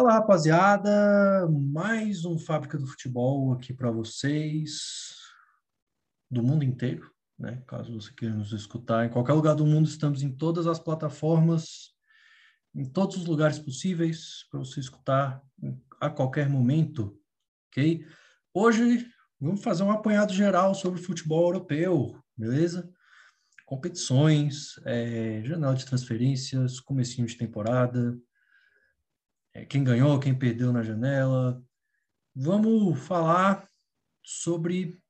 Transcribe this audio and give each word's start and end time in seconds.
Fala 0.00 0.14
rapaziada, 0.14 1.46
mais 1.50 2.24
um 2.24 2.38
Fábrica 2.38 2.78
do 2.78 2.86
Futebol 2.86 3.52
aqui 3.52 3.74
para 3.74 3.90
vocês, 3.90 5.18
do 6.30 6.42
mundo 6.42 6.64
inteiro, 6.64 7.12
né? 7.38 7.62
Caso 7.66 7.92
você 7.92 8.10
queira 8.10 8.34
nos 8.34 8.50
escutar 8.50 9.04
em 9.04 9.10
qualquer 9.10 9.34
lugar 9.34 9.54
do 9.54 9.66
mundo, 9.66 9.86
estamos 9.86 10.22
em 10.22 10.34
todas 10.34 10.66
as 10.66 10.78
plataformas, 10.78 11.90
em 12.74 12.86
todos 12.86 13.18
os 13.18 13.26
lugares 13.26 13.58
possíveis 13.58 14.46
para 14.50 14.60
você 14.60 14.80
escutar 14.80 15.42
a 16.00 16.08
qualquer 16.08 16.48
momento, 16.48 17.20
ok? 17.68 18.02
Hoje 18.54 19.06
vamos 19.38 19.62
fazer 19.62 19.82
um 19.82 19.92
apanhado 19.92 20.32
geral 20.32 20.74
sobre 20.74 21.02
futebol 21.02 21.42
europeu, 21.42 22.18
beleza? 22.34 22.90
Competições, 23.66 24.80
é, 24.86 25.42
janela 25.44 25.74
de 25.74 25.84
transferências, 25.84 26.80
comecinho 26.80 27.26
de 27.26 27.36
temporada, 27.36 28.18
quem 29.68 29.84
ganhou, 29.84 30.20
quem 30.20 30.36
perdeu 30.36 30.72
na 30.72 30.82
janela. 30.82 31.62
Vamos 32.34 32.98
falar 33.00 33.68
sobre 34.22 35.00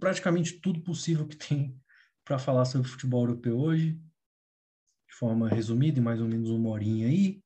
praticamente 0.00 0.60
tudo 0.60 0.80
possível 0.82 1.26
que 1.26 1.36
tem 1.36 1.78
para 2.24 2.38
falar 2.38 2.64
sobre 2.64 2.88
futebol 2.88 3.22
europeu 3.22 3.58
hoje, 3.58 3.92
de 3.92 5.14
forma 5.14 5.48
resumida, 5.48 5.98
em 5.98 6.02
mais 6.02 6.20
ou 6.20 6.26
menos 6.26 6.50
uma 6.50 6.70
horinha 6.70 7.06
aí, 7.06 7.42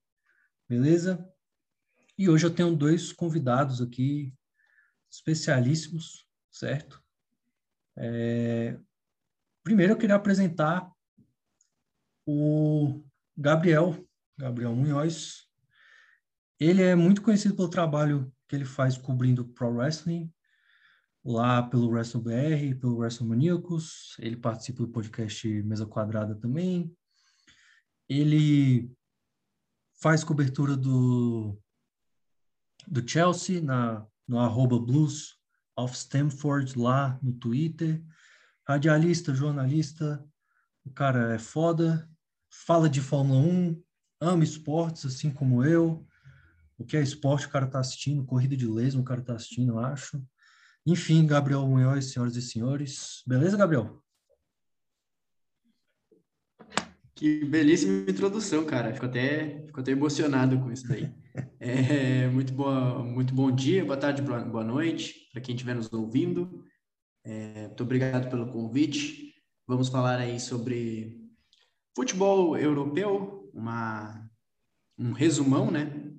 beleza? 0.69 1.29
E 2.17 2.29
hoje 2.29 2.47
eu 2.47 2.55
tenho 2.55 2.75
dois 2.75 3.13
convidados 3.13 3.83
aqui, 3.83 4.35
especialíssimos, 5.11 6.27
certo? 6.51 7.03
É... 7.97 8.79
Primeiro 9.63 9.93
eu 9.93 9.99
queria 9.99 10.17
apresentar 10.17 10.91
o 12.27 13.05
Gabriel, 13.37 14.07
Gabriel 14.39 14.75
Munhoz, 14.75 15.50
ele 16.61 16.83
é 16.83 16.95
muito 16.95 17.23
conhecido 17.23 17.57
pelo 17.57 17.71
trabalho 17.71 18.31
que 18.47 18.55
ele 18.55 18.67
faz 18.67 18.99
cobrindo 18.99 19.47
pro 19.47 19.71
wrestling, 19.71 20.31
lá 21.25 21.63
pelo 21.63 21.89
WrestleBR, 21.89 22.75
pelo 22.79 22.99
WrestleManiacos. 22.99 24.15
Ele 24.19 24.37
participa 24.37 24.83
do 24.83 24.91
podcast 24.91 25.49
Mesa 25.63 25.87
Quadrada 25.87 26.35
também. 26.35 26.95
Ele 28.07 28.93
faz 30.03 30.23
cobertura 30.23 30.77
do, 30.77 31.59
do 32.87 33.09
Chelsea 33.09 33.63
na, 33.63 34.07
no 34.29 34.39
arroba 34.39 34.79
Blues 34.79 35.39
of 35.75 35.97
Stamford 35.97 36.79
lá 36.79 37.19
no 37.23 37.33
Twitter. 37.33 38.05
Radialista, 38.69 39.35
jornalista, 39.35 40.23
o 40.85 40.91
cara 40.91 41.35
é 41.35 41.39
foda, 41.39 42.07
fala 42.51 42.89
de 42.89 43.01
Fórmula 43.01 43.41
1, 43.41 43.83
ama 44.21 44.45
esportes 44.45 45.07
assim 45.07 45.31
como 45.31 45.65
eu 45.65 46.07
o 46.81 46.85
que 46.85 46.97
é 46.97 47.03
esporte 47.03 47.47
o 47.47 47.51
cara 47.51 47.67
está 47.67 47.79
assistindo, 47.79 48.25
corrida 48.25 48.57
de 48.57 48.67
lesma 48.67 49.03
o 49.03 49.05
cara 49.05 49.21
está 49.21 49.35
assistindo, 49.35 49.75
eu 49.75 49.79
acho. 49.79 50.21
Enfim, 50.87 51.27
Gabriel 51.27 51.67
Munhoz, 51.69 52.07
senhoras 52.07 52.35
e 52.37 52.43
senhores. 52.43 53.23
Beleza, 53.27 53.55
Gabriel? 53.55 54.03
Que 57.15 57.45
belíssima 57.45 58.11
introdução, 58.11 58.65
cara. 58.65 58.95
Fico 58.95 59.05
até, 59.05 59.63
fico 59.67 59.79
até 59.79 59.93
emocionado 59.93 60.59
com 60.59 60.73
isso 60.73 60.89
daí. 60.89 61.13
É, 61.61 62.27
muito, 62.27 62.53
boa, 62.53 63.05
muito 63.05 63.33
bom 63.33 63.53
dia, 63.53 63.85
boa 63.85 63.97
tarde, 63.97 64.21
boa 64.21 64.65
noite 64.65 65.29
para 65.31 65.41
quem 65.41 65.55
estiver 65.55 65.77
nos 65.77 65.93
ouvindo. 65.93 66.65
É, 67.23 67.69
muito 67.69 67.85
obrigado 67.85 68.29
pelo 68.29 68.51
convite. 68.51 69.35
Vamos 69.65 69.89
falar 69.89 70.19
aí 70.19 70.41
sobre 70.41 71.21
futebol 71.95 72.59
europeu, 72.59 73.49
uma, 73.55 74.29
um 74.99 75.13
resumão, 75.13 75.71
né? 75.71 76.10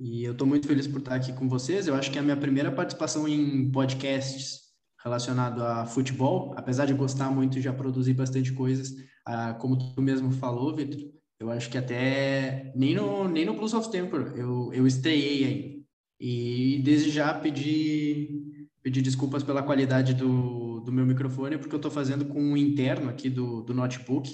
E 0.00 0.24
eu 0.24 0.32
estou 0.32 0.46
muito 0.46 0.66
feliz 0.66 0.86
por 0.86 0.98
estar 1.00 1.14
aqui 1.14 1.32
com 1.32 1.48
vocês. 1.48 1.88
Eu 1.88 1.94
acho 1.94 2.10
que 2.10 2.18
é 2.18 2.20
a 2.20 2.24
minha 2.24 2.36
primeira 2.36 2.70
participação 2.70 3.26
em 3.26 3.70
podcasts 3.70 4.68
relacionado 5.02 5.62
a 5.62 5.86
futebol, 5.86 6.54
apesar 6.56 6.86
de 6.86 6.94
gostar 6.94 7.30
muito 7.30 7.58
e 7.58 7.62
já 7.62 7.72
produzir 7.72 8.14
bastante 8.14 8.52
coisas, 8.52 8.94
ah, 9.24 9.54
como 9.54 9.76
tu 9.76 10.02
mesmo 10.02 10.30
falou, 10.32 10.74
Vitor, 10.74 11.00
eu 11.40 11.50
acho 11.50 11.70
que 11.70 11.78
até 11.78 12.72
nem 12.74 12.94
no, 12.94 13.28
nem 13.28 13.44
no 13.44 13.54
Blues 13.54 13.74
of 13.74 13.90
Temper 13.90 14.32
eu, 14.36 14.72
eu 14.72 14.86
estreiei 14.86 15.44
aí. 15.44 15.84
E 16.20 16.82
desde 16.84 17.10
já 17.10 17.32
pedi, 17.32 18.66
pedi 18.82 19.00
desculpas 19.00 19.42
pela 19.44 19.62
qualidade 19.62 20.14
do, 20.14 20.80
do 20.80 20.90
meu 20.90 21.06
microfone, 21.06 21.58
porque 21.58 21.74
eu 21.74 21.78
estou 21.78 21.90
fazendo 21.90 22.24
com 22.24 22.42
um 22.42 22.56
interno 22.56 23.08
aqui 23.08 23.30
do, 23.30 23.62
do 23.62 23.72
notebook. 23.72 24.28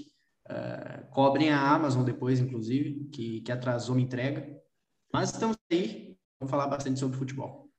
Uh, 0.48 1.10
cobrem 1.10 1.50
a 1.50 1.74
Amazon 1.74 2.04
depois, 2.04 2.40
inclusive, 2.40 3.08
que, 3.12 3.40
que 3.42 3.52
atrasou 3.52 3.94
minha 3.94 4.06
entrega. 4.06 4.46
Mas 5.14 5.30
estamos 5.30 5.56
aí, 5.70 6.18
vamos 6.40 6.50
falar 6.50 6.66
bastante 6.66 6.98
sobre 6.98 7.16
futebol. 7.16 7.70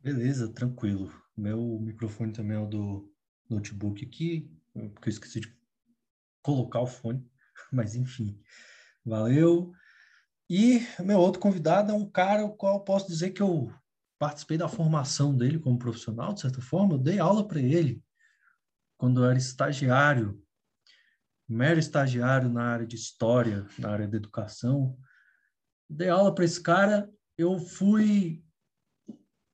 Beleza, 0.00 0.52
tranquilo. 0.52 1.10
Meu 1.34 1.78
microfone 1.80 2.30
também 2.30 2.58
é 2.58 2.60
o 2.60 2.66
do 2.66 3.10
notebook 3.48 4.04
aqui, 4.04 4.54
porque 4.92 5.08
eu 5.08 5.12
esqueci 5.12 5.40
de 5.40 5.58
colocar 6.42 6.82
o 6.82 6.86
fone, 6.86 7.26
mas 7.72 7.94
enfim. 7.94 8.38
Valeu. 9.02 9.72
E 10.46 10.86
meu 11.02 11.18
outro 11.18 11.40
convidado 11.40 11.90
é 11.90 11.94
um 11.94 12.06
cara 12.06 12.44
o 12.44 12.54
qual 12.54 12.84
posso 12.84 13.08
dizer 13.08 13.30
que 13.30 13.40
eu 13.40 13.72
participei 14.18 14.58
da 14.58 14.68
formação 14.68 15.34
dele 15.34 15.58
como 15.58 15.78
profissional, 15.78 16.34
de 16.34 16.42
certa 16.42 16.60
forma, 16.60 16.96
eu 16.96 16.98
dei 16.98 17.18
aula 17.18 17.48
para 17.48 17.60
ele 17.60 18.04
quando 18.98 19.24
eu 19.24 19.30
era 19.30 19.38
estagiário, 19.38 20.38
mero 21.48 21.80
estagiário 21.80 22.50
na 22.50 22.64
área 22.64 22.86
de 22.86 22.96
história, 22.96 23.66
na 23.78 23.88
área 23.88 24.06
de 24.06 24.18
educação 24.18 24.98
dei 25.88 26.08
aula 26.08 26.34
para 26.34 26.44
esse 26.44 26.60
cara, 26.60 27.10
eu 27.36 27.58
fui 27.58 28.42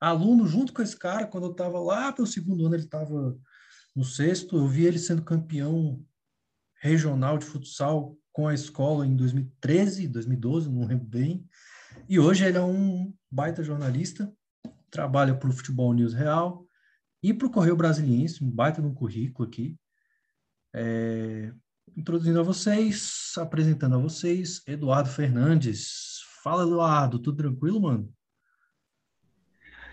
aluno 0.00 0.46
junto 0.46 0.72
com 0.72 0.82
esse 0.82 0.96
cara, 0.96 1.26
quando 1.26 1.44
eu 1.44 1.52
estava 1.52 1.78
lá 1.78 2.12
pelo 2.12 2.26
segundo 2.26 2.64
ano, 2.64 2.74
ele 2.74 2.84
estava 2.84 3.36
no 3.94 4.04
sexto, 4.04 4.56
eu 4.56 4.66
vi 4.66 4.86
ele 4.86 4.98
sendo 4.98 5.22
campeão 5.22 6.04
regional 6.80 7.36
de 7.36 7.44
futsal 7.44 8.16
com 8.32 8.48
a 8.48 8.54
escola 8.54 9.06
em 9.06 9.14
2013, 9.14 10.08
2012, 10.08 10.70
não 10.70 10.86
lembro 10.86 11.06
bem. 11.06 11.46
E 12.08 12.18
hoje 12.18 12.44
ele 12.44 12.56
é 12.56 12.62
um 12.62 13.12
baita 13.30 13.62
jornalista, 13.62 14.32
trabalha 14.91 15.34
para 15.34 15.48
o 15.48 15.52
Futebol 15.52 15.92
News 15.92 16.14
Real 16.14 16.66
e 17.22 17.34
para 17.34 17.47
o 17.47 17.50
Correio 17.50 17.76
Brasiliense, 17.76 18.42
um 18.42 18.50
baita 18.50 18.80
no 18.80 18.94
currículo 18.94 19.47
aqui. 19.47 19.76
É, 20.72 21.52
introduzindo 21.97 22.41
a 22.41 22.44
vocês, 22.44 23.32
apresentando 23.36 23.97
a 23.97 23.98
vocês, 23.98 24.62
Eduardo 24.66 25.08
Fernandes. 25.08 26.09
Fala, 26.43 26.62
Eduardo, 26.62 27.19
tudo 27.19 27.37
tranquilo, 27.37 27.83
mano? 27.83 28.11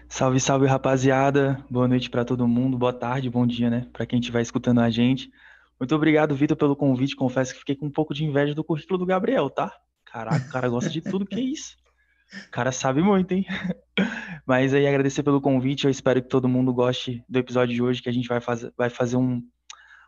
Salve, 0.07 0.39
salve, 0.39 0.65
rapaziada. 0.65 1.61
Boa 1.69 1.89
noite 1.89 2.09
para 2.09 2.23
todo 2.23 2.47
mundo. 2.47 2.77
Boa 2.77 2.93
tarde, 2.93 3.29
bom 3.29 3.45
dia, 3.45 3.69
né? 3.69 3.89
Para 3.91 4.05
quem 4.05 4.17
estiver 4.17 4.41
escutando 4.41 4.79
a 4.79 4.89
gente. 4.89 5.29
Muito 5.77 5.93
obrigado, 5.93 6.33
Vitor, 6.33 6.55
pelo 6.55 6.73
convite. 6.73 7.17
Confesso 7.17 7.51
que 7.51 7.59
fiquei 7.59 7.75
com 7.75 7.87
um 7.87 7.91
pouco 7.91 8.13
de 8.13 8.23
inveja 8.23 8.55
do 8.55 8.63
currículo 8.63 8.97
do 8.97 9.05
Gabriel, 9.05 9.49
tá? 9.49 9.75
Caraca, 10.05 10.47
o 10.47 10.49
cara 10.49 10.69
gosta 10.69 10.89
de 10.89 11.01
tudo, 11.01 11.25
que 11.25 11.35
é 11.35 11.41
isso? 11.41 11.75
O 12.47 12.51
cara 12.51 12.71
sabe 12.71 13.01
muito, 13.01 13.33
hein? 13.33 13.45
Mas 14.47 14.73
aí 14.73 14.87
agradecer 14.87 15.23
pelo 15.23 15.41
convite. 15.41 15.83
Eu 15.83 15.91
espero 15.91 16.21
que 16.21 16.29
todo 16.29 16.47
mundo 16.47 16.73
goste 16.73 17.25
do 17.27 17.39
episódio 17.39 17.75
de 17.75 17.83
hoje, 17.83 18.01
que 18.01 18.07
a 18.07 18.13
gente 18.13 18.29
vai 18.29 18.39
fazer, 18.39 18.73
vai 18.77 18.89
fazer 18.89 19.17
um, 19.17 19.43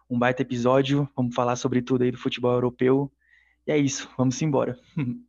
um 0.09 0.17
baita 0.17 0.41
episódio. 0.41 1.09
Vamos 1.17 1.35
falar 1.35 1.57
sobre 1.57 1.81
tudo 1.81 2.05
aí 2.05 2.11
do 2.11 2.17
futebol 2.17 2.53
europeu. 2.53 3.11
E 3.67 3.73
é 3.73 3.77
isso, 3.77 4.09
vamos 4.17 4.41
embora. 4.41 4.79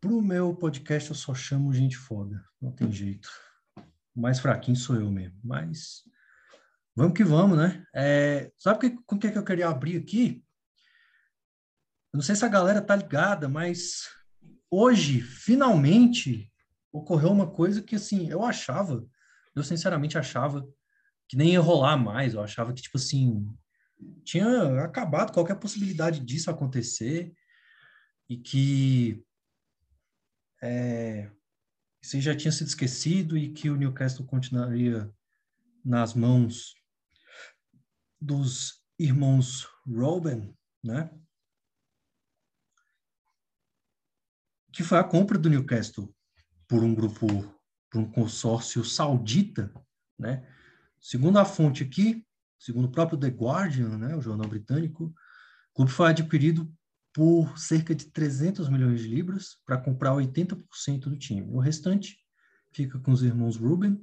Pro 0.00 0.22
meu 0.22 0.54
podcast 0.54 1.10
eu 1.10 1.16
só 1.16 1.34
chamo 1.34 1.74
gente 1.74 1.96
foda, 1.96 2.44
não 2.60 2.70
tem 2.70 2.90
jeito. 2.92 3.28
O 4.14 4.20
mais 4.20 4.38
fraquinho 4.38 4.76
sou 4.76 4.94
eu 4.94 5.10
mesmo, 5.10 5.40
mas 5.42 6.04
vamos 6.94 7.14
que 7.16 7.24
vamos, 7.24 7.58
né? 7.58 7.84
É, 7.92 8.52
sabe 8.56 8.78
que, 8.78 8.90
com 9.04 9.16
o 9.16 9.18
que, 9.18 9.32
que 9.32 9.38
eu 9.38 9.44
queria 9.44 9.68
abrir 9.68 9.96
aqui? 9.96 10.44
Eu 12.12 12.18
não 12.18 12.22
sei 12.22 12.36
se 12.36 12.44
a 12.44 12.48
galera 12.48 12.80
tá 12.80 12.94
ligada, 12.94 13.48
mas 13.48 14.08
hoje, 14.70 15.20
finalmente, 15.20 16.48
ocorreu 16.92 17.32
uma 17.32 17.50
coisa 17.50 17.82
que, 17.82 17.96
assim, 17.96 18.30
eu 18.30 18.44
achava, 18.44 19.04
eu 19.56 19.64
sinceramente 19.64 20.16
achava 20.16 20.64
que 21.28 21.36
nem 21.36 21.54
ia 21.54 21.60
rolar 21.60 21.96
mais, 21.96 22.34
eu 22.34 22.40
achava 22.40 22.72
que, 22.72 22.82
tipo 22.82 22.98
assim, 22.98 23.46
tinha 24.24 24.84
acabado 24.84 25.32
qualquer 25.32 25.56
possibilidade 25.56 26.20
disso 26.20 26.50
acontecer 26.50 27.34
e 28.28 28.36
que 28.36 29.24
é, 30.62 31.30
já 32.02 32.36
tinha 32.36 32.52
sido 32.52 32.68
esquecido 32.68 33.36
e 33.36 33.52
que 33.52 33.70
o 33.70 33.76
Newcastle 33.76 34.26
continuaria 34.26 35.12
nas 35.84 36.14
mãos 36.14 36.74
dos 38.20 38.82
irmãos 38.98 39.68
Robin, 39.86 40.54
né? 40.82 41.10
Que 44.72 44.82
foi 44.82 44.98
a 44.98 45.04
compra 45.04 45.38
do 45.38 45.48
Newcastle 45.48 46.14
por 46.66 46.82
um 46.82 46.94
grupo, 46.94 47.26
por 47.90 48.00
um 48.00 48.10
consórcio 48.10 48.84
saudita, 48.84 49.72
né? 50.18 50.46
Segundo 51.00 51.38
a 51.38 51.44
fonte 51.44 51.84
aqui, 51.84 52.26
segundo 52.58 52.86
o 52.86 52.90
próprio 52.90 53.18
The 53.18 53.28
Guardian, 53.28 53.96
né, 53.98 54.16
o 54.16 54.20
jornal 54.20 54.48
britânico, 54.48 55.04
o 55.04 55.74
clube 55.74 55.92
foi 55.92 56.08
adquirido 56.08 56.70
por 57.18 57.58
cerca 57.58 57.96
de 57.96 58.04
300 58.12 58.68
milhões 58.68 59.00
de 59.00 59.08
libras 59.08 59.56
para 59.66 59.76
comprar 59.76 60.12
80% 60.12 61.00
do 61.00 61.18
time. 61.18 61.50
O 61.50 61.58
restante 61.58 62.16
fica 62.72 62.96
com 63.00 63.10
os 63.10 63.24
irmãos 63.24 63.56
Rubin, 63.56 64.00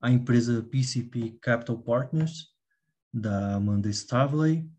a 0.00 0.08
empresa 0.08 0.62
PCP 0.62 1.36
Capital 1.42 1.82
Partners, 1.82 2.54
da 3.12 3.56
Amanda 3.56 3.90
Stavley, 3.90 4.70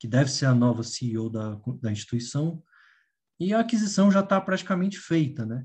que 0.00 0.08
deve 0.08 0.32
ser 0.32 0.46
a 0.46 0.54
nova 0.54 0.82
CEO 0.82 1.30
da, 1.30 1.60
da 1.80 1.92
instituição, 1.92 2.60
e 3.38 3.54
a 3.54 3.60
aquisição 3.60 4.10
já 4.10 4.18
está 4.18 4.40
praticamente 4.40 4.98
feita, 4.98 5.46
né? 5.46 5.64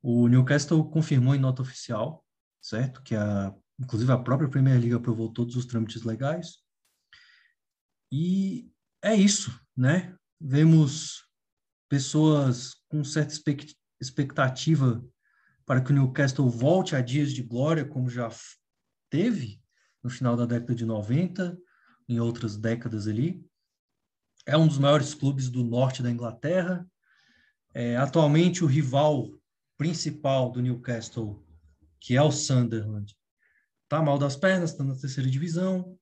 O 0.00 0.28
Newcastle 0.28 0.88
confirmou 0.88 1.34
em 1.34 1.40
nota 1.40 1.62
oficial, 1.62 2.24
certo, 2.60 3.02
que 3.02 3.16
a, 3.16 3.52
inclusive 3.76 4.12
a 4.12 4.18
própria 4.18 4.48
Premier 4.48 4.78
League 4.78 4.94
aprovou 4.94 5.32
todos 5.32 5.56
os 5.56 5.66
trâmites 5.66 6.04
legais, 6.04 6.58
e 8.12 8.70
é 9.02 9.16
isso, 9.16 9.52
né? 9.76 10.16
Vemos 10.44 11.24
pessoas 11.88 12.74
com 12.88 13.04
certa 13.04 13.32
expectativa 14.00 15.00
para 15.64 15.80
que 15.80 15.92
o 15.92 15.94
Newcastle 15.94 16.50
volte 16.50 16.96
a 16.96 17.00
dias 17.00 17.32
de 17.32 17.44
glória, 17.44 17.84
como 17.84 18.10
já 18.10 18.28
teve 19.08 19.62
no 20.02 20.10
final 20.10 20.36
da 20.36 20.44
década 20.44 20.74
de 20.74 20.84
90, 20.84 21.56
em 22.08 22.18
outras 22.18 22.56
décadas 22.56 23.06
ali. 23.06 23.40
É 24.44 24.56
um 24.56 24.66
dos 24.66 24.78
maiores 24.78 25.14
clubes 25.14 25.48
do 25.48 25.62
norte 25.62 26.02
da 26.02 26.10
Inglaterra. 26.10 26.84
É, 27.72 27.96
atualmente, 27.96 28.64
o 28.64 28.66
rival 28.66 29.30
principal 29.78 30.50
do 30.50 30.60
Newcastle, 30.60 31.40
que 32.00 32.16
é 32.16 32.22
o 32.22 32.32
Sunderland, 32.32 33.16
está 33.84 34.02
mal 34.02 34.18
das 34.18 34.34
pernas, 34.34 34.72
está 34.72 34.82
na 34.82 34.96
terceira 34.96 35.30
divisão. 35.30 35.96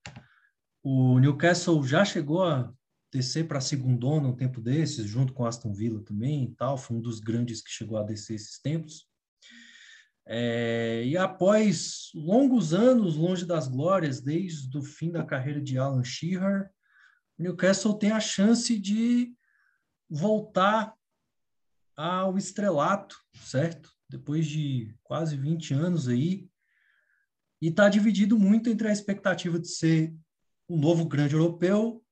O 0.82 1.18
Newcastle 1.18 1.86
já 1.86 2.06
chegou 2.06 2.42
a 2.42 2.72
descer 3.12 3.48
para 3.48 3.58
a 3.58 3.62
segundona 3.62 4.28
um 4.28 4.36
tempo 4.36 4.60
desses, 4.60 5.06
junto 5.06 5.32
com 5.32 5.44
Aston 5.44 5.72
Villa 5.72 6.02
também 6.02 6.44
e 6.44 6.54
tal. 6.54 6.78
Foi 6.78 6.96
um 6.96 7.00
dos 7.00 7.20
grandes 7.20 7.60
que 7.62 7.70
chegou 7.70 7.98
a 7.98 8.02
descer 8.02 8.34
esses 8.34 8.60
tempos. 8.60 9.08
É, 10.26 11.02
e 11.04 11.16
após 11.16 12.10
longos 12.14 12.72
anos 12.72 13.16
longe 13.16 13.44
das 13.44 13.66
glórias, 13.66 14.20
desde 14.20 14.76
o 14.78 14.82
fim 14.82 15.10
da 15.10 15.24
carreira 15.24 15.60
de 15.60 15.76
Alan 15.76 16.04
Shearer, 16.04 16.70
Newcastle 17.36 17.98
tem 17.98 18.12
a 18.12 18.20
chance 18.20 18.78
de 18.78 19.34
voltar 20.08 20.94
ao 21.96 22.38
estrelato, 22.38 23.16
certo? 23.34 23.90
Depois 24.08 24.46
de 24.46 24.94
quase 25.02 25.36
20 25.36 25.74
anos 25.74 26.06
aí, 26.06 26.48
e 27.60 27.68
está 27.68 27.88
dividido 27.88 28.38
muito 28.38 28.70
entre 28.70 28.88
a 28.88 28.92
expectativa 28.92 29.58
de 29.58 29.68
ser 29.68 30.14
um 30.68 30.78
novo 30.78 31.06
grande 31.06 31.34
europeu 31.34 32.02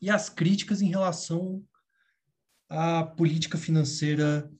e 0.00 0.10
as 0.10 0.28
críticas 0.28 0.82
em 0.82 0.88
relação 0.88 1.64
à 2.68 3.04
política 3.04 3.56
financeira 3.56 4.50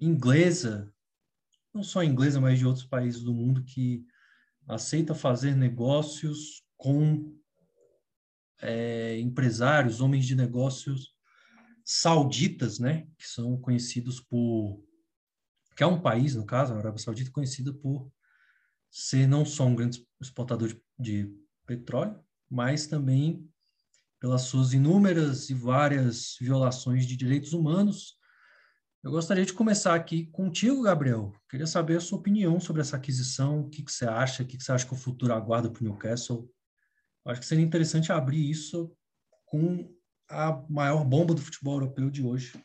inglesa. 0.00 0.92
Não 1.72 1.82
só 1.82 2.02
inglesa, 2.02 2.40
mas 2.40 2.58
de 2.58 2.66
outros 2.66 2.84
países 2.84 3.22
do 3.22 3.34
mundo 3.34 3.64
que 3.64 4.04
aceita 4.68 5.14
fazer 5.14 5.54
negócios 5.54 6.62
com 6.76 7.36
é, 8.60 9.18
empresários, 9.18 10.00
homens 10.00 10.26
de 10.26 10.34
negócios 10.34 11.14
sauditas, 11.84 12.78
né, 12.78 13.06
que 13.18 13.26
são 13.28 13.60
conhecidos 13.60 14.20
por 14.20 14.82
que 15.76 15.82
é 15.82 15.86
um 15.86 16.00
país, 16.00 16.36
no 16.36 16.46
caso, 16.46 16.72
a 16.72 16.78
Arábia 16.78 17.02
Saudita, 17.02 17.32
conhecida 17.32 17.72
por 17.72 18.10
ser 18.88 19.26
não 19.26 19.44
só 19.44 19.66
um 19.66 19.74
grande 19.74 20.06
exportador 20.20 20.68
de, 20.68 20.80
de 20.98 21.36
petróleo, 21.66 22.22
mas 22.48 22.86
também 22.86 23.50
pelas 24.24 24.40
suas 24.44 24.72
inúmeras 24.72 25.50
e 25.50 25.54
várias 25.54 26.38
violações 26.40 27.06
de 27.06 27.14
direitos 27.14 27.52
humanos, 27.52 28.16
eu 29.02 29.10
gostaria 29.10 29.44
de 29.44 29.52
começar 29.52 29.94
aqui 29.94 30.28
contigo, 30.28 30.80
Gabriel. 30.80 31.30
Queria 31.46 31.66
saber 31.66 31.98
a 31.98 32.00
sua 32.00 32.20
opinião 32.20 32.58
sobre 32.58 32.80
essa 32.80 32.96
aquisição, 32.96 33.60
o 33.60 33.68
que, 33.68 33.82
que 33.82 33.92
você 33.92 34.06
acha, 34.06 34.42
o 34.42 34.46
que, 34.46 34.56
que 34.56 34.64
você 34.64 34.72
acha 34.72 34.86
que 34.86 34.94
o 34.94 34.96
futuro 34.96 35.34
aguarda 35.34 35.70
para 35.70 35.82
o 35.82 35.84
Newcastle. 35.84 36.50
Eu 37.22 37.32
acho 37.32 37.40
que 37.42 37.46
seria 37.46 37.62
interessante 37.62 38.10
abrir 38.12 38.48
isso 38.48 38.96
com 39.44 39.94
a 40.26 40.64
maior 40.70 41.04
bomba 41.04 41.34
do 41.34 41.42
futebol 41.42 41.74
europeu 41.74 42.08
de 42.08 42.22
hoje. 42.22 42.58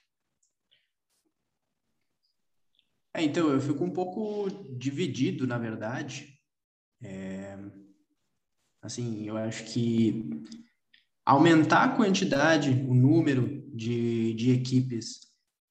É, 3.13 3.21
então, 3.21 3.49
eu 3.49 3.59
fico 3.59 3.83
um 3.83 3.91
pouco 3.91 4.49
dividido, 4.77 5.45
na 5.45 5.57
verdade. 5.57 6.39
É, 7.03 7.57
assim, 8.81 9.27
eu 9.27 9.35
acho 9.35 9.65
que 9.65 10.41
aumentar 11.29 11.83
a 11.83 11.89
quantidade, 11.89 12.71
o 12.71 12.93
número 12.95 13.63
de, 13.71 14.33
de 14.33 14.51
equipes 14.51 15.27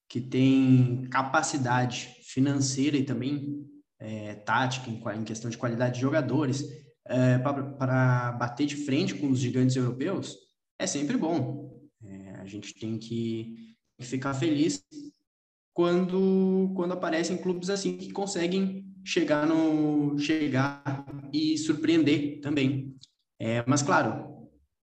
que 0.09 0.21
tem 0.21 1.09
capacidade 1.11 2.15
financeira 2.23 2.97
e 2.97 3.03
também 3.03 3.67
é, 3.99 4.37
tática 4.37 4.89
em, 4.89 5.03
em, 5.19 5.25
questão 5.25 5.51
de 5.51 5.59
qualidade 5.59 5.97
de 5.97 6.01
jogadores 6.01 6.63
é, 7.05 7.39
para 7.39 8.37
bater 8.39 8.69
de 8.69 8.77
frente 8.77 9.17
com 9.17 9.31
os 9.31 9.41
gigantes 9.41 9.75
europeus 9.75 10.37
é 10.79 10.87
sempre 10.87 11.17
bom. 11.17 11.77
É, 12.05 12.37
a 12.37 12.47
gente 12.47 12.73
tem 12.75 12.97
que 12.97 13.75
ficar 14.01 14.35
feliz 14.35 14.85
quando 15.75 16.73
quando 16.77 16.93
aparecem 16.93 17.37
clubes 17.37 17.69
assim 17.69 17.97
que 17.97 18.13
conseguem 18.13 18.87
chegar 19.05 19.45
no 19.45 20.17
chegar 20.21 21.05
e 21.33 21.59
surpreender 21.59 22.41
também. 22.41 22.95
É, 23.41 23.65
mas 23.67 23.83
claro, 23.83 24.38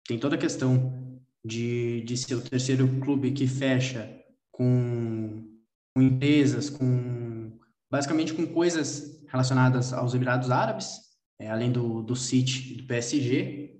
tem 0.08 0.20
toda 0.20 0.36
a 0.36 0.40
questão 0.40 1.22
de, 1.44 2.02
de 2.02 2.18
ser 2.18 2.36
o 2.36 2.42
terceiro 2.42 2.88
clube 3.00 3.32
que 3.32 3.48
fecha 3.48 4.24
com, 4.52 5.48
com 5.94 6.02
empresas, 6.02 6.70
com 6.70 7.60
basicamente 7.92 8.34
com 8.34 8.46
coisas 8.48 9.24
relacionadas 9.28 9.94
aos 9.94 10.14
Emirados 10.14 10.50
Árabes, 10.52 11.00
é, 11.40 11.50
além 11.50 11.72
do, 11.72 12.02
do 12.02 12.16
City 12.16 12.74
e 12.74 12.78
do 12.78 12.88
PSG. 12.88 13.80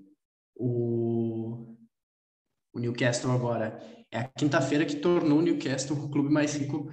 O, 0.56 1.76
o 2.74 2.80
Newcastle 2.80 3.32
agora 3.32 3.80
é 4.12 4.20
a 4.20 4.28
quinta-feira 4.28 4.86
que 4.86 4.98
tornou 4.98 5.40
o 5.40 5.42
Newcastle 5.42 5.98
o 5.98 6.10
clube 6.10 6.30
mais 6.30 6.56
rico 6.56 6.92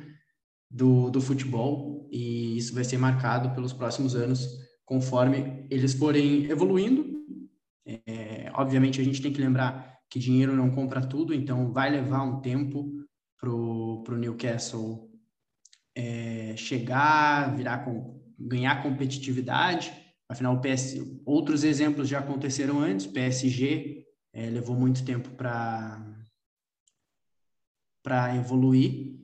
do, 0.70 1.10
do 1.10 1.20
futebol 1.20 2.08
e 2.10 2.56
isso 2.56 2.74
vai 2.74 2.84
ser 2.84 2.98
marcado 2.98 3.54
pelos 3.54 3.72
próximos 3.72 4.14
anos 4.14 4.46
conforme 4.84 5.66
eles 5.70 5.94
forem 5.94 6.50
evoluindo. 6.50 7.22
É, 7.86 8.31
obviamente 8.54 9.00
a 9.00 9.04
gente 9.04 9.22
tem 9.22 9.32
que 9.32 9.40
lembrar 9.40 9.98
que 10.08 10.18
dinheiro 10.18 10.54
não 10.54 10.70
compra 10.70 11.00
tudo, 11.00 11.32
então 11.32 11.72
vai 11.72 11.90
levar 11.90 12.22
um 12.22 12.40
tempo 12.40 12.92
para 13.38 13.50
o 13.50 14.16
Newcastle 14.16 15.10
é, 15.96 16.54
chegar, 16.56 17.56
virar 17.56 17.84
ganhar 18.38 18.82
competitividade. 18.82 19.92
Afinal, 20.28 20.60
PS, 20.60 20.96
outros 21.24 21.64
exemplos 21.64 22.08
já 22.08 22.20
aconteceram 22.20 22.80
antes. 22.80 23.06
PSG 23.06 24.04
é, 24.32 24.46
levou 24.50 24.76
muito 24.76 25.04
tempo 25.04 25.30
para 25.30 26.08
para 28.02 28.34
evoluir 28.34 29.16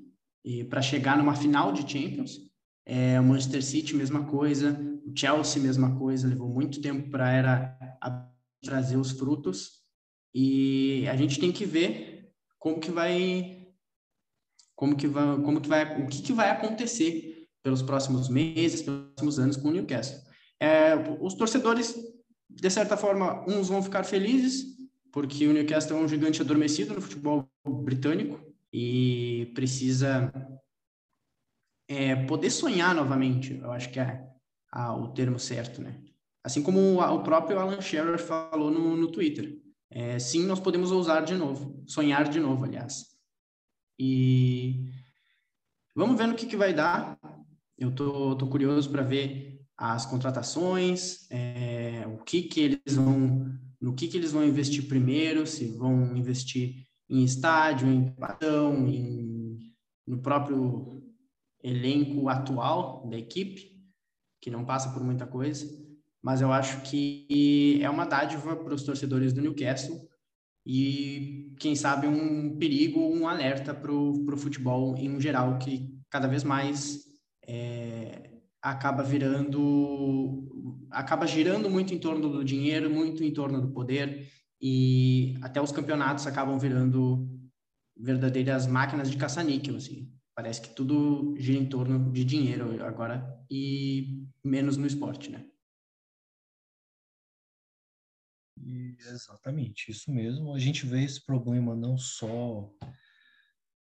e 0.45 0.63
para 0.65 0.81
chegar 0.81 1.19
numa 1.19 1.35
final 1.35 1.73
de 1.73 1.81
Champions. 1.81 2.39
É, 2.87 3.21
o 3.21 3.25
Manchester 3.25 3.63
City, 3.63 3.95
mesma 3.95 4.25
coisa. 4.25 4.79
O 5.05 5.13
Chelsea, 5.15 5.61
mesma 5.61 5.99
coisa. 5.99 6.29
Levou 6.29 6.49
muito 6.49 6.81
tempo 6.81 7.11
para 7.11 7.31
era 7.31 7.99
trazer 8.63 8.97
os 8.97 9.13
frutos. 9.13 9.83
E 10.35 11.07
a 11.09 11.17
gente 11.17 11.41
tem 11.41 11.53
que 11.53 11.65
ver 11.65 12.31
como 12.59 12.81
que 12.81 12.91
vai 12.91 13.59
como 14.79 14.97
que 14.97 15.09
vai, 15.09 15.43
como 15.43 15.61
que 15.61 15.69
vai, 15.69 16.03
o 16.03 16.07
que, 16.07 16.23
que 16.23 16.33
vai 16.33 16.51
acontecer 16.51 17.49
pelos 17.65 17.83
próximos 17.83 18.29
meses, 18.29 18.81
pelos 18.81 19.09
próximos 19.09 19.39
anos 19.41 19.57
com 19.57 19.69
o 19.69 19.73
Newcastle. 19.73 20.21
É, 20.61 20.95
os 21.21 21.35
torcedores, 21.35 21.97
de 22.49 22.71
certa 22.71 22.97
forma, 22.97 23.45
uns 23.49 23.69
vão 23.69 23.83
ficar 23.83 24.05
felizes, 24.05 24.79
porque 25.13 25.49
o 25.49 25.53
Newcastle 25.53 25.99
é 25.99 26.01
um 26.01 26.07
gigante 26.07 26.41
adormecido 26.41 26.95
no 26.95 27.01
futebol 27.01 27.51
britânico 27.67 28.41
e 28.73 29.51
precisa 29.53 30.33
é, 31.89 32.15
poder 32.27 32.51
sonhar 32.51 32.95
novamente, 32.95 33.55
eu 33.55 33.73
acho 33.73 33.91
que 33.91 33.99
é 33.99 34.29
a, 34.71 34.95
o 34.95 35.09
termo 35.09 35.41
certo, 35.41 35.83
né? 35.83 36.01
Assim 36.43 36.63
como 36.63 37.01
o, 37.01 37.23
próprio 37.23 37.59
Alan 37.59 37.81
Shearer 37.81 38.19
falou 38.19 38.71
no, 38.71 38.97
no 38.97 39.11
Twitter. 39.11 39.61
É, 39.91 40.19
sim, 40.19 40.45
nós 40.45 40.61
podemos 40.61 40.93
ousar 40.93 41.25
de 41.25 41.35
novo, 41.35 41.83
sonhar 41.87 42.29
de 42.29 42.41
novo, 42.41 42.65
aliás. 42.65 43.07
E 43.99 44.91
vamos 45.95 46.17
ver 46.17 46.27
no 46.27 46.35
que, 46.35 46.47
que 46.47 46.57
vai 46.57 46.73
dar. 46.73 47.19
Eu 47.77 47.95
tô, 47.95 48.37
tô 48.37 48.47
curioso 48.47 48.91
para 48.91 49.03
ver 49.03 49.61
as 49.77 50.05
contratações, 50.05 51.31
é, 51.31 52.05
o 52.09 52.19
que 52.25 52.43
que 52.43 52.61
eles 52.61 52.95
vão, 52.97 53.49
no 53.81 53.95
que 53.95 54.09
que 54.09 54.17
eles 54.17 54.33
vão 54.33 54.45
investir 54.45 54.89
primeiro, 54.89 55.47
se 55.47 55.67
vão 55.69 56.17
investir 56.17 56.85
em 57.09 57.23
estádio, 57.23 57.89
em 57.89 58.11
patão, 58.11 58.89
em, 58.89 59.73
no 60.05 60.21
próprio 60.21 61.01
elenco 61.63 62.29
atual 62.29 63.09
da 63.09 63.17
equipe, 63.17 63.79
que 64.41 64.51
não 64.51 64.65
passa 64.65 64.93
por 64.93 65.03
muita 65.03 65.27
coisa, 65.27 65.67
mas 66.23 66.41
eu 66.41 66.53
acho 66.53 66.83
que 66.83 67.79
é 67.83 67.89
uma 67.89 68.05
dádiva 68.05 68.57
para 68.57 68.75
os 68.75 68.83
torcedores 68.83 69.33
do 69.33 69.41
Newcastle 69.41 70.09
e, 70.67 71.55
quem 71.59 71.75
sabe, 71.75 72.07
um 72.07 72.59
perigo, 72.59 73.01
um 73.01 73.27
alerta 73.27 73.73
para 73.73 73.93
o 73.93 74.37
futebol 74.37 74.97
em 74.97 75.21
geral, 75.21 75.59
que 75.59 75.99
cada 76.11 76.27
vez 76.27 76.45
mais 76.45 77.05
é, 77.47 78.31
acaba 78.61 79.03
virando, 79.03 80.87
acaba 80.91 81.27
girando 81.27 81.71
muito 81.71 81.95
em 81.95 81.99
torno 81.99 82.29
do 82.29 82.45
dinheiro, 82.45 82.91
muito 82.91 83.25
em 83.25 83.33
torno 83.33 83.61
do 83.61 83.69
poder, 83.69 84.29
e 84.61 85.37
até 85.41 85.61
os 85.61 85.73
campeonatos 85.73 86.27
acabam 86.27 86.59
virando 86.59 87.29
verdadeiras 87.97 88.67
máquinas 88.67 89.11
de 89.11 89.17
caça-níquel, 89.17 89.77
assim. 89.77 90.13
Parece 90.35 90.61
que 90.61 90.75
tudo 90.75 91.35
gira 91.37 91.59
em 91.59 91.67
torno 91.67 92.13
de 92.13 92.25
dinheiro 92.25 92.85
agora 92.85 93.27
e 93.51 94.25
menos 94.45 94.77
no 94.77 94.87
esporte, 94.87 95.31
né? 95.31 95.45
Exatamente, 98.65 99.91
isso 99.91 100.11
mesmo. 100.11 100.55
A 100.55 100.59
gente 100.59 100.87
vê 100.87 101.03
esse 101.05 101.25
problema 101.25 101.75
não 101.75 101.97
só 101.97 102.71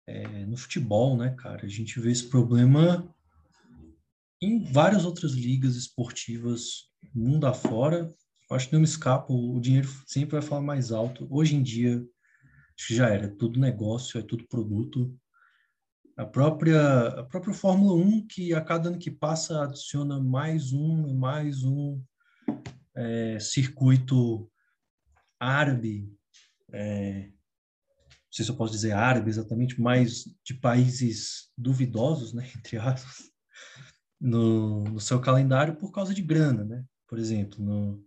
é, 0.07 0.45
no 0.47 0.57
futebol, 0.57 1.17
né, 1.17 1.35
cara? 1.39 1.65
A 1.65 1.69
gente 1.69 2.01
vê 2.01 2.11
esse 2.11 2.29
problema 2.29 3.13
em 4.41 4.65
várias 4.65 5.05
outras 5.05 5.33
ligas 5.33 5.77
esportivas, 5.77 6.89
mundo 7.15 7.47
afora. 7.47 8.13
Acho 8.51 8.67
que 8.67 8.73
não 8.75 8.81
me 8.81 8.87
escapa, 8.87 9.33
o 9.33 9.59
dinheiro 9.61 9.89
sempre 10.07 10.33
vai 10.33 10.43
falar 10.43 10.61
mais 10.61 10.93
alto. 10.93 11.27
Hoje 11.31 11.57
em 11.57 11.63
dia, 11.63 11.97
acho 12.77 12.89
que 12.89 12.95
já 12.95 13.09
era, 13.09 13.27
é 13.27 13.31
tudo 13.37 13.61
negócio, 13.61 14.19
é 14.19 14.23
tudo 14.23 14.47
produto. 14.49 15.17
A 16.17 16.27
própria, 16.27 17.09
a 17.09 17.25
própria 17.25 17.55
Fórmula 17.55 17.95
1, 17.95 18.27
que 18.27 18.53
a 18.53 18.61
cada 18.61 18.91
ano 18.91 18.99
que 18.99 19.11
passa 19.11 19.63
adiciona 19.63 20.21
mais 20.21 20.73
um, 20.73 21.15
mais 21.15 21.63
um 21.63 22.03
é, 22.95 23.39
circuito 23.41 24.52
árabe, 25.43 26.09
é, 26.73 27.27
não 27.27 28.33
sei 28.33 28.45
se 28.45 28.51
eu 28.51 28.57
posso 28.57 28.73
dizer 28.73 28.93
árabe 28.93 29.29
exatamente, 29.29 29.81
mas 29.81 30.25
de 30.45 30.55
países 30.55 31.51
duvidosos, 31.59 32.33
né, 32.33 32.49
entre 32.57 32.79
aspas, 32.79 33.31
no, 34.21 34.85
no 34.85 35.01
seu 35.01 35.21
calendário 35.21 35.77
por 35.77 35.91
causa 35.91 36.15
de 36.15 36.23
grana, 36.23 36.65
né? 36.65 36.85
Por 37.09 37.19
exemplo, 37.19 37.63
no, 37.63 38.05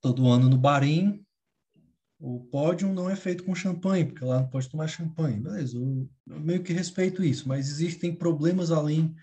todo 0.00 0.28
ano 0.28 0.48
no 0.48 0.56
Bahrein, 0.56 1.26
o 2.18 2.44
pódio 2.44 2.92
não 2.94 3.10
é 3.10 3.16
feito 3.16 3.44
com 3.44 3.54
champanhe, 3.54 4.06
porque 4.06 4.24
lá 4.24 4.40
não 4.40 4.48
pode 4.48 4.70
tomar 4.70 4.86
champanhe. 4.86 5.40
Beleza, 5.40 5.76
eu, 5.76 6.08
eu 6.28 6.40
meio 6.40 6.62
que 6.62 6.72
respeito 6.72 7.22
isso, 7.22 7.48
mas 7.48 7.68
existem 7.68 8.14
problemas 8.14 8.70
além 8.70 9.14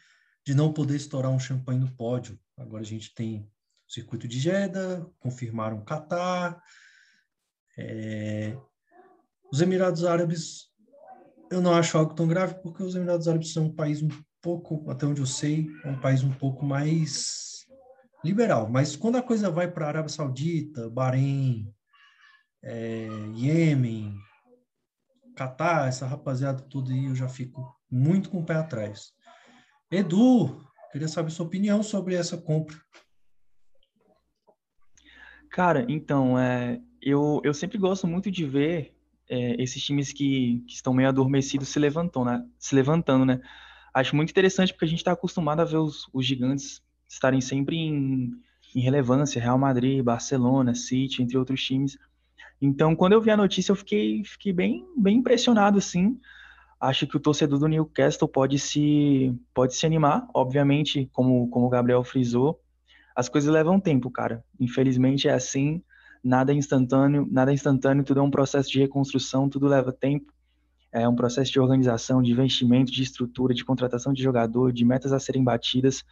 de 0.45 0.53
não 0.53 0.73
poder 0.73 0.97
estourar 0.97 1.31
um 1.31 1.39
champanhe 1.39 1.79
no 1.79 1.91
pódio. 1.95 2.37
Agora 2.57 2.83
a 2.83 2.85
gente 2.85 3.13
tem 3.15 3.49
circuito 3.93 4.27
de 4.27 4.39
Jeddah, 4.39 5.05
confirmaram 5.19 5.83
Catar. 5.83 6.61
É... 7.77 8.57
Os 9.51 9.61
Emirados 9.61 10.03
Árabes, 10.03 10.69
eu 11.51 11.61
não 11.61 11.73
acho 11.73 11.97
algo 11.97 12.15
tão 12.15 12.27
grave, 12.27 12.55
porque 12.61 12.81
os 12.81 12.95
Emirados 12.95 13.27
Árabes 13.27 13.53
são 13.53 13.65
um 13.65 13.75
país 13.75 14.01
um 14.01 14.09
pouco, 14.41 14.89
até 14.89 15.05
onde 15.05 15.21
eu 15.21 15.25
sei, 15.25 15.67
é 15.83 15.89
um 15.89 15.99
país 15.99 16.23
um 16.23 16.33
pouco 16.33 16.65
mais 16.65 17.65
liberal. 18.23 18.69
Mas 18.69 18.95
quando 18.95 19.17
a 19.17 19.21
coisa 19.21 19.51
vai 19.51 19.69
para 19.71 19.85
a 19.85 19.89
Arábia 19.89 20.09
Saudita, 20.09 20.89
Bahrein, 20.89 21.71
é, 22.63 23.07
Iêmen, 23.35 24.17
Catar, 25.35 25.87
essa 25.87 26.07
rapaziada 26.07 26.61
toda 26.63 26.91
aí, 26.91 27.05
eu 27.05 27.15
já 27.15 27.27
fico 27.27 27.75
muito 27.89 28.29
com 28.29 28.39
o 28.39 28.45
pé 28.45 28.55
atrás. 28.55 29.11
Edu, 29.91 30.63
queria 30.91 31.07
saber 31.07 31.31
sua 31.31 31.45
opinião 31.45 31.83
sobre 31.83 32.15
essa 32.15 32.37
compra. 32.37 32.77
Cara, 35.53 35.85
então, 35.87 36.37
é, 36.39 36.81
eu, 36.99 37.39
eu 37.43 37.53
sempre 37.53 37.77
gosto 37.77 38.07
muito 38.07 38.31
de 38.31 38.43
ver 38.43 38.91
é, 39.29 39.61
esses 39.61 39.83
times 39.83 40.11
que, 40.11 40.63
que 40.67 40.73
estão 40.73 40.95
meio 40.95 41.07
adormecidos 41.07 41.69
se, 41.69 41.77
levantam, 41.77 42.25
né? 42.25 42.43
se 42.57 42.73
levantando, 42.73 43.23
né? 43.23 43.39
Acho 43.93 44.15
muito 44.15 44.31
interessante 44.31 44.73
porque 44.73 44.85
a 44.85 44.87
gente 44.87 44.97
está 44.97 45.11
acostumado 45.11 45.59
a 45.59 45.63
ver 45.63 45.77
os, 45.77 46.09
os 46.11 46.25
gigantes 46.25 46.81
estarem 47.07 47.39
sempre 47.39 47.75
em, 47.75 48.31
em 48.75 48.79
relevância, 48.79 49.39
Real 49.39 49.59
Madrid, 49.59 50.03
Barcelona, 50.03 50.73
City, 50.73 51.21
entre 51.21 51.37
outros 51.37 51.63
times. 51.63 51.99
Então, 52.59 52.95
quando 52.95 53.13
eu 53.13 53.21
vi 53.21 53.29
a 53.29 53.37
notícia, 53.37 53.73
eu 53.73 53.75
fiquei, 53.75 54.23
fiquei 54.23 54.51
bem, 54.51 54.83
bem 54.97 55.17
impressionado, 55.17 55.77
assim. 55.77 56.19
Acho 56.81 57.05
que 57.05 57.15
o 57.15 57.19
torcedor 57.19 57.59
do 57.59 57.67
Newcastle 57.67 58.27
pode 58.27 58.57
se, 58.57 59.31
pode 59.53 59.75
se 59.75 59.85
animar, 59.85 60.27
obviamente, 60.33 61.07
como, 61.13 61.47
como 61.49 61.67
o 61.67 61.69
Gabriel 61.69 62.03
frisou, 62.03 62.59
as 63.15 63.29
coisas 63.29 63.51
levam 63.51 63.79
tempo, 63.79 64.09
cara. 64.09 64.43
Infelizmente 64.59 65.27
é 65.27 65.33
assim, 65.33 65.81
nada 66.23 66.51
é 66.51 66.55
instantâneo, 66.55 67.27
nada 67.29 67.51
é 67.51 67.53
instantâneo, 67.53 68.03
tudo 68.03 68.19
é 68.19 68.23
um 68.23 68.31
processo 68.31 68.69
de 68.71 68.79
reconstrução, 68.79 69.49
tudo 69.49 69.67
leva 69.67 69.91
tempo. 69.91 70.33
É 70.91 71.07
um 71.07 71.15
processo 71.15 71.51
de 71.51 71.59
organização, 71.59 72.21
de 72.21 72.31
investimento, 72.31 72.91
de 72.91 73.01
estrutura, 73.01 73.53
de 73.53 73.65
contratação 73.65 74.13
de 74.13 74.21
jogador, 74.21 74.71
de 74.71 74.85
metas 74.85 75.11
a 75.11 75.19
serem 75.19 75.43
batidas. 75.43 76.03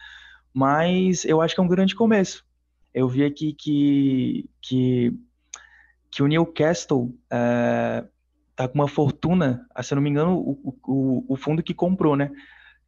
Mas 0.52 1.24
eu 1.24 1.40
acho 1.40 1.54
que 1.54 1.60
é 1.60 1.64
um 1.64 1.68
grande 1.68 1.94
começo. 1.94 2.44
Eu 2.92 3.08
vi 3.08 3.24
aqui 3.24 3.54
que, 3.54 4.50
que, 4.60 5.16
que 6.10 6.22
o 6.22 6.26
Newcastle 6.26 7.16
é, 7.30 8.04
tá 8.54 8.68
com 8.68 8.74
uma 8.74 8.88
fortuna, 8.88 9.66
se 9.82 9.94
eu 9.94 9.96
não 9.96 10.02
me 10.02 10.10
engano, 10.10 10.36
o, 10.36 10.76
o, 10.86 11.24
o 11.28 11.36
fundo 11.36 11.62
que 11.62 11.72
comprou, 11.72 12.16
né? 12.16 12.30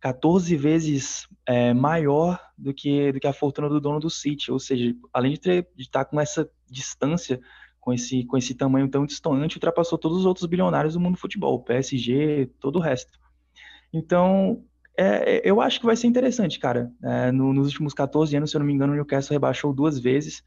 14 0.05 0.55
vezes 0.55 1.27
é, 1.47 1.73
maior 1.73 2.39
do 2.59 2.75
que, 2.75 3.11
do 3.11 3.19
que 3.19 3.27
a 3.27 3.33
fortuna 3.33 3.71
do 3.71 3.81
dono 3.81 3.99
do 3.99 4.11
City. 4.11 4.53
Ou 4.53 4.59
seja, 4.59 4.95
além 5.11 5.33
de, 5.33 5.41
ter, 5.41 5.67
de 5.75 5.85
estar 5.85 6.05
com 6.05 6.21
essa 6.21 6.47
distância, 6.71 7.41
com 7.81 7.91
esse, 7.91 8.23
com 8.27 8.37
esse 8.37 8.55
tamanho 8.55 8.87
tão 8.87 9.07
distante, 9.07 9.57
ultrapassou 9.57 9.97
todos 9.97 10.19
os 10.19 10.27
outros 10.27 10.45
bilionários 10.45 10.93
do 10.93 11.01
mundo 11.01 11.15
do 11.15 11.21
futebol, 11.21 11.65
PSG, 11.65 12.51
todo 12.61 12.77
o 12.77 12.83
resto. 12.83 13.19
Então, 13.95 14.63
é, 14.95 15.41
eu 15.43 15.59
acho 15.59 15.81
que 15.81 15.87
vai 15.87 15.97
ser 15.97 16.07
interessante, 16.07 16.59
cara. 16.59 16.93
É, 17.03 17.33
no, 17.33 17.55
nos 17.55 17.69
últimos 17.69 17.95
14 17.95 18.37
anos, 18.37 18.51
se 18.51 18.57
eu 18.57 18.59
não 18.59 18.67
me 18.67 18.75
engano, 18.75 18.93
o 18.93 18.97
Newcastle 18.97 19.33
rebaixou 19.33 19.73
duas 19.73 19.99
vezes. 19.99 20.45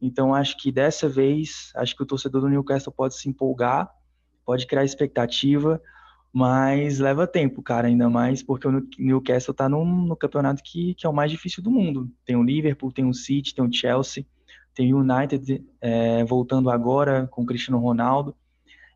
Então, 0.00 0.32
acho 0.32 0.56
que 0.56 0.70
dessa 0.70 1.08
vez, 1.08 1.72
acho 1.74 1.96
que 1.96 2.02
o 2.04 2.06
torcedor 2.06 2.42
do 2.42 2.48
Newcastle 2.48 2.92
pode 2.92 3.16
se 3.16 3.28
empolgar, 3.28 3.90
pode 4.46 4.68
criar 4.68 4.84
expectativa. 4.84 5.82
Mas 6.36 6.98
leva 6.98 7.28
tempo, 7.28 7.62
cara, 7.62 7.86
ainda 7.86 8.10
mais 8.10 8.42
porque 8.42 8.66
o 8.66 8.84
Newcastle 8.98 9.54
tá 9.54 9.68
no, 9.68 9.84
no 9.84 10.16
campeonato 10.16 10.64
que, 10.64 10.92
que 10.94 11.06
é 11.06 11.08
o 11.08 11.12
mais 11.12 11.30
difícil 11.30 11.62
do 11.62 11.70
mundo. 11.70 12.10
Tem 12.26 12.34
o 12.34 12.42
Liverpool, 12.42 12.90
tem 12.90 13.04
o 13.04 13.14
City, 13.14 13.54
tem 13.54 13.64
o 13.64 13.72
Chelsea, 13.72 14.26
tem 14.74 14.92
o 14.92 14.98
United 14.98 15.64
é, 15.80 16.24
voltando 16.24 16.70
agora 16.70 17.28
com 17.28 17.42
o 17.42 17.46
Cristiano 17.46 17.78
Ronaldo. 17.78 18.34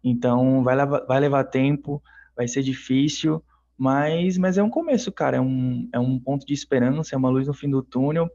Então 0.03 0.65
vai 0.65 0.75
levar, 0.75 1.07
vai 1.07 1.21
levar 1.21 1.45
tempo, 1.45 2.03
vai 2.37 2.49
ser 2.49 2.65
difícil, 2.65 3.41
mas, 3.77 4.37
mas 4.37 4.59
é 4.59 4.63
um 4.65 4.71
começo, 4.71 5.13
cara. 5.13 5.37
É 5.37 5.41
um, 5.41 5.89
é 5.93 5.99
um 6.01 6.19
ponto 6.19 6.45
de 6.45 6.53
esperança, 6.53 7.15
é 7.15 7.19
uma 7.19 7.31
luz 7.31 7.47
no 7.47 7.55
fim 7.55 7.71
do 7.71 7.85
túnel. 7.85 8.29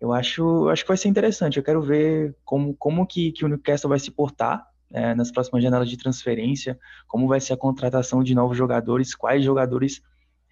Eu 0.00 0.12
acho, 0.12 0.68
acho 0.68 0.84
que 0.84 0.88
vai 0.88 0.96
ser 0.96 1.08
interessante. 1.08 1.56
Eu 1.56 1.64
quero 1.64 1.82
ver 1.82 2.36
como, 2.44 2.76
como 2.76 3.04
que, 3.08 3.32
que 3.32 3.44
o 3.44 3.48
Newcastle 3.48 3.88
vai 3.88 3.98
se 3.98 4.12
portar 4.12 4.64
é, 4.92 5.14
nas 5.14 5.30
próximas 5.30 5.62
janelas 5.62 5.88
de 5.88 5.96
transferência, 5.96 6.78
como 7.06 7.26
vai 7.26 7.40
ser 7.40 7.52
a 7.52 7.56
contratação 7.56 8.22
de 8.22 8.34
novos 8.34 8.56
jogadores, 8.56 9.14
quais 9.14 9.44
jogadores 9.44 10.02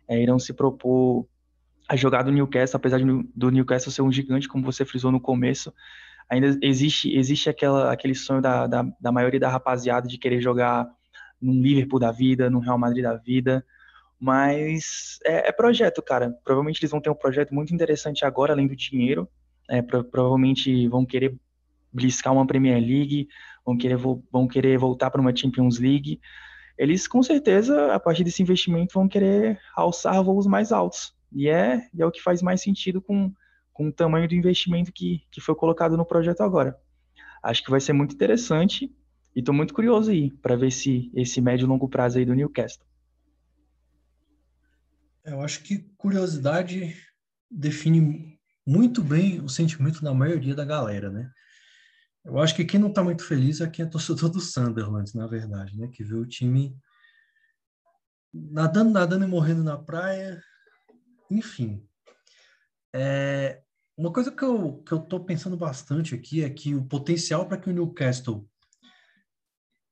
é, 0.09 0.21
irão 0.21 0.39
se 0.39 0.53
propor 0.53 1.27
a 1.89 1.97
jogar 1.97 2.23
do 2.23 2.33
Newcastle, 2.33 2.77
apesar 2.77 2.99
de, 2.99 3.05
do 3.35 3.51
Newcastle 3.51 3.93
ser 3.93 4.03
um 4.03 4.11
gigante, 4.11 4.49
como 4.49 4.65
você 4.65 4.85
frisou 4.85 5.13
no 5.13 5.21
começo, 5.21 5.73
ainda 6.29 6.59
existe, 6.63 7.15
existe 7.15 7.49
aquela, 7.51 7.93
aquele 7.93 8.15
sonho 8.15 8.41
da, 8.41 8.67
da, 8.67 8.87
da 9.01 9.13
maioria 9.13 9.41
da 9.41 9.51
rapaziada 9.51 10.09
de 10.09 10.19
querer 10.19 10.41
jogar 10.41 10.89
num 11.41 11.61
Liverpool 11.61 11.99
da 11.99 12.11
vida, 12.11 12.49
num 12.49 12.61
Real 12.61 12.79
Madrid 12.79 13.03
da 13.03 13.17
vida, 13.17 13.65
mas 14.19 15.19
é, 15.25 15.49
é, 15.49 15.53
projeto, 15.53 16.01
cara. 16.01 16.35
Provavelmente 16.43 16.81
eles 16.81 16.91
vão 16.91 17.01
ter 17.01 17.11
um 17.11 17.15
projeto 17.15 17.55
muito 17.55 17.75
interessante 17.75 18.25
agora, 18.25 18.53
além 18.53 18.67
do 18.67 18.75
dinheiro. 18.75 19.29
É, 19.69 19.83
pro, 19.83 20.05
provavelmente 20.05 20.89
vão 20.89 21.05
querer 21.05 21.37
bliscar 21.93 22.33
uma 22.33 22.47
Premier 22.47 22.81
League, 22.81 23.29
vão 23.65 23.77
querer, 23.77 23.97
vão 23.97 24.47
querer 24.47 24.79
voltar 24.79 25.11
para 25.11 25.21
uma 25.21 25.35
Champions 25.35 25.79
League, 25.79 26.21
eles 26.77 27.07
com 27.07 27.23
certeza, 27.23 27.95
a 27.95 28.01
partir 28.01 28.25
desse 28.25 28.43
investimento, 28.43 28.95
vão 28.95 29.09
querer 29.09 29.61
alçar 29.77 30.23
voos 30.23 30.47
mais 30.47 30.73
altos. 30.73 31.15
E 31.33 31.49
é, 31.49 31.89
e 31.95 32.03
é 32.03 32.07
o 32.07 32.11
que 32.11 32.23
faz 32.23 32.43
mais 32.43 32.61
sentido 32.63 33.01
com, 33.01 33.33
com 33.73 33.89
o 33.89 33.93
tamanho 33.93 34.29
do 34.29 34.35
investimento 34.35 34.93
que, 34.93 35.23
que 35.31 35.41
foi 35.41 35.55
colocado 35.55 35.97
no 35.97 36.05
projeto 36.05 36.43
agora. 36.43 36.79
Acho 37.43 37.63
que 37.63 37.71
vai 37.71 37.81
ser 37.81 37.93
muito 37.93 38.15
interessante 38.15 38.93
e 39.35 39.41
estou 39.41 39.55
muito 39.55 39.75
curioso 39.75 40.11
aí 40.11 40.31
para 40.31 40.57
ver 40.57 40.71
se 40.71 41.11
esse 41.15 41.41
médio 41.41 41.65
e 41.65 41.69
longo 41.69 41.89
prazo 41.89 42.19
aí 42.19 42.25
do 42.25 42.35
Newcastle. 42.35 42.85
Eu 45.25 45.41
acho 45.41 45.63
que 45.63 45.79
curiosidade 45.97 46.95
define 47.51 48.39
muito 48.67 49.03
bem 49.03 49.41
o 49.41 49.49
sentimento 49.49 50.03
da 50.03 50.13
maioria 50.13 50.55
da 50.55 50.65
galera, 50.65 51.11
né? 51.11 51.31
Eu 52.25 52.39
acho 52.39 52.55
que 52.55 52.65
quem 52.65 52.81
não 52.81 52.89
está 52.89 53.05
muito 53.05 53.23
feliz 53.23 53.61
é 53.61 53.69
quem 53.69 53.85
é 53.85 53.89
torcedor 53.89 54.31
do 54.31 54.41
Sunderland, 54.41 55.15
na 55.15 55.27
verdade, 55.27 55.77
né? 55.77 55.89
Que 55.89 56.03
vê 56.03 56.15
o 56.15 56.27
time 56.27 56.77
nadando, 58.33 58.91
nadando 58.91 59.25
e 59.25 59.29
morrendo 59.29 59.63
na 59.63 59.77
praia. 59.77 60.43
Enfim. 61.31 61.87
É, 62.95 63.63
uma 63.97 64.13
coisa 64.13 64.33
que 64.33 64.43
eu, 64.43 64.83
que 64.83 64.93
eu 64.93 65.21
pensando 65.21 65.57
bastante 65.57 66.15
aqui 66.15 66.43
é 66.43 66.51
que 66.51 66.75
o 66.75 66.85
potencial 66.85 67.47
para 67.47 67.59
que 67.59 67.69
o 67.69 67.73
Newcastle 67.73 68.49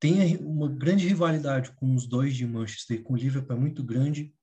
tem 0.00 0.36
uma 0.38 0.68
grande 0.68 1.06
rivalidade 1.06 1.70
com 1.72 1.94
os 1.94 2.06
dois 2.06 2.34
de 2.34 2.46
Manchester, 2.46 3.02
com 3.02 3.14
o 3.14 3.16
Liverpool 3.16 3.56
é 3.56 3.60
muito 3.60 3.84
grande. 3.84 4.34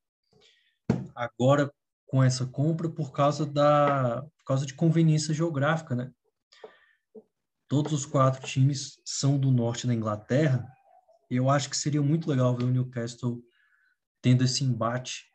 Agora 1.13 1.73
com 2.07 2.23
essa 2.23 2.45
compra 2.45 2.89
por 2.89 3.11
causa 3.11 3.45
da 3.45 4.21
por 4.37 4.45
causa 4.45 4.65
de 4.65 4.73
conveniência 4.73 5.33
geográfica, 5.33 5.95
né? 5.95 6.11
Todos 7.69 7.93
os 7.93 8.03
quatro 8.03 8.45
times 8.45 8.99
são 9.05 9.39
do 9.39 9.51
norte 9.51 9.85
da 9.85 9.93
Inglaterra. 9.93 10.67
Eu 11.29 11.51
acho 11.51 11.69
que 11.69 11.77
seria 11.77 12.01
muito 12.01 12.27
legal 12.27 12.57
ver 12.57 12.63
o 12.63 12.71
Newcastle 12.71 13.43
tendo 14.23 14.43
esse 14.43 14.63
embate, 14.63 15.25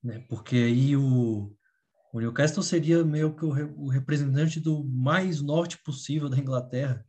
né? 0.00 0.24
Porque 0.28 0.54
aí 0.54 0.96
o, 0.96 1.52
o 2.12 2.20
Newcastle 2.20 2.62
seria 2.62 3.04
meio 3.04 3.34
que 3.34 3.44
o, 3.44 3.50
o 3.76 3.88
representante 3.88 4.60
do 4.60 4.84
mais 4.84 5.42
norte 5.42 5.78
possível 5.82 6.28
da 6.28 6.38
Inglaterra, 6.38 7.04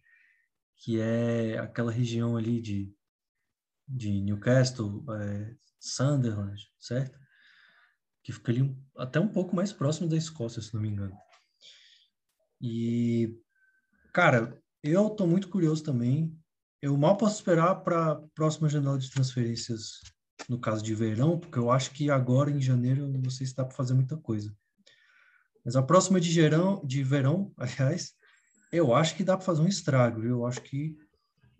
que 0.78 1.00
é 1.00 1.60
aquela 1.60 1.92
região 1.92 2.36
ali 2.36 2.60
de, 2.60 2.92
de 3.88 4.20
Newcastle, 4.20 5.06
é, 5.14 5.56
Sunderland, 5.80 6.60
certo? 6.80 7.20
Que 8.24 8.34
fica 8.34 8.52
ali 8.52 8.76
até 8.98 9.20
um 9.20 9.28
pouco 9.28 9.56
mais 9.56 9.72
próximo 9.72 10.10
da 10.10 10.18
Escócia, 10.18 10.60
se 10.60 10.74
não 10.74 10.82
me 10.82 10.90
engano. 10.90 11.16
E, 12.60 13.40
cara, 14.12 14.61
eu 14.84 15.10
tô 15.10 15.28
muito 15.28 15.50
curioso 15.50 15.84
também. 15.84 16.36
Eu 16.82 16.98
mal 16.98 17.18
posso 17.18 17.36
esperar 17.36 17.76
para 17.76 18.12
a 18.12 18.16
próxima 18.34 18.68
janela 18.68 18.98
de 18.98 19.12
transferências, 19.12 20.02
no 20.50 20.60
caso 20.60 20.84
de 20.84 20.96
verão, 20.96 21.40
porque 21.40 21.60
eu 21.60 21.70
acho 21.70 21.92
que 21.92 22.10
agora, 22.10 22.50
em 22.50 22.62
janeiro, 22.62 23.08
não 23.08 23.30
sei 23.30 23.46
se 23.46 23.56
dá 23.56 23.64
para 23.64 23.76
fazer 23.76 23.94
muita 23.94 24.18
coisa. 24.18 24.56
Mas 25.64 25.76
a 25.76 25.84
próxima 25.84 26.20
de, 26.20 26.32
gerão, 26.32 26.84
de 26.84 27.04
verão, 27.04 27.54
aliás, 27.58 28.14
eu 28.72 28.96
acho 28.96 29.16
que 29.16 29.24
dá 29.24 29.38
para 29.38 29.46
fazer 29.46 29.62
um 29.62 29.68
estrago. 29.68 30.24
Eu 30.24 30.46
acho 30.46 30.62
que 30.62 30.98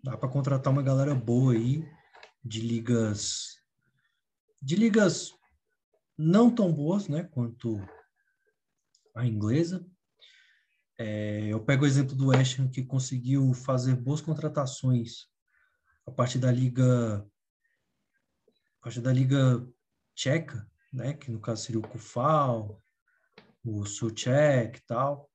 dá 0.02 0.16
para 0.16 0.28
contratar 0.28 0.72
uma 0.72 0.82
galera 0.82 1.14
boa 1.14 1.52
aí 1.52 1.84
de 2.44 2.60
ligas 2.60 3.62
de 4.60 4.76
ligas 4.76 5.32
não 6.16 6.48
tão 6.54 6.72
boas, 6.72 7.08
né, 7.08 7.24
quanto 7.24 7.80
a 9.14 9.26
inglesa. 9.26 9.84
É, 10.98 11.46
eu 11.46 11.60
pego 11.64 11.84
o 11.84 11.86
exemplo 11.86 12.14
do 12.14 12.28
West 12.28 12.58
Ham 12.58 12.68
que 12.68 12.84
conseguiu 12.84 13.52
fazer 13.54 13.96
boas 13.96 14.20
contratações 14.20 15.26
a 16.06 16.10
partir 16.10 16.38
da 16.38 16.52
liga 16.52 17.26
a 18.80 18.84
partir 18.84 19.00
da 19.00 19.12
liga 19.12 19.66
tcheca, 20.14 20.68
né, 20.92 21.14
que 21.14 21.30
no 21.30 21.40
caso 21.40 21.62
seria 21.62 21.78
o 21.78 21.88
Kufal, 21.88 22.82
o 23.64 23.86
Suchek 23.86 24.78
e 24.78 24.82
tal. 24.86 25.30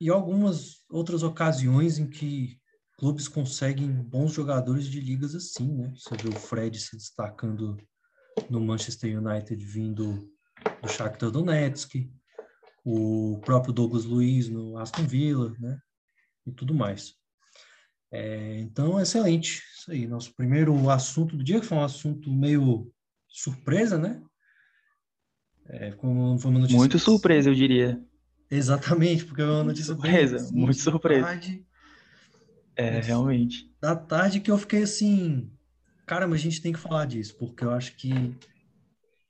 E 0.00 0.08
algumas 0.08 0.82
outras 0.88 1.22
ocasiões 1.22 1.98
em 1.98 2.08
que 2.08 2.58
clubes 2.98 3.28
conseguem 3.28 3.90
bons 3.90 4.32
jogadores 4.32 4.86
de 4.86 5.00
ligas 5.00 5.34
assim, 5.34 5.72
né? 5.74 5.92
Você 5.96 6.16
vê 6.16 6.28
o 6.28 6.40
Fred 6.40 6.78
se 6.78 6.96
destacando 6.96 7.76
no 8.50 8.60
Manchester 8.60 9.18
United 9.18 9.62
vindo 9.64 10.30
do 10.82 10.88
Shakhtar 10.88 11.30
Donetsk, 11.30 12.10
o 12.84 13.40
próprio 13.44 13.72
Douglas 13.72 14.04
Luiz 14.04 14.48
no 14.48 14.76
Aston 14.76 15.06
Villa, 15.06 15.54
né? 15.58 15.78
E 16.46 16.52
tudo 16.52 16.74
mais. 16.74 17.14
É, 18.12 18.60
então, 18.60 19.00
excelente. 19.00 19.62
Isso 19.76 19.90
aí, 19.90 20.06
nosso 20.06 20.34
primeiro 20.34 20.90
assunto 20.90 21.36
do 21.36 21.42
dia, 21.42 21.58
que 21.60 21.66
foi 21.66 21.78
um 21.78 21.84
assunto 21.84 22.30
meio 22.30 22.92
surpresa, 23.26 23.98
né? 23.98 24.22
É, 25.66 25.92
como 25.92 26.38
foi 26.38 26.50
uma 26.50 26.60
notícia... 26.60 26.78
Muito 26.78 26.98
surpresa, 26.98 27.48
eu 27.48 27.54
diria. 27.54 28.00
Exatamente, 28.50 29.24
porque 29.24 29.40
é 29.40 29.46
uma 29.46 29.64
notícia 29.64 29.94
surpresa, 29.94 30.36
bem, 30.36 30.60
muito 30.60 30.78
surpresa. 30.78 31.26
Tarde, 31.26 31.66
é, 32.76 33.00
realmente. 33.00 33.74
Da 33.80 33.96
tarde 33.96 34.40
que 34.40 34.50
eu 34.50 34.58
fiquei 34.58 34.82
assim, 34.82 35.50
cara, 36.06 36.28
mas 36.28 36.40
a 36.40 36.42
gente 36.42 36.60
tem 36.60 36.72
que 36.72 36.78
falar 36.78 37.06
disso, 37.06 37.36
porque 37.38 37.64
eu 37.64 37.70
acho 37.72 37.96
que 37.96 38.36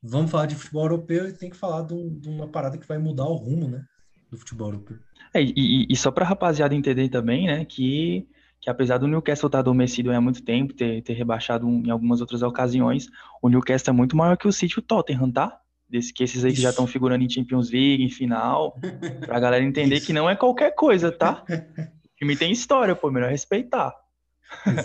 vamos 0.04 0.30
falar 0.30 0.46
de 0.46 0.54
futebol 0.54 0.84
europeu 0.84 1.28
e 1.28 1.32
tem 1.32 1.50
que 1.50 1.56
falar 1.56 1.82
de, 1.82 1.94
um, 1.94 2.18
de 2.18 2.28
uma 2.28 2.46
parada 2.46 2.78
que 2.78 2.86
vai 2.86 2.98
mudar 2.98 3.24
o 3.24 3.34
rumo, 3.34 3.68
né, 3.68 3.84
do 4.30 4.36
futebol 4.36 4.68
europeu. 4.68 4.98
É, 5.32 5.42
e, 5.42 5.86
e 5.88 5.96
só 5.96 6.10
para 6.10 6.24
rapaziada 6.24 6.74
entender 6.74 7.08
também, 7.08 7.46
né, 7.46 7.64
que 7.64 8.28
que 8.60 8.70
apesar 8.70 8.96
do 8.96 9.06
Newcastle 9.06 9.48
estar 9.48 9.58
adormecido 9.58 10.10
há 10.10 10.18
muito 10.22 10.42
tempo, 10.42 10.72
ter, 10.72 11.02
ter 11.02 11.12
rebaixado 11.12 11.68
em 11.68 11.90
algumas 11.90 12.22
outras 12.22 12.40
ocasiões, 12.40 13.10
o 13.42 13.50
Newcastle 13.50 13.92
é 13.92 13.94
muito 13.94 14.16
maior 14.16 14.38
que 14.38 14.48
o 14.48 14.52
City 14.52 14.76
e 14.76 14.78
o 14.78 14.82
Tottenham, 14.82 15.30
tá? 15.30 15.60
desse, 15.88 16.12
que 16.12 16.24
esses 16.24 16.44
aí 16.44 16.52
que 16.52 16.60
já 16.60 16.70
estão 16.70 16.86
figurando 16.86 17.22
em 17.22 17.30
Champions 17.30 17.70
League, 17.70 18.02
em 18.02 18.08
final, 18.08 18.78
pra 19.24 19.38
galera 19.38 19.64
entender 19.64 19.96
Isso. 19.96 20.06
que 20.06 20.12
não 20.12 20.28
é 20.28 20.34
qualquer 20.34 20.74
coisa, 20.74 21.12
tá? 21.12 21.44
O 22.04 22.16
time 22.16 22.36
tem 22.36 22.52
história, 22.52 22.94
pô, 22.94 23.10
melhor 23.10 23.28
respeitar. 23.28 23.92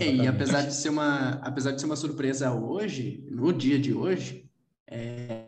e 0.01 0.27
apesar 0.27 0.63
de 0.63 0.73
ser 0.73 0.89
uma, 0.89 1.39
apesar 1.43 1.71
de 1.71 1.79
ser 1.79 1.85
uma 1.85 1.95
surpresa 1.95 2.51
hoje, 2.51 3.23
no 3.29 3.53
dia 3.53 3.77
de 3.77 3.93
hoje, 3.93 4.48
é, 4.89 5.45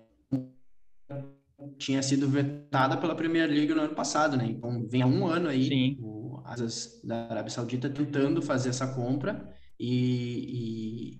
tinha 1.77 2.01
sido 2.01 2.30
vetada 2.30 2.97
pela 2.97 3.15
Premier 3.15 3.49
League 3.49 3.73
no 3.73 3.82
ano 3.82 3.95
passado, 3.95 4.38
né? 4.38 4.45
Então 4.45 4.88
vem 4.88 5.01
há 5.01 5.08
um 5.08 5.25
ano 5.25 5.49
aí 5.49 5.67
Sim. 5.67 5.97
o 5.99 6.41
Asas 6.45 7.01
da 7.04 7.27
Arábia 7.27 7.49
Saudita 7.49 7.89
tentando 7.89 8.41
fazer 8.41 8.69
essa 8.69 8.93
compra 8.93 9.54
e, 9.80 11.19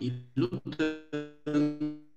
e, 0.00 0.06
e 0.08 0.12
lutando 0.36 2.08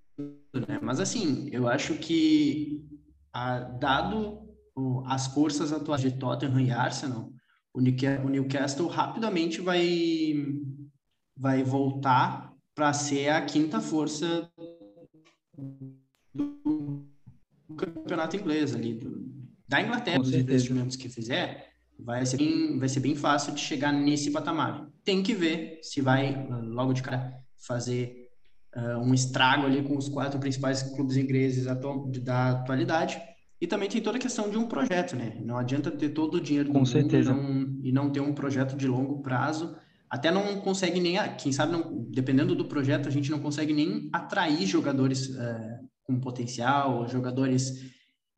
né? 0.67 0.79
Mas 0.81 0.99
assim, 0.99 1.49
eu 1.51 1.67
acho 1.67 1.95
que 1.95 2.85
a, 3.33 3.59
dado 3.59 4.49
o, 4.75 5.03
as 5.05 5.27
forças 5.27 5.71
atuais 5.71 6.01
de 6.01 6.11
Tottenham 6.11 6.59
e 6.59 6.71
Arsenal, 6.71 7.31
o, 7.73 7.79
o 7.79 8.29
Newcastle 8.29 8.87
rapidamente 8.87 9.61
vai 9.61 10.35
vai 11.37 11.63
voltar 11.63 12.53
para 12.75 12.93
ser 12.93 13.29
a 13.29 13.41
quinta 13.41 13.81
força 13.81 14.50
do 16.33 17.05
campeonato 17.75 18.35
inglês 18.35 18.75
ali, 18.75 18.95
do, 18.95 19.25
da 19.67 19.81
Inglaterra, 19.81 20.19
os 20.19 20.33
investimentos 20.33 20.95
que 20.95 21.09
fizer, 21.09 21.71
vai 21.99 22.25
ser, 22.25 22.37
bem, 22.37 22.77
vai 22.77 22.89
ser 22.89 22.99
bem 22.99 23.15
fácil 23.15 23.53
de 23.53 23.61
chegar 23.61 23.91
nesse 23.91 24.31
patamar. 24.31 24.89
Tem 25.03 25.21
que 25.23 25.33
ver 25.33 25.79
se 25.81 26.01
vai 26.01 26.47
logo 26.49 26.93
de 26.93 27.01
cara 27.01 27.33
fazer 27.57 28.29
uh, 28.75 28.97
um 28.99 29.13
estrago 29.13 29.65
ali 29.65 29.83
com 29.83 29.97
os 29.97 30.09
quatro 30.09 30.39
principais 30.39 30.81
clubes 30.83 31.15
ingleses 31.15 31.67
atu 31.67 32.11
da 32.21 32.51
atualidade. 32.51 33.21
E 33.59 33.67
também 33.67 33.87
tem 33.87 34.01
toda 34.01 34.17
a 34.17 34.21
questão 34.21 34.49
de 34.49 34.57
um 34.57 34.67
projeto, 34.67 35.15
né? 35.15 35.39
Não 35.39 35.55
adianta 35.55 35.91
ter 35.91 36.09
todo 36.09 36.35
o 36.35 36.41
dinheiro 36.41 36.71
com 36.71 36.83
certeza. 36.83 37.31
mundo 37.31 37.71
não, 37.71 37.85
e 37.85 37.91
não 37.91 38.09
ter 38.09 38.19
um 38.19 38.33
projeto 38.33 38.75
de 38.75 38.87
longo 38.87 39.21
prazo. 39.21 39.75
Até 40.11 40.29
não 40.29 40.59
consegue 40.59 40.99
nem, 40.99 41.15
quem 41.37 41.53
sabe, 41.53 41.71
não, 41.71 42.05
dependendo 42.09 42.53
do 42.53 42.65
projeto, 42.65 43.07
a 43.07 43.11
gente 43.11 43.31
não 43.31 43.39
consegue 43.39 43.71
nem 43.71 44.09
atrair 44.11 44.65
jogadores 44.65 45.29
uh, 45.29 45.87
com 46.03 46.19
potencial, 46.19 47.07
jogadores. 47.07 47.79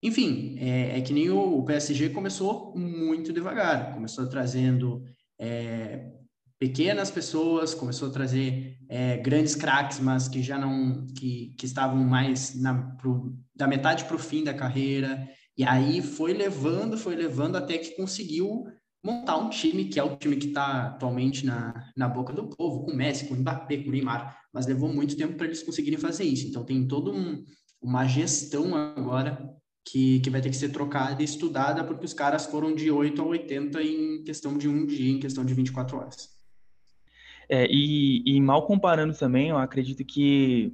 Enfim, 0.03 0.55
é, 0.59 0.99
é, 0.99 1.01
que 1.01 1.11
nem 1.11 1.31
o, 1.31 1.57
o, 1.57 1.65
PSG 1.65 2.09
começou 2.09 2.77
muito 2.77 3.33
devagar, 3.33 3.91
começou 3.95 4.29
trazendo 4.29 5.03
é, 5.39 6.11
pequenas 6.59 7.09
pessoas, 7.09 7.73
começou 7.73 8.09
a 8.09 8.11
trazer 8.11 8.77
é, 8.87 9.17
grandes 9.17 9.55
craques, 9.55 9.99
mas 9.99 10.27
que 10.27 10.43
já 10.43 10.59
não, 10.59 11.07
que, 11.17 11.55
que 11.57 11.65
estavam 11.65 12.03
mais 12.03 12.53
na, 12.53 12.95
pro, 12.97 13.35
da 13.55 13.65
metade 13.65 14.05
para 14.05 14.15
o 14.15 14.19
fim 14.19 14.43
da 14.43 14.53
carreira, 14.53 15.27
e 15.57 15.63
aí 15.63 16.03
foi 16.03 16.33
levando, 16.33 16.99
foi 16.99 17.15
levando 17.15 17.55
até 17.55 17.79
que 17.79 17.95
conseguiu 17.95 18.63
montar 19.03 19.37
um 19.37 19.49
time, 19.49 19.85
que 19.85 19.99
é 19.99 20.03
o 20.03 20.15
time 20.15 20.37
que 20.37 20.47
está 20.47 20.87
atualmente 20.87 21.45
na, 21.45 21.91
na 21.95 22.07
boca 22.07 22.31
do 22.31 22.47
povo, 22.47 22.85
com 22.85 22.91
o 22.91 22.95
Messi, 22.95 23.27
com 23.27 23.33
o 23.33 23.37
Mbappé, 23.37 23.77
com 23.77 23.89
o 23.89 23.91
Neymar, 23.91 24.37
mas 24.53 24.65
levou 24.65 24.91
muito 24.91 25.17
tempo 25.17 25.35
para 25.35 25.47
eles 25.47 25.61
conseguirem 25.61 25.99
fazer 25.99 26.23
isso, 26.23 26.47
então 26.47 26.63
tem 26.63 26.87
toda 26.87 27.11
um, 27.11 27.43
uma 27.81 28.07
gestão 28.07 28.75
agora 28.75 29.53
que, 29.85 30.21
que 30.21 30.29
vai 30.29 30.41
ter 30.41 30.49
que 30.49 30.55
ser 30.55 30.69
trocada 30.69 31.21
e 31.21 31.25
estudada, 31.25 31.83
porque 31.83 32.05
os 32.05 32.13
caras 32.13 32.45
foram 32.45 32.73
de 32.73 32.89
8 32.89 33.21
a 33.21 33.25
80 33.25 33.83
em 33.83 34.23
questão 34.23 34.57
de 34.57 34.69
um 34.69 34.85
dia, 34.85 35.11
em 35.11 35.19
questão 35.19 35.43
de 35.43 35.53
24 35.53 35.97
horas. 35.97 36.29
É, 37.49 37.67
e, 37.69 38.23
e, 38.25 38.39
mal 38.39 38.65
comparando 38.65 39.13
também, 39.13 39.49
eu 39.49 39.57
acredito 39.57 40.03
que, 40.05 40.73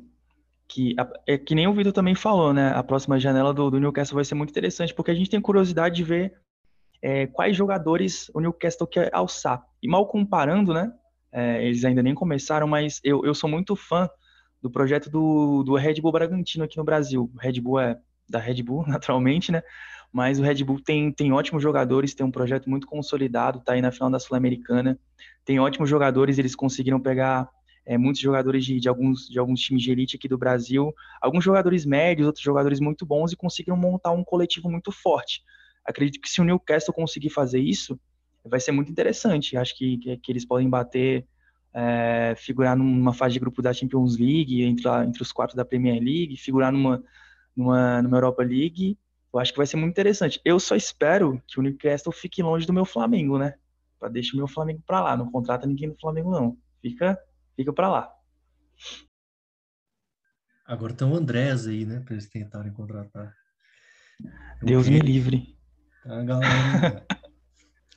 que 0.67 0.95
é 1.27 1.37
que 1.37 1.55
nem 1.55 1.67
o 1.67 1.73
Vitor 1.73 1.91
também 1.91 2.13
falou, 2.13 2.53
né? 2.53 2.71
A 2.71 2.83
próxima 2.83 3.19
janela 3.19 3.53
do, 3.53 3.71
do, 3.71 3.79
Newcastle 3.79 4.15
vai 4.15 4.23
ser 4.23 4.35
muito 4.35 4.51
interessante, 4.51 4.93
porque 4.93 5.09
a 5.09 5.15
gente 5.15 5.29
tem 5.29 5.41
curiosidade 5.41 5.95
de 5.95 6.03
ver 6.03 6.39
é, 7.01 7.27
quais 7.27 7.55
jogadores 7.55 8.29
o 8.33 8.39
Newcastle 8.39 8.87
quer 8.87 9.09
alçar. 9.13 9.63
E 9.81 9.87
mal 9.87 10.07
comparando, 10.07 10.73
né? 10.73 10.91
É, 11.31 11.63
eles 11.63 11.85
ainda 11.85 12.01
nem 12.01 12.15
começaram, 12.15 12.67
mas 12.67 12.99
eu, 13.03 13.23
eu 13.25 13.33
sou 13.33 13.49
muito 13.49 13.75
fã 13.75 14.09
do 14.61 14.69
projeto 14.69 15.09
do, 15.09 15.63
do 15.63 15.75
Red 15.75 16.01
Bull 16.01 16.11
Bragantino 16.11 16.63
aqui 16.63 16.77
no 16.77 16.83
Brasil. 16.83 17.31
O 17.33 17.39
Red 17.39 17.61
Bull 17.61 17.79
é 17.79 17.97
da 18.27 18.39
Red 18.39 18.61
Bull, 18.63 18.85
naturalmente, 18.87 19.51
né? 19.51 19.61
mas 20.11 20.39
o 20.39 20.43
Red 20.43 20.63
Bull 20.63 20.81
tem, 20.81 21.11
tem 21.11 21.31
ótimos 21.31 21.61
jogadores, 21.61 22.13
tem 22.13 22.25
um 22.25 22.31
projeto 22.31 22.69
muito 22.69 22.87
consolidado, 22.87 23.61
tá 23.61 23.73
aí 23.73 23.81
na 23.81 23.91
final 23.91 24.09
da 24.09 24.19
Sul-Americana, 24.19 24.99
tem 25.45 25.59
ótimos 25.59 25.89
jogadores, 25.89 26.37
eles 26.37 26.55
conseguiram 26.55 26.99
pegar 26.99 27.47
é, 27.85 27.97
muitos 27.97 28.21
jogadores 28.21 28.65
de, 28.65 28.79
de, 28.79 28.89
alguns, 28.89 29.27
de 29.27 29.39
alguns 29.39 29.61
times 29.61 29.83
de 29.83 29.91
elite 29.91 30.15
aqui 30.15 30.27
do 30.27 30.37
Brasil, 30.37 30.93
alguns 31.21 31.43
jogadores 31.43 31.85
médios, 31.85 32.27
outros 32.27 32.43
jogadores 32.43 32.79
muito 32.79 33.05
bons 33.05 33.31
e 33.31 33.35
conseguiram 33.35 33.77
montar 33.77 34.11
um 34.11 34.23
coletivo 34.23 34.69
muito 34.69 34.91
forte. 34.91 35.41
Acredito 35.85 36.21
que 36.21 36.29
se 36.29 36.41
o 36.41 36.43
Newcastle 36.43 36.93
conseguir 36.93 37.29
fazer 37.29 37.59
isso, 37.59 37.99
vai 38.45 38.59
ser 38.59 38.71
muito 38.71 38.91
interessante. 38.91 39.57
Acho 39.57 39.75
que, 39.77 39.97
que, 39.97 40.17
que 40.17 40.31
eles 40.31 40.45
podem 40.45 40.69
bater, 40.69 41.27
é, 41.73 42.33
figurar 42.37 42.75
numa 42.75 43.13
fase 43.13 43.33
de 43.33 43.39
grupo 43.39 43.61
da 43.61 43.73
Champions 43.73 44.17
League, 44.17 44.63
entre, 44.63 44.87
entre 45.05 45.21
os 45.21 45.31
quatro 45.31 45.55
da 45.55 45.65
Premier 45.65 46.01
League, 46.01 46.37
figurar 46.37 46.71
numa, 46.71 47.03
numa, 47.55 48.01
numa 48.01 48.17
Europa 48.17 48.43
League. 48.43 48.97
Eu 49.31 49.39
acho 49.39 49.51
que 49.51 49.57
vai 49.57 49.67
ser 49.67 49.77
muito 49.77 49.91
interessante. 49.91 50.41
Eu 50.43 50.59
só 50.59 50.75
espero 50.75 51.41
que 51.47 51.59
o 51.59 51.63
Newcastle 51.63 52.11
fique 52.11 52.41
longe 52.41 52.65
do 52.65 52.73
meu 52.73 52.85
Flamengo, 52.85 53.37
né? 53.37 53.55
Para 53.99 54.09
deixar 54.09 54.33
o 54.33 54.37
meu 54.37 54.47
Flamengo 54.47 54.81
para 54.85 55.01
lá. 55.01 55.17
Não 55.17 55.29
contrata 55.31 55.67
ninguém 55.67 55.89
do 55.89 55.99
Flamengo, 55.99 56.31
não. 56.31 56.57
Fica, 56.81 57.19
fica 57.55 57.71
para 57.71 57.89
lá. 57.89 58.13
Agora 60.65 60.93
tem 60.93 61.07
o 61.07 61.15
Andrés 61.15 61.67
aí, 61.67 61.85
né? 61.85 61.99
Para 61.99 62.13
eles 62.13 62.29
tentarem 62.29 62.71
contratar. 62.71 63.33
Deus 64.61 64.87
me 64.87 64.99
livre. 64.99 65.58
A 66.05 66.23
galera. 66.23 67.05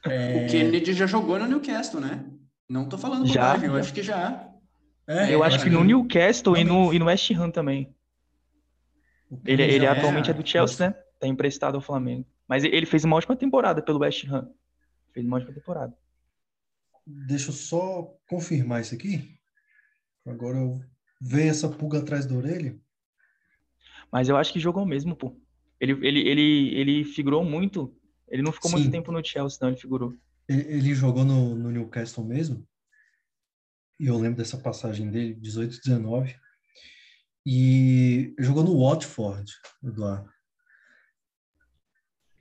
é... 0.06 0.44
O 0.44 0.50
Kennedy 0.50 0.92
já 0.92 1.06
jogou 1.06 1.38
no 1.38 1.46
Newcastle, 1.46 2.00
né? 2.00 2.24
Não 2.68 2.88
tô 2.88 2.98
falando 2.98 3.26
já, 3.26 3.52
bobagem, 3.54 3.68
eu 3.68 3.76
acho 3.76 3.92
que 3.92 4.02
já. 4.02 4.48
É, 5.06 5.34
eu 5.34 5.42
acho 5.42 5.62
que 5.62 5.70
no 5.70 5.84
Newcastle 5.84 6.56
e 6.56 6.64
no, 6.64 6.92
e 6.92 6.98
no 6.98 7.06
West 7.06 7.30
Ham 7.32 7.50
também. 7.50 7.94
Ele, 9.44 9.62
ele 9.62 9.84
é, 9.84 9.88
atualmente 9.88 10.30
é 10.30 10.34
do 10.34 10.46
Chelsea, 10.46 10.88
né? 10.88 10.96
Tá 11.18 11.26
emprestado 11.26 11.74
ao 11.74 11.80
Flamengo. 11.80 12.26
Mas 12.46 12.64
ele 12.64 12.86
fez 12.86 13.04
uma 13.04 13.16
ótima 13.16 13.36
temporada 13.36 13.82
pelo 13.82 14.00
West 14.00 14.24
Ham. 14.28 14.48
Fez 15.12 15.26
uma 15.26 15.36
ótima 15.36 15.52
temporada. 15.52 15.96
Deixa 17.06 17.50
eu 17.50 17.54
só 17.54 18.14
confirmar 18.28 18.80
isso 18.80 18.94
aqui. 18.94 19.38
Agora 20.26 20.58
eu 20.58 20.80
ver 21.20 21.48
essa 21.48 21.68
pulga 21.68 21.98
atrás 21.98 22.26
da 22.26 22.34
orelha. 22.34 22.78
Mas 24.10 24.28
eu 24.28 24.36
acho 24.36 24.52
que 24.52 24.60
jogou 24.60 24.84
mesmo, 24.84 25.16
pô. 25.16 25.36
Ele, 25.82 26.06
ele, 26.06 26.20
ele, 26.20 26.74
ele 26.76 27.04
figurou 27.04 27.44
muito. 27.44 27.92
Ele 28.28 28.40
não 28.40 28.52
ficou 28.52 28.70
Sim. 28.70 28.76
muito 28.76 28.92
tempo 28.92 29.10
no 29.10 29.24
Chelsea, 29.24 29.58
não, 29.60 29.68
ele 29.68 29.76
figurou. 29.76 30.14
Ele, 30.48 30.94
jogou 30.94 31.24
no, 31.24 31.56
no, 31.56 31.72
Newcastle 31.72 32.24
mesmo. 32.24 32.64
E 33.98 34.06
eu 34.06 34.16
lembro 34.16 34.38
dessa 34.38 34.56
passagem 34.56 35.10
dele, 35.10 35.34
18 35.34 35.80
19. 35.84 36.36
E 37.44 38.32
jogou 38.38 38.62
no 38.62 38.78
Watford, 38.78 39.50
Eduardo. 39.82 40.30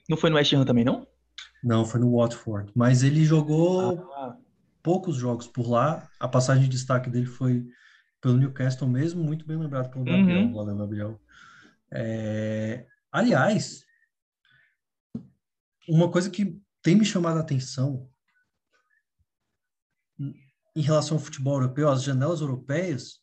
Não 0.08 0.18
foi 0.18 0.30
no 0.30 0.36
West 0.36 0.54
Ham 0.54 0.64
também, 0.64 0.86
não? 0.86 1.08
Não, 1.64 1.84
foi 1.84 2.00
no 2.00 2.16
Watford. 2.16 2.72
Mas 2.76 3.02
ele 3.02 3.26
jogou 3.26 4.08
ah. 4.14 4.38
poucos 4.84 5.16
jogos 5.16 5.48
por 5.48 5.68
lá. 5.68 6.08
A 6.20 6.28
passagem 6.28 6.66
de 6.66 6.70
destaque 6.70 7.10
dele 7.10 7.26
foi 7.26 7.66
pelo 8.22 8.38
Newcastle 8.38 8.88
mesmo, 8.88 9.24
muito 9.24 9.48
bem 9.48 9.58
lembrado 9.58 9.90
pelo 9.90 10.06
Gabriel, 10.06 10.42
uhum. 10.42 10.54
valeu, 10.54 10.78
Gabriel. 10.78 11.22
É, 11.92 12.86
aliás, 13.12 13.84
uma 15.88 16.10
coisa 16.12 16.30
que 16.30 16.60
tem 16.82 16.96
me 16.96 17.06
chamado 17.06 17.38
a 17.38 17.42
atenção 17.42 18.10
em 20.76 20.82
relação 20.82 21.18
ao 21.18 21.24
futebol 21.24 21.56
europeu, 21.56 21.90
às 21.90 22.04
janelas 22.04 22.42
europeias, 22.42 23.20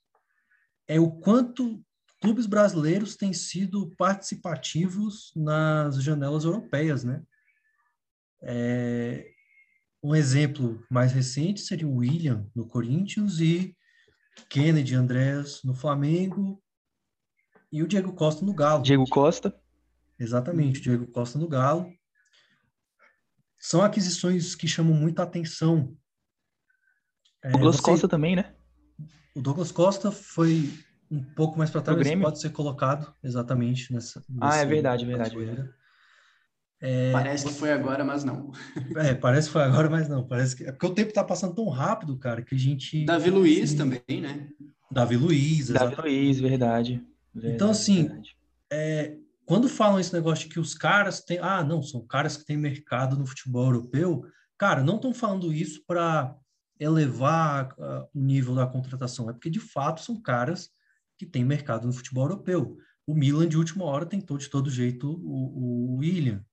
é 0.86 1.00
o 1.00 1.10
quanto 1.10 1.84
clubes 2.20 2.46
brasileiros 2.46 3.16
têm 3.16 3.32
sido 3.32 3.90
participativos 3.96 5.32
nas 5.34 6.02
janelas 6.02 6.44
europeias, 6.44 7.04
né? 7.04 7.22
É, 8.42 9.32
um 10.02 10.14
exemplo 10.14 10.84
mais 10.90 11.12
recente 11.12 11.60
seria 11.60 11.86
o 11.86 11.96
William 11.96 12.48
no 12.54 12.66
Corinthians 12.66 13.40
e 13.40 13.76
Kennedy, 14.48 14.94
Andrés 14.94 15.60
no 15.64 15.74
Flamengo 15.74 16.62
e 17.72 17.82
o 17.82 17.88
Diego 17.88 18.12
Costa 18.12 18.44
no 18.44 18.54
Galo. 18.54 18.82
Diego 18.82 19.04
Costa. 19.08 19.58
Exatamente, 20.18 20.80
o 20.80 20.82
Diego 20.82 21.06
Costa 21.06 21.38
no 21.38 21.48
Galo. 21.48 21.92
São 23.58 23.82
aquisições 23.82 24.54
que 24.54 24.68
chamam 24.68 24.94
muita 24.94 25.22
atenção. 25.22 25.96
É, 27.42 27.50
Douglas 27.50 27.76
você... 27.76 27.82
Costa 27.82 28.08
também, 28.08 28.36
né? 28.36 28.54
O 29.34 29.40
Douglas 29.40 29.70
Costa 29.70 30.10
foi 30.10 30.72
um 31.10 31.22
pouco 31.22 31.56
mais 31.56 31.70
para 31.70 31.80
trás, 31.80 31.98
mas 31.98 32.20
pode 32.20 32.40
ser 32.40 32.50
colocado 32.50 33.14
exatamente 33.22 33.92
nessa. 33.92 34.22
Ah, 34.40 34.56
é 34.56 34.66
verdade, 34.66 35.06
verdade, 35.06 35.36
verdade. 35.36 35.70
É... 36.80 37.10
Parece 37.10 37.46
que 37.46 37.54
foi 37.54 37.72
agora, 37.72 38.04
mas 38.04 38.22
não. 38.22 38.52
É, 38.96 39.14
parece 39.14 39.48
que 39.48 39.52
foi 39.52 39.62
agora, 39.62 39.90
mas 39.90 40.08
não. 40.08 40.26
Parece 40.26 40.56
que 40.56 40.64
é 40.64 40.72
porque 40.72 40.86
o 40.86 40.94
tempo 40.94 41.08
está 41.08 41.24
passando 41.24 41.54
tão 41.54 41.68
rápido, 41.68 42.16
cara, 42.18 42.42
que 42.42 42.54
a 42.54 42.58
gente. 42.58 43.04
Davi 43.04 43.30
Luiz 43.30 43.70
assim, 43.70 43.76
também, 43.76 44.20
né? 44.20 44.48
Davi 44.90 45.16
Luiz. 45.16 45.68
Davi 45.68 45.96
Luiz, 45.96 46.40
verdade. 46.40 47.04
verdade 47.34 47.54
então, 47.54 47.70
assim, 47.70 48.08
É, 48.70 49.16
quando 49.48 49.66
falam 49.66 49.98
esse 49.98 50.12
negócio 50.12 50.46
de 50.46 50.52
que 50.52 50.60
os 50.60 50.74
caras 50.74 51.22
têm. 51.22 51.38
Ah, 51.38 51.64
não, 51.64 51.82
são 51.82 52.06
caras 52.06 52.36
que 52.36 52.44
têm 52.44 52.58
mercado 52.58 53.16
no 53.16 53.26
futebol 53.26 53.64
europeu. 53.64 54.22
Cara, 54.58 54.84
não 54.84 54.96
estão 54.96 55.14
falando 55.14 55.50
isso 55.50 55.82
para 55.86 56.36
elevar 56.78 57.72
uh, 57.78 58.06
o 58.14 58.20
nível 58.20 58.54
da 58.54 58.66
contratação. 58.66 59.30
É 59.30 59.32
porque, 59.32 59.48
de 59.48 59.58
fato, 59.58 60.02
são 60.02 60.20
caras 60.20 60.68
que 61.16 61.24
têm 61.24 61.46
mercado 61.46 61.86
no 61.86 61.94
futebol 61.94 62.24
europeu. 62.24 62.76
O 63.06 63.14
Milan, 63.14 63.48
de 63.48 63.56
última 63.56 63.86
hora, 63.86 64.04
tentou 64.04 64.36
de 64.36 64.50
todo 64.50 64.68
jeito 64.68 65.10
o, 65.10 65.94
o 65.94 65.96
William. 65.96 66.44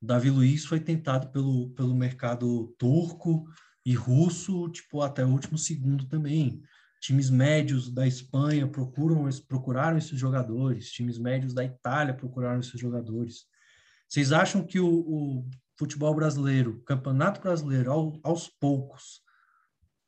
O 0.00 0.06
Davi 0.06 0.30
Luiz 0.30 0.64
foi 0.64 0.80
tentado 0.80 1.30
pelo, 1.30 1.68
pelo 1.74 1.94
mercado 1.94 2.74
turco 2.78 3.44
e 3.84 3.92
russo, 3.92 4.70
tipo, 4.70 5.02
até 5.02 5.22
o 5.22 5.28
último 5.28 5.58
segundo 5.58 6.06
também. 6.08 6.62
Times 7.00 7.30
médios 7.30 7.90
da 7.90 8.06
Espanha 8.06 8.66
procuram, 8.66 9.28
procuraram 9.46 9.98
esses 9.98 10.18
jogadores, 10.18 10.90
times 10.90 11.18
médios 11.18 11.54
da 11.54 11.64
Itália 11.64 12.14
procuraram 12.14 12.60
esses 12.60 12.78
jogadores. 12.78 13.46
Vocês 14.08 14.32
acham 14.32 14.64
que 14.64 14.80
o, 14.80 14.88
o 14.88 15.50
futebol 15.78 16.14
brasileiro, 16.14 16.72
o 16.72 16.82
campeonato 16.82 17.40
brasileiro, 17.40 17.92
ao, 17.92 18.18
aos 18.22 18.48
poucos, 18.48 19.22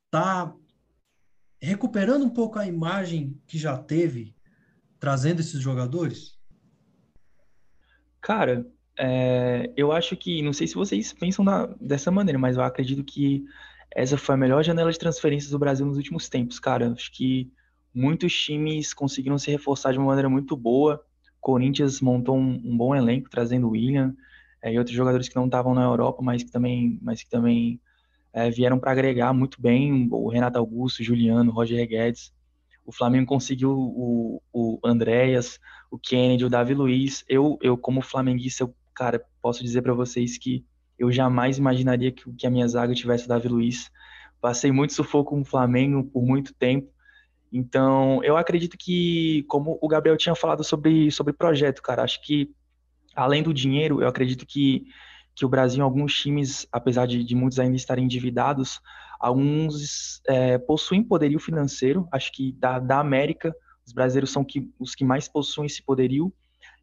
está 0.07 0.53
recuperando 1.63 2.25
um 2.25 2.31
pouco 2.31 2.59
a 2.59 2.67
imagem 2.67 3.41
que 3.47 3.59
já 3.59 3.77
teve, 3.77 4.35
trazendo 4.99 5.41
esses 5.41 5.61
jogadores? 5.61 6.39
Cara, 8.21 8.67
é, 8.99 9.73
eu 9.77 9.93
acho 9.93 10.17
que, 10.17 10.43
não 10.43 10.53
sei 10.53 10.67
se 10.67 10.75
vocês 10.75 11.13
pensam 11.13 11.45
na, 11.45 11.67
dessa 11.81 12.11
maneira, 12.11 12.39
mas 12.39 12.57
eu 12.57 12.63
acredito 12.63 13.05
que 13.05 13.45
essa 13.95 14.17
foi 14.17 14.35
a 14.35 14.39
melhor 14.39 14.63
janela 14.63 14.93
de 14.93 14.99
transferências 14.99 15.51
do 15.51 15.59
Brasil 15.59 15.85
nos 15.85 15.97
últimos 15.97 16.29
tempos, 16.29 16.59
cara. 16.59 16.93
Acho 16.93 17.11
que 17.13 17.51
muitos 17.95 18.33
times 18.33 18.95
conseguiram 18.95 19.39
se 19.39 19.51
reforçar 19.51 19.93
de 19.93 19.99
uma 19.99 20.07
maneira 20.07 20.29
muito 20.29 20.57
boa. 20.57 21.05
Corinthians 21.41 22.01
montou 22.01 22.37
um, 22.37 22.61
um 22.65 22.77
bom 22.77 22.95
elenco, 22.95 23.29
trazendo 23.31 23.67
o 23.67 23.71
William 23.71 24.15
é, 24.63 24.73
e 24.73 24.79
outros 24.79 24.95
jogadores 24.95 25.29
que 25.29 25.37
não 25.37 25.47
estavam 25.47 25.75
na 25.75 25.83
Europa, 25.83 26.23
mas 26.23 26.43
que 26.43 26.51
também, 26.51 26.99
mas 27.03 27.23
que 27.23 27.31
também 27.31 27.81
é, 28.33 28.51
vieram 28.51 28.79
para 28.79 28.93
agregar 28.93 29.33
muito 29.33 29.61
bem. 29.61 30.09
O 30.11 30.29
Renato 30.29 30.59
Augusto, 30.59 31.03
Juliano, 31.03 31.51
Roger 31.51 31.87
Guedes. 31.89 32.33
O 32.85 32.93
Flamengo 32.93 33.27
conseguiu 33.27 33.73
o, 33.73 34.43
o 34.53 34.79
Andréas, 34.85 35.59
o 35.91 35.99
Kennedy, 35.99 36.45
o 36.45 36.51
Davi 36.51 36.75
Luiz. 36.75 37.25
Eu, 37.29 37.59
eu 37.63 37.77
como 37.77 38.03
flamenguista, 38.03 38.65
eu 38.65 38.75
cara, 38.95 39.25
posso 39.41 39.63
dizer 39.63 39.83
para 39.83 39.95
vocês 39.95 40.37
que 40.39 40.65
eu 41.01 41.11
jamais 41.11 41.57
imaginaria 41.57 42.13
que, 42.13 42.31
que 42.35 42.47
a 42.47 42.51
minha 42.51 42.69
zaga 42.69 42.93
tivesse 42.93 43.27
Davi 43.27 43.49
Luiz. 43.49 43.91
Passei 44.39 44.71
muito 44.71 44.93
sufoco 44.93 45.31
com 45.31 45.41
o 45.41 45.45
Flamengo 45.45 46.05
por 46.05 46.23
muito 46.23 46.53
tempo. 46.53 46.93
Então, 47.51 48.23
eu 48.23 48.37
acredito 48.37 48.77
que, 48.79 49.43
como 49.49 49.79
o 49.81 49.89
Gabriel 49.89 50.17
tinha 50.19 50.35
falado 50.35 50.63
sobre, 50.63 51.11
sobre 51.11 51.33
projeto, 51.33 51.83
cara, 51.83 52.03
acho 52.03 52.23
que, 52.23 52.51
além 53.17 53.43
do 53.43 53.55
dinheiro, 53.55 54.03
eu 54.03 54.09
acredito 54.09 54.45
que, 54.47 54.85
que 55.35 55.45
o 55.45 55.49
Brasil, 55.49 55.83
alguns 55.83 56.15
times, 56.15 56.69
apesar 56.71 57.07
de, 57.07 57.25
de 57.25 57.35
muitos 57.35 57.59
ainda 57.59 57.77
estarem 57.77 58.05
endividados, 58.05 58.79
alguns 59.19 60.21
é, 60.29 60.59
possuem 60.59 61.03
poderio 61.03 61.41
financeiro. 61.41 62.07
Acho 62.13 62.31
que 62.31 62.53
da, 62.53 62.79
da 62.79 63.01
América, 63.01 63.57
os 63.87 63.93
brasileiros 63.95 64.31
são 64.31 64.45
que, 64.45 64.71
os 64.79 64.95
que 64.95 65.05
mais 65.05 65.27
possuem 65.27 65.67
esse 65.67 65.83
poderio. 65.83 66.31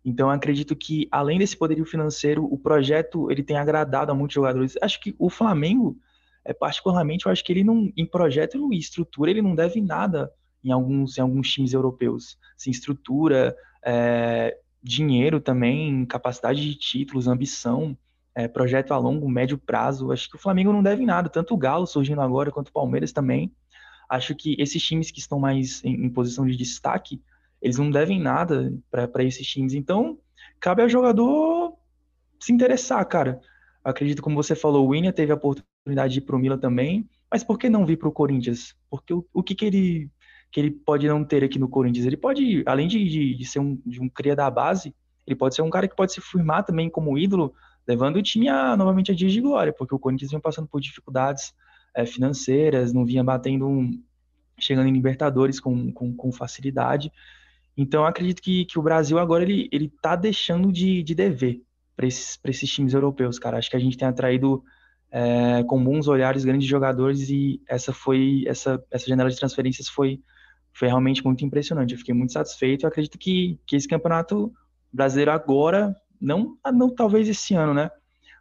Então, 0.07 0.29
acredito 0.29 0.73
que, 0.73 1.05
além 1.11 1.37
desse 1.37 1.57
poderio 1.57 1.83
financeiro, 1.83 2.45
o 2.45 2.57
projeto 2.57 3.29
ele 3.29 3.43
tem 3.43 3.57
agradado 3.57 4.09
a 4.09 4.15
muitos 4.15 4.35
jogadores. 4.35 4.77
Acho 4.81 5.01
que 5.01 5.13
o 5.19 5.29
Flamengo, 5.29 5.97
é, 6.45 6.53
particularmente, 6.53 7.25
eu 7.25 7.31
acho 7.31 7.43
que 7.43 7.51
ele 7.51 7.61
não, 7.61 7.91
em 7.97 8.05
projeto 8.05 8.73
e 8.73 8.77
estrutura, 8.77 9.29
ele 9.29 9.41
não 9.41 9.53
deve 9.53 9.81
nada 9.81 10.31
em 10.63 10.71
alguns, 10.71 11.17
em 11.17 11.21
alguns 11.21 11.51
times 11.51 11.73
europeus. 11.73 12.37
Assim, 12.57 12.71
estrutura, 12.71 13.53
é, 13.85 14.57
dinheiro 14.81 15.41
também, 15.41 16.05
capacidade 16.05 16.61
de 16.61 16.75
títulos, 16.75 17.27
ambição, 17.27 17.97
é, 18.33 18.47
projeto 18.47 18.93
a 18.93 18.97
longo, 18.97 19.27
médio 19.27 19.57
prazo. 19.57 20.13
Acho 20.13 20.29
que 20.29 20.37
o 20.37 20.39
Flamengo 20.39 20.71
não 20.71 20.81
deve 20.81 21.05
nada, 21.05 21.27
tanto 21.27 21.53
o 21.53 21.57
Galo 21.57 21.85
surgindo 21.85 22.21
agora, 22.21 22.49
quanto 22.49 22.69
o 22.69 22.73
Palmeiras 22.73 23.11
também. 23.11 23.51
Acho 24.09 24.33
que 24.33 24.55
esses 24.57 24.81
times 24.81 25.11
que 25.11 25.19
estão 25.19 25.37
mais 25.37 25.83
em, 25.83 26.05
em 26.05 26.09
posição 26.09 26.47
de 26.47 26.55
destaque, 26.55 27.21
eles 27.61 27.77
não 27.77 27.89
devem 27.89 28.19
nada 28.19 28.73
para 28.89 29.23
esses 29.23 29.45
times. 29.47 29.73
Então, 29.73 30.17
cabe 30.59 30.81
ao 30.81 30.89
jogador 30.89 31.73
se 32.39 32.53
interessar, 32.53 33.03
cara. 33.05 33.39
Acredito, 33.83 34.21
como 34.21 34.35
você 34.35 34.55
falou, 34.55 34.85
o 34.85 34.89
William 34.89 35.11
teve 35.11 35.31
a 35.31 35.35
oportunidade 35.35 36.13
de 36.13 36.19
ir 36.19 36.21
para 36.21 36.35
o 36.35 36.39
Milan 36.39 36.57
também, 36.57 37.09
mas 37.31 37.43
por 37.43 37.57
que 37.57 37.69
não 37.69 37.85
vir 37.85 37.97
para 37.97 38.09
o 38.09 38.11
Corinthians? 38.11 38.75
Porque 38.89 39.13
o, 39.13 39.25
o 39.33 39.41
que, 39.41 39.55
que, 39.55 39.65
ele, 39.65 40.11
que 40.51 40.59
ele 40.59 40.71
pode 40.71 41.07
não 41.07 41.23
ter 41.23 41.43
aqui 41.43 41.57
no 41.57 41.69
Corinthians? 41.69 42.05
Ele 42.05 42.17
pode, 42.17 42.63
além 42.65 42.87
de, 42.87 43.03
de, 43.07 43.35
de 43.35 43.45
ser 43.45 43.59
um, 43.59 43.79
de 43.85 44.01
um 44.01 44.09
cria 44.09 44.35
da 44.35 44.49
base, 44.49 44.93
ele 45.25 45.35
pode 45.35 45.55
ser 45.55 45.61
um 45.61 45.69
cara 45.69 45.87
que 45.87 45.95
pode 45.95 46.13
se 46.13 46.21
firmar 46.21 46.63
também 46.63 46.89
como 46.89 47.17
ídolo 47.17 47.53
levando 47.87 48.17
o 48.17 48.21
time 48.21 48.49
a, 48.49 48.75
novamente 48.75 49.11
a 49.11 49.15
dias 49.15 49.31
de 49.31 49.39
glória, 49.39 49.71
porque 49.71 49.95
o 49.95 49.99
Corinthians 49.99 50.31
vinha 50.31 50.41
passando 50.41 50.67
por 50.67 50.81
dificuldades 50.81 51.53
é, 51.95 52.05
financeiras, 52.05 52.91
não 52.91 53.05
vinha 53.05 53.23
batendo, 53.23 53.67
um, 53.67 54.03
chegando 54.59 54.89
em 54.89 54.93
Libertadores 54.93 55.59
com, 55.59 55.91
com, 55.91 56.13
com 56.13 56.31
facilidade. 56.31 57.11
Então, 57.77 58.03
acredito 58.05 58.41
que, 58.41 58.65
que 58.65 58.79
o 58.79 58.81
Brasil 58.81 59.19
agora 59.19 59.43
ele, 59.43 59.69
ele 59.71 59.87
tá 60.01 60.15
deixando 60.15 60.71
de, 60.71 61.03
de 61.03 61.13
dever 61.13 61.61
para 61.95 62.07
esses, 62.07 62.39
esses 62.43 62.69
times 62.69 62.93
europeus, 62.93 63.37
cara. 63.37 63.57
Acho 63.57 63.69
que 63.69 63.75
a 63.75 63.79
gente 63.79 63.97
tem 63.97 64.07
atraído 64.07 64.63
é, 65.11 65.63
com 65.63 65.83
bons 65.83 66.07
olhares 66.07 66.43
grandes 66.43 66.67
jogadores 66.67 67.29
e 67.29 67.61
essa 67.67 67.93
foi 67.93 68.43
essa, 68.47 68.83
essa 68.91 69.07
janela 69.07 69.29
de 69.29 69.37
transferências 69.37 69.87
foi, 69.87 70.19
foi 70.73 70.87
realmente 70.87 71.23
muito 71.23 71.45
impressionante. 71.45 71.93
Eu 71.93 71.99
fiquei 71.99 72.15
muito 72.15 72.33
satisfeito. 72.33 72.83
Eu 72.83 72.89
acredito 72.89 73.17
que, 73.17 73.59
que 73.65 73.75
esse 73.75 73.87
campeonato 73.87 74.51
brasileiro 74.91 75.31
agora, 75.31 75.95
não, 76.19 76.57
não 76.73 76.89
talvez 76.89 77.29
esse 77.29 77.53
ano, 77.53 77.75
né? 77.75 77.91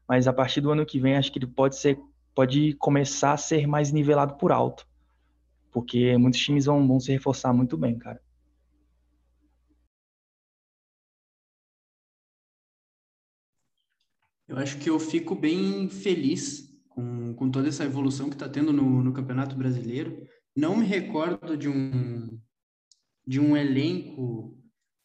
Mas 0.09 0.27
a 0.27 0.33
partir 0.33 0.63
do 0.63 0.71
ano 0.71 0.87
que 0.87 0.99
vem, 0.99 1.17
acho 1.17 1.31
que 1.31 1.39
ele 1.39 1.47
pode 1.47 1.77
ser 1.77 1.99
pode 2.35 2.75
começar 2.75 3.33
a 3.33 3.39
ser 3.39 3.67
mais 3.67 3.91
nivelado 3.91 4.35
por 4.35 4.53
alto. 4.53 4.87
Porque 5.73 6.17
muitos 6.19 6.39
times 6.41 6.67
vão, 6.67 6.87
vão 6.87 7.01
se 7.01 7.11
reforçar 7.11 7.51
muito 7.53 7.79
bem, 7.79 7.99
cara. 7.99 8.21
Eu 14.49 14.59
acho 14.59 14.79
que 14.79 14.89
eu 14.89 14.99
fico 14.99 15.35
bem 15.35 15.89
feliz 15.89 16.73
com, 16.89 17.35
com 17.35 17.51
toda 17.51 17.69
essa 17.69 17.85
evolução 17.85 18.29
que 18.29 18.37
está 18.37 18.49
tendo 18.49 18.73
no, 18.73 19.03
no 19.03 19.13
Campeonato 19.13 19.57
Brasileiro. 19.57 20.27
Não 20.57 20.77
me 20.77 20.87
recordo 20.87 21.57
de 21.57 21.69
um, 21.69 22.41
de 23.27 23.41
um 23.41 23.57
elenco 23.57 24.57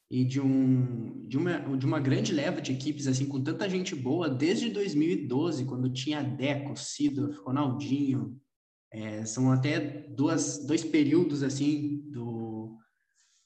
e 0.09 0.23
de, 0.23 0.39
um, 0.39 1.27
de, 1.27 1.37
uma, 1.37 1.59
de 1.77 1.85
uma 1.85 1.99
grande 1.99 2.33
leva 2.33 2.61
de 2.61 2.71
equipes 2.71 3.07
assim 3.07 3.25
com 3.25 3.41
tanta 3.41 3.69
gente 3.69 3.95
boa 3.95 4.29
desde 4.29 4.69
2012, 4.69 5.65
quando 5.65 5.91
tinha 5.91 6.21
Deco, 6.21 6.75
Sidorf, 6.77 7.39
Ronaldinho. 7.39 8.39
É, 8.93 9.25
são 9.25 9.51
até 9.51 9.79
duas, 10.09 10.65
dois 10.67 10.83
períodos 10.83 11.43
assim 11.43 12.01
do, 12.11 12.77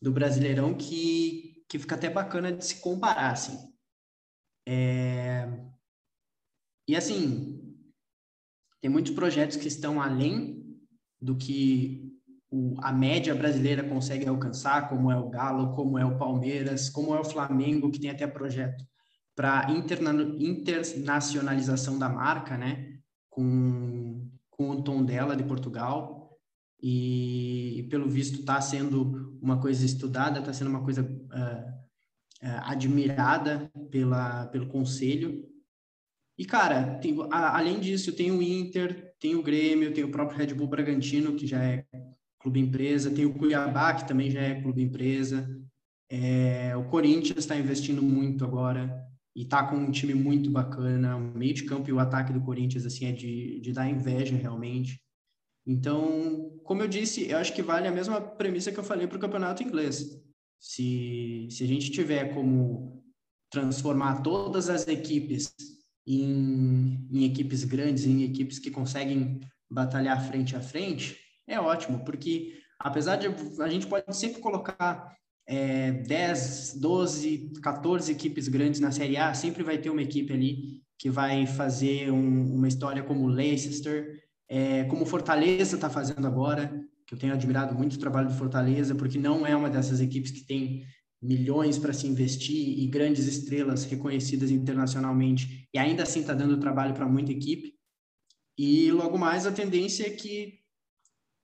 do 0.01 0.11
Brasileirão 0.11 0.73
que, 0.73 1.63
que 1.69 1.79
fica 1.79 1.95
até 1.95 2.09
bacana 2.09 2.51
de 2.51 2.65
se 2.65 2.81
comparar. 2.81 3.31
Assim. 3.31 3.57
É, 4.67 5.47
e 6.87 6.95
assim, 6.95 7.59
tem 8.81 8.91
muitos 8.91 9.13
projetos 9.13 9.57
que 9.57 9.67
estão 9.67 10.01
além 10.01 10.63
do 11.19 11.35
que 11.35 12.13
o, 12.51 12.75
a 12.81 12.91
média 12.91 13.33
brasileira 13.33 13.83
consegue 13.83 14.27
alcançar, 14.27 14.89
como 14.89 15.11
é 15.11 15.17
o 15.17 15.29
Galo, 15.29 15.73
como 15.73 15.97
é 15.97 16.05
o 16.05 16.17
Palmeiras, 16.17 16.89
como 16.89 17.15
é 17.15 17.19
o 17.19 17.25
Flamengo, 17.25 17.89
que 17.89 17.99
tem 17.99 18.11
até 18.11 18.27
projeto 18.27 18.85
para 19.35 19.69
internacionalização 19.69 21.99
da 21.99 22.07
marca, 22.07 22.57
né? 22.57 22.99
Com, 23.29 24.29
com 24.49 24.69
o 24.69 24.81
tom 24.81 25.03
dela 25.03 25.35
de 25.35 25.43
Portugal. 25.43 26.31
E, 26.81 27.85
pelo 27.89 28.07
visto, 28.07 28.39
está 28.41 28.61
sendo 28.61 29.37
uma 29.41 29.59
coisa 29.59 29.85
estudada, 29.85 30.39
está 30.39 30.53
sendo 30.53 30.69
uma 30.69 30.83
coisa 30.83 31.01
uh, 31.01 32.47
uh, 32.47 32.61
admirada 32.63 33.69
pela, 33.89 34.45
pelo 34.47 34.67
conselho 34.67 35.43
e, 36.37 36.45
cara, 36.45 36.97
tem, 36.99 37.15
a, 37.31 37.57
além 37.57 37.79
disso, 37.79 38.13
tem 38.13 38.31
o 38.31 38.41
Inter, 38.41 39.13
tem 39.19 39.35
o 39.35 39.43
Grêmio, 39.43 39.93
tem 39.93 40.03
o 40.03 40.11
próprio 40.11 40.37
Red 40.37 40.53
Bull 40.53 40.67
Bragantino, 40.67 41.35
que 41.35 41.47
já 41.47 41.63
é 41.63 41.85
clube 42.39 42.59
empresa, 42.59 43.09
tem 43.09 43.25
o 43.25 43.33
Cuiabá, 43.33 43.93
que 43.93 44.07
também 44.07 44.29
já 44.29 44.41
é 44.41 44.61
clube 44.61 44.81
empresa. 44.81 45.49
É, 46.09 46.75
o 46.75 46.83
Corinthians 46.89 47.39
está 47.39 47.57
investindo 47.57 48.01
muito 48.01 48.43
agora 48.43 49.03
e 49.35 49.43
está 49.43 49.65
com 49.65 49.77
um 49.77 49.91
time 49.91 50.13
muito 50.13 50.51
bacana. 50.51 51.15
O 51.15 51.37
meio 51.37 51.53
de 51.53 51.63
campo 51.63 51.89
e 51.89 51.93
o 51.93 51.99
ataque 51.99 52.33
do 52.33 52.41
Corinthians 52.41 52.85
assim 52.85 53.05
é 53.05 53.11
de, 53.11 53.59
de 53.61 53.71
dar 53.71 53.89
inveja 53.89 54.35
realmente. 54.35 55.01
Então, 55.65 56.59
como 56.63 56.83
eu 56.83 56.87
disse, 56.87 57.29
eu 57.29 57.37
acho 57.37 57.53
que 57.53 57.63
vale 57.63 57.87
a 57.87 57.91
mesma 57.91 58.21
premissa 58.21 58.71
que 58.71 58.77
eu 58.77 58.83
falei 58.83 59.07
para 59.07 59.17
o 59.17 59.21
campeonato 59.21 59.63
inglês. 59.63 60.21
Se, 60.59 61.47
se 61.49 61.63
a 61.63 61.67
gente 61.67 61.91
tiver 61.91 62.33
como 62.33 63.03
transformar 63.49 64.21
todas 64.21 64.69
as 64.69 64.87
equipes 64.87 65.55
em, 66.05 67.07
em 67.11 67.25
equipes 67.25 67.63
grandes, 67.63 68.05
em 68.05 68.23
equipes 68.23 68.59
que 68.59 68.71
conseguem 68.71 69.39
batalhar 69.69 70.27
frente 70.27 70.55
a 70.55 70.61
frente, 70.61 71.17
é 71.47 71.59
ótimo, 71.59 72.03
porque 72.05 72.53
apesar 72.79 73.15
de 73.15 73.27
a 73.61 73.69
gente 73.69 73.87
pode 73.87 74.15
sempre 74.15 74.41
colocar 74.41 75.15
é, 75.47 75.91
10, 75.91 76.79
12, 76.79 77.53
14 77.61 78.11
equipes 78.11 78.47
grandes 78.47 78.79
na 78.79 78.91
Série 78.91 79.17
A, 79.17 79.33
sempre 79.33 79.63
vai 79.63 79.77
ter 79.77 79.89
uma 79.89 80.01
equipe 80.01 80.33
ali 80.33 80.81
que 80.97 81.09
vai 81.09 81.45
fazer 81.45 82.11
um, 82.11 82.55
uma 82.55 82.67
história 82.67 83.03
como 83.03 83.27
Leicester, 83.27 84.23
é, 84.47 84.85
como 84.85 85.05
Fortaleza 85.05 85.75
está 85.75 85.89
fazendo 85.89 86.25
agora, 86.25 86.81
que 87.05 87.13
eu 87.13 87.19
tenho 87.19 87.33
admirado 87.33 87.75
muito 87.75 87.93
o 87.93 87.99
trabalho 87.99 88.29
do 88.29 88.35
Fortaleza, 88.35 88.95
porque 88.95 89.19
não 89.19 89.45
é 89.45 89.55
uma 89.55 89.69
dessas 89.69 89.99
equipes 89.99 90.31
que 90.31 90.45
tem 90.45 90.83
milhões 91.21 91.77
para 91.77 91.93
se 91.93 92.07
investir 92.07 92.79
e 92.79 92.87
grandes 92.87 93.25
estrelas 93.25 93.83
reconhecidas 93.85 94.51
internacionalmente 94.51 95.67
e 95.73 95.79
ainda 95.79 96.03
assim 96.03 96.21
está 96.21 96.33
dando 96.33 96.59
trabalho 96.59 96.93
para 96.93 97.07
muita 97.07 97.31
equipe. 97.31 97.73
E 98.57 98.91
logo 98.91 99.17
mais 99.17 99.45
a 99.45 99.51
tendência 99.51 100.05
é 100.05 100.11
que 100.11 100.59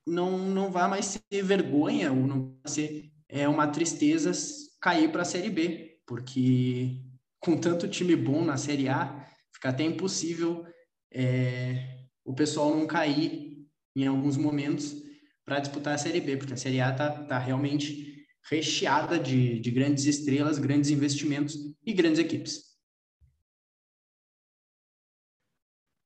não, 0.08 0.38
não 0.50 0.72
vá 0.72 0.88
mais 0.88 1.06
ser 1.32 1.44
vergonha 1.44 2.12
ou 2.12 2.28
não 2.28 2.58
vai 2.64 2.74
ser 2.74 3.12
é, 3.28 3.48
uma 3.48 3.68
tristeza 3.68 4.32
cair 4.80 5.12
para 5.12 5.22
a 5.22 5.26
Série 5.26 5.50
B, 5.50 6.00
porque 6.06 7.02
com 7.40 7.58
tanto 7.58 7.88
time 7.88 8.16
bom 8.16 8.44
na 8.44 8.58
Série 8.58 8.88
A, 8.88 9.26
fica 9.54 9.70
até 9.70 9.84
impossível 9.84 10.66
é, 11.14 12.06
o 12.24 12.34
pessoal 12.34 12.76
não 12.76 12.88
cair 12.88 13.68
em 13.96 14.08
alguns 14.08 14.38
momentos 14.38 14.96
para 15.44 15.60
disputar 15.60 15.96
a 15.96 15.98
Série 15.98 16.22
B, 16.22 16.38
porque 16.38 16.54
a 16.54 16.58
Série 16.58 16.80
A 16.80 16.92
está 16.92 17.10
tá 17.10 17.40
realmente 17.40 18.11
recheada 18.50 19.20
de, 19.20 19.60
de 19.60 19.72
grandes 19.72 20.06
estrelas, 20.06 20.60
grandes 20.60 20.90
investimentos 20.90 21.56
e 21.86 21.94
grandes 21.94 22.20
equipes. 22.20 22.72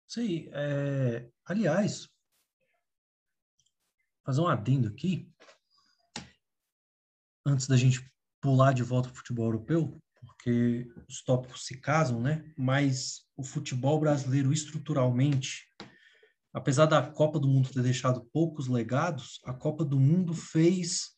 Isso 0.07 0.19
aí. 0.19 0.49
É, 0.53 1.29
aliás, 1.45 2.07
fazer 4.25 4.41
um 4.41 4.47
adendo 4.47 4.87
aqui, 4.87 5.29
antes 7.45 7.67
da 7.67 7.77
gente 7.77 8.09
pular 8.41 8.73
de 8.73 8.83
volta 8.83 9.09
para 9.09 9.15
o 9.15 9.17
futebol 9.17 9.45
europeu, 9.45 10.01
porque 10.19 10.87
os 11.07 11.23
tópicos 11.23 11.65
se 11.65 11.79
casam, 11.79 12.21
né? 12.21 12.53
Mas 12.57 13.25
o 13.35 13.43
futebol 13.43 13.99
brasileiro 13.99 14.53
estruturalmente, 14.53 15.67
apesar 16.53 16.85
da 16.85 17.01
Copa 17.01 17.39
do 17.39 17.47
Mundo 17.47 17.71
ter 17.71 17.81
deixado 17.81 18.25
poucos 18.31 18.67
legados, 18.67 19.39
a 19.45 19.53
Copa 19.53 19.83
do 19.83 19.99
Mundo 19.99 20.33
fez 20.33 21.14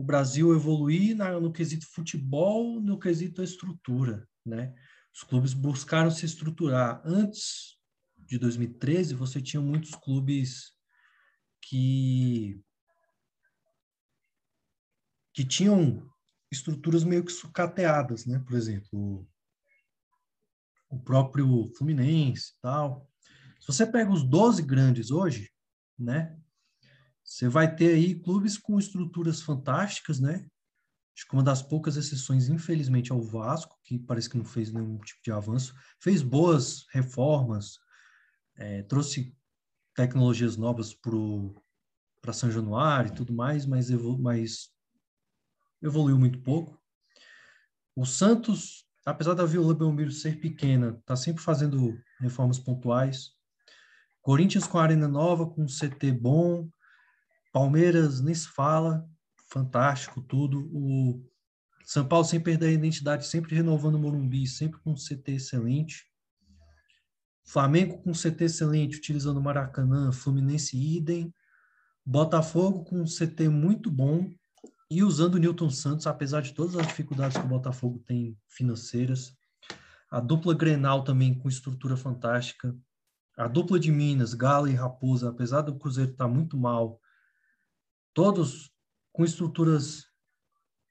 o 0.00 0.02
Brasil 0.02 0.54
evoluir 0.54 1.14
na, 1.14 1.38
no 1.38 1.52
quesito 1.52 1.86
futebol, 1.86 2.80
no 2.80 2.98
quesito 2.98 3.42
estrutura, 3.42 4.26
né? 4.46 4.74
Os 5.14 5.22
clubes 5.22 5.52
buscaram 5.52 6.10
se 6.10 6.24
estruturar. 6.24 7.02
Antes 7.04 7.78
de 8.16 8.38
2013, 8.38 9.14
você 9.14 9.42
tinha 9.42 9.60
muitos 9.60 9.90
clubes 9.90 10.72
que 11.60 12.58
que 15.34 15.44
tinham 15.44 16.10
estruturas 16.50 17.04
meio 17.04 17.22
que 17.22 17.30
sucateadas, 17.30 18.24
né? 18.24 18.38
Por 18.38 18.56
exemplo, 18.56 19.28
o 20.88 20.98
próprio 20.98 21.70
Fluminense, 21.76 22.54
tal. 22.62 23.06
Se 23.60 23.66
você 23.66 23.86
pega 23.86 24.10
os 24.10 24.24
12 24.24 24.62
grandes 24.62 25.10
hoje, 25.10 25.50
né? 25.98 26.40
Você 27.30 27.48
vai 27.48 27.72
ter 27.72 27.94
aí 27.94 28.16
clubes 28.16 28.58
com 28.58 28.76
estruturas 28.76 29.40
fantásticas, 29.40 30.18
né? 30.18 30.44
Acho 31.16 31.28
que 31.28 31.32
uma 31.32 31.44
das 31.44 31.62
poucas 31.62 31.96
exceções, 31.96 32.48
infelizmente, 32.48 33.12
é 33.12 33.14
o 33.14 33.22
Vasco, 33.22 33.78
que 33.84 34.00
parece 34.00 34.28
que 34.28 34.36
não 34.36 34.44
fez 34.44 34.72
nenhum 34.72 34.98
tipo 34.98 35.22
de 35.22 35.30
avanço. 35.30 35.72
Fez 36.00 36.22
boas 36.22 36.86
reformas, 36.90 37.78
é, 38.56 38.82
trouxe 38.82 39.32
tecnologias 39.94 40.56
novas 40.56 40.92
para 40.92 42.32
São 42.32 42.50
Januário 42.50 43.12
e 43.12 43.14
tudo 43.14 43.32
mais, 43.32 43.64
mas, 43.64 43.90
evolu 43.90 44.18
mas 44.18 44.74
evoluiu 45.80 46.18
muito 46.18 46.42
pouco. 46.42 46.82
O 47.94 48.04
Santos, 48.04 48.84
apesar 49.06 49.34
da 49.34 49.46
Vila 49.46 49.72
Belmiro 49.72 50.10
ser 50.10 50.40
pequena, 50.40 50.96
está 50.98 51.14
sempre 51.14 51.44
fazendo 51.44 51.96
reformas 52.18 52.58
pontuais. 52.58 53.36
Corinthians 54.20 54.66
com 54.66 54.78
a 54.78 54.82
Arena 54.82 55.06
Nova, 55.06 55.46
com 55.46 55.62
um 55.62 55.68
CT 55.68 56.10
bom, 56.10 56.68
Palmeiras 57.52 58.20
nem 58.20 58.34
se 58.34 58.48
fala, 58.48 59.08
fantástico 59.48 60.20
tudo. 60.22 60.70
O 60.72 61.24
São 61.84 62.06
Paulo 62.06 62.24
sem 62.24 62.40
perder 62.40 62.68
a 62.68 62.72
identidade, 62.72 63.26
sempre 63.26 63.54
renovando 63.54 63.96
o 63.96 63.98
Morumbi, 63.98 64.46
sempre 64.46 64.78
com 64.80 64.92
um 64.92 64.96
CT 64.96 65.32
excelente. 65.32 66.10
Flamengo 67.44 67.98
com 67.98 68.10
um 68.10 68.14
CT 68.14 68.44
excelente, 68.44 68.98
utilizando 68.98 69.38
o 69.38 69.42
Maracanã, 69.42 70.12
Fluminense 70.12 70.76
idem. 70.76 71.34
Botafogo 72.06 72.84
com 72.84 73.00
um 73.00 73.04
CT 73.04 73.48
muito 73.48 73.90
bom 73.90 74.30
e 74.88 75.02
usando 75.02 75.34
o 75.34 75.38
Newton 75.38 75.70
Santos, 75.70 76.06
apesar 76.06 76.42
de 76.42 76.54
todas 76.54 76.76
as 76.76 76.86
dificuldades 76.86 77.36
que 77.36 77.44
o 77.44 77.48
Botafogo 77.48 78.02
tem 78.06 78.38
financeiras. 78.46 79.36
A 80.10 80.20
dupla 80.20 80.54
Grenal 80.54 81.02
também 81.02 81.34
com 81.34 81.48
estrutura 81.48 81.96
fantástica. 81.96 82.76
A 83.36 83.48
dupla 83.48 83.78
de 83.78 83.90
Minas, 83.90 84.34
Galo 84.34 84.68
e 84.68 84.74
Raposa, 84.74 85.30
apesar 85.30 85.62
do 85.62 85.76
Cruzeiro 85.76 86.12
estar 86.12 86.28
muito 86.28 86.56
mal, 86.56 86.99
todos 88.14 88.70
com 89.12 89.24
estruturas 89.24 90.04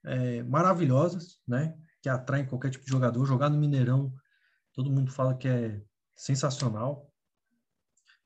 é, 0.04 0.42
maravilhosas, 0.42 1.40
né? 1.46 1.76
Que 2.02 2.08
atraem 2.08 2.46
qualquer 2.46 2.70
tipo 2.70 2.84
de 2.84 2.90
jogador. 2.90 3.24
Jogar 3.26 3.50
no 3.50 3.58
Mineirão, 3.58 4.12
todo 4.72 4.90
mundo 4.90 5.10
fala 5.10 5.36
que 5.36 5.48
é 5.48 5.82
sensacional. 6.14 7.10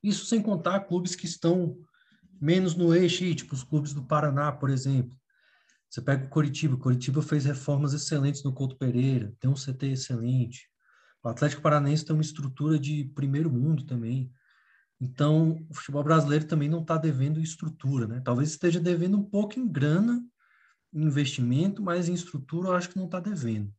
Isso 0.01 0.25
sem 0.25 0.41
contar 0.41 0.81
clubes 0.81 1.15
que 1.15 1.25
estão 1.25 1.77
menos 2.39 2.75
no 2.75 2.93
eixo, 2.93 3.33
tipo 3.33 3.55
os 3.55 3.63
clubes 3.63 3.93
do 3.93 4.05
Paraná, 4.05 4.51
por 4.51 4.69
exemplo. 4.69 5.17
Você 5.89 6.01
pega 6.01 6.25
o 6.25 6.29
Coritiba, 6.29 6.75
o 6.75 6.79
Coritiba 6.79 7.21
fez 7.21 7.45
reformas 7.45 7.93
excelentes 7.93 8.43
no 8.43 8.53
Couto 8.53 8.77
Pereira, 8.77 9.33
tem 9.39 9.49
um 9.49 9.53
CT 9.53 9.87
excelente. 9.87 10.69
O 11.23 11.29
Atlético 11.29 11.61
Paranaense 11.61 12.05
tem 12.05 12.13
uma 12.13 12.21
estrutura 12.21 12.77
de 12.77 13.05
primeiro 13.15 13.49
mundo 13.49 13.85
também. 13.85 14.31
Então, 14.99 15.65
o 15.69 15.73
futebol 15.73 16.03
brasileiro 16.03 16.45
também 16.45 16.69
não 16.69 16.81
está 16.81 16.97
devendo 16.97 17.39
estrutura, 17.39 18.07
né? 18.07 18.21
Talvez 18.23 18.49
esteja 18.49 18.79
devendo 18.79 19.17
um 19.17 19.23
pouco 19.23 19.59
em 19.59 19.67
grana, 19.67 20.23
em 20.93 21.03
investimento, 21.03 21.81
mas 21.81 22.07
em 22.07 22.13
estrutura 22.13 22.69
eu 22.69 22.73
acho 22.73 22.89
que 22.89 22.97
não 22.97 23.05
está 23.05 23.19
devendo. 23.19 23.73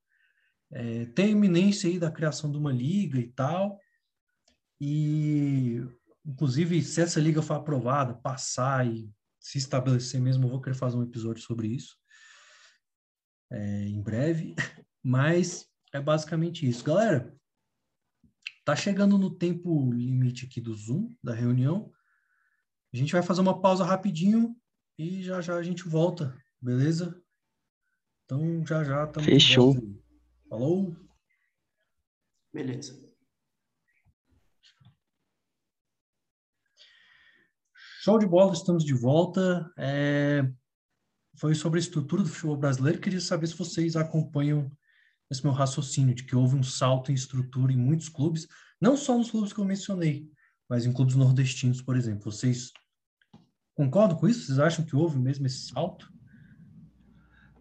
É, 0.70 1.06
tem 1.06 1.26
a 1.26 1.30
iminência 1.30 1.88
aí 1.88 1.98
da 1.98 2.10
criação 2.10 2.50
de 2.50 2.58
uma 2.58 2.72
liga 2.72 3.18
e 3.18 3.28
tal, 3.28 3.80
e 4.80 5.80
inclusive 6.24 6.82
se 6.82 7.00
essa 7.00 7.20
liga 7.20 7.40
for 7.40 7.54
aprovada, 7.54 8.14
passar 8.14 8.86
e 8.86 9.08
se 9.40 9.58
estabelecer 9.58 10.20
mesmo, 10.20 10.44
eu 10.44 10.50
vou 10.50 10.60
querer 10.60 10.76
fazer 10.76 10.96
um 10.96 11.02
episódio 11.02 11.42
sobre 11.42 11.68
isso 11.68 11.96
é, 13.50 13.82
em 13.88 14.00
breve, 14.02 14.54
mas 15.02 15.66
é 15.92 16.00
basicamente 16.00 16.68
isso. 16.68 16.84
Galera, 16.84 17.34
Tá 18.66 18.74
chegando 18.74 19.16
no 19.16 19.30
tempo 19.30 19.92
limite 19.92 20.44
aqui 20.44 20.60
do 20.60 20.74
Zoom, 20.74 21.14
da 21.22 21.32
reunião. 21.32 21.88
A 22.92 22.96
gente 22.96 23.12
vai 23.12 23.22
fazer 23.22 23.40
uma 23.40 23.60
pausa 23.60 23.84
rapidinho 23.84 24.56
e 24.98 25.22
já 25.22 25.40
já 25.40 25.54
a 25.54 25.62
gente 25.62 25.84
volta, 25.84 26.36
beleza? 26.60 27.16
Então 28.24 28.66
já 28.66 28.82
já 28.82 29.04
estamos 29.04 29.24
Fechou. 29.24 29.76
Falou. 30.48 30.96
Beleza. 32.52 33.00
Show 38.02 38.18
de 38.18 38.26
bola, 38.26 38.52
estamos 38.52 38.84
de 38.84 38.94
volta. 38.94 39.72
É... 39.78 40.42
Foi 41.36 41.54
sobre 41.54 41.78
a 41.78 41.82
estrutura 41.82 42.24
do 42.24 42.28
futebol 42.28 42.56
brasileiro. 42.56 43.00
Queria 43.00 43.20
saber 43.20 43.46
se 43.46 43.56
vocês 43.56 43.94
acompanham 43.94 44.68
esse 45.30 45.42
meu 45.42 45.52
raciocínio 45.52 46.14
de 46.14 46.24
que 46.24 46.36
houve 46.36 46.56
um 46.56 46.62
salto 46.62 47.10
em 47.10 47.14
estrutura 47.14 47.72
em 47.72 47.76
muitos 47.76 48.08
clubes, 48.08 48.46
não 48.80 48.96
só 48.96 49.16
nos 49.16 49.30
clubes 49.30 49.52
que 49.52 49.58
eu 49.58 49.64
mencionei, 49.64 50.30
mas 50.68 50.86
em 50.86 50.92
clubes 50.92 51.14
nordestinos, 51.14 51.82
por 51.82 51.96
exemplo. 51.96 52.30
Vocês 52.30 52.72
concordam 53.74 54.16
com 54.16 54.28
isso? 54.28 54.46
Vocês 54.46 54.58
acham 54.58 54.84
que 54.84 54.96
houve 54.96 55.18
mesmo 55.18 55.46
esse 55.46 55.68
salto? 55.68 56.12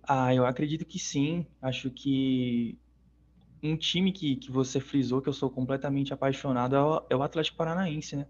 Ah, 0.04 0.34
eu 0.34 0.46
acredito 0.46 0.86
que 0.86 1.00
sim. 1.00 1.48
Acho 1.62 1.90
que 1.90 2.78
um 3.64 3.76
time 3.76 4.12
que, 4.12 4.36
que 4.36 4.52
você 4.52 4.80
frisou, 4.80 5.22
que 5.22 5.30
eu 5.30 5.34
sou 5.34 5.50
completamente 5.50 6.14
apaixonado, 6.14 6.76
é 6.76 6.82
o, 6.82 7.06
é 7.12 7.16
o 7.16 7.24
Atlético 7.24 7.58
Paranaense, 7.58 8.16
né? 8.16 8.28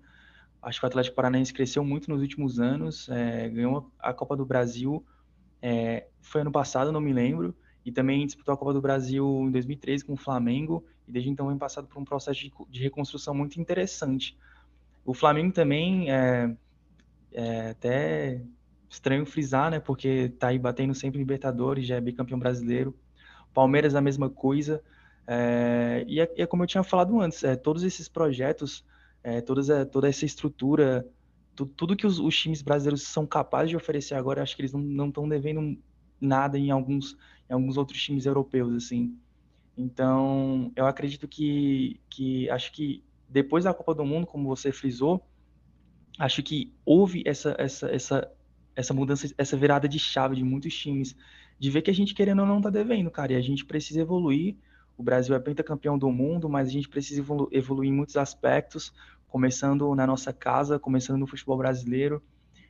Acho 0.61 0.79
que 0.79 0.85
o 0.85 0.87
Atlético 0.87 1.15
Paranaense 1.15 1.53
cresceu 1.53 1.83
muito 1.83 2.09
nos 2.09 2.21
últimos 2.21 2.59
anos, 2.59 3.07
é, 3.09 3.49
ganhou 3.49 3.91
a 3.99 4.13
Copa 4.13 4.35
do 4.35 4.45
Brasil, 4.45 5.05
é, 5.61 6.07
foi 6.21 6.41
ano 6.41 6.51
passado, 6.51 6.91
não 6.91 7.01
me 7.01 7.13
lembro, 7.13 7.55
e 7.85 7.91
também 7.91 8.25
disputou 8.25 8.53
a 8.53 8.57
Copa 8.57 8.73
do 8.73 8.81
Brasil 8.81 9.43
em 9.43 9.51
2013 9.51 10.03
com 10.03 10.13
o 10.13 10.17
Flamengo 10.17 10.83
e 11.07 11.11
desde 11.11 11.29
então 11.29 11.47
vem 11.47 11.57
passado 11.57 11.87
por 11.87 11.99
um 11.99 12.03
processo 12.03 12.39
de, 12.39 12.51
de 12.69 12.81
reconstrução 12.81 13.33
muito 13.33 13.61
interessante. 13.61 14.35
O 15.05 15.13
Flamengo 15.13 15.53
também 15.53 16.11
é, 16.11 16.55
é, 17.31 17.69
até 17.69 18.41
estranho 18.89 19.25
frisar, 19.25 19.69
né, 19.69 19.79
porque 19.79 20.31
está 20.33 20.47
aí 20.47 20.57
batendo 20.57 20.95
sempre 20.95 21.19
Libertadores, 21.19 21.85
já 21.85 21.95
é 21.95 22.01
bicampeão 22.01 22.39
brasileiro. 22.39 22.95
Palmeiras 23.53 23.93
a 23.95 24.01
mesma 24.01 24.29
coisa. 24.29 24.81
É, 25.27 26.03
e, 26.07 26.19
é, 26.19 26.31
é, 26.37 26.45
como 26.45 26.63
eu 26.63 26.67
tinha 26.67 26.83
falado 26.83 27.19
antes, 27.19 27.43
é, 27.43 27.55
todos 27.55 27.83
esses 27.83 28.07
projetos, 28.07 28.83
é, 29.23 29.41
todas, 29.41 29.69
é, 29.69 29.85
toda 29.85 30.09
essa 30.09 30.25
estrutura, 30.25 31.07
tu, 31.55 31.65
tudo 31.65 31.95
que 31.95 32.05
os, 32.05 32.19
os, 32.19 32.35
times 32.37 32.61
brasileiros 32.61 33.03
são 33.03 33.25
capazes 33.25 33.69
de 33.69 33.77
oferecer 33.77 34.15
agora, 34.15 34.41
acho 34.41 34.55
que 34.55 34.61
eles 34.61 34.73
não 34.73 35.07
estão 35.07 35.27
devendo 35.27 35.77
nada 36.19 36.57
em 36.57 36.71
alguns 36.71 37.17
em 37.49 37.53
alguns 37.53 37.77
outros 37.77 38.01
times 38.01 38.25
europeus, 38.25 38.73
assim. 38.73 39.17
Então, 39.77 40.71
eu 40.75 40.85
acredito 40.85 41.27
que, 41.27 41.99
que 42.09 42.49
acho 42.49 42.71
que 42.71 43.03
depois 43.27 43.63
da 43.63 43.73
Copa 43.73 43.93
do 43.93 44.05
Mundo, 44.05 44.25
como 44.25 44.47
você 44.47 44.71
frisou, 44.71 45.25
acho 46.17 46.41
que 46.41 46.73
houve 46.85 47.23
essa, 47.25 47.55
essa, 47.57 47.89
essa, 47.89 48.31
essa 48.75 48.93
mudança, 48.93 49.33
essa 49.37 49.57
virada 49.57 49.87
de 49.87 49.99
chave 49.99 50.35
de 50.35 50.43
muitos 50.43 50.75
times, 50.75 51.15
de 51.59 51.69
ver 51.69 51.81
que 51.81 51.91
a 51.91 51.93
gente 51.93 52.13
querendo 52.13 52.39
ou 52.39 52.47
não 52.47 52.61
tá 52.61 52.69
devendo, 52.69 53.09
cara, 53.11 53.33
e 53.33 53.35
a 53.35 53.41
gente 53.41 53.65
precisa 53.65 54.01
evoluir. 54.01 54.55
O 54.97 55.03
Brasil 55.03 55.35
é 55.35 55.39
pentacampeão 55.39 55.97
do 55.97 56.09
mundo, 56.09 56.47
mas 56.47 56.69
a 56.69 56.71
gente 56.71 56.87
precisa 56.87 57.19
evolu 57.19 57.49
evoluir 57.51 57.89
em 57.89 57.93
muitos 57.93 58.15
aspectos, 58.15 58.93
começando 59.27 59.93
na 59.93 60.07
nossa 60.07 60.31
casa, 60.31 60.79
começando 60.79 61.19
no 61.19 61.27
futebol 61.27 61.57
brasileiro. 61.57 62.23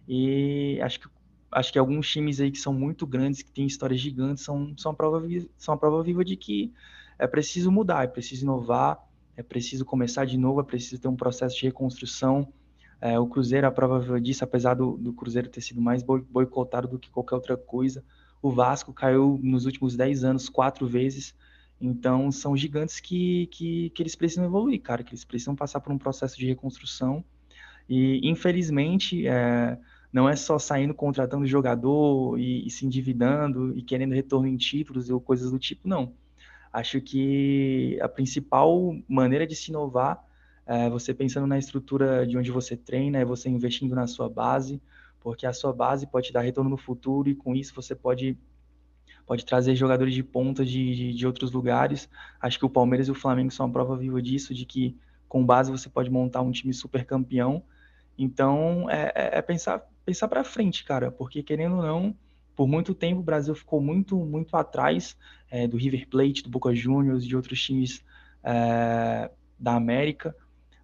E 0.08 0.80
acho 0.82 1.00
que 1.00 1.08
acho 1.56 1.72
que 1.72 1.80
alguns 1.80 2.10
times 2.10 2.42
aí 2.42 2.52
que 2.52 2.60
são 2.60 2.74
muito 2.74 3.08
grandes, 3.08 3.42
que 3.42 3.50
têm 3.50 3.66
histórias 3.66 4.02
gigantes, 4.02 4.44
são, 4.44 4.74
são, 4.78 4.92
a 4.92 4.94
prova, 4.94 5.26
são 5.58 5.74
a 5.74 5.78
prova 5.78 6.04
viva 6.04 6.24
de 6.24 6.36
que 6.36 6.74
é 7.18 7.26
preciso 7.26 7.72
mudar, 7.72 8.04
é 8.04 8.08
preciso 8.08 8.44
inovar, 8.44 9.00
é 9.38 9.42
preciso 9.42 9.86
começar 9.86 10.26
de 10.26 10.38
novo, 10.38 10.60
é 10.60 10.64
preciso 10.64 11.02
ter 11.02 11.08
um 11.08 11.16
processo 11.16 11.56
de 11.56 11.64
reconstrução. 11.64 12.52
É, 13.00 13.18
o 13.18 13.26
Cruzeiro, 13.26 13.66
a 13.66 13.72
prova 13.72 14.00
viva 14.00 14.20
disso, 14.20 14.44
apesar 14.44 14.74
do, 14.74 14.98
do 14.98 15.14
Cruzeiro 15.14 15.48
ter 15.48 15.62
sido 15.62 15.80
mais 15.80 16.04
boicotado 16.04 16.90
do 16.90 17.00
que 17.00 17.10
qualquer 17.10 17.36
outra 17.36 17.56
coisa, 17.56 18.04
o 18.42 18.52
Vasco 18.52 18.92
caiu 18.94 19.40
nos 19.42 19.66
últimos 19.66 19.96
10 19.96 20.26
anos 20.26 20.50
quatro 20.50 20.86
vezes. 20.86 21.34
Então, 21.80 22.34
são 22.34 22.56
gigantes 22.56 23.00
que, 23.00 23.48
que, 23.48 23.92
que 23.92 24.04
eles 24.04 24.16
precisam 24.16 24.44
evoluir, 24.44 24.82
cara, 24.82 25.04
que 25.04 25.12
eles 25.12 25.24
precisam 25.24 25.56
passar 25.56 25.80
por 25.80 25.94
um 25.94 25.98
processo 25.98 26.38
de 26.38 26.48
reconstrução. 26.48 27.24
E, 27.88 28.28
infelizmente, 28.30 29.26
é, 29.26 29.78
não 30.16 30.30
é 30.30 30.36
só 30.38 30.58
saindo 30.58 30.94
contratando 30.94 31.46
jogador 31.46 32.40
e, 32.40 32.66
e, 32.66 32.70
se 32.70 32.86
endividando 32.86 33.78
e 33.78 33.82
querendo 33.82 34.14
retorno 34.14 34.48
em 34.48 34.56
títulos 34.56 35.10
ou 35.10 35.20
coisas 35.20 35.52
do 35.52 35.60
tipo, 35.60 35.90
não. 35.90 36.14
Acho 36.72 37.02
que 37.02 38.00
a 38.02 38.08
principal 38.08 38.96
maneira 39.10 39.46
de 39.46 39.58
se 39.58 39.72
inovar 39.72 40.26
é 40.66 40.90
você 40.90 41.14
pensando 41.14 41.46
na 41.46 41.60
estrutura 41.60 42.26
de 42.26 42.38
onde 42.38 42.50
você 42.50 42.78
treina, 42.78 43.18
é 43.18 43.26
você 43.26 43.50
investindo 43.50 43.94
na 43.94 44.08
sua 44.08 44.30
base, 44.30 44.82
porque 45.20 45.46
a 45.46 45.52
sua 45.52 45.74
base 45.74 46.08
pode 46.08 46.32
dar 46.32 46.40
retorno 46.40 46.70
no 46.70 46.78
futuro 46.78 47.28
e 47.28 47.36
com 47.36 47.54
isso 47.54 47.76
você 47.76 47.94
pode 47.94 48.38
pode 49.26 49.44
trazer 49.44 49.76
jogadores 49.76 50.14
de 50.14 50.24
ponta 50.24 50.64
de, 50.64 50.96
de, 50.96 51.14
de 51.14 51.28
outros 51.28 51.52
lugares. 51.52 52.08
Acho 52.40 52.58
que 52.58 52.66
o 52.66 52.70
Palmeiras 52.70 53.10
e 53.10 53.12
o 53.12 53.16
Flamengo 53.16 53.52
são 53.52 53.66
a 53.66 53.70
prova 53.70 53.98
viva 53.98 54.22
disso, 54.22 54.54
de 54.54 54.66
que 54.66 54.98
com 55.28 55.46
base 55.46 55.70
você 55.70 55.90
pode 55.90 56.10
montar 56.10 56.42
um 56.42 56.52
time 56.52 56.74
super 56.74 57.04
campeão. 57.04 57.62
Então, 58.18 58.90
é, 58.90 59.12
é, 59.14 59.40
é 59.40 59.42
pensar 59.42 59.86
pensar 60.06 60.28
para 60.28 60.44
frente, 60.44 60.84
cara, 60.84 61.12
porque 61.12 61.42
querendo 61.42 61.78
ou 61.78 61.82
não, 61.82 62.16
por 62.56 62.68
muito 62.68 62.94
tempo 62.94 63.20
o 63.20 63.24
Brasil 63.24 63.56
ficou 63.56 63.82
muito, 63.82 64.16
muito 64.18 64.56
atrás 64.56 65.18
é, 65.50 65.68
do 65.68 65.78
River 65.78 66.08
Plate, 66.08 66.44
do 66.44 66.50
Boca 66.50 66.74
Juniors, 66.74 67.26
de 67.26 67.36
outros 67.36 67.62
times 67.62 68.04
é, 68.44 69.30
da 69.60 69.76
América, 69.76 70.36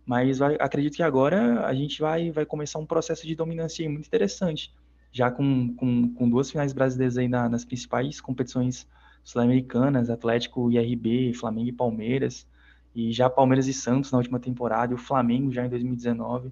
mas 0.05 0.39
vai, 0.39 0.57
acredito 0.59 0.95
que 0.95 1.03
agora 1.03 1.65
a 1.65 1.74
gente 1.74 2.01
vai, 2.01 2.32
vai 2.32 2.45
começar 2.45 2.80
um 2.80 2.86
processo 2.86 3.26
de 3.26 3.36
dominância 3.36 3.88
muito 3.89 4.07
interessante, 4.07 4.74
já 5.11 5.30
com, 5.30 5.74
com, 5.76 6.13
com 6.13 6.30
duas 6.30 6.49
finais 6.49 6.74
brasileiras 6.74 7.17
aí 7.17 7.28
na, 7.28 7.47
nas 7.47 7.63
principais 7.63 8.19
competições 8.19 8.88
sul-americanas, 9.24 10.09
Atlético 10.09 10.72
e 10.72 10.80
RB, 10.80 11.34
Flamengo 11.34 11.69
e 11.69 11.74
Palmeiras, 11.74 12.47
e 12.93 13.11
já 13.11 13.30
Palmeiras 13.30 13.67
e 13.67 13.74
Santos 13.74 14.11
na 14.11 14.17
última 14.17 14.39
temporada, 14.39 14.91
e 14.91 14.95
o 14.95 14.97
Flamengo 14.97 15.51
já 15.51 15.65
em 15.65 15.69
2019. 15.69 16.51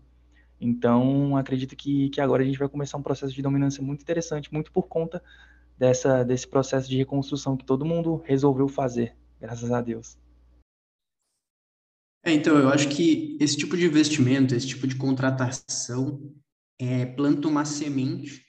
Então, 0.59 1.37
acredito 1.37 1.75
que, 1.75 2.09
que 2.09 2.19
agora 2.19 2.43
a 2.43 2.45
gente 2.45 2.59
vai 2.59 2.67
começar 2.67 2.97
um 2.97 3.03
processo 3.03 3.33
de 3.33 3.41
dominância 3.41 3.81
muito 3.81 4.01
interessante, 4.01 4.51
muito 4.51 4.71
por 4.71 4.87
conta 4.87 5.23
dessa, 5.77 6.23
desse 6.23 6.47
processo 6.47 6.89
de 6.89 6.97
reconstrução 6.97 7.55
que 7.55 7.65
todo 7.65 7.85
mundo 7.85 8.21
resolveu 8.25 8.67
fazer, 8.67 9.15
graças 9.39 9.71
a 9.71 9.81
Deus. 9.81 10.17
É, 12.23 12.33
então, 12.33 12.57
eu 12.57 12.67
acho 12.69 12.89
que 12.89 13.37
esse 13.39 13.55
tipo 13.55 13.77
de 13.77 13.85
investimento, 13.85 14.53
esse 14.53 14.67
tipo 14.67 14.85
de 14.85 14.95
contratação, 14.95 16.33
é, 16.77 17.05
planta 17.05 17.47
uma 17.47 17.63
semente 17.63 18.45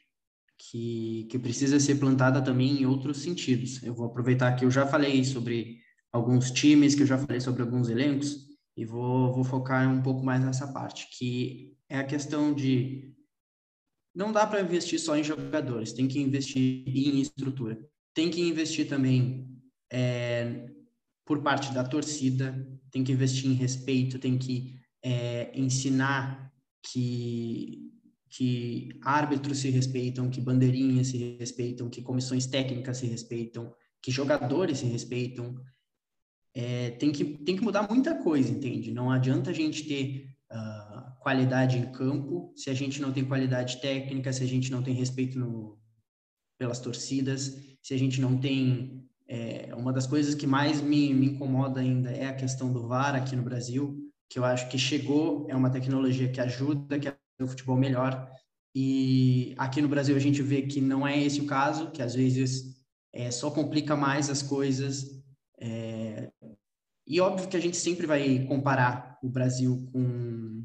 que, 0.58 1.26
que 1.30 1.38
precisa 1.38 1.78
ser 1.78 1.96
plantada 1.96 2.42
também 2.42 2.82
em 2.82 2.86
outros 2.86 3.18
sentidos. 3.18 3.80
Eu 3.84 3.94
vou 3.94 4.06
aproveitar 4.06 4.56
que 4.56 4.64
eu 4.64 4.70
já 4.70 4.86
falei 4.86 5.24
sobre 5.24 5.78
alguns 6.12 6.50
times, 6.50 6.96
que 6.96 7.02
eu 7.02 7.06
já 7.06 7.16
falei 7.16 7.40
sobre 7.40 7.62
alguns 7.62 7.88
elencos, 7.88 8.48
e 8.76 8.84
vou, 8.84 9.32
vou 9.32 9.44
focar 9.44 9.88
um 9.88 10.02
pouco 10.02 10.24
mais 10.24 10.44
nessa 10.44 10.72
parte, 10.72 11.08
que 11.16 11.72
é 11.90 11.98
a 11.98 12.04
questão 12.04 12.54
de 12.54 13.12
não 14.14 14.32
dá 14.32 14.46
para 14.46 14.62
investir 14.62 14.98
só 14.98 15.16
em 15.16 15.22
jogadores, 15.22 15.92
tem 15.92 16.08
que 16.08 16.18
investir 16.18 16.84
em 16.86 17.20
estrutura. 17.20 17.78
Tem 18.14 18.30
que 18.30 18.40
investir 18.40 18.88
também 18.88 19.48
é, 19.92 20.68
por 21.24 21.42
parte 21.42 21.72
da 21.72 21.84
torcida, 21.84 22.66
tem 22.90 23.04
que 23.04 23.12
investir 23.12 23.50
em 23.50 23.54
respeito, 23.54 24.18
tem 24.18 24.38
que 24.38 24.80
é, 25.02 25.52
ensinar 25.54 26.52
que 26.82 27.90
que 28.30 28.90
árbitros 29.02 29.58
se 29.58 29.70
respeitam, 29.70 30.30
que 30.30 30.40
bandeirinhas 30.40 31.08
se 31.08 31.36
respeitam, 31.36 31.90
que 31.90 32.00
comissões 32.00 32.46
técnicas 32.46 32.98
se 32.98 33.06
respeitam, 33.06 33.74
que 34.00 34.12
jogadores 34.12 34.78
se 34.78 34.86
respeitam. 34.86 35.60
É, 36.54 36.90
tem, 36.90 37.10
que, 37.10 37.24
tem 37.24 37.56
que 37.56 37.62
mudar 37.62 37.88
muita 37.88 38.14
coisa, 38.14 38.48
entende? 38.48 38.92
Não 38.92 39.10
adianta 39.10 39.50
a 39.50 39.52
gente 39.52 39.82
ter 39.84 40.28
uh, 40.52 41.18
qualidade 41.20 41.78
em 41.78 41.92
campo 41.92 42.52
se 42.56 42.70
a 42.70 42.74
gente 42.74 43.00
não 43.00 43.12
tem 43.12 43.24
qualidade 43.24 43.80
técnica, 43.80 44.32
se 44.32 44.42
a 44.42 44.46
gente 44.46 44.70
não 44.70 44.82
tem 44.82 44.94
respeito 44.94 45.38
no, 45.38 45.78
pelas 46.58 46.78
torcidas, 46.78 47.56
se 47.82 47.94
a 47.94 47.98
gente 47.98 48.20
não 48.20 48.38
tem. 48.38 49.06
É, 49.32 49.72
uma 49.76 49.92
das 49.92 50.08
coisas 50.08 50.34
que 50.34 50.46
mais 50.46 50.80
me, 50.80 51.14
me 51.14 51.26
incomoda 51.26 51.80
ainda 51.80 52.10
é 52.10 52.26
a 52.26 52.34
questão 52.34 52.72
do 52.72 52.88
VAR 52.88 53.14
aqui 53.14 53.36
no 53.36 53.44
Brasil, 53.44 53.96
que 54.28 54.40
eu 54.40 54.44
acho 54.44 54.68
que 54.68 54.76
chegou, 54.76 55.46
é 55.48 55.54
uma 55.54 55.70
tecnologia 55.70 56.28
que 56.28 56.40
ajuda, 56.40 56.98
que 56.98 57.08
o 57.40 57.46
futebol 57.46 57.76
melhor. 57.76 58.28
E 58.74 59.54
aqui 59.56 59.80
no 59.80 59.88
Brasil 59.88 60.16
a 60.16 60.20
gente 60.20 60.42
vê 60.42 60.62
que 60.62 60.80
não 60.80 61.06
é 61.06 61.18
esse 61.18 61.40
o 61.40 61.46
caso, 61.46 61.90
que 61.90 62.02
às 62.02 62.14
vezes 62.14 62.84
é, 63.12 63.30
só 63.30 63.50
complica 63.50 63.96
mais 63.96 64.28
as 64.30 64.42
coisas. 64.42 65.22
É... 65.60 66.30
E 67.10 67.20
óbvio 67.20 67.48
que 67.48 67.56
a 67.56 67.60
gente 67.60 67.76
sempre 67.76 68.06
vai 68.06 68.44
comparar 68.46 69.18
o 69.20 69.28
Brasil 69.28 69.84
com, 69.92 70.64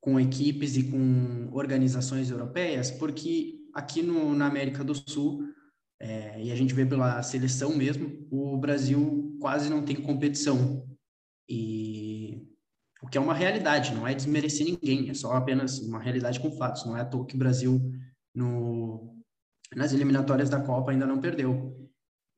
com 0.00 0.20
equipes 0.20 0.76
e 0.76 0.84
com 0.84 1.50
organizações 1.52 2.30
europeias, 2.30 2.92
porque 2.92 3.58
aqui 3.74 4.04
no, 4.04 4.32
na 4.36 4.46
América 4.46 4.84
do 4.84 4.94
Sul, 4.94 5.42
é, 5.98 6.40
e 6.40 6.52
a 6.52 6.54
gente 6.54 6.72
vê 6.72 6.86
pela 6.86 7.20
seleção 7.24 7.76
mesmo, 7.76 8.24
o 8.30 8.56
Brasil 8.56 9.36
quase 9.40 9.68
não 9.68 9.84
tem 9.84 9.96
competição. 9.96 10.88
E 11.48 12.46
o 13.02 13.08
que 13.08 13.18
é 13.18 13.20
uma 13.20 13.34
realidade, 13.34 13.92
não 13.92 14.06
é 14.06 14.14
desmerecer 14.14 14.64
ninguém, 14.64 15.10
é 15.10 15.14
só 15.14 15.32
apenas 15.32 15.80
uma 15.80 15.98
realidade 15.98 16.38
com 16.38 16.52
fatos. 16.52 16.86
Não 16.86 16.96
é 16.96 17.00
à 17.00 17.04
toa 17.04 17.26
que 17.26 17.34
o 17.34 17.38
Brasil, 17.38 17.80
no, 18.32 19.20
nas 19.74 19.92
eliminatórias 19.92 20.48
da 20.48 20.60
Copa, 20.60 20.92
ainda 20.92 21.04
não 21.04 21.20
perdeu. 21.20 21.89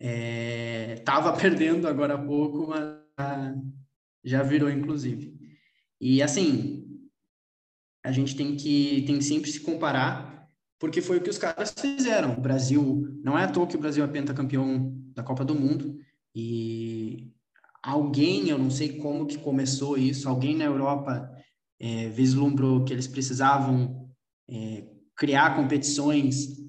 Estava 0.02 1.30
é, 1.30 1.36
perdendo 1.40 1.86
agora 1.86 2.14
há 2.14 2.18
pouco, 2.18 2.66
mas 2.66 3.56
já 4.24 4.42
virou, 4.42 4.68
inclusive. 4.68 5.38
E, 6.00 6.20
assim, 6.20 7.00
a 8.04 8.10
gente 8.10 8.34
tem 8.34 8.56
que, 8.56 9.04
tem 9.06 9.18
que 9.18 9.24
sempre 9.24 9.50
se 9.50 9.60
comparar, 9.60 10.48
porque 10.78 11.00
foi 11.00 11.18
o 11.18 11.20
que 11.20 11.30
os 11.30 11.38
caras 11.38 11.72
fizeram. 11.78 12.32
O 12.32 12.40
Brasil, 12.40 13.20
não 13.22 13.38
é 13.38 13.44
à 13.44 13.48
toa 13.48 13.66
que 13.66 13.76
o 13.76 13.80
Brasil 13.80 14.02
é 14.02 14.08
pentacampeão 14.08 14.92
da 15.14 15.22
Copa 15.22 15.44
do 15.44 15.54
Mundo, 15.54 15.96
e 16.34 17.32
alguém, 17.80 18.48
eu 18.48 18.58
não 18.58 18.70
sei 18.70 18.96
como 18.98 19.26
que 19.26 19.38
começou 19.38 19.96
isso, 19.96 20.28
alguém 20.28 20.56
na 20.56 20.64
Europa 20.64 21.30
é, 21.78 22.08
vislumbrou 22.08 22.84
que 22.84 22.92
eles 22.92 23.06
precisavam 23.06 24.10
é, 24.48 24.84
criar 25.14 25.54
competições, 25.54 26.61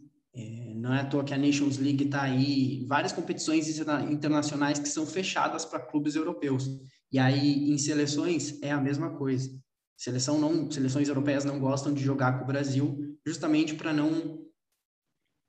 não 0.84 0.94
é 0.94 1.00
à 1.00 1.06
toa 1.06 1.24
que 1.24 1.34
a 1.34 1.38
Nations 1.38 1.78
League 1.78 2.04
está 2.04 2.24
aí, 2.24 2.84
várias 2.86 3.14
competições 3.14 3.70
internacionais 4.10 4.80
que 4.80 4.90
são 4.90 5.06
fechadas 5.06 5.64
para 5.64 5.80
clubes 5.80 6.14
europeus. 6.14 6.70
E 7.10 7.18
aí, 7.18 7.72
em 7.72 7.78
seleções, 7.78 8.62
é 8.62 8.70
a 8.70 8.82
mesma 8.82 9.12
coisa. 9.12 9.50
Seleção 9.96 10.38
não, 10.38 10.70
seleções 10.70 11.08
europeias 11.08 11.46
não 11.46 11.58
gostam 11.58 11.94
de 11.94 12.04
jogar 12.04 12.38
com 12.38 12.44
o 12.44 12.48
Brasil, 12.48 13.18
justamente 13.26 13.76
para 13.76 13.94
não. 13.94 14.46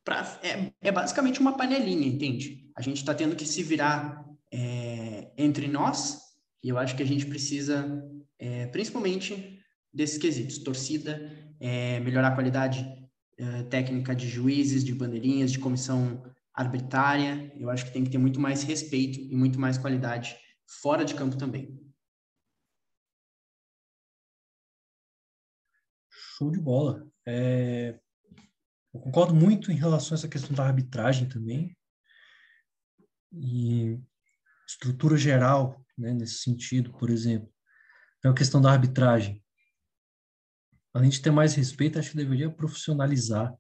Pra, 0.05 0.39
é, 0.41 0.71
é 0.81 0.93
basicamente 0.93 1.41
uma 1.41 1.57
panelinha, 1.57 2.07
entende? 2.07 2.71
A 2.77 2.81
gente 2.81 2.99
está 2.99 3.13
tendo 3.13 3.35
que 3.35 3.45
se 3.45 3.61
virar 3.61 4.25
é, 4.53 5.33
entre 5.37 5.67
nós, 5.67 6.21
e 6.63 6.69
eu 6.69 6.79
acho 6.79 6.95
que 6.95 7.03
a 7.03 7.07
gente 7.07 7.27
precisa, 7.27 8.09
é, 8.39 8.69
principalmente, 8.69 9.59
desses 9.93 10.17
quesitos: 10.17 10.59
torcida, 10.59 11.29
é, 11.59 11.99
melhorar 11.99 12.29
a 12.29 12.35
qualidade 12.37 13.04
é, 13.39 13.63
técnica 13.65 14.15
de 14.15 14.29
juízes, 14.29 14.85
de 14.85 14.95
bandeirinhas, 14.95 15.51
de 15.53 15.59
comissão 15.59 16.23
arbitrária. 16.53 17.53
Eu 17.57 17.69
acho 17.69 17.85
que 17.85 17.93
tem 17.93 18.05
que 18.05 18.11
ter 18.11 18.19
muito 18.19 18.41
mais 18.41 18.63
respeito 18.63 19.19
e 19.19 19.35
muito 19.35 19.59
mais 19.59 19.77
qualidade 19.77 20.37
fora 20.67 21.05
de 21.05 21.15
campo 21.15 21.37
também. 21.37 21.81
Show 26.11 26.51
de 26.51 26.61
bola. 26.61 27.07
É... 27.27 27.99
Eu 28.93 29.01
concordo 29.01 29.35
muito 29.35 29.73
em 29.73 29.77
relação 29.77 30.15
a 30.15 30.19
essa 30.19 30.29
questão 30.29 30.55
da 30.55 30.65
arbitragem 30.65 31.29
também. 31.29 31.77
E 33.33 34.01
estrutura 34.67 35.17
geral, 35.17 35.85
né, 35.99 36.13
nesse 36.13 36.39
sentido, 36.39 36.93
por 36.93 37.11
exemplo. 37.11 37.53
Então, 38.19 38.31
a 38.31 38.35
questão 38.35 38.61
da 38.61 38.71
arbitragem. 38.71 39.44
Além 40.95 41.11
de 41.11 41.21
ter 41.21 41.31
mais 41.31 41.55
respeito, 41.55 41.99
acho 41.99 42.13
que 42.13 42.17
deveria 42.17 42.51
profissionalizar 42.51 43.53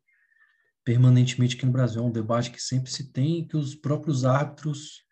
permanentemente 0.85 1.57
aqui 1.57 1.67
no 1.67 1.73
Brasil. 1.73 2.01
É 2.01 2.05
um 2.05 2.13
debate 2.13 2.51
que 2.51 2.63
sempre 2.63 2.91
se 2.91 3.11
tem, 3.13 3.47
que 3.47 3.57
os 3.57 3.75
próprios 3.75 4.25
árbitros 4.25 5.05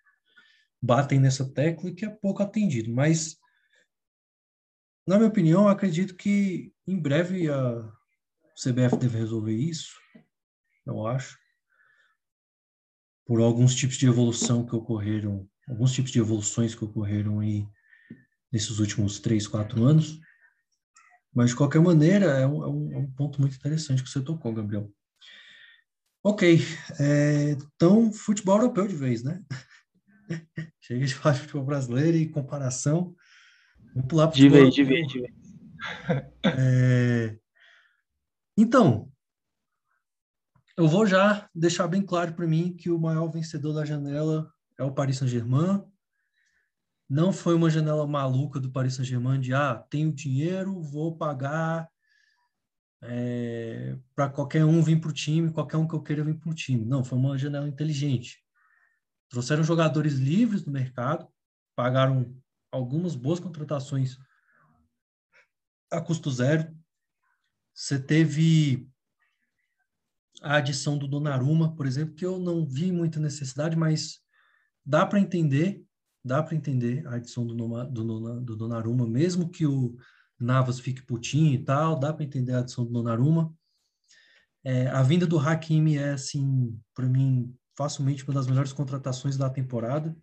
batem 0.80 1.18
nessa 1.18 1.52
tecla 1.52 1.90
e 1.90 1.94
que 1.94 2.04
é 2.04 2.10
pouco 2.10 2.42
atendido. 2.42 2.92
Mas, 2.92 3.36
na 5.06 5.16
minha 5.16 5.28
opinião, 5.28 5.66
acredito 5.68 6.14
que 6.14 6.72
em 6.86 6.98
breve 6.98 7.50
a 7.50 7.92
CBF 8.56 8.96
deve 8.96 9.18
resolver 9.18 9.54
isso, 9.54 10.00
eu 10.86 11.06
acho, 11.06 11.36
por 13.26 13.40
alguns 13.40 13.74
tipos 13.74 13.96
de 13.96 14.06
evolução 14.06 14.64
que 14.64 14.74
ocorreram 14.74 15.48
alguns 15.68 15.92
tipos 15.92 16.10
de 16.10 16.18
evoluções 16.18 16.74
que 16.74 16.84
ocorreram 16.84 17.40
aí 17.40 17.66
nesses 18.52 18.78
últimos 18.78 19.18
três, 19.20 19.46
quatro 19.46 19.84
anos. 19.84 20.20
Mas, 21.34 21.50
de 21.50 21.56
qualquer 21.56 21.80
maneira, 21.80 22.26
é 22.26 22.46
um, 22.46 22.62
é 22.62 22.68
um, 22.68 22.92
é 22.92 22.98
um 22.98 23.10
ponto 23.10 23.40
muito 23.40 23.56
interessante 23.56 24.02
que 24.02 24.08
você 24.10 24.20
tocou, 24.20 24.52
Gabriel. 24.52 24.92
Ok, 26.24 26.60
é, 27.00 27.50
então, 27.50 28.12
futebol 28.12 28.56
europeu 28.56 28.86
de 28.86 28.94
vez, 28.94 29.24
né? 29.24 29.42
Chega 30.80 31.04
de 31.04 31.14
falar 31.14 31.34
de 31.34 31.40
futebol 31.40 31.64
brasileiro 31.64 32.16
e 32.16 32.28
comparação. 32.28 33.14
Vamos 33.94 34.08
pular 34.08 34.28
para 34.28 34.36
De 34.36 34.48
vez, 34.48 34.74
de 34.74 34.84
vez, 34.84 35.08
de 35.08 35.20
vez. 35.20 35.34
É, 36.44 37.36
então, 38.56 39.10
eu 40.76 40.86
vou 40.86 41.06
já 41.06 41.48
deixar 41.54 41.88
bem 41.88 42.02
claro 42.02 42.34
para 42.34 42.46
mim 42.46 42.74
que 42.74 42.90
o 42.90 42.98
maior 42.98 43.28
vencedor 43.28 43.72
da 43.72 43.84
janela 43.84 44.52
é 44.78 44.84
o 44.84 44.92
Paris 44.92 45.18
Saint-Germain. 45.18 45.82
Não 47.12 47.30
foi 47.30 47.54
uma 47.54 47.68
janela 47.68 48.06
maluca 48.06 48.58
do 48.58 48.70
Paris 48.70 48.94
Saint-Germain 48.94 49.38
de, 49.38 49.52
ah, 49.52 49.74
tenho 49.90 50.10
dinheiro, 50.10 50.80
vou 50.80 51.14
pagar 51.14 51.86
é, 53.02 53.98
para 54.14 54.30
qualquer 54.30 54.64
um 54.64 54.82
vir 54.82 54.98
para 54.98 55.10
o 55.10 55.12
time, 55.12 55.52
qualquer 55.52 55.76
um 55.76 55.86
que 55.86 55.94
eu 55.94 56.02
queira 56.02 56.24
vir 56.24 56.38
para 56.38 56.48
o 56.48 56.54
time. 56.54 56.86
Não, 56.86 57.04
foi 57.04 57.18
uma 57.18 57.36
janela 57.36 57.68
inteligente. 57.68 58.42
Trouxeram 59.28 59.62
jogadores 59.62 60.14
livres 60.14 60.62
do 60.62 60.70
mercado, 60.70 61.28
pagaram 61.76 62.34
algumas 62.70 63.14
boas 63.14 63.38
contratações 63.38 64.16
a 65.90 66.00
custo 66.00 66.30
zero. 66.30 66.74
Você 67.74 68.00
teve 68.00 68.88
a 70.40 70.56
adição 70.56 70.96
do 70.96 71.06
Donnarumma, 71.06 71.76
por 71.76 71.86
exemplo, 71.86 72.14
que 72.14 72.24
eu 72.24 72.38
não 72.38 72.64
vi 72.64 72.90
muita 72.90 73.20
necessidade, 73.20 73.76
mas 73.76 74.18
dá 74.82 75.04
para 75.04 75.20
entender, 75.20 75.84
dá 76.24 76.42
para 76.42 76.54
entender 76.54 77.06
a 77.06 77.14
adição 77.14 77.46
do, 77.46 77.54
Noma, 77.54 77.84
do, 77.84 78.40
do 78.40 78.56
Donnarumma, 78.56 79.06
mesmo 79.06 79.48
que 79.48 79.66
o 79.66 79.96
Navas 80.38 80.80
fique 80.80 81.02
putinho 81.02 81.54
e 81.54 81.64
tal, 81.64 81.98
dá 81.98 82.12
para 82.12 82.24
entender 82.24 82.52
a 82.52 82.60
adição 82.60 82.84
do 82.84 82.92
Donnarumma. 82.92 83.52
É, 84.64 84.86
a 84.88 85.02
vinda 85.02 85.26
do 85.26 85.38
Hakimi 85.38 85.98
é, 85.98 86.12
assim, 86.12 86.78
para 86.94 87.08
mim, 87.08 87.54
facilmente 87.76 88.24
uma 88.24 88.34
das 88.34 88.46
melhores 88.46 88.72
contratações 88.72 89.36
da 89.36 89.50
temporada 89.50 90.16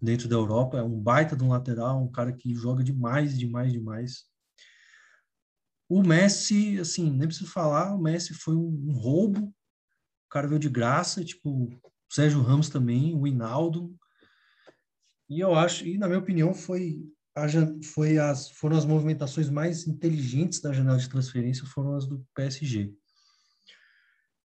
dentro 0.00 0.28
da 0.28 0.34
Europa. 0.34 0.78
É 0.78 0.82
um 0.82 0.98
baita 0.98 1.36
de 1.36 1.44
um 1.44 1.50
lateral, 1.50 2.02
um 2.02 2.10
cara 2.10 2.32
que 2.32 2.54
joga 2.54 2.82
demais, 2.82 3.38
demais, 3.38 3.72
demais. 3.72 4.24
O 5.88 6.02
Messi, 6.02 6.78
assim, 6.78 7.10
nem 7.10 7.28
preciso 7.28 7.50
falar, 7.50 7.94
o 7.94 8.02
Messi 8.02 8.34
foi 8.34 8.54
um, 8.54 8.88
um 8.88 8.92
roubo. 8.92 9.46
O 9.46 10.28
cara 10.30 10.48
veio 10.48 10.60
de 10.60 10.68
graça, 10.68 11.24
tipo, 11.24 11.64
o 11.64 11.80
Sérgio 12.10 12.42
Ramos 12.42 12.68
também, 12.68 13.14
o 13.14 13.26
Hinaldo. 13.26 13.96
E 15.28 15.40
eu 15.40 15.54
acho, 15.54 15.86
e 15.86 15.98
na 15.98 16.06
minha 16.06 16.18
opinião, 16.18 16.54
foi, 16.54 16.98
a, 17.34 17.46
foi 17.84 18.18
as, 18.18 18.50
foram 18.50 18.76
as 18.76 18.84
movimentações 18.84 19.50
mais 19.50 19.86
inteligentes 19.86 20.60
da 20.60 20.72
janela 20.72 20.98
de 20.98 21.08
transferência, 21.08 21.66
foram 21.66 21.94
as 21.94 22.06
do 22.06 22.26
PSG. 22.34 22.94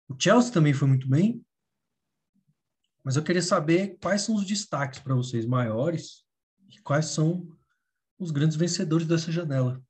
O 0.09 0.15
Chelsea 0.19 0.51
também 0.51 0.73
foi 0.73 0.87
muito 0.87 1.07
bem, 1.07 1.45
mas 3.03 3.15
eu 3.15 3.23
queria 3.23 3.41
saber 3.41 3.97
quais 4.01 4.21
são 4.21 4.35
os 4.35 4.45
destaques 4.45 4.99
para 4.99 5.13
vocês 5.13 5.45
maiores 5.45 6.23
e 6.69 6.81
quais 6.81 7.07
são 7.07 7.47
os 8.17 8.31
grandes 8.31 8.55
vencedores 8.55 9.05
dessa 9.05 9.31
janela. 9.31 9.81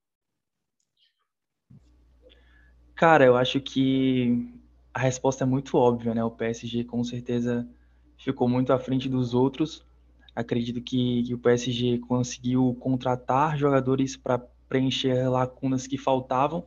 Cara, 2.96 3.26
eu 3.26 3.36
acho 3.36 3.60
que 3.60 4.50
a 4.94 5.00
resposta 5.00 5.44
é 5.44 5.48
muito 5.48 5.78
óbvia, 5.78 6.14
né? 6.14 6.24
O 6.24 6.32
PSG 6.32 6.84
com 6.84 7.04
certeza 7.04 7.68
ficou 8.18 8.48
muito 8.48 8.72
à 8.72 8.80
frente 8.80 9.10
dos 9.10 9.34
outros. 9.34 9.86
Acredito 10.36 10.82
que, 10.82 11.24
que 11.24 11.34
o 11.34 11.38
PSG 11.38 12.00
conseguiu 12.00 12.76
contratar 12.80 13.58
jogadores 13.58 14.18
para 14.18 14.40
preencher 14.68 15.30
lacunas 15.30 15.86
que 15.86 15.98
faltavam. 15.98 16.66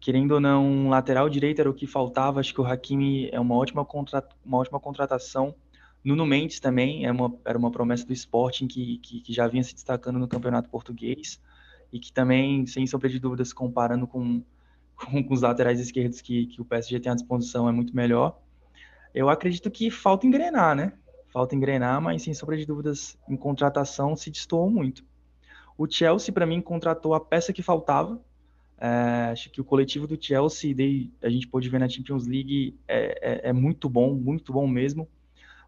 Querendo 0.00 0.32
ou 0.32 0.40
não, 0.40 0.64
um 0.64 0.88
lateral 0.90 1.28
direito 1.28 1.60
era 1.60 1.70
o 1.70 1.74
que 1.74 1.86
faltava. 1.86 2.40
Acho 2.40 2.52
que 2.52 2.60
o 2.60 2.66
Hakimi 2.66 3.28
é 3.32 3.40
uma 3.40 3.54
ótima, 3.54 3.84
contra, 3.84 4.22
uma 4.44 4.58
ótima 4.58 4.78
contratação. 4.78 5.54
Nuno 6.04 6.26
Mendes 6.26 6.60
também 6.60 7.06
é 7.06 7.10
uma, 7.10 7.34
era 7.44 7.58
uma 7.58 7.70
promessa 7.70 8.06
do 8.06 8.12
Sporting 8.12 8.68
que, 8.68 8.98
que, 8.98 9.20
que, 9.20 9.32
já 9.32 9.48
vinha 9.48 9.62
se 9.64 9.74
destacando 9.74 10.18
no 10.18 10.28
campeonato 10.28 10.68
português 10.68 11.40
e 11.92 11.98
que 11.98 12.12
também, 12.12 12.66
sem 12.66 12.86
sombra 12.86 13.08
de 13.08 13.18
dúvidas, 13.18 13.52
comparando 13.52 14.06
com, 14.06 14.42
com, 14.94 15.22
com 15.24 15.34
os 15.34 15.40
laterais 15.40 15.80
esquerdos 15.80 16.20
que, 16.20 16.46
que 16.46 16.60
o 16.60 16.64
PSG 16.64 17.00
tem 17.00 17.10
à 17.10 17.14
disposição, 17.14 17.68
é 17.68 17.72
muito 17.72 17.96
melhor. 17.96 18.38
Eu 19.14 19.28
acredito 19.28 19.70
que 19.70 19.90
falta 19.90 20.26
engrenar, 20.26 20.76
né? 20.76 20.92
Falta 21.28 21.54
engrenar, 21.54 22.00
mas 22.00 22.22
sem 22.22 22.32
sombra 22.32 22.56
de 22.56 22.64
dúvidas, 22.64 23.18
em 23.28 23.36
contratação 23.36 24.16
se 24.16 24.30
destoou 24.30 24.70
muito. 24.70 25.04
O 25.76 25.86
Chelsea, 25.88 26.32
para 26.32 26.46
mim, 26.46 26.60
contratou 26.60 27.14
a 27.14 27.20
peça 27.20 27.52
que 27.52 27.62
faltava. 27.62 28.20
É, 28.80 29.30
acho 29.32 29.50
que 29.50 29.60
o 29.60 29.64
coletivo 29.64 30.06
do 30.06 30.20
Chelsea, 30.20 30.74
a 31.22 31.28
gente 31.28 31.46
pôde 31.46 31.68
ver 31.68 31.78
na 31.78 31.88
Champions 31.88 32.26
League, 32.26 32.78
é, 32.88 33.46
é, 33.46 33.48
é, 33.50 33.52
muito 33.52 33.88
bom, 33.88 34.14
muito 34.14 34.52
bom 34.52 34.66
mesmo. 34.66 35.08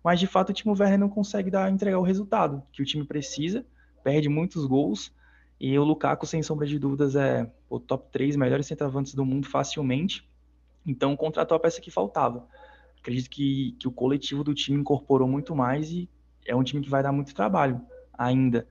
Mas, 0.03 0.19
de 0.19 0.27
fato, 0.27 0.51
o 0.51 0.53
Timo 0.53 0.73
Werner 0.73 0.99
não 0.99 1.09
consegue 1.09 1.51
dar, 1.51 1.71
entregar 1.71 1.99
o 1.99 2.03
resultado 2.03 2.63
que 2.73 2.81
o 2.81 2.85
time 2.85 3.05
precisa, 3.05 3.65
perde 4.03 4.29
muitos 4.29 4.65
gols. 4.65 5.13
E 5.61 5.79
o 5.79 5.85
Lukaku, 5.85 6.27
sem 6.27 6.43
sombra 6.43 6.67
de 6.67 6.79
dúvidas, 6.79 7.15
é 7.15 7.51
o 7.69 7.79
top 7.79 8.09
3 8.11 8.35
melhores 8.35 8.67
centroavantes 8.67 9.15
do 9.15 9.27
mundo 9.27 9.47
facilmente. 9.47 10.27
Então, 10.87 11.15
contratou 11.15 11.55
a 11.55 11.61
peça 11.61 11.83
que 11.83 11.91
faltava 11.91 12.49
acredito 13.01 13.29
que, 13.31 13.73
que 13.79 13.89
o 13.89 13.93
coletivo 13.93 14.45
do 14.45 14.55
time 14.55 14.79
incorporou 14.79 15.27
muito 15.27 15.55
mais 15.55 15.91
e 15.91 16.09
é 16.47 16.55
um 16.55 16.63
time 16.63 16.83
que 16.83 16.91
vai 16.91 17.03
dar 17.03 17.13
muito 17.13 17.35
trabalho 17.35 17.81
ainda 18.17 18.67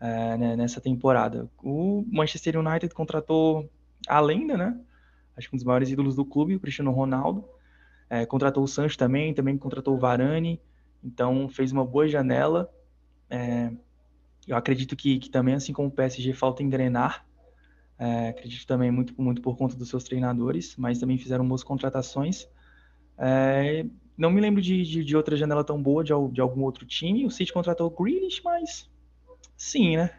é, 0.00 0.36
né, 0.36 0.56
nessa 0.56 0.80
temporada. 0.80 1.50
O 1.62 2.04
Manchester 2.10 2.58
United 2.58 2.94
contratou 2.94 3.70
a 4.06 4.20
lenda, 4.20 4.56
né? 4.56 4.78
Acho 5.36 5.48
que 5.48 5.56
um 5.56 5.58
dos 5.58 5.64
maiores 5.64 5.90
ídolos 5.90 6.14
do 6.14 6.24
clube, 6.24 6.54
o 6.54 6.60
Cristiano 6.60 6.90
Ronaldo. 6.92 7.44
É, 8.08 8.24
contratou 8.26 8.62
o 8.62 8.68
Sancho 8.68 8.96
também, 8.96 9.34
também 9.34 9.56
contratou 9.56 9.94
o 9.94 9.98
Varane. 9.98 10.60
Então 11.02 11.48
fez 11.48 11.72
uma 11.72 11.84
boa 11.84 12.06
janela. 12.06 12.70
É, 13.28 13.72
eu 14.46 14.56
acredito 14.56 14.94
que, 14.94 15.18
que, 15.18 15.30
também, 15.30 15.54
assim 15.54 15.72
como 15.72 15.88
o 15.88 15.90
PSG, 15.90 16.32
falta 16.32 16.62
engrenar. 16.62 17.26
É, 17.98 18.28
acredito 18.28 18.66
também 18.66 18.90
muito, 18.90 19.14
muito 19.20 19.40
por 19.40 19.56
conta 19.56 19.74
dos 19.74 19.88
seus 19.88 20.04
treinadores, 20.04 20.76
mas 20.76 20.98
também 20.98 21.18
fizeram 21.18 21.46
boas 21.46 21.62
contratações. 21.62 22.48
É, 23.18 23.86
não 24.16 24.30
me 24.30 24.40
lembro 24.40 24.60
de, 24.60 24.82
de, 24.82 25.04
de, 25.04 25.16
outra 25.16 25.36
janela 25.36 25.64
tão 25.64 25.80
boa 25.82 26.02
de, 26.02 26.12
de 26.32 26.40
algum 26.40 26.62
outro 26.62 26.86
time. 26.86 27.26
O 27.26 27.30
City 27.30 27.52
contratou 27.52 27.86
o 27.86 28.02
Grealish, 28.02 28.40
mas 28.44 28.90
sim, 29.56 29.96
né? 29.96 30.10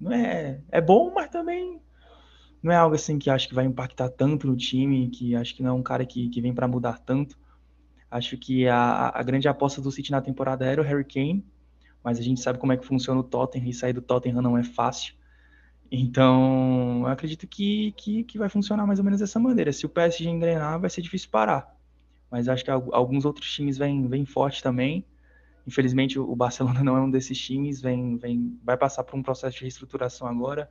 Não 0.00 0.12
é, 0.12 0.60
é 0.70 0.80
bom, 0.80 1.12
mas 1.14 1.30
também 1.30 1.80
não 2.62 2.72
é 2.72 2.76
algo 2.76 2.94
assim 2.94 3.18
que 3.18 3.30
acho 3.30 3.48
que 3.48 3.54
vai 3.54 3.64
impactar 3.64 4.08
tanto 4.08 4.46
no 4.46 4.56
time, 4.56 5.08
que 5.08 5.34
acho 5.34 5.54
que 5.54 5.62
não 5.62 5.70
é 5.70 5.72
um 5.72 5.82
cara 5.82 6.04
que, 6.04 6.28
que 6.28 6.40
vem 6.40 6.54
para 6.54 6.68
mudar 6.68 6.98
tanto. 6.98 7.38
Acho 8.10 8.36
que 8.36 8.68
a, 8.68 9.12
a 9.14 9.22
grande 9.22 9.48
aposta 9.48 9.80
do 9.80 9.90
City 9.90 10.10
na 10.10 10.20
temporada 10.20 10.64
era 10.64 10.80
o 10.80 10.84
Harry 10.84 11.04
Kane, 11.04 11.44
mas 12.02 12.18
a 12.18 12.22
gente 12.22 12.40
sabe 12.40 12.58
como 12.58 12.72
é 12.72 12.76
que 12.76 12.86
funciona 12.86 13.20
o 13.20 13.24
Tottenham 13.24 13.68
e 13.68 13.74
sair 13.74 13.92
do 13.92 14.02
Tottenham 14.02 14.42
não 14.42 14.56
é 14.56 14.64
fácil. 14.64 15.14
Então, 15.90 17.02
eu 17.02 17.06
acredito 17.06 17.46
que, 17.46 17.92
que, 17.92 18.24
que 18.24 18.38
vai 18.38 18.48
funcionar 18.48 18.86
mais 18.86 18.98
ou 18.98 19.04
menos 19.04 19.20
dessa 19.20 19.38
maneira. 19.38 19.72
Se 19.72 19.86
o 19.86 19.88
PSG 19.88 20.28
engrenar, 20.28 20.80
vai 20.80 20.90
ser 20.90 21.00
difícil 21.00 21.30
parar 21.30 21.75
mas 22.30 22.48
acho 22.48 22.64
que 22.64 22.70
alguns 22.70 23.24
outros 23.24 23.50
times 23.52 23.78
vêm, 23.78 24.06
vêm 24.08 24.24
forte 24.24 24.62
também. 24.62 25.04
Infelizmente, 25.66 26.18
o 26.18 26.34
Barcelona 26.34 26.82
não 26.84 26.96
é 26.96 27.00
um 27.00 27.10
desses 27.10 27.38
times, 27.38 27.80
vem, 27.80 28.16
vem, 28.16 28.58
vai 28.64 28.76
passar 28.76 29.04
por 29.04 29.16
um 29.16 29.22
processo 29.22 29.56
de 29.56 29.62
reestruturação 29.62 30.26
agora. 30.26 30.68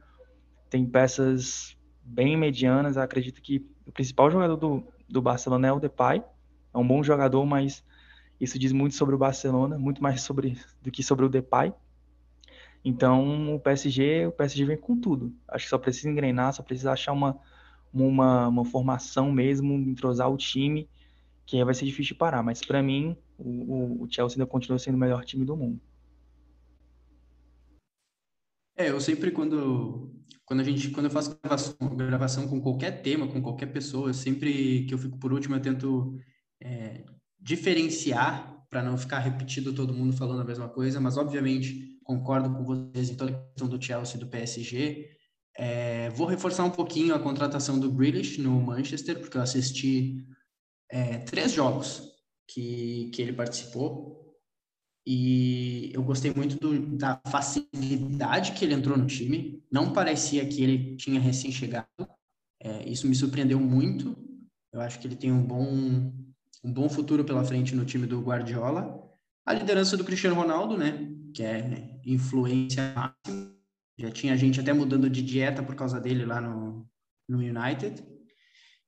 Tem 0.70 0.86
peças 0.86 1.78
bem 2.04 2.38
medianas. 2.38 2.98
acredito 2.98 3.42
que 3.42 3.66
o 3.86 3.92
principal 3.92 4.30
jogador 4.30 4.58
do, 4.58 4.84
do 5.08 5.22
Barcelona 5.22 5.68
é 5.68 5.72
o 5.72 5.80
Depay. 5.80 6.24
É 6.74 6.78
um 6.78 6.88
bom 6.88 7.02
jogador, 7.02 7.46
mas 7.46 7.84
isso 8.40 8.60
diz 8.60 8.72
muito 8.72 8.96
sobre 8.96 9.16
o 9.16 9.18
Barcelona, 9.18 9.78
muito 9.78 10.04
mais 10.04 10.22
sobre 10.22 10.58
do 10.82 10.92
que 10.92 11.02
sobre 11.02 11.26
o 11.26 11.30
Depay. 11.30 11.74
Então, 12.84 13.56
o 13.56 13.60
PSG, 13.60 14.28
o 14.28 14.32
PSG 14.32 14.66
vem 14.66 14.78
com 14.78 15.00
tudo. 15.00 15.34
Acho 15.48 15.66
que 15.66 15.70
só 15.70 15.78
precisa 15.78 16.10
engrenar, 16.10 16.54
só 16.54 16.62
precisa 16.62 16.92
achar 16.92 17.14
uma, 17.14 17.40
uma, 17.92 18.48
uma 18.48 18.66
formação 18.66 19.32
mesmo, 19.32 19.74
entrosar 19.74 20.32
o 20.32 20.38
time 20.38 20.88
que 21.46 21.64
vai 21.64 21.74
ser 21.74 21.86
difícil 21.86 22.14
de 22.14 22.20
parar. 22.20 22.42
Mas 22.42 22.62
para 22.62 22.82
mim, 22.82 23.16
o, 23.38 24.04
o, 24.04 24.08
Chelsea 24.10 24.38
ainda 24.38 24.50
continua 24.50 24.80
sendo 24.80 24.96
o 24.96 25.00
melhor 25.00 25.24
time 25.24 25.46
do 25.46 25.56
mundo. 25.56 25.80
É, 28.78 28.90
eu 28.90 29.00
sempre 29.00 29.32
quando 29.32 30.12
quando 30.46 30.60
a 30.60 30.64
gente 30.64 30.90
quando 30.90 31.06
eu 31.06 31.12
faço 31.12 31.38
gravação, 31.42 31.76
gravação 31.96 32.48
com 32.48 32.62
qualquer 32.62 33.02
tema, 33.02 33.28
com 33.28 33.42
qualquer 33.42 33.68
pessoa, 33.68 34.14
sempre 34.14 34.86
que 34.86 34.94
eu 34.94 34.98
fico 34.98 35.18
por 35.18 35.32
último 35.32 35.56
eu 35.56 35.62
tento 35.62 36.18
é, 36.62 37.06
diferenciar 37.40 38.54
para 38.70 38.84
não 38.84 38.98
ficar 38.98 39.20
repetido 39.20 39.72
todo 39.72 39.94
mundo 39.94 40.12
falando 40.12 40.42
a 40.42 40.46
mesma 40.46 40.68
coisa, 40.68 41.00
mas 41.00 41.16
obviamente 41.16 41.98
concordo 42.04 42.54
com 42.54 42.64
vocês 42.64 43.10
em 43.10 43.16
toda 43.16 43.32
a 43.32 43.36
questão 43.36 43.68
do 43.68 43.82
Chelsea 43.82 44.18
e 44.18 44.20
do 44.20 44.28
PSG. 44.28 45.10
É, 45.58 46.10
vou 46.10 46.28
reforçar 46.28 46.66
um 46.66 46.70
pouquinho 46.70 47.16
a 47.16 47.20
contratação 47.20 47.80
do 47.80 47.92
Grealish 47.92 48.42
no 48.42 48.60
Manchester, 48.62 49.20
porque 49.20 49.38
eu 49.38 49.42
assisti 49.42 50.26
é, 50.90 51.18
três 51.20 51.52
jogos 51.52 52.12
que, 52.48 53.10
que 53.14 53.22
ele 53.22 53.34
participou 53.34 54.26
e 55.08 55.92
eu 55.94 56.02
gostei 56.02 56.34
muito 56.34 56.58
do, 56.58 56.98
da 56.98 57.22
facilidade 57.28 58.54
que 58.54 58.66
ele 58.66 58.74
entrou 58.74 58.98
no 58.98 59.06
time. 59.06 59.64
Não 59.72 59.94
parecia 59.94 60.46
que 60.48 60.64
ele 60.64 60.96
tinha 60.96 61.20
recém-chegado. 61.20 61.88
É, 62.60 62.90
isso 62.90 63.08
me 63.08 63.14
surpreendeu 63.14 63.60
muito. 63.60 64.18
Eu 64.74 64.82
acho 64.82 65.00
que 65.00 65.06
ele 65.06 65.16
tem 65.16 65.32
um 65.32 65.44
bom, 65.44 66.12
um 66.64 66.74
bom 66.74 66.90
futuro 66.90 67.24
pela 67.24 67.46
frente 67.46 67.76
no 67.76 67.86
time 67.86 68.08
do 68.08 68.20
Guardiola. 68.20 69.00
A 69.46 69.54
liderança 69.54 69.96
do 69.96 70.04
Cristiano 70.04 70.36
Ronaldo, 70.36 70.76
né? 70.76 71.08
Que 71.36 71.44
é 71.44 72.00
influência 72.04 72.82
máxima. 72.96 73.54
Já 73.98 74.10
tinha 74.10 74.36
gente 74.36 74.60
até 74.60 74.74
mudando 74.74 75.08
de 75.08 75.22
dieta 75.22 75.62
por 75.62 75.76
causa 75.76 76.02
dele 76.02 76.26
lá 76.26 76.42
no, 76.42 76.90
no 77.30 77.38
United. 77.38 78.04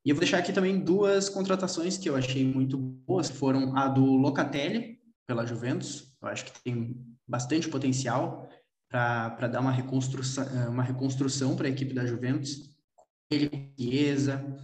E 0.08 0.10
eu 0.10 0.16
vou 0.16 0.22
deixar 0.22 0.38
aqui 0.38 0.54
também 0.54 0.80
duas 0.80 1.28
contratações 1.28 1.98
que 1.98 2.08
eu 2.08 2.16
achei 2.16 2.46
muito 2.46 2.78
boas, 2.78 3.30
foram 3.30 3.76
a 3.76 3.90
do 3.90 4.06
Locatelli, 4.06 5.02
pela 5.28 5.46
Juventus, 5.46 6.16
eu 6.22 6.30
acho 6.30 6.46
que 6.46 6.64
tem 6.64 7.06
bastante 7.28 7.68
potencial 7.68 8.50
para 8.90 9.50
dar 9.50 9.60
uma 9.60 9.70
reconstrução, 9.70 10.46
uma 10.70 10.82
reconstrução 10.82 11.58
para 11.58 11.68
a 11.68 11.70
equipe 11.70 11.94
da 11.94 12.06
Juventus, 12.06 12.70
ele 13.30 13.74
Chiesa, 13.78 14.58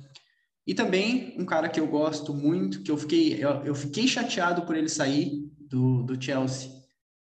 e 0.65 0.73
também 0.73 1.35
um 1.37 1.45
cara 1.45 1.67
que 1.67 1.77
eu 1.77 1.87
gosto 1.87 2.33
muito, 2.33 2.81
que 2.81 2.89
eu 2.89 2.95
fiquei, 2.95 3.43
eu, 3.43 3.65
eu 3.65 3.75
fiquei 3.75 4.07
chateado 4.07 4.61
por 4.61 4.77
ele 4.77 4.87
sair 4.87 5.51
do, 5.59 6.03
do 6.03 6.23
Chelsea, 6.23 6.71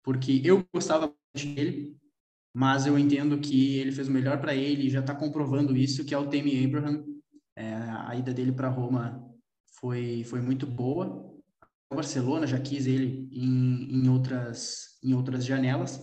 porque 0.03 0.41
eu 0.43 0.65
gostava 0.73 1.13
dele, 1.37 1.95
mas 2.55 2.87
eu 2.87 2.99
entendo 2.99 3.39
que 3.39 3.77
ele 3.77 3.93
fez 3.93 4.09
o 4.09 4.13
melhor 4.13 4.41
para 4.41 4.55
ele 4.55 4.87
e 4.87 4.91
já 4.91 5.01
está 5.01 5.15
comprovando 5.15 5.77
isso, 5.77 6.07
que 6.07 6.15
é 6.15 6.19
o 6.19 6.27
Tammy 6.27 6.65
Abraham, 6.65 7.05
é, 7.59 7.75
a 8.07 8.15
ida 8.15 8.33
dele 8.33 8.53
para 8.53 8.69
Roma 8.69 9.21
foi, 9.81 10.23
foi 10.25 10.41
muito 10.41 10.65
boa. 10.65 11.29
O 11.91 11.97
Barcelona 11.97 12.47
já 12.47 12.59
quis 12.61 12.87
ele 12.87 13.29
em, 13.33 13.97
em, 13.97 14.09
outras, 14.09 14.99
em 15.03 15.13
outras 15.13 15.45
janelas. 15.45 16.01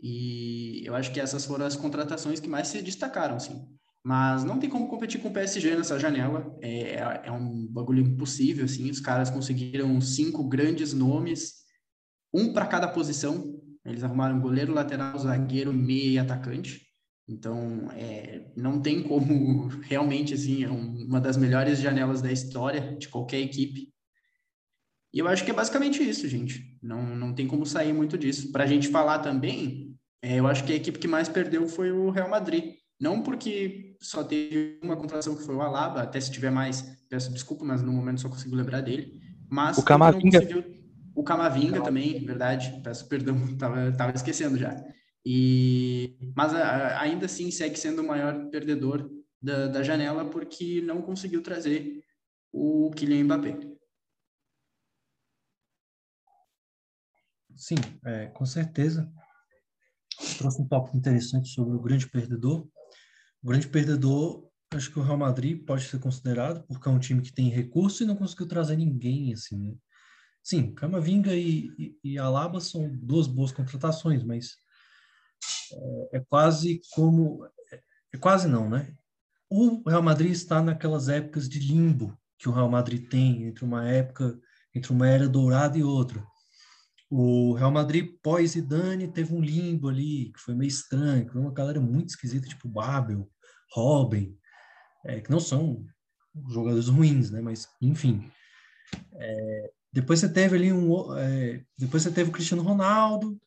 E 0.00 0.86
eu 0.86 0.94
acho 0.94 1.12
que 1.12 1.18
essas 1.18 1.44
foram 1.44 1.66
as 1.66 1.74
contratações 1.74 2.38
que 2.38 2.48
mais 2.48 2.68
se 2.68 2.80
destacaram, 2.82 3.40
sim. 3.40 3.66
Mas 4.04 4.44
não 4.44 4.60
tem 4.60 4.70
como 4.70 4.86
competir 4.86 5.20
com 5.20 5.28
o 5.28 5.32
PSG 5.32 5.74
nessa 5.74 5.98
janela. 5.98 6.56
É, 6.62 7.24
é 7.24 7.32
um 7.32 7.66
bagulho 7.66 8.02
impossível, 8.02 8.64
assim. 8.64 8.88
Os 8.88 9.00
caras 9.00 9.28
conseguiram 9.28 10.00
cinco 10.00 10.44
grandes 10.44 10.92
nomes, 10.92 11.64
um 12.32 12.52
para 12.52 12.66
cada 12.66 12.86
posição. 12.86 13.60
Eles 13.84 14.04
arrumaram 14.04 14.40
goleiro, 14.40 14.72
lateral, 14.72 15.18
zagueiro, 15.18 15.72
meia 15.72 16.10
e 16.10 16.18
atacante. 16.18 16.85
Então, 17.28 17.88
é, 17.92 18.52
não 18.56 18.80
tem 18.80 19.02
como 19.02 19.66
realmente, 19.82 20.34
assim, 20.34 20.62
é 20.62 20.70
uma 20.70 21.20
das 21.20 21.36
melhores 21.36 21.80
janelas 21.80 22.22
da 22.22 22.30
história 22.30 22.96
de 22.96 23.08
qualquer 23.08 23.40
equipe. 23.40 23.92
E 25.12 25.18
eu 25.18 25.26
acho 25.26 25.44
que 25.44 25.50
é 25.50 25.54
basicamente 25.54 26.02
isso, 26.02 26.28
gente. 26.28 26.78
Não, 26.82 27.02
não 27.16 27.34
tem 27.34 27.46
como 27.46 27.64
sair 27.64 27.92
muito 27.92 28.18
disso. 28.18 28.52
Para 28.52 28.64
a 28.64 28.66
gente 28.66 28.88
falar 28.88 29.20
também, 29.20 29.96
é, 30.22 30.38
eu 30.38 30.46
acho 30.46 30.64
que 30.64 30.72
a 30.72 30.76
equipe 30.76 30.98
que 30.98 31.08
mais 31.08 31.28
perdeu 31.28 31.66
foi 31.68 31.90
o 31.90 32.10
Real 32.10 32.28
Madrid. 32.28 32.74
Não 33.00 33.22
porque 33.22 33.96
só 34.00 34.24
teve 34.24 34.78
uma 34.82 34.96
contratação 34.96 35.36
que 35.36 35.42
foi 35.42 35.54
o 35.54 35.60
Alaba, 35.60 36.02
até 36.02 36.20
se 36.20 36.30
tiver 36.30 36.50
mais, 36.50 36.82
peço 37.08 37.32
desculpa, 37.32 37.64
mas 37.64 37.82
no 37.82 37.92
momento 37.92 38.20
só 38.20 38.28
consigo 38.28 38.56
lembrar 38.56 38.80
dele. 38.80 39.20
Mas 39.48 39.78
o 39.78 39.82
Camavinga. 39.82 40.40
O 41.14 41.22
Camavinga 41.22 41.80
também, 41.80 42.24
verdade. 42.24 42.80
Peço 42.82 43.08
perdão, 43.08 43.36
tava, 43.56 43.92
tava 43.92 44.12
esquecendo 44.14 44.58
já. 44.58 44.74
E, 45.28 46.16
mas 46.36 46.54
a, 46.54 47.00
ainda 47.00 47.26
assim 47.26 47.50
segue 47.50 47.76
sendo 47.76 48.00
o 48.00 48.06
maior 48.06 48.48
perdedor 48.48 49.10
da, 49.42 49.66
da 49.66 49.82
janela 49.82 50.24
porque 50.24 50.80
não 50.82 51.02
conseguiu 51.02 51.42
trazer 51.42 52.00
o 52.52 52.92
Kylian 52.94 53.24
Mbappé. 53.24 53.58
sim, 57.56 57.74
é, 58.04 58.26
com 58.26 58.46
certeza. 58.46 59.10
Trouxe 60.38 60.62
um 60.62 60.68
tópico 60.68 60.96
interessante 60.96 61.48
sobre 61.48 61.74
o 61.74 61.80
grande 61.80 62.08
perdedor. 62.08 62.68
O 63.42 63.48
grande 63.48 63.66
perdedor, 63.66 64.48
acho 64.72 64.92
que 64.92 64.98
o 65.00 65.02
Real 65.02 65.18
Madrid 65.18 65.64
pode 65.64 65.84
ser 65.84 65.98
considerado, 65.98 66.64
porque 66.68 66.88
é 66.88 66.92
um 66.92 67.00
time 67.00 67.20
que 67.20 67.32
tem 67.32 67.48
recurso 67.48 68.04
e 68.04 68.06
não 68.06 68.14
conseguiu 68.14 68.46
trazer 68.46 68.76
ninguém, 68.76 69.32
assim, 69.32 69.58
né? 69.58 69.74
Sim, 70.40 70.72
Camavinga 70.72 71.34
e, 71.34 71.68
e, 71.76 71.98
e 72.04 72.18
Alaba 72.18 72.60
são 72.60 72.88
duas 72.88 73.26
boas 73.26 73.50
contratações, 73.50 74.22
mas 74.22 74.54
é, 76.12 76.20
quase 76.28 76.80
como... 76.92 77.46
É 78.12 78.18
quase 78.18 78.48
não, 78.48 78.68
né? 78.68 78.94
O 79.50 79.88
Real 79.88 80.02
Madrid 80.02 80.32
está 80.32 80.62
naquelas 80.62 81.08
épocas 81.08 81.48
de 81.48 81.58
limbo 81.58 82.16
que 82.38 82.48
o 82.48 82.52
Real 82.52 82.68
Madrid 82.68 83.08
tem 83.08 83.44
entre 83.44 83.64
uma 83.64 83.88
época, 83.88 84.38
entre 84.74 84.92
uma 84.92 85.08
era 85.08 85.28
dourada 85.28 85.78
e 85.78 85.82
outra. 85.82 86.24
O 87.08 87.54
Real 87.54 87.70
Madrid 87.70 88.18
pós 88.22 88.50
Zidane 88.52 89.08
teve 89.08 89.32
um 89.32 89.40
limbo 89.40 89.88
ali 89.88 90.32
que 90.32 90.40
foi 90.40 90.54
meio 90.54 90.68
estranho, 90.68 91.30
foi 91.30 91.40
uma 91.40 91.52
galera 91.52 91.80
muito 91.80 92.10
esquisita, 92.10 92.48
tipo 92.48 92.68
Babel, 92.68 93.30
Robin, 93.72 94.36
é, 95.04 95.20
que 95.20 95.30
não 95.30 95.38
são 95.38 95.84
jogadores 96.48 96.88
ruins, 96.88 97.30
né? 97.30 97.40
Mas 97.40 97.68
enfim. 97.80 98.28
É, 99.14 99.70
depois 99.92 100.18
você 100.20 100.28
teve 100.28 100.56
ali 100.56 100.72
um, 100.72 101.16
é, 101.16 101.64
depois 101.78 102.02
você 102.02 102.10
teve 102.10 102.30
o 102.30 102.32
Cristiano 102.32 102.62
Ronaldo, 102.62 103.40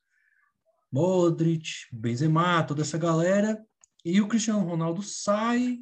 Modric, 0.92 1.88
Benzema, 1.92 2.64
toda 2.64 2.82
essa 2.82 2.98
galera, 2.98 3.64
e 4.04 4.22
o 4.22 4.28
Cristiano 4.28 4.64
Ronaldo 4.64 5.04
sai 5.04 5.80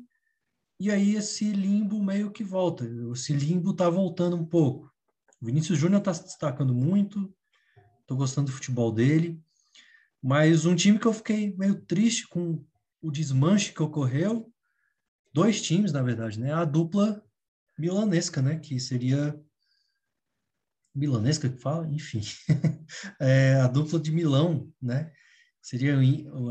e 0.80 0.92
aí 0.92 1.16
esse 1.16 1.52
limbo 1.52 2.04
meio 2.04 2.32
que 2.32 2.44
volta. 2.44 2.86
Esse 3.14 3.34
limbo 3.34 3.74
tá 3.74 3.90
voltando 3.90 4.36
um 4.36 4.46
pouco. 4.46 4.92
O 5.42 5.46
Vinícius 5.46 5.80
Júnior 5.80 6.00
está 6.00 6.14
se 6.14 6.24
destacando 6.24 6.74
muito, 6.74 7.34
estou 8.02 8.18
gostando 8.18 8.48
do 8.48 8.54
futebol 8.54 8.92
dele, 8.92 9.42
mas 10.22 10.66
um 10.66 10.76
time 10.76 11.00
que 11.00 11.06
eu 11.06 11.14
fiquei 11.14 11.56
meio 11.56 11.76
triste 11.82 12.28
com 12.28 12.64
o 13.02 13.12
desmanche 13.12 13.74
que 13.74 13.82
ocorreu, 13.82 14.52
dois 15.34 15.62
times, 15.62 15.92
na 15.92 16.02
verdade, 16.02 16.40
né? 16.40 16.54
A 16.54 16.66
dupla 16.66 17.24
milanesca, 17.78 18.42
né? 18.42 18.58
Que 18.58 18.80
seria 18.80 19.40
milanesca 20.98 21.48
que 21.48 21.62
fala, 21.62 21.88
enfim, 21.88 22.22
é, 23.22 23.56
a 23.56 23.68
dupla 23.68 24.00
de 24.00 24.12
Milão, 24.12 24.74
né? 24.82 25.12
Seria 25.62 25.98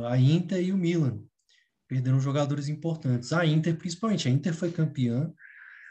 a 0.08 0.18
Inter 0.18 0.62
e 0.62 0.72
o 0.72 0.76
Milan. 0.76 1.20
Perderam 1.88 2.20
jogadores 2.20 2.68
importantes. 2.68 3.32
A 3.32 3.44
Inter, 3.44 3.76
principalmente, 3.76 4.28
a 4.28 4.30
Inter 4.30 4.54
foi 4.54 4.70
campeã, 4.70 5.32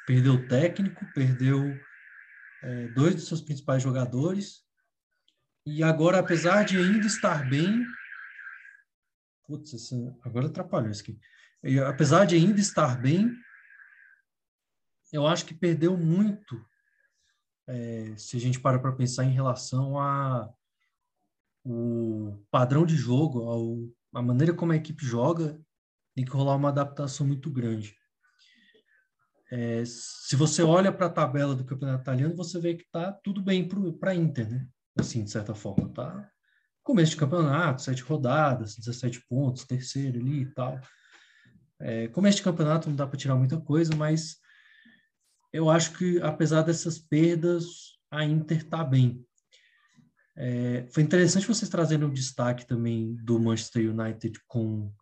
perdeu 0.05 0.33
o 0.33 0.47
técnico, 0.47 1.05
perdeu 1.13 1.77
é, 2.63 2.87
dois 2.89 3.15
dos 3.15 3.27
seus 3.27 3.41
principais 3.41 3.81
jogadores. 3.81 4.63
E 5.65 5.83
agora, 5.83 6.19
apesar 6.19 6.63
de 6.63 6.77
ainda 6.77 7.07
estar 7.07 7.49
bem. 7.49 7.85
Putz, 9.47 9.73
essa, 9.73 9.95
agora 10.23 10.47
atrapalhou 10.47 10.91
isso 10.91 11.01
aqui. 11.01 11.19
E, 11.63 11.79
apesar 11.79 12.25
de 12.25 12.35
ainda 12.35 12.59
estar 12.59 13.01
bem, 13.01 13.31
eu 15.11 15.25
acho 15.25 15.45
que 15.45 15.53
perdeu 15.53 15.97
muito 15.97 16.63
é, 17.67 18.13
se 18.17 18.37
a 18.37 18.39
gente 18.39 18.59
para 18.59 18.79
para 18.79 18.91
pensar 18.91 19.25
em 19.25 19.31
relação 19.31 19.99
a 19.99 20.49
o 21.65 22.45
padrão 22.51 22.85
de 22.85 22.95
jogo, 22.95 23.41
ao, 23.49 23.89
a 24.13 24.21
maneira 24.21 24.53
como 24.53 24.71
a 24.71 24.75
equipe 24.75 25.03
joga, 25.03 25.59
tem 26.13 26.23
que 26.23 26.31
rolar 26.31 26.55
uma 26.55 26.69
adaptação 26.69 27.25
muito 27.25 27.49
grande. 27.49 27.95
É, 29.51 29.83
se 29.85 30.35
você 30.35 30.61
olha 30.61 30.91
para 30.91 31.07
a 31.07 31.09
tabela 31.09 31.55
do 31.55 31.65
campeonato 31.65 32.01
italiano, 32.01 32.35
você 32.35 32.59
vê 32.59 32.75
que 32.75 32.83
está 32.83 33.11
tudo 33.11 33.41
bem 33.41 33.67
para 33.99 34.11
a 34.11 34.15
Inter, 34.15 34.49
né? 34.49 34.67
Assim, 34.97 35.23
de 35.23 35.31
certa 35.31 35.55
forma, 35.55 35.89
tá? 35.89 36.29
Começo 36.83 37.11
de 37.11 37.17
campeonato, 37.17 37.81
sete 37.81 38.03
rodadas, 38.03 38.75
17 38.75 39.25
pontos, 39.27 39.65
terceiro 39.65 40.19
ali 40.19 40.43
e 40.43 40.53
tal. 40.53 40.79
É, 41.79 42.07
começo 42.09 42.37
de 42.37 42.43
campeonato 42.43 42.89
não 42.89 42.95
dá 42.95 43.07
para 43.07 43.17
tirar 43.17 43.35
muita 43.35 43.59
coisa, 43.59 43.95
mas 43.95 44.37
eu 45.55 45.69
acho 45.69 45.93
que, 45.93 46.19
apesar 46.21 46.63
dessas 46.63 46.99
perdas, 46.99 47.97
a 48.11 48.25
Inter 48.25 48.57
está 48.57 48.83
bem. 48.83 49.25
É, 50.35 50.85
foi 50.91 51.01
interessante 51.01 51.47
vocês 51.47 51.69
trazerem 51.69 52.05
o 52.05 52.11
destaque 52.11 52.67
também 52.67 53.15
do 53.23 53.39
Manchester 53.39 53.89
United 53.89 54.37
com 54.47 54.93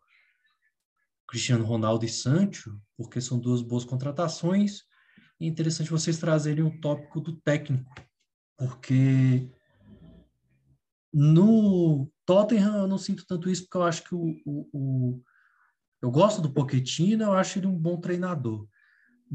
Cristiano 1.26 1.64
Ronaldo 1.64 2.04
e 2.04 2.08
Sancho, 2.08 2.80
porque 2.96 3.20
são 3.20 3.40
duas 3.40 3.62
boas 3.62 3.84
contratações. 3.84 4.84
E 5.40 5.48
interessante 5.48 5.90
vocês 5.90 6.18
trazerem 6.18 6.62
o 6.62 6.80
tópico 6.80 7.20
do 7.20 7.34
técnico, 7.40 7.92
porque 8.56 9.50
no 11.12 12.08
Tottenham 12.24 12.76
eu 12.76 12.86
não 12.86 12.98
sinto 12.98 13.26
tanto 13.26 13.50
isso, 13.50 13.62
porque 13.62 13.76
eu 13.76 13.82
acho 13.82 14.04
que 14.04 14.14
o, 14.14 14.36
o, 14.46 14.68
o 14.72 15.22
eu 16.00 16.12
gosto 16.12 16.40
do 16.40 16.52
Pochettino, 16.52 17.24
eu 17.24 17.32
acho 17.32 17.58
ele 17.58 17.66
um 17.66 17.76
bom 17.76 18.00
treinador. 18.00 18.68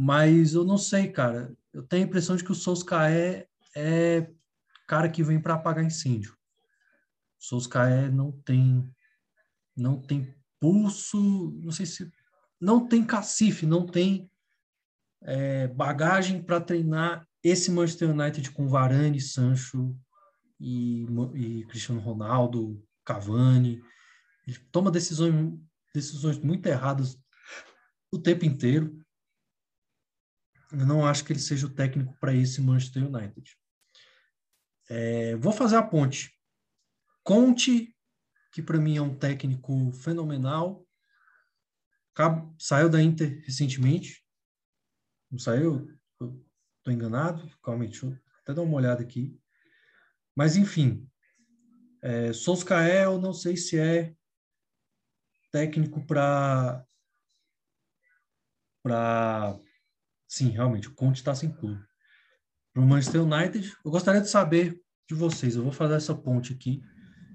Mas 0.01 0.53
eu 0.53 0.63
não 0.63 0.77
sei, 0.77 1.11
cara. 1.11 1.53
Eu 1.73 1.83
tenho 1.83 2.05
a 2.05 2.07
impressão 2.07 2.37
de 2.37 2.41
que 2.41 2.53
o 2.53 2.55
Solskjaer 2.55 3.49
é 3.75 4.31
cara 4.87 5.09
que 5.09 5.21
vem 5.21 5.41
para 5.41 5.55
apagar 5.55 5.83
incêndio. 5.83 6.37
O 7.37 7.43
Solskjaer 7.43 8.09
não 8.09 8.31
tem 8.31 8.89
não 9.75 10.01
tem 10.01 10.33
pulso, 10.57 11.51
não 11.61 11.73
sei 11.73 11.85
se 11.85 12.09
não 12.61 12.87
tem 12.87 13.05
cacife, 13.05 13.65
não 13.65 13.85
tem 13.85 14.31
é, 15.21 15.67
bagagem 15.67 16.41
para 16.41 16.61
treinar 16.61 17.27
esse 17.43 17.69
Manchester 17.69 18.09
United 18.09 18.51
com 18.51 18.69
Varane, 18.69 19.19
Sancho 19.19 19.93
e, 20.57 21.05
e 21.35 21.65
Cristiano 21.65 21.99
Ronaldo, 21.99 22.81
Cavani. 23.03 23.81
Ele 24.47 24.57
toma 24.71 24.91
decisões, 24.91 25.59
decisões 25.93 26.37
muito 26.37 26.65
erradas 26.67 27.21
o 28.09 28.17
tempo 28.17 28.45
inteiro. 28.45 28.97
Eu 30.72 30.86
não 30.86 31.05
acho 31.05 31.26
que 31.26 31.34
ele 31.34 31.39
seja 31.39 31.65
o 31.65 31.74
técnico 31.74 32.15
para 32.20 32.34
esse 32.34 32.61
Manchester 32.61 33.03
United. 33.05 33.57
É, 34.89 35.36
vou 35.36 35.51
fazer 35.51 35.76
a 35.76 35.84
ponte. 35.84 36.34
Conte, 37.24 37.95
que 38.51 38.61
para 38.61 38.80
mim 38.80 38.97
é 38.97 39.01
um 39.01 39.17
técnico 39.17 39.91
fenomenal, 39.93 40.86
saiu 42.57 42.89
da 42.89 43.01
Inter 43.01 43.41
recentemente. 43.45 44.26
Não 45.32 45.39
saiu? 45.39 45.88
Estou 46.20 46.93
enganado? 46.93 47.49
Calma 47.63 47.84
aí, 47.84 47.89
deixa 47.89 48.07
eu 48.07 48.17
até 48.41 48.53
dar 48.53 48.61
uma 48.61 48.76
olhada 48.76 49.01
aqui. 49.01 49.39
Mas, 50.36 50.55
enfim, 50.55 51.07
é, 52.01 52.34
Solskjaer, 52.34 53.20
não 53.20 53.34
sei 53.34 53.55
se 53.55 53.78
é 53.78 54.15
técnico 55.51 56.05
para 56.05 56.86
para 58.82 59.59
Sim, 60.30 60.49
realmente, 60.49 60.88
o 60.88 60.93
Conte 60.93 61.17
está 61.17 61.34
sem 61.34 61.51
clube. 61.51 61.84
Para 62.71 62.84
o 62.84 62.86
Manchester 62.86 63.23
United, 63.23 63.75
eu 63.84 63.89
gostaria 63.89 64.21
de 64.21 64.30
saber 64.30 64.80
de 65.09 65.15
vocês. 65.15 65.55
Eu 65.55 65.63
vou 65.63 65.71
fazer 65.71 65.95
essa 65.95 66.13
ponte 66.13 66.53
aqui, 66.53 66.84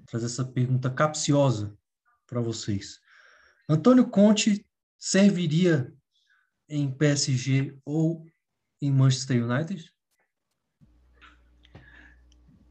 trazer 0.07 0.27
essa 0.27 0.45
pergunta 0.45 0.89
capciosa 0.89 1.77
para 2.25 2.39
vocês. 2.39 3.01
Antônio 3.67 4.09
Conte 4.09 4.65
serviria 4.97 5.93
em 6.69 6.89
PSG 6.89 7.77
ou 7.83 8.25
em 8.81 8.91
Manchester 8.91 9.43
United? 9.43 9.93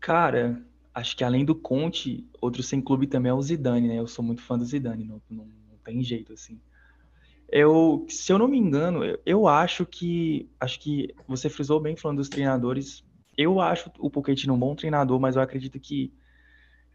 Cara, 0.01 0.65
acho 0.95 1.15
que 1.19 1.23
além 1.23 1.45
do 1.45 1.55
Conte, 1.55 2.27
outro 2.41 2.63
sem 2.63 2.81
clube 2.81 3.07
também 3.07 3.29
é 3.29 3.35
o 3.35 3.43
Zidane, 3.43 3.89
né? 3.89 3.99
Eu 3.99 4.07
sou 4.07 4.25
muito 4.25 4.41
fã 4.41 4.57
do 4.57 4.65
Zidane, 4.65 5.05
não, 5.05 5.21
não, 5.29 5.45
não 5.45 5.79
tem 5.85 6.03
jeito 6.03 6.33
assim. 6.33 6.59
Eu, 7.49 8.07
se 8.09 8.33
eu 8.33 8.39
não 8.39 8.49
me 8.49 8.59
engano, 8.59 9.01
eu, 9.25 9.47
acho 9.47 9.87
que 9.87 10.49
acho 10.59 10.81
que 10.81 11.15
você 11.27 11.49
frisou 11.49 11.81
bem 11.81 11.97
falando 11.97 12.19
dos 12.19 12.29
treinadores. 12.29 13.05
Eu 13.37 13.61
acho 13.61 13.91
o 13.99 14.11
Pochettino 14.11 14.55
um 14.55 14.59
bom 14.59 14.75
treinador, 14.75 15.21
mas 15.21 15.37
eu 15.37 15.43
acredito 15.43 15.79
que, 15.79 16.13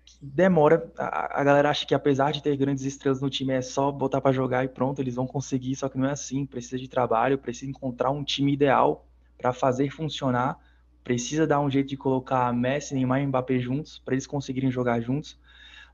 que 0.05 0.17
demora. 0.21 0.91
A, 0.97 1.41
a, 1.41 1.43
galera 1.43 1.69
acha 1.69 1.85
que 1.85 1.93
apesar 1.93 2.31
de 2.31 2.41
ter 2.41 2.55
grandes 2.57 2.83
estrelas 2.83 3.21
no 3.21 3.29
time 3.29 3.53
é 3.53 3.61
só 3.61 3.91
botar 3.91 4.21
para 4.21 4.31
jogar 4.31 4.65
e 4.65 4.67
pronto, 4.67 5.01
eles 5.01 5.15
vão 5.15 5.27
conseguir, 5.27 5.75
só 5.75 5.87
que 5.87 5.97
não 5.97 6.07
é 6.07 6.11
assim. 6.11 6.45
Precisa 6.45 6.77
de 6.77 6.87
trabalho, 6.87 7.37
precisa 7.37 7.69
encontrar 7.69 8.11
um 8.11 8.23
time 8.23 8.53
ideal 8.53 9.07
para 9.37 9.53
fazer 9.53 9.89
funcionar. 9.89 10.57
Precisa 11.03 11.47
dar 11.47 11.59
um 11.59 11.69
jeito 11.69 11.89
de 11.89 11.97
colocar 11.97 12.51
Messi, 12.53 12.93
Neymar 12.93 13.21
e 13.21 13.27
Mbappé 13.27 13.59
juntos 13.59 13.99
para 13.99 14.13
eles 14.13 14.27
conseguirem 14.27 14.69
jogar 14.69 14.99
juntos 14.99 15.37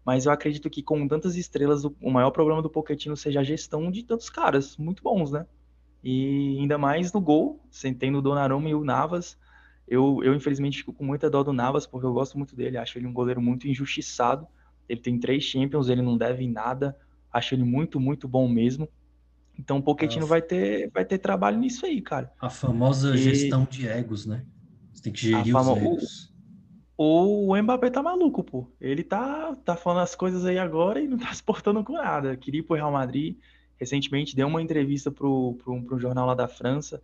mas 0.06 0.28
eu 0.28 0.32
acredito 0.32 0.70
que 0.70 0.84
com 0.84 1.08
tantas 1.08 1.36
estrelas, 1.36 1.84
o 1.84 2.12
maior 2.12 2.30
problema 2.30 2.62
do 2.62 2.70
Pochettino 2.70 3.18
seja 3.18 3.40
a 3.40 3.44
gestão 3.44 3.90
de 3.90 4.04
tantos 4.04 4.30
caras 4.30 4.78
muito 4.78 5.02
bons, 5.02 5.32
né? 5.32 5.48
E 6.04 6.60
ainda 6.60 6.78
mais 6.78 7.12
no 7.12 7.20
gol, 7.20 7.60
tendo 7.98 8.20
o 8.20 8.22
Donnarumma 8.22 8.70
e 8.70 8.76
o 8.76 8.84
Navas. 8.84 9.36
Eu, 9.88 10.20
eu, 10.24 10.36
infelizmente, 10.36 10.78
fico 10.78 10.94
com 10.94 11.04
muita 11.04 11.28
dó 11.28 11.42
do 11.42 11.52
Navas, 11.52 11.88
porque 11.88 12.06
eu 12.06 12.14
gosto 12.14 12.38
muito 12.38 12.56
dele. 12.56 12.78
Acho 12.78 13.00
ele 13.00 13.08
um 13.08 13.14
goleiro 13.14 13.42
muito 13.42 13.68
injustiçado. 13.68 14.48
Ele 14.88 15.02
tem 15.02 15.20
três 15.20 15.44
Champions, 15.44 15.90
ele 15.90 16.04
não 16.04 16.16
deve 16.16 16.44
em 16.44 16.52
nada. 16.52 16.96
Acho 17.34 17.56
ele 17.56 17.64
muito, 17.64 18.00
muito 18.00 18.28
bom 18.28 18.48
mesmo. 18.48 18.88
Então 19.58 19.78
o 19.78 19.82
Pochettino 19.82 20.28
vai 20.28 20.44
ter, 20.44 20.92
vai 20.92 21.04
ter 21.04 21.18
trabalho 21.18 21.58
nisso 21.58 21.84
aí, 21.88 22.00
cara. 22.00 22.32
A 22.40 22.50
famosa 22.52 23.16
e... 23.16 23.18
gestão 23.18 23.66
de 23.68 23.88
egos, 23.88 24.28
né? 24.28 24.46
Você 24.94 25.02
tem 25.02 25.14
que 25.14 25.22
gerir 25.22 25.52
fama... 25.52 25.74
os 25.74 25.78
egos. 25.80 26.35
Ou 26.98 27.50
o 27.50 27.62
Mbappé 27.62 27.90
tá 27.90 28.02
maluco, 28.02 28.44
pô. 28.44 28.68
Ele 28.80 29.04
tá, 29.04 29.56
tá 29.66 29.76
falando 29.76 30.02
as 30.02 30.16
coisas 30.16 30.46
aí 30.46 30.58
agora 30.58 31.02
e 31.02 31.08
não 31.08 31.18
tá 31.18 31.32
se 31.34 31.44
portando 31.44 31.84
com 31.84 31.94
nada. 31.94 32.38
Queria 32.38 32.60
ir 32.60 32.64
pro 32.64 32.76
Real 32.76 32.92
Madrid. 32.92 33.38
Recentemente 33.78 34.36
deu 34.36 34.48
uma 34.48 34.62
entrevista 34.62 35.12
pro, 35.12 35.56
pro, 35.56 35.82
pro 35.84 36.00
jornal 36.00 36.26
lá 36.26 36.34
da 36.34 36.48
França. 36.48 37.04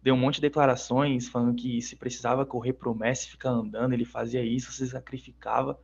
Deu 0.00 0.14
um 0.14 0.18
monte 0.18 0.36
de 0.36 0.42
declarações 0.42 1.28
falando 1.28 1.56
que 1.56 1.82
se 1.82 1.96
precisava 1.96 2.46
correr 2.46 2.72
pro 2.72 2.94
Messi 2.94 3.28
ficar 3.28 3.50
andando, 3.50 3.92
ele 3.92 4.04
fazia 4.04 4.44
isso, 4.44 4.70
se 4.70 4.86
sacrificava. 4.86 5.78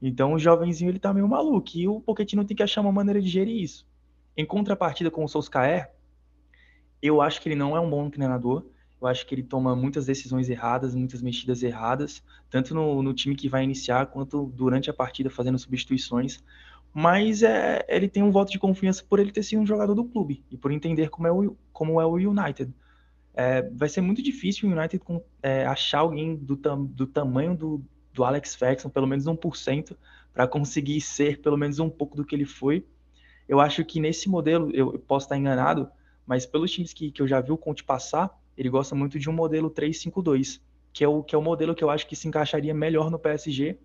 Então 0.00 0.32
o 0.32 0.38
jovenzinho 0.38 0.90
ele 0.90 0.98
tá 0.98 1.12
meio 1.12 1.28
maluco. 1.28 1.70
E 1.74 1.86
o 1.86 2.00
Pochettino 2.00 2.44
tem 2.44 2.56
que 2.56 2.62
achar 2.62 2.80
uma 2.80 2.90
maneira 2.90 3.20
de 3.20 3.28
gerir 3.28 3.62
isso. 3.62 3.86
Em 4.34 4.46
contrapartida 4.46 5.10
com 5.10 5.22
o 5.22 5.28
Solskjaer, 5.28 5.90
eu 7.02 7.20
acho 7.20 7.42
que 7.42 7.48
ele 7.48 7.56
não 7.56 7.76
é 7.76 7.80
um 7.80 7.90
bom 7.90 8.08
treinador. 8.08 8.64
Eu 9.00 9.08
acho 9.08 9.26
que 9.26 9.34
ele 9.34 9.42
toma 9.42 9.74
muitas 9.74 10.06
decisões 10.06 10.50
erradas, 10.50 10.94
muitas 10.94 11.22
mexidas 11.22 11.62
erradas, 11.62 12.22
tanto 12.50 12.74
no, 12.74 13.02
no 13.02 13.14
time 13.14 13.34
que 13.34 13.48
vai 13.48 13.64
iniciar 13.64 14.06
quanto 14.06 14.46
durante 14.54 14.90
a 14.90 14.94
partida 14.94 15.30
fazendo 15.30 15.58
substituições. 15.58 16.42
Mas 16.92 17.42
é, 17.42 17.84
ele 17.88 18.08
tem 18.08 18.22
um 18.22 18.30
voto 18.30 18.50
de 18.50 18.58
confiança 18.58 19.02
por 19.08 19.18
ele 19.18 19.32
ter 19.32 19.42
sido 19.42 19.60
um 19.60 19.66
jogador 19.66 19.94
do 19.94 20.04
clube 20.04 20.44
e 20.50 20.56
por 20.56 20.70
entender 20.70 21.08
como 21.08 21.26
é 21.26 21.32
o, 21.32 21.56
como 21.72 22.00
é 22.00 22.04
o 22.04 22.14
United. 22.14 22.72
É, 23.32 23.62
vai 23.62 23.88
ser 23.88 24.00
muito 24.00 24.22
difícil 24.22 24.68
o 24.68 24.72
United 24.72 24.98
com, 24.98 25.22
é, 25.42 25.64
achar 25.64 26.00
alguém 26.00 26.36
do, 26.36 26.56
tam, 26.56 26.84
do 26.84 27.06
tamanho 27.06 27.56
do, 27.56 27.82
do 28.12 28.24
Alex 28.24 28.54
Ferguson, 28.54 28.90
pelo 28.90 29.06
menos 29.06 29.24
1%, 29.24 29.96
para 30.34 30.46
conseguir 30.46 31.00
ser 31.00 31.40
pelo 31.40 31.56
menos 31.56 31.78
um 31.78 31.88
pouco 31.88 32.16
do 32.16 32.24
que 32.24 32.34
ele 32.34 32.44
foi. 32.44 32.84
Eu 33.48 33.60
acho 33.60 33.84
que 33.84 34.00
nesse 34.00 34.28
modelo, 34.28 34.70
eu 34.74 34.98
posso 34.98 35.26
estar 35.26 35.36
enganado, 35.36 35.88
mas 36.26 36.44
pelos 36.44 36.70
times 36.70 36.92
que, 36.92 37.10
que 37.10 37.22
eu 37.22 37.26
já 37.26 37.40
vi 37.40 37.50
o 37.50 37.56
Conte 37.56 37.82
passar, 37.82 38.30
ele 38.60 38.68
gosta 38.68 38.94
muito 38.94 39.18
de 39.18 39.30
um 39.30 39.32
modelo 39.32 39.70
3-5-2, 39.70 40.60
que 40.92 41.02
é 41.02 41.08
o 41.08 41.22
que 41.22 41.34
é 41.34 41.38
o 41.38 41.42
modelo 41.42 41.74
que 41.74 41.82
eu 41.82 41.88
acho 41.88 42.06
que 42.06 42.14
se 42.14 42.28
encaixaria 42.28 42.74
melhor 42.74 43.10
no 43.10 43.18
PSG, 43.18 43.78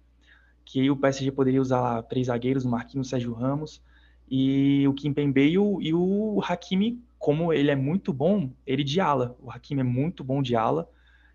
que 0.65 0.81
aí 0.81 0.91
o 0.91 0.97
PSG 0.97 1.31
poderia 1.31 1.61
usar 1.61 1.79
lá 1.79 2.03
três 2.03 2.27
zagueiros, 2.27 2.65
o 2.65 2.69
Marquinhos, 2.69 3.07
o 3.07 3.09
Sérgio 3.09 3.33
Ramos 3.33 3.81
e 4.29 4.85
o 4.85 4.93
Kimpembe 4.93 5.47
e 5.47 5.57
o, 5.57 5.81
e 5.81 5.93
o 5.93 6.41
Hakimi, 6.43 7.01
como 7.17 7.53
ele 7.53 7.71
é 7.71 7.75
muito 7.75 8.11
bom, 8.11 8.51
ele 8.67 8.83
de 8.83 8.99
ala. 8.99 9.37
O 9.39 9.49
Hakimi 9.49 9.79
é 9.79 9.83
muito 9.83 10.25
bom 10.25 10.41
de 10.41 10.57
ala. 10.57 10.89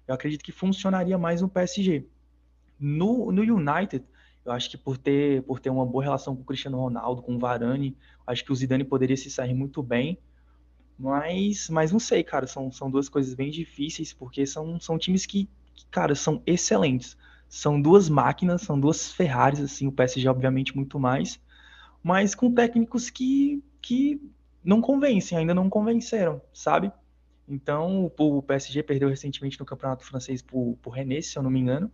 Eu 0.07 0.15
acredito 0.15 0.45
que 0.45 0.53
funcionaria 0.53 1.17
mais 1.17 1.41
no 1.41 1.49
PSG. 1.49 2.07
No, 2.79 3.33
no 3.33 3.41
United, 3.41 4.05
eu 4.45 4.53
acho 4.53 4.69
que 4.69 4.77
por 4.77 4.99
ter, 4.99 5.43
por 5.45 5.61
ter 5.61 5.71
uma 5.71 5.87
boa 5.87 6.05
relação 6.05 6.37
com 6.37 6.43
o 6.43 6.45
Cristiano 6.45 6.79
Ronaldo, 6.79 7.23
com 7.23 7.37
o 7.37 7.39
Varane, 7.39 7.97
acho 8.27 8.45
que 8.45 8.53
o 8.53 8.55
Zidane 8.55 8.85
poderia 8.85 9.17
se 9.17 9.31
sair 9.31 9.55
muito 9.55 9.83
bem. 9.83 10.19
Mas, 11.01 11.71
mas 11.71 11.91
não 11.91 11.99
sei, 11.99 12.23
cara, 12.23 12.47
são, 12.47 12.71
são 12.71 12.91
duas 12.91 13.09
coisas 13.09 13.33
bem 13.33 13.51
difíceis, 13.51 14.13
porque 14.13 14.45
são, 14.45 14.79
são 14.79 14.99
times 14.99 15.25
que, 15.25 15.49
que, 15.75 15.87
cara, 15.87 16.15
são 16.15 16.43
excelentes. 16.47 17.17
São 17.49 17.81
duas 17.81 18.11
máquinas, 18.11 18.61
são 18.61 18.79
duas 18.79 19.11
Ferraris, 19.11 19.61
assim, 19.61 19.87
o 19.87 19.93
PSG 19.93 20.29
obviamente 20.29 20.77
muito 20.77 21.01
mais, 21.01 21.41
mas 22.03 22.35
com 22.35 22.53
técnicos 22.53 23.09
que, 23.09 23.65
que 23.81 24.21
não 24.63 24.83
convencem, 24.83 25.39
ainda 25.39 25.55
não 25.55 25.71
convenceram, 25.71 26.43
sabe? 26.53 26.93
Então, 27.49 28.13
o 28.19 28.43
PSG 28.43 28.83
perdeu 28.83 29.09
recentemente 29.09 29.59
no 29.59 29.65
Campeonato 29.65 30.05
Francês 30.05 30.43
por, 30.43 30.77
por 30.83 30.91
Rennes, 30.91 31.29
se 31.29 31.39
eu 31.39 31.43
não 31.43 31.51
me 31.51 31.61
engano, 31.61 31.91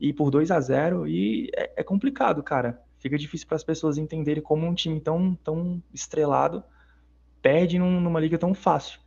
e 0.00 0.12
por 0.12 0.30
2 0.30 0.52
a 0.52 0.60
0 0.60 1.08
e 1.08 1.50
é, 1.56 1.80
é 1.80 1.82
complicado, 1.82 2.44
cara. 2.44 2.80
Fica 3.00 3.18
difícil 3.18 3.48
para 3.48 3.56
as 3.56 3.64
pessoas 3.64 3.98
entenderem 3.98 4.42
como 4.42 4.66
um 4.66 4.74
time 4.74 5.00
tão, 5.00 5.34
tão 5.34 5.82
estrelado 5.92 6.62
perde 7.46 7.78
num, 7.78 8.00
numa 8.00 8.18
liga 8.18 8.36
tão 8.36 8.52
fácil. 8.52 8.98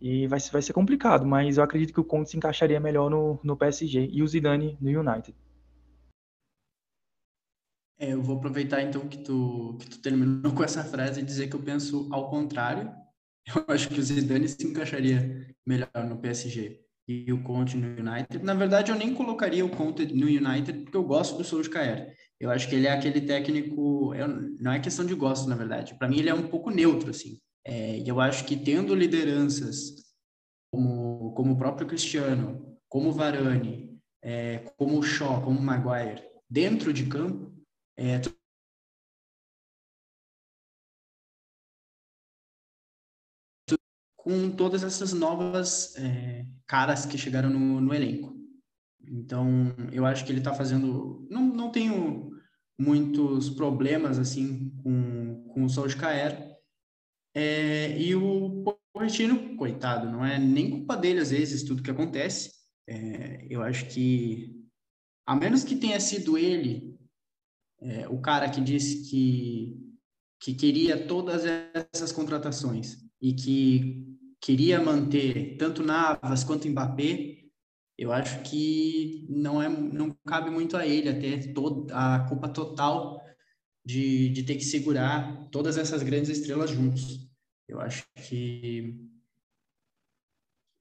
E 0.00 0.26
vai, 0.26 0.40
vai 0.40 0.60
ser 0.60 0.72
complicado, 0.72 1.24
mas 1.24 1.56
eu 1.56 1.62
acredito 1.62 1.92
que 1.92 2.00
o 2.00 2.04
Conte 2.04 2.30
se 2.30 2.36
encaixaria 2.36 2.80
melhor 2.80 3.08
no, 3.08 3.38
no 3.44 3.56
PSG 3.56 4.08
e 4.10 4.24
o 4.24 4.26
Zidane 4.26 4.76
no 4.80 4.90
United. 4.90 5.36
É, 7.96 8.12
eu 8.12 8.20
vou 8.20 8.38
aproveitar 8.38 8.82
então 8.82 9.06
que 9.06 9.18
tu, 9.18 9.76
que 9.78 9.88
tu 9.88 10.02
terminou 10.02 10.50
com 10.52 10.64
essa 10.64 10.82
frase 10.82 11.20
e 11.20 11.24
dizer 11.24 11.48
que 11.48 11.54
eu 11.54 11.62
penso 11.62 12.08
ao 12.10 12.28
contrário. 12.28 12.90
Eu 13.46 13.64
acho 13.68 13.88
que 13.88 14.00
o 14.00 14.02
Zidane 14.02 14.48
se 14.48 14.66
encaixaria 14.66 15.54
melhor 15.64 15.90
no 16.08 16.18
PSG 16.18 16.80
e 17.06 17.32
o 17.32 17.40
Conte 17.44 17.76
no 17.76 17.86
United. 17.86 18.42
Na 18.42 18.54
verdade, 18.54 18.90
eu 18.90 18.96
nem 18.96 19.14
colocaria 19.14 19.64
o 19.64 19.70
Conte 19.70 20.06
no 20.06 20.26
United 20.26 20.72
porque 20.80 20.96
eu 20.96 21.04
gosto 21.04 21.38
do 21.38 21.44
Solskjaer. 21.44 22.16
Eu 22.40 22.50
acho 22.50 22.68
que 22.68 22.74
ele 22.74 22.88
é 22.88 22.92
aquele 22.92 23.20
técnico, 23.20 24.12
eu, 24.14 24.26
não 24.58 24.72
é 24.72 24.80
questão 24.80 25.06
de 25.06 25.14
gosto, 25.14 25.48
na 25.48 25.54
verdade. 25.54 25.94
Para 25.94 26.08
mim, 26.08 26.18
ele 26.18 26.30
é 26.30 26.34
um 26.34 26.48
pouco 26.48 26.70
neutro, 26.70 27.10
assim. 27.10 27.38
É, 27.64 27.98
e 27.98 28.08
eu 28.08 28.20
acho 28.20 28.46
que 28.46 28.56
tendo 28.56 28.94
lideranças 28.94 29.96
como, 30.72 31.32
como 31.34 31.52
o 31.52 31.58
próprio 31.58 31.86
Cristiano, 31.86 32.78
como 32.88 33.10
o 33.10 33.12
Varane, 33.12 34.00
é, 34.22 34.58
como 34.76 34.98
o 34.98 35.02
Shaw, 35.02 35.42
como 35.42 35.58
o 35.58 35.62
Maguire, 35.62 36.22
dentro 36.48 36.92
de 36.92 37.06
campo, 37.06 37.52
é, 37.96 38.20
com 44.16 44.50
todas 44.50 44.84
essas 44.84 45.12
novas 45.12 45.96
é, 45.96 46.46
caras 46.66 47.06
que 47.06 47.18
chegaram 47.18 47.50
no, 47.50 47.80
no, 47.80 47.94
elenco. 47.94 48.36
Então, 49.08 49.74
eu 49.92 50.04
acho 50.04 50.24
que 50.24 50.30
ele 50.30 50.38
está 50.38 50.54
fazendo. 50.54 51.26
Não, 51.30 51.42
não 51.42 51.70
tenho 51.70 52.30
muitos 52.78 53.50
problemas 53.50 54.18
assim 54.18 54.70
com, 54.82 55.48
com 55.48 55.64
o 55.64 55.68
Solskjaer, 55.68 56.49
é, 57.34 57.98
e 57.98 58.14
o 58.14 58.64
Pochettino, 58.92 59.56
coitado, 59.56 60.10
não 60.10 60.24
é 60.24 60.38
nem 60.38 60.70
culpa 60.70 60.96
dele 60.96 61.20
às 61.20 61.30
vezes 61.30 61.62
tudo 61.62 61.82
que 61.82 61.90
acontece. 61.90 62.50
É, 62.88 63.46
eu 63.48 63.62
acho 63.62 63.86
que, 63.86 64.64
a 65.26 65.36
menos 65.36 65.62
que 65.62 65.76
tenha 65.76 66.00
sido 66.00 66.36
ele 66.36 66.98
é, 67.80 68.08
o 68.08 68.20
cara 68.20 68.48
que 68.50 68.60
disse 68.60 69.08
que, 69.08 69.76
que 70.40 70.54
queria 70.54 71.06
todas 71.06 71.44
essas 71.44 72.12
contratações 72.12 72.98
e 73.20 73.32
que 73.32 74.18
queria 74.40 74.80
manter 74.80 75.56
tanto 75.56 75.82
Navas 75.82 76.44
quanto 76.44 76.68
Mbappé, 76.68 77.38
eu 77.96 78.12
acho 78.12 78.42
que 78.42 79.26
não 79.28 79.62
é 79.62 79.68
não 79.68 80.16
cabe 80.26 80.50
muito 80.50 80.76
a 80.76 80.86
ele 80.86 81.08
até 81.08 81.52
toda 81.52 81.94
a 81.94 82.28
culpa 82.28 82.48
total 82.48 83.20
de, 83.90 84.28
de 84.28 84.42
ter 84.44 84.54
que 84.54 84.64
segurar 84.64 85.48
todas 85.50 85.76
essas 85.76 86.02
grandes 86.02 86.30
estrelas 86.30 86.70
juntos. 86.70 87.28
Eu 87.68 87.80
acho 87.80 88.04
que 88.28 88.96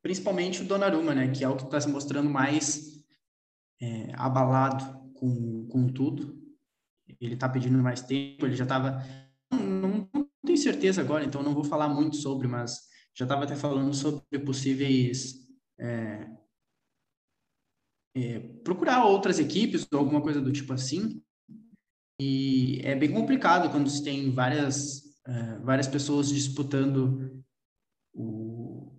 principalmente 0.02 0.62
o 0.62 0.66
Donnarumma, 0.66 1.14
né, 1.16 1.32
que 1.32 1.44
é 1.44 1.50
o 1.50 1.58
que 1.58 1.64
está 1.64 1.82
se 1.82 1.90
mostrando 1.90 2.30
mais 2.30 3.04
é, 3.82 4.12
abalado 4.14 5.12
com, 5.14 5.68
com 5.68 5.88
tudo. 5.88 6.40
Ele 7.20 7.34
está 7.34 7.50
pedindo 7.50 7.78
mais 7.80 8.02
tempo, 8.02 8.46
ele 8.46 8.56
já 8.56 8.64
estava 8.64 9.04
não, 9.52 10.08
não, 10.14 10.30
tenho 10.46 10.58
certeza 10.58 11.02
agora, 11.02 11.26
então 11.26 11.42
não 11.42 11.54
vou 11.54 11.64
falar 11.64 11.90
muito 11.90 12.16
sobre, 12.16 12.48
mas 12.48 12.88
já 13.16 13.26
estava 13.26 13.44
até 13.44 13.56
falando 13.56 13.94
sobre 13.94 14.40
possíveis 14.40 15.36
é, 15.80 16.30
é, 18.16 18.40
procurar 18.64 19.06
outras 19.06 19.40
equipes 19.40 19.88
ou 19.92 20.00
alguma 20.00 20.22
coisa 20.22 20.40
do 20.40 20.52
tipo 20.52 20.72
assim. 20.74 21.22
E 22.20 22.82
é 22.84 22.96
bem 22.96 23.12
complicado 23.12 23.72
quando 23.72 23.90
se 23.90 24.04
tem 24.04 24.30
várias, 24.32 24.98
uh, 25.26 25.64
várias 25.64 25.88
pessoas 25.88 26.28
disputando 26.28 27.42
o, 28.14 28.92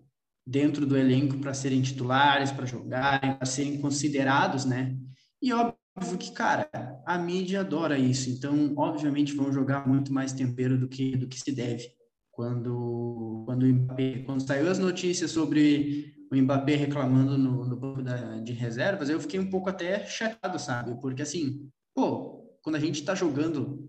dentro 0.46 0.86
do 0.86 0.96
elenco 0.96 1.38
para 1.38 1.52
serem 1.52 1.82
titulares, 1.82 2.50
para 2.50 2.64
jogarem, 2.64 3.36
para 3.36 3.46
serem 3.46 3.78
considerados, 3.78 4.64
né? 4.64 4.96
E 5.42 5.52
óbvio 5.52 6.18
que, 6.18 6.32
cara, 6.32 6.68
a 7.06 7.18
mídia 7.18 7.60
adora 7.60 7.98
isso, 7.98 8.30
então, 8.30 8.72
obviamente, 8.76 9.34
vão 9.34 9.52
jogar 9.52 9.86
muito 9.86 10.12
mais 10.12 10.32
tempero 10.32 10.78
do 10.78 10.88
que, 10.88 11.16
do 11.16 11.28
que 11.28 11.38
se 11.38 11.52
deve. 11.52 11.88
Quando, 12.32 13.42
quando, 13.44 13.66
Mbappé, 13.66 14.22
quando 14.24 14.46
saiu 14.46 14.70
as 14.70 14.78
notícias 14.78 15.30
sobre 15.30 16.14
o 16.32 16.36
Mbappé 16.36 16.74
reclamando 16.74 17.36
no, 17.36 17.66
no 17.66 17.76
banco 17.76 18.02
de 18.42 18.52
reservas, 18.52 19.10
eu 19.10 19.20
fiquei 19.20 19.38
um 19.38 19.50
pouco 19.50 19.68
até 19.68 20.06
chateado, 20.06 20.58
sabe? 20.58 20.98
Porque, 21.00 21.22
assim, 21.22 21.68
pô, 21.94 22.39
quando 22.62 22.76
a 22.76 22.80
gente 22.80 23.00
está 23.00 23.14
jogando, 23.14 23.88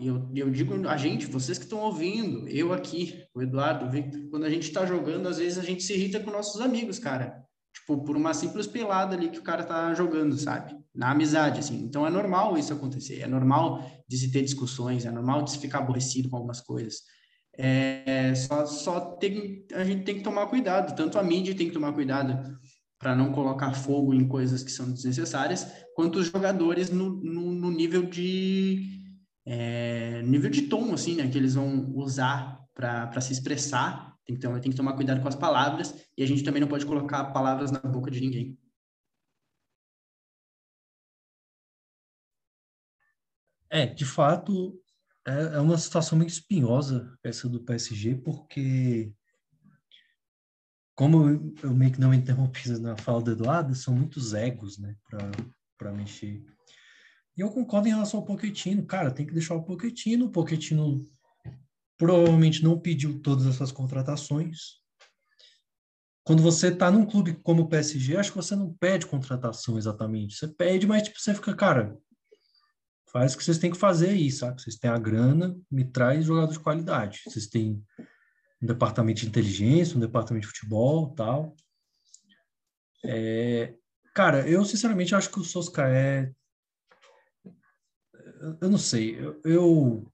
eu, 0.00 0.30
eu 0.34 0.50
digo 0.50 0.88
a 0.88 0.96
gente, 0.96 1.26
vocês 1.26 1.58
que 1.58 1.64
estão 1.64 1.80
ouvindo, 1.80 2.48
eu 2.48 2.72
aqui, 2.72 3.22
o 3.34 3.42
Eduardo, 3.42 3.86
o 3.86 3.90
Victor, 3.90 4.20
quando 4.30 4.44
a 4.44 4.50
gente 4.50 4.64
está 4.64 4.86
jogando, 4.86 5.28
às 5.28 5.38
vezes 5.38 5.58
a 5.58 5.62
gente 5.62 5.82
se 5.82 5.92
irrita 5.92 6.20
com 6.20 6.30
nossos 6.30 6.60
amigos, 6.60 6.98
cara. 6.98 7.44
Tipo, 7.72 8.02
por 8.02 8.16
uma 8.16 8.32
simples 8.32 8.66
pelada 8.66 9.14
ali 9.14 9.28
que 9.28 9.38
o 9.38 9.42
cara 9.42 9.62
tá 9.62 9.92
jogando, 9.94 10.36
sabe? 10.38 10.74
Na 10.94 11.10
amizade, 11.10 11.60
assim. 11.60 11.82
Então 11.82 12.06
é 12.06 12.10
normal 12.10 12.56
isso 12.56 12.72
acontecer, 12.72 13.20
é 13.20 13.26
normal 13.26 13.84
de 14.08 14.16
se 14.16 14.32
ter 14.32 14.42
discussões, 14.42 15.04
é 15.04 15.10
normal 15.10 15.42
de 15.42 15.50
se 15.50 15.58
ficar 15.58 15.78
aborrecido 15.78 16.30
com 16.30 16.36
algumas 16.36 16.60
coisas. 16.60 17.02
É, 17.56 18.34
só, 18.34 18.64
só 18.66 19.00
tem, 19.16 19.66
a 19.74 19.84
gente 19.84 20.04
tem 20.04 20.16
que 20.16 20.22
tomar 20.22 20.46
cuidado, 20.46 20.94
tanto 20.96 21.18
a 21.18 21.22
mídia 21.22 21.54
tem 21.54 21.66
que 21.66 21.74
tomar 21.74 21.92
cuidado 21.92 22.58
para 22.98 23.14
não 23.14 23.32
colocar 23.32 23.72
fogo 23.74 24.12
em 24.12 24.26
coisas 24.26 24.62
que 24.62 24.70
são 24.70 24.90
desnecessárias, 24.90 25.66
quanto 25.94 26.18
os 26.18 26.26
jogadores 26.26 26.90
no, 26.90 27.10
no, 27.10 27.52
no 27.52 27.70
nível 27.70 28.02
de 28.02 28.98
é, 29.46 30.20
nível 30.22 30.50
de 30.50 30.62
tom, 30.62 30.92
assim, 30.92 31.14
né, 31.14 31.26
que 31.26 31.38
eles 31.38 31.54
vão 31.54 31.90
usar 31.94 32.62
para 32.74 33.20
se 33.20 33.32
expressar. 33.32 34.14
Então, 34.28 34.60
tem 34.60 34.70
que 34.70 34.76
tomar 34.76 34.92
cuidado 34.92 35.22
com 35.22 35.28
as 35.28 35.34
palavras 35.34 35.94
e 36.16 36.22
a 36.22 36.26
gente 36.26 36.44
também 36.44 36.60
não 36.60 36.68
pode 36.68 36.84
colocar 36.84 37.32
palavras 37.32 37.70
na 37.70 37.78
boca 37.78 38.10
de 38.10 38.20
ninguém. 38.20 38.58
É, 43.70 43.86
de 43.86 44.04
fato, 44.04 44.78
é, 45.26 45.56
é 45.56 45.60
uma 45.60 45.78
situação 45.78 46.18
meio 46.18 46.28
espinhosa 46.28 47.16
essa 47.22 47.48
do 47.48 47.64
PSG, 47.64 48.16
porque 48.16 49.12
como 50.98 51.54
eu 51.62 51.72
meio 51.72 51.92
que 51.92 52.00
não 52.00 52.12
interrompi 52.12 52.68
na 52.82 52.96
fala 52.96 53.22
do 53.22 53.30
Eduardo, 53.30 53.72
são 53.72 53.94
muitos 53.94 54.34
egos, 54.34 54.78
né, 54.78 54.96
para 55.78 55.92
mexer. 55.92 56.44
E 57.36 57.40
eu 57.40 57.50
concordo 57.50 57.86
em 57.86 57.92
relação 57.92 58.18
ao 58.18 58.26
Pochettino. 58.26 58.84
Cara, 58.84 59.12
tem 59.12 59.24
que 59.24 59.32
deixar 59.32 59.54
o 59.54 59.62
Pochettino. 59.62 60.26
O 60.26 60.30
Pochettino 60.32 61.08
provavelmente 61.96 62.64
não 62.64 62.80
pediu 62.80 63.20
todas 63.20 63.46
essas 63.46 63.70
contratações. 63.70 64.80
Quando 66.24 66.42
você 66.42 66.66
está 66.66 66.90
num 66.90 67.06
clube 67.06 67.34
como 67.44 67.62
o 67.62 67.68
PSG, 67.68 68.16
acho 68.16 68.32
que 68.32 68.36
você 68.36 68.56
não 68.56 68.74
pede 68.74 69.06
contratação 69.06 69.78
exatamente. 69.78 70.34
Você 70.34 70.48
pede, 70.48 70.84
mas 70.84 71.04
tipo, 71.04 71.20
você 71.20 71.32
fica, 71.32 71.54
cara, 71.54 71.96
faz 73.12 73.34
o 73.34 73.38
que 73.38 73.44
vocês 73.44 73.58
têm 73.58 73.70
que 73.70 73.78
fazer 73.78 74.08
aí, 74.08 74.32
sabe? 74.32 74.60
Vocês 74.60 74.74
têm 74.74 74.90
a 74.90 74.98
grana, 74.98 75.56
me 75.70 75.84
traz 75.84 76.24
jogador 76.24 76.52
de 76.52 76.58
qualidade. 76.58 77.20
Vocês 77.24 77.46
têm 77.46 77.80
um 78.60 78.66
departamento 78.66 79.20
de 79.20 79.28
inteligência, 79.28 79.96
um 79.96 80.00
departamento 80.00 80.46
de 80.46 80.52
futebol, 80.52 81.14
tal. 81.14 81.56
É, 83.04 83.74
cara, 84.14 84.48
eu 84.48 84.64
sinceramente 84.64 85.14
acho 85.14 85.30
que 85.30 85.38
o 85.38 85.44
Soscaé, 85.44 86.32
eu 88.60 88.68
não 88.68 88.78
sei, 88.78 89.16
eu, 89.18 89.40
eu, 89.44 90.12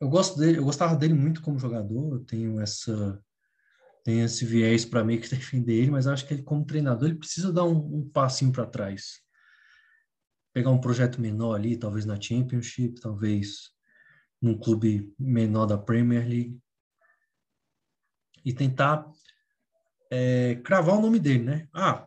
eu 0.00 0.08
gosto 0.08 0.38
dele, 0.38 0.58
eu 0.58 0.64
gostava 0.64 0.96
dele 0.96 1.14
muito 1.14 1.42
como 1.42 1.58
jogador. 1.58 2.14
Eu 2.14 2.24
tenho 2.24 2.60
essa 2.60 3.22
tenho 4.02 4.24
esse 4.24 4.46
viés 4.46 4.84
para 4.84 5.04
meio 5.04 5.20
que 5.20 5.28
defender 5.30 5.74
ele, 5.74 5.90
mas 5.90 6.06
acho 6.06 6.26
que 6.26 6.34
ele 6.34 6.42
como 6.42 6.64
treinador 6.64 7.08
ele 7.08 7.18
precisa 7.18 7.52
dar 7.52 7.64
um, 7.64 7.98
um 7.98 8.08
passinho 8.08 8.50
para 8.50 8.66
trás, 8.66 9.20
pegar 10.52 10.70
um 10.70 10.80
projeto 10.80 11.20
menor 11.20 11.54
ali, 11.54 11.76
talvez 11.76 12.06
na 12.06 12.20
Championship, 12.20 13.00
talvez 13.00 13.70
num 14.40 14.58
clube 14.58 15.12
menor 15.18 15.66
da 15.66 15.76
Premier 15.76 16.26
League 16.26 16.58
e 18.44 18.52
tentar 18.52 19.06
é, 20.10 20.56
cravar 20.64 20.96
o 20.96 21.02
nome 21.02 21.18
dele, 21.18 21.44
né? 21.44 21.68
Ah, 21.72 22.06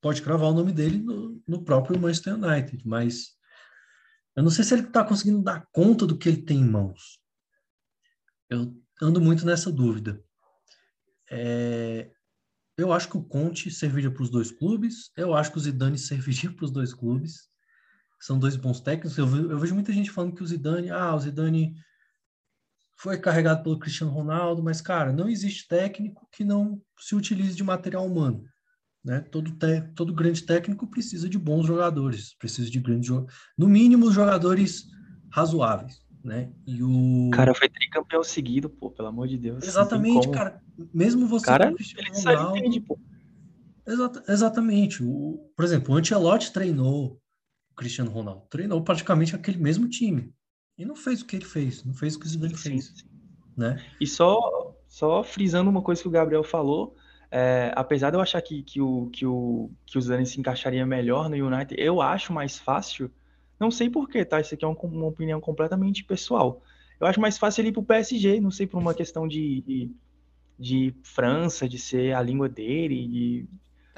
pode 0.00 0.22
cravar 0.22 0.50
o 0.50 0.54
nome 0.54 0.72
dele 0.72 0.98
no, 0.98 1.42
no 1.46 1.64
próprio 1.64 1.98
Manchester 1.98 2.34
United, 2.34 2.86
mas 2.86 3.36
eu 4.36 4.42
não 4.42 4.50
sei 4.50 4.64
se 4.64 4.74
ele 4.74 4.84
está 4.84 5.04
conseguindo 5.04 5.42
dar 5.42 5.66
conta 5.72 6.06
do 6.06 6.16
que 6.16 6.28
ele 6.28 6.42
tem 6.42 6.58
em 6.58 6.68
mãos. 6.68 7.18
Eu 8.48 8.74
ando 9.02 9.20
muito 9.20 9.44
nessa 9.44 9.70
dúvida. 9.70 10.22
É, 11.30 12.10
eu 12.76 12.92
acho 12.92 13.08
que 13.08 13.16
o 13.16 13.24
Conte 13.24 13.70
serviria 13.70 14.10
para 14.10 14.22
os 14.22 14.30
dois 14.30 14.52
clubes. 14.52 15.10
Eu 15.16 15.34
acho 15.34 15.50
que 15.50 15.58
o 15.58 15.60
Zidane 15.60 15.98
serviria 15.98 16.52
para 16.52 16.64
os 16.64 16.70
dois 16.70 16.94
clubes. 16.94 17.48
São 18.20 18.38
dois 18.38 18.56
bons 18.56 18.80
técnicos. 18.80 19.18
Eu, 19.18 19.26
eu, 19.50 19.58
vejo 19.58 19.74
muita 19.74 19.92
gente 19.92 20.10
falando 20.10 20.34
que 20.34 20.42
o 20.42 20.46
Zidane, 20.46 20.90
ah, 20.90 21.14
o 21.14 21.20
Zidane 21.20 21.74
foi 22.98 23.16
carregado 23.16 23.62
pelo 23.62 23.78
Cristiano 23.78 24.12
Ronaldo, 24.12 24.62
mas, 24.62 24.80
cara, 24.80 25.12
não 25.12 25.28
existe 25.28 25.68
técnico 25.68 26.28
que 26.32 26.42
não 26.42 26.82
se 26.98 27.14
utilize 27.14 27.54
de 27.54 27.62
material 27.62 28.04
humano. 28.04 28.44
Né? 29.04 29.20
Todo, 29.20 29.52
te, 29.52 29.80
todo 29.94 30.12
grande 30.12 30.42
técnico 30.42 30.86
precisa 30.86 31.28
de 31.28 31.38
bons 31.38 31.64
jogadores, 31.64 32.34
precisa 32.34 32.68
de 32.68 32.80
grandes 32.80 33.08
no 33.56 33.68
mínimo 33.68 34.10
jogadores 34.10 34.84
razoáveis, 35.30 36.02
né? 36.24 36.52
E 36.66 36.82
o 36.82 37.30
cara 37.32 37.54
foi 37.54 37.68
tricampeão 37.68 38.24
seguido, 38.24 38.68
pô, 38.68 38.90
pelo 38.90 39.08
amor 39.08 39.28
de 39.28 39.38
Deus. 39.38 39.64
Exatamente, 39.64 40.28
cara. 40.30 40.60
Mesmo 40.92 41.28
você 41.28 41.46
cara, 41.46 41.72
Cristiano 41.72 42.08
Ronaldo, 42.12 42.58
entende, 42.58 42.80
pô. 42.80 42.98
Exata, 43.86 44.24
exatamente. 44.28 45.04
O, 45.04 45.52
por 45.56 45.64
exemplo, 45.64 45.94
o 45.94 45.96
Ancelotti 45.96 46.52
treinou 46.52 47.20
o 47.70 47.74
Cristiano 47.76 48.10
Ronaldo, 48.10 48.42
treinou 48.50 48.82
praticamente 48.82 49.36
aquele 49.36 49.58
mesmo 49.58 49.88
time. 49.88 50.34
E 50.78 50.84
não 50.84 50.94
fez 50.94 51.22
o 51.22 51.26
que 51.26 51.36
ele 51.36 51.44
fez, 51.44 51.84
não 51.84 51.92
fez 51.92 52.14
o 52.14 52.20
que 52.20 52.26
o 52.26 52.28
Zidane 52.28 52.56
sim, 52.56 52.70
fez. 52.70 52.84
Sim. 52.94 53.04
Né? 53.56 53.84
E 54.00 54.06
só, 54.06 54.74
só 54.86 55.24
frisando 55.24 55.68
uma 55.68 55.82
coisa 55.82 56.00
que 56.00 56.06
o 56.06 56.10
Gabriel 56.10 56.44
falou, 56.44 56.94
é, 57.30 57.72
apesar 57.74 58.10
de 58.10 58.16
eu 58.16 58.20
achar 58.20 58.40
que, 58.40 58.62
que, 58.62 58.80
o, 58.80 59.10
que, 59.12 59.26
o, 59.26 59.70
que 59.84 59.98
o 59.98 60.00
Zidane 60.00 60.24
se 60.24 60.38
encaixaria 60.38 60.86
melhor 60.86 61.28
no 61.28 61.34
United, 61.34 61.74
eu 61.80 62.00
acho 62.00 62.32
mais 62.32 62.58
fácil, 62.58 63.10
não 63.58 63.70
sei 63.70 63.90
porquê, 63.90 64.24
tá? 64.24 64.40
Isso 64.40 64.54
aqui 64.54 64.64
é 64.64 64.68
uma, 64.68 64.78
uma 64.80 65.06
opinião 65.06 65.40
completamente 65.40 66.04
pessoal. 66.04 66.62
Eu 67.00 67.06
acho 67.06 67.20
mais 67.20 67.36
fácil 67.36 67.62
ele 67.62 67.68
ir 67.70 67.72
pro 67.72 67.82
PSG, 67.82 68.40
não 68.40 68.52
sei 68.52 68.66
por 68.66 68.78
uma 68.78 68.94
questão 68.94 69.26
de, 69.26 69.60
de, 69.62 69.90
de 70.58 70.94
França, 71.02 71.68
de 71.68 71.78
ser 71.78 72.14
a 72.14 72.22
língua 72.22 72.48
dele, 72.48 73.08
de 73.08 73.48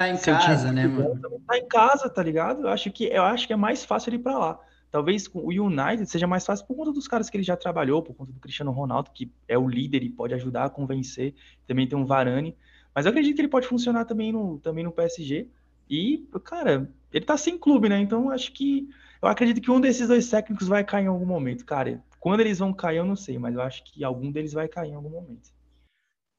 Tá 0.00 0.08
em 0.08 0.16
casa, 0.16 0.72
né, 0.72 0.86
mano? 0.86 1.20
Tá 1.46 1.58
em 1.58 1.68
casa, 1.68 2.08
tá 2.08 2.22
ligado? 2.22 2.62
Eu 2.62 2.68
acho 2.68 2.90
que, 2.90 3.04
eu 3.04 3.22
acho 3.22 3.46
que 3.46 3.52
é 3.52 3.56
mais 3.56 3.84
fácil 3.84 4.08
ele 4.08 4.16
ir 4.16 4.20
pra 4.20 4.38
lá. 4.38 4.58
Talvez 4.90 5.28
com 5.28 5.40
o 5.40 5.48
United 5.50 6.04
seja 6.06 6.26
mais 6.26 6.44
fácil 6.44 6.66
por 6.66 6.76
conta 6.76 6.92
dos 6.92 7.06
caras 7.06 7.30
que 7.30 7.36
ele 7.36 7.44
já 7.44 7.56
trabalhou, 7.56 8.02
por 8.02 8.14
conta 8.14 8.32
do 8.32 8.40
Cristiano 8.40 8.72
Ronaldo, 8.72 9.10
que 9.12 9.32
é 9.46 9.56
o 9.56 9.68
líder 9.68 10.02
e 10.02 10.10
pode 10.10 10.34
ajudar 10.34 10.64
a 10.64 10.70
convencer. 10.70 11.34
Também 11.66 11.86
tem 11.86 11.96
um 11.96 12.04
Varane. 12.04 12.56
Mas 12.94 13.06
eu 13.06 13.10
acredito 13.10 13.36
que 13.36 13.40
ele 13.42 13.48
pode 13.48 13.68
funcionar 13.68 14.04
também 14.04 14.32
no, 14.32 14.58
também 14.58 14.82
no 14.82 14.90
PSG. 14.90 15.48
E, 15.88 16.28
cara, 16.44 16.90
ele 17.12 17.24
tá 17.24 17.36
sem 17.36 17.56
clube, 17.56 17.88
né? 17.88 18.00
Então 18.00 18.30
acho 18.30 18.52
que. 18.52 18.88
Eu 19.22 19.28
acredito 19.28 19.60
que 19.60 19.70
um 19.70 19.80
desses 19.80 20.08
dois 20.08 20.28
técnicos 20.28 20.66
vai 20.66 20.82
cair 20.82 21.04
em 21.04 21.08
algum 21.08 21.26
momento, 21.26 21.64
cara. 21.64 22.02
Quando 22.18 22.40
eles 22.40 22.58
vão 22.58 22.72
cair, 22.72 22.98
eu 22.98 23.04
não 23.04 23.16
sei, 23.16 23.38
mas 23.38 23.54
eu 23.54 23.60
acho 23.60 23.84
que 23.84 24.02
algum 24.02 24.30
deles 24.30 24.52
vai 24.52 24.66
cair 24.66 24.90
em 24.90 24.94
algum 24.94 25.10
momento. 25.10 25.50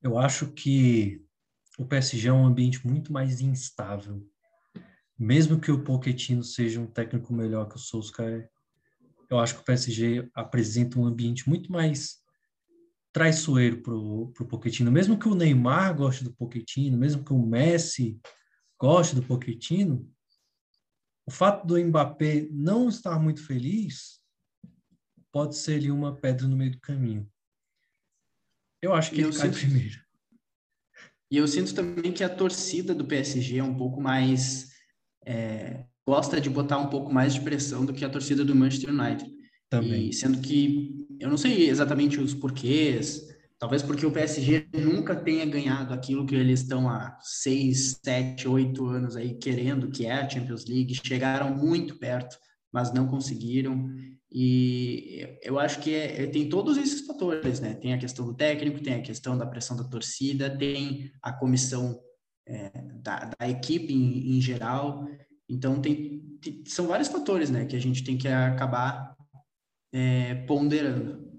Eu 0.02 0.18
acho 0.18 0.47
que 0.47 1.24
o 1.78 1.86
PSG 1.86 2.30
é 2.30 2.34
um 2.34 2.45
ambiente 2.45 2.86
muito 2.86 3.14
mais 3.14 3.39
instável 3.39 4.26
mesmo 5.22 5.59
que 5.59 5.72
o 5.72 5.84
Pochettino 5.84 6.43
seja 6.43 6.82
um 6.82 6.88
técnico 6.88 7.32
melhor 7.32 7.69
que 7.69 7.76
o 7.76 7.80
Solskjaer, 7.80 8.49
eu 9.30 9.38
acho 9.38 9.53
que 9.53 9.61
o 9.61 9.63
PSG 9.63 10.28
apresenta 10.34 10.99
um 10.99 11.05
ambiente 11.05 11.47
muito 11.47 11.72
mais 11.72 12.19
traiçoeiro 13.13 13.84
para 13.84 13.93
o 13.93 14.47
Pochettino. 14.47 14.91
Mesmo 14.91 15.19
que 15.19 15.28
o 15.28 15.36
Neymar 15.36 15.95
goste 15.95 16.24
do 16.24 16.34
Pochettino, 16.34 16.97
mesmo 16.97 17.24
que 17.24 17.32
o 17.32 17.38
Messi 17.38 18.19
goste 18.80 19.13
do 19.13 19.22
Pochettino, 19.22 20.11
o 21.24 21.30
fato 21.30 21.67
do 21.67 21.78
Mbappé 21.78 22.47
não 22.49 22.89
estar 22.89 23.19
muito 23.19 23.45
feliz 23.45 24.19
pode 25.32 25.55
ser 25.55 25.76
ali 25.76 25.91
uma 25.91 26.15
pedra 26.15 26.47
no 26.47 26.57
meio 26.57 26.72
do 26.72 26.80
caminho. 26.80 27.32
Eu 28.82 28.91
acho 28.91 29.11
que 29.11 29.22
e 29.22 29.24
ele 29.24 29.38
cai 29.38 29.53
sinto... 29.53 29.59
primeiro. 29.59 30.01
E 31.30 31.38
eu 31.38 31.47
sinto 31.47 31.76
também 31.76 32.11
que 32.11 32.24
a 32.24 32.36
torcida 32.36 32.95
do 32.95 33.05
PSG 33.05 33.59
é 33.59 33.63
um 33.63 33.78
pouco 33.78 34.01
mais 34.01 34.70
é, 35.26 35.86
gosta 36.05 36.41
de 36.41 36.49
botar 36.49 36.78
um 36.78 36.88
pouco 36.88 37.13
mais 37.13 37.34
de 37.34 37.41
pressão 37.41 37.86
do 37.86 37.93
que 37.93 38.03
a 38.03 38.09
torcida 38.09 38.43
do 38.43 38.55
Manchester 38.55 38.89
United. 38.89 39.32
Também. 39.69 40.09
E 40.09 40.13
sendo 40.13 40.39
que 40.39 41.07
eu 41.19 41.30
não 41.30 41.38
sei 41.38 41.69
exatamente 41.69 42.19
os 42.19 42.34
porquês, 42.34 43.26
talvez 43.57 43.82
porque 43.82 44.05
o 44.05 44.11
PSG 44.11 44.67
nunca 44.74 45.15
tenha 45.15 45.45
ganhado 45.45 45.93
aquilo 45.93 46.26
que 46.26 46.36
eles 46.36 46.61
estão 46.61 46.89
há 46.89 47.17
seis, 47.22 47.99
sete, 48.03 48.47
oito 48.47 48.86
anos 48.88 49.15
aí 49.15 49.36
querendo, 49.36 49.89
que 49.89 50.05
é 50.05 50.13
a 50.13 50.30
Champions 50.30 50.65
League. 50.65 50.99
Chegaram 51.05 51.55
muito 51.55 51.97
perto, 51.97 52.38
mas 52.74 52.91
não 52.93 53.07
conseguiram. 53.07 53.89
E 54.30 55.38
eu 55.41 55.59
acho 55.59 55.80
que 55.80 55.93
é, 55.93 56.28
tem 56.28 56.49
todos 56.49 56.78
esses 56.78 57.05
fatores, 57.05 57.59
né? 57.59 57.74
Tem 57.74 57.93
a 57.93 57.97
questão 57.97 58.26
do 58.26 58.34
técnico, 58.34 58.82
tem 58.82 58.95
a 58.95 59.01
questão 59.01 59.38
da 59.38 59.45
pressão 59.45 59.78
da 59.78 59.84
torcida, 59.84 60.49
tem 60.49 61.11
a 61.22 61.32
comissão 61.32 61.97
é, 62.45 62.71
da, 63.01 63.31
da, 63.37 63.49
equipe 63.49 63.93
em, 63.93 64.37
em 64.37 64.41
geral. 64.41 65.07
Então, 65.47 65.81
tem, 65.81 66.19
tem, 66.41 66.63
são 66.65 66.87
vários 66.87 67.07
fatores 67.07 67.49
né, 67.49 67.65
que 67.65 67.75
a 67.75 67.79
gente 67.79 68.03
tem 68.03 68.17
que 68.17 68.27
acabar 68.27 69.15
é, 69.91 70.35
ponderando. 70.45 71.29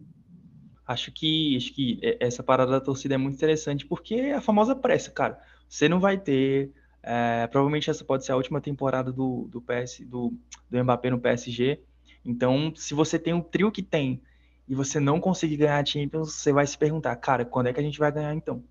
Acho 0.87 1.13
que, 1.13 1.57
acho 1.57 1.73
que 1.75 2.01
essa 2.21 2.43
parada 2.43 2.73
da 2.73 2.81
torcida 2.81 3.15
é 3.15 3.19
muito 3.19 3.37
interessante 3.37 3.87
porque 3.87 4.15
é 4.15 4.35
a 4.35 4.41
famosa 4.41 4.75
pressa, 4.75 5.11
cara. 5.11 5.39
Você 5.69 5.89
não 5.89 6.01
vai 6.01 6.19
ter. 6.19 6.71
É, 7.03 7.47
provavelmente 7.49 7.91
essa 7.91 8.05
pode 8.05 8.25
ser 8.25 8.33
a 8.33 8.37
última 8.37 8.61
temporada 8.61 9.11
do, 9.11 9.49
do, 9.51 9.61
PS, 9.61 10.01
do, 10.07 10.33
do 10.71 10.85
Mbappé 10.85 11.11
no 11.11 11.19
PSG. 11.19 11.81
Então, 12.25 12.73
se 12.77 12.95
você 12.95 13.19
tem 13.19 13.35
o 13.35 13.43
trio 13.43 13.73
que 13.73 13.83
tem 13.83 14.23
e 14.69 14.75
você 14.75 15.01
não 15.01 15.21
conseguir 15.21 15.57
ganhar 15.57 15.79
a 15.79 15.85
Champions, 15.85 16.35
você 16.35 16.53
vai 16.53 16.67
se 16.67 16.79
perguntar, 16.79 17.17
cara, 17.17 17.45
quando 17.45 17.69
é 17.69 17.73
que 17.73 17.81
a 17.81 17.83
gente 17.83 17.99
vai 17.99 18.13
ganhar 18.13 18.35
então? 18.35 18.63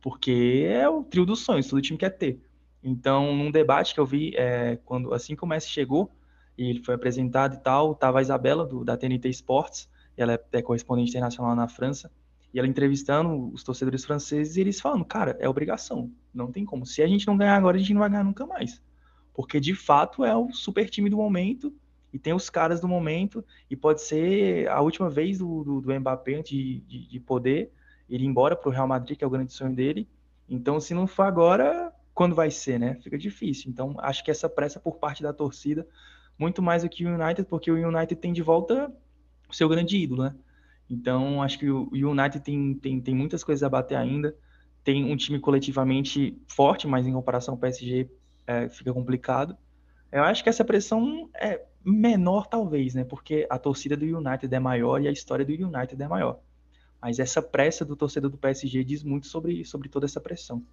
Porque 0.00 0.66
é 0.68 0.88
o 0.88 1.02
trio 1.02 1.26
dos 1.26 1.40
sonhos, 1.40 1.66
todo 1.66 1.82
time 1.82 1.98
quer 1.98 2.10
ter. 2.10 2.40
Então, 2.82 3.34
num 3.34 3.50
debate 3.50 3.92
que 3.92 4.00
eu 4.00 4.06
vi, 4.06 4.32
é, 4.36 4.76
quando 4.84 5.12
assim 5.12 5.34
que 5.34 5.44
o 5.44 5.46
Messi 5.46 5.68
chegou, 5.68 6.10
e 6.56 6.70
ele 6.70 6.82
foi 6.82 6.94
apresentado 6.94 7.54
e 7.54 7.58
tal, 7.58 7.94
tava 7.94 8.18
a 8.18 8.22
Isabela, 8.22 8.64
do, 8.64 8.84
da 8.84 8.96
TNT 8.96 9.28
Sports, 9.30 9.88
ela 10.16 10.34
é, 10.34 10.40
é 10.52 10.62
correspondente 10.62 11.10
internacional 11.10 11.54
na 11.54 11.68
França, 11.68 12.10
e 12.52 12.58
ela 12.58 12.66
entrevistando 12.66 13.52
os 13.52 13.62
torcedores 13.62 14.04
franceses, 14.04 14.56
e 14.56 14.60
eles 14.60 14.80
falando, 14.80 15.04
cara, 15.04 15.36
é 15.38 15.48
obrigação, 15.48 16.10
não 16.32 16.50
tem 16.50 16.64
como. 16.64 16.86
Se 16.86 17.02
a 17.02 17.06
gente 17.06 17.26
não 17.26 17.36
ganhar 17.36 17.56
agora, 17.56 17.76
a 17.76 17.80
gente 17.80 17.92
não 17.92 18.00
vai 18.00 18.10
ganhar 18.10 18.24
nunca 18.24 18.46
mais. 18.46 18.82
Porque, 19.34 19.60
de 19.60 19.74
fato, 19.74 20.24
é 20.24 20.34
o 20.34 20.52
super 20.52 20.88
time 20.88 21.10
do 21.10 21.16
momento, 21.16 21.72
e 22.12 22.18
tem 22.18 22.32
os 22.32 22.48
caras 22.48 22.80
do 22.80 22.88
momento, 22.88 23.44
e 23.70 23.76
pode 23.76 24.00
ser 24.00 24.68
a 24.68 24.80
última 24.80 25.10
vez 25.10 25.38
do, 25.38 25.62
do, 25.62 25.80
do 25.80 26.00
Mbappé 26.00 26.36
antes 26.36 26.56
de, 26.56 26.80
de, 26.80 27.08
de 27.08 27.20
poder 27.20 27.70
ir 28.08 28.22
embora 28.22 28.56
para 28.56 28.68
o 28.68 28.72
Real 28.72 28.86
Madrid, 28.86 29.16
que 29.16 29.24
é 29.24 29.26
o 29.26 29.30
grande 29.30 29.52
sonho 29.52 29.74
dele. 29.74 30.08
Então, 30.48 30.80
se 30.80 30.94
não 30.94 31.06
for 31.06 31.24
agora, 31.24 31.92
quando 32.14 32.34
vai 32.34 32.50
ser, 32.50 32.78
né? 32.78 32.94
Fica 33.02 33.18
difícil. 33.18 33.70
Então, 33.70 33.94
acho 33.98 34.24
que 34.24 34.30
essa 34.30 34.48
pressa 34.48 34.80
por 34.80 34.96
parte 34.96 35.22
da 35.22 35.32
torcida 35.32 35.86
muito 36.38 36.62
mais 36.62 36.82
do 36.82 36.88
que 36.88 37.04
o 37.04 37.14
United, 37.14 37.48
porque 37.48 37.70
o 37.70 37.74
United 37.74 38.16
tem 38.16 38.32
de 38.32 38.42
volta 38.42 38.92
o 39.48 39.54
seu 39.54 39.68
grande 39.68 39.96
ídolo, 39.96 40.22
né? 40.24 40.34
Então, 40.88 41.42
acho 41.42 41.58
que 41.58 41.68
o 41.68 41.90
United 41.92 42.40
tem, 42.40 42.74
tem, 42.74 43.00
tem 43.00 43.14
muitas 43.14 43.44
coisas 43.44 43.62
a 43.62 43.68
bater 43.68 43.96
ainda. 43.96 44.34
Tem 44.82 45.04
um 45.04 45.16
time 45.16 45.38
coletivamente 45.38 46.40
forte, 46.46 46.86
mas 46.86 47.06
em 47.06 47.12
comparação 47.12 47.54
ao 47.54 47.58
PSG 47.58 48.08
é, 48.46 48.68
fica 48.68 48.92
complicado. 48.92 49.56
Eu 50.10 50.22
acho 50.22 50.42
que 50.42 50.48
essa 50.48 50.64
pressão 50.64 51.28
é 51.34 51.62
menor, 51.84 52.46
talvez, 52.46 52.94
né? 52.94 53.04
Porque 53.04 53.46
a 53.50 53.58
torcida 53.58 53.96
do 53.96 54.04
United 54.04 54.54
é 54.54 54.58
maior 54.58 55.02
e 55.02 55.08
a 55.08 55.12
história 55.12 55.44
do 55.44 55.52
United 55.52 56.02
é 56.02 56.08
maior. 56.08 56.40
Mas 57.00 57.18
essa 57.18 57.40
pressa 57.40 57.84
do 57.84 57.96
torcedor 57.96 58.30
do 58.30 58.38
PSG 58.38 58.82
diz 58.84 59.02
muito 59.02 59.26
sobre, 59.26 59.64
sobre 59.64 59.88
toda 59.88 60.06
essa 60.06 60.20
pressão. 60.20 60.64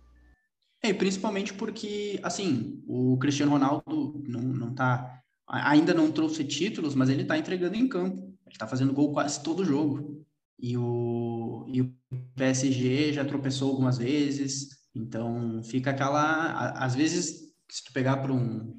É, 0.82 0.94
principalmente 0.94 1.54
porque, 1.54 2.20
assim, 2.24 2.84
o 2.88 3.18
Cristiano 3.18 3.52
Ronaldo 3.52 4.24
não, 4.28 4.42
não 4.42 4.74
tá. 4.74 5.22
Ainda 5.48 5.94
não 5.94 6.12
trouxe 6.12 6.44
títulos, 6.44 6.96
mas 6.96 7.10
ele 7.10 7.26
tá 7.26 7.38
entregando 7.38 7.76
em 7.76 7.88
campo. 7.88 8.34
Ele 8.46 8.58
tá 8.58 8.68
fazendo 8.68 8.94
gol 8.94 9.12
quase 9.12 9.42
todo 9.42 9.66
jogo. 9.66 10.26
E 10.60 10.78
o, 10.78 11.66
e 11.68 11.82
o 11.82 11.94
PSG 12.36 13.14
já 13.14 13.26
tropeçou 13.26 13.70
algumas 13.70 13.98
vezes. 13.98 14.70
Então 14.94 15.62
fica 15.64 15.92
aquela. 15.92 16.72
Às 16.72 16.96
vezes, 16.96 17.54
se 17.70 17.84
tu 17.84 17.94
pegar 17.94 18.18
por 18.18 18.32
um, 18.32 18.74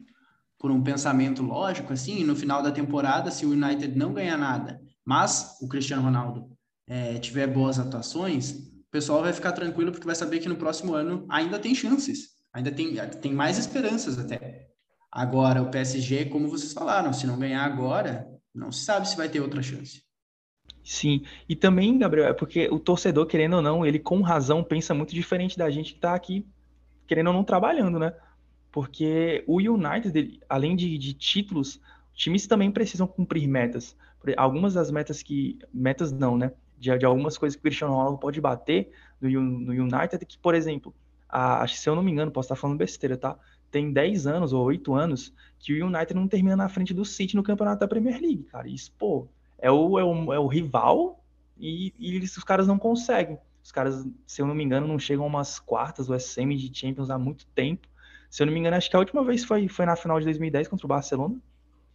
por 0.58 0.70
um 0.70 0.82
pensamento 0.82 1.42
lógico, 1.42 1.92
assim, 1.92 2.24
no 2.24 2.34
final 2.34 2.62
da 2.62 2.72
temporada, 2.72 3.30
se 3.30 3.44
o 3.44 3.50
United 3.50 3.96
não 3.96 4.14
ganhar 4.14 4.38
nada, 4.38 4.80
mas 5.04 5.58
o 5.60 5.68
Cristiano 5.68 6.02
Ronaldo 6.02 6.55
é, 6.86 7.18
tiver 7.18 7.46
boas 7.46 7.78
atuações, 7.78 8.52
o 8.52 8.90
pessoal 8.90 9.22
vai 9.22 9.32
ficar 9.32 9.52
tranquilo 9.52 9.90
porque 9.90 10.06
vai 10.06 10.14
saber 10.14 10.38
que 10.38 10.48
no 10.48 10.56
próximo 10.56 10.94
ano 10.94 11.26
ainda 11.28 11.58
tem 11.58 11.74
chances, 11.74 12.30
ainda 12.52 12.70
tem, 12.70 12.94
tem 13.20 13.32
mais 13.32 13.58
esperanças 13.58 14.18
até. 14.18 14.68
Agora, 15.10 15.62
o 15.62 15.70
PSG, 15.70 16.26
como 16.26 16.48
vocês 16.48 16.72
falaram, 16.72 17.12
se 17.12 17.26
não 17.26 17.38
ganhar 17.38 17.64
agora, 17.64 18.26
não 18.54 18.70
se 18.70 18.84
sabe 18.84 19.08
se 19.08 19.16
vai 19.16 19.28
ter 19.28 19.40
outra 19.40 19.62
chance. 19.62 20.02
Sim, 20.84 21.24
e 21.48 21.56
também, 21.56 21.98
Gabriel, 21.98 22.28
é 22.28 22.32
porque 22.32 22.68
o 22.68 22.78
torcedor, 22.78 23.26
querendo 23.26 23.56
ou 23.56 23.62
não, 23.62 23.84
ele 23.84 23.98
com 23.98 24.20
razão 24.20 24.62
pensa 24.62 24.94
muito 24.94 25.14
diferente 25.14 25.58
da 25.58 25.68
gente 25.68 25.92
que 25.92 25.98
está 25.98 26.14
aqui, 26.14 26.46
querendo 27.08 27.28
ou 27.28 27.32
não, 27.32 27.42
trabalhando, 27.42 27.98
né? 27.98 28.14
Porque 28.70 29.42
o 29.46 29.56
United, 29.56 30.40
além 30.48 30.76
de, 30.76 30.96
de 30.96 31.12
títulos, 31.14 31.80
times 32.14 32.46
também 32.46 32.70
precisam 32.70 33.06
cumprir 33.06 33.48
metas. 33.48 33.96
Algumas 34.36 34.74
das 34.74 34.90
metas 34.90 35.22
que. 35.22 35.58
Metas 35.72 36.12
não, 36.12 36.36
né? 36.36 36.52
De, 36.78 36.96
de 36.96 37.06
algumas 37.06 37.38
coisas 37.38 37.56
que 37.56 37.60
o 37.60 37.62
Cristiano 37.62 37.94
Ronaldo 37.94 38.18
pode 38.18 38.40
bater 38.40 38.90
no, 39.20 39.28
no 39.30 39.72
United, 39.72 40.24
que, 40.26 40.38
por 40.38 40.54
exemplo, 40.54 40.94
a, 41.28 41.66
se 41.66 41.88
eu 41.88 41.94
não 41.94 42.02
me 42.02 42.10
engano, 42.12 42.30
posso 42.30 42.46
estar 42.46 42.56
falando 42.56 42.78
besteira, 42.78 43.16
tá? 43.16 43.38
Tem 43.70 43.92
10 43.92 44.26
anos 44.26 44.52
ou 44.52 44.64
8 44.64 44.94
anos 44.94 45.34
que 45.58 45.72
o 45.72 45.86
United 45.86 46.14
não 46.14 46.28
termina 46.28 46.56
na 46.56 46.68
frente 46.68 46.94
do 46.94 47.04
City 47.04 47.34
no 47.34 47.42
campeonato 47.42 47.80
da 47.80 47.88
Premier 47.88 48.20
League, 48.20 48.44
cara. 48.44 48.68
Isso, 48.68 48.92
pô, 48.96 49.28
é 49.58 49.70
o, 49.70 49.98
é 49.98 50.04
o, 50.04 50.32
é 50.32 50.38
o 50.38 50.46
rival 50.46 51.22
e, 51.58 51.92
e 51.98 52.14
eles, 52.14 52.36
os 52.36 52.44
caras 52.44 52.66
não 52.66 52.78
conseguem. 52.78 53.38
Os 53.62 53.72
caras, 53.72 54.06
se 54.26 54.40
eu 54.40 54.46
não 54.46 54.54
me 54.54 54.62
engano, 54.62 54.86
não 54.86 54.98
chegam 54.98 55.26
umas 55.26 55.58
quartas 55.58 56.08
ou 56.08 56.18
semi 56.20 56.56
de 56.56 56.78
Champions 56.78 57.10
há 57.10 57.18
muito 57.18 57.46
tempo. 57.48 57.88
Se 58.30 58.42
eu 58.42 58.46
não 58.46 58.52
me 58.52 58.60
engano, 58.60 58.76
acho 58.76 58.88
que 58.88 58.94
a 58.94 58.98
última 58.98 59.24
vez 59.24 59.44
foi, 59.44 59.66
foi 59.66 59.86
na 59.86 59.96
final 59.96 60.18
de 60.20 60.24
2010 60.26 60.68
contra 60.68 60.86
o 60.86 60.88
Barcelona. 60.88 61.36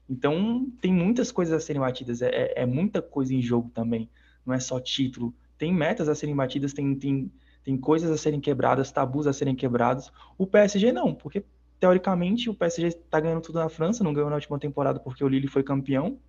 Então, 0.09 0.67
tem 0.81 0.91
muitas 0.91 1.31
coisas 1.31 1.53
a 1.53 1.65
serem 1.65 1.81
batidas. 1.81 2.21
É, 2.21 2.27
é, 2.29 2.63
é 2.63 2.65
muita 2.65 3.01
coisa 3.01 3.33
em 3.33 3.41
jogo 3.41 3.69
também 3.73 4.09
não 4.45 4.53
é 4.53 4.59
só 4.59 4.79
título. 4.79 5.33
Tem 5.57 5.73
metas 5.73 6.09
a 6.09 6.15
serem 6.15 6.35
batidas, 6.35 6.73
tem, 6.73 6.95
tem, 6.95 7.31
tem 7.63 7.77
coisas 7.77 8.09
a 8.09 8.17
serem 8.17 8.39
quebradas, 8.39 8.91
tabus 8.91 9.27
a 9.27 9.33
serem 9.33 9.55
quebrados. 9.55 10.11
O 10.37 10.47
PSG 10.47 10.91
não, 10.91 11.13
porque 11.13 11.43
teoricamente 11.79 12.49
o 12.49 12.53
PSG 12.53 12.87
está 12.87 13.19
ganhando 13.19 13.41
tudo 13.41 13.59
na 13.59 13.69
França, 13.69 14.03
não 14.03 14.13
ganhou 14.13 14.29
na 14.29 14.35
última 14.35 14.59
temporada 14.59 14.99
porque 14.99 15.23
o 15.23 15.27
Lille 15.27 15.47
foi 15.47 15.63
campeão, 15.63 16.19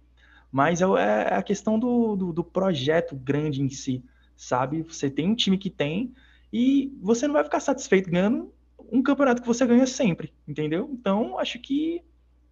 mas 0.51 0.81
é, 0.81 0.85
é 0.85 1.35
a 1.35 1.43
questão 1.43 1.79
do, 1.79 2.17
do, 2.17 2.33
do 2.33 2.45
projeto 2.45 3.15
grande 3.15 3.63
em 3.63 3.69
si, 3.69 4.05
sabe? 4.37 4.83
Você 4.83 5.11
tem 5.11 5.29
um 5.29 5.35
time 5.35 5.59
que 5.59 5.71
tem 5.71 6.13
e 6.53 6.97
você 7.01 7.27
não 7.27 7.35
vai 7.35 7.45
ficar 7.45 7.61
satisfeito 7.61 8.11
ganhando 8.11 8.53
um 8.91 9.03
campeonato 9.03 9.41
que 9.41 9.49
você 9.49 9.67
ganha 9.67 9.87
sempre, 9.87 10.35
entendeu? 10.47 10.91
Então, 10.93 11.39
acho 11.39 11.59
que, 11.59 12.03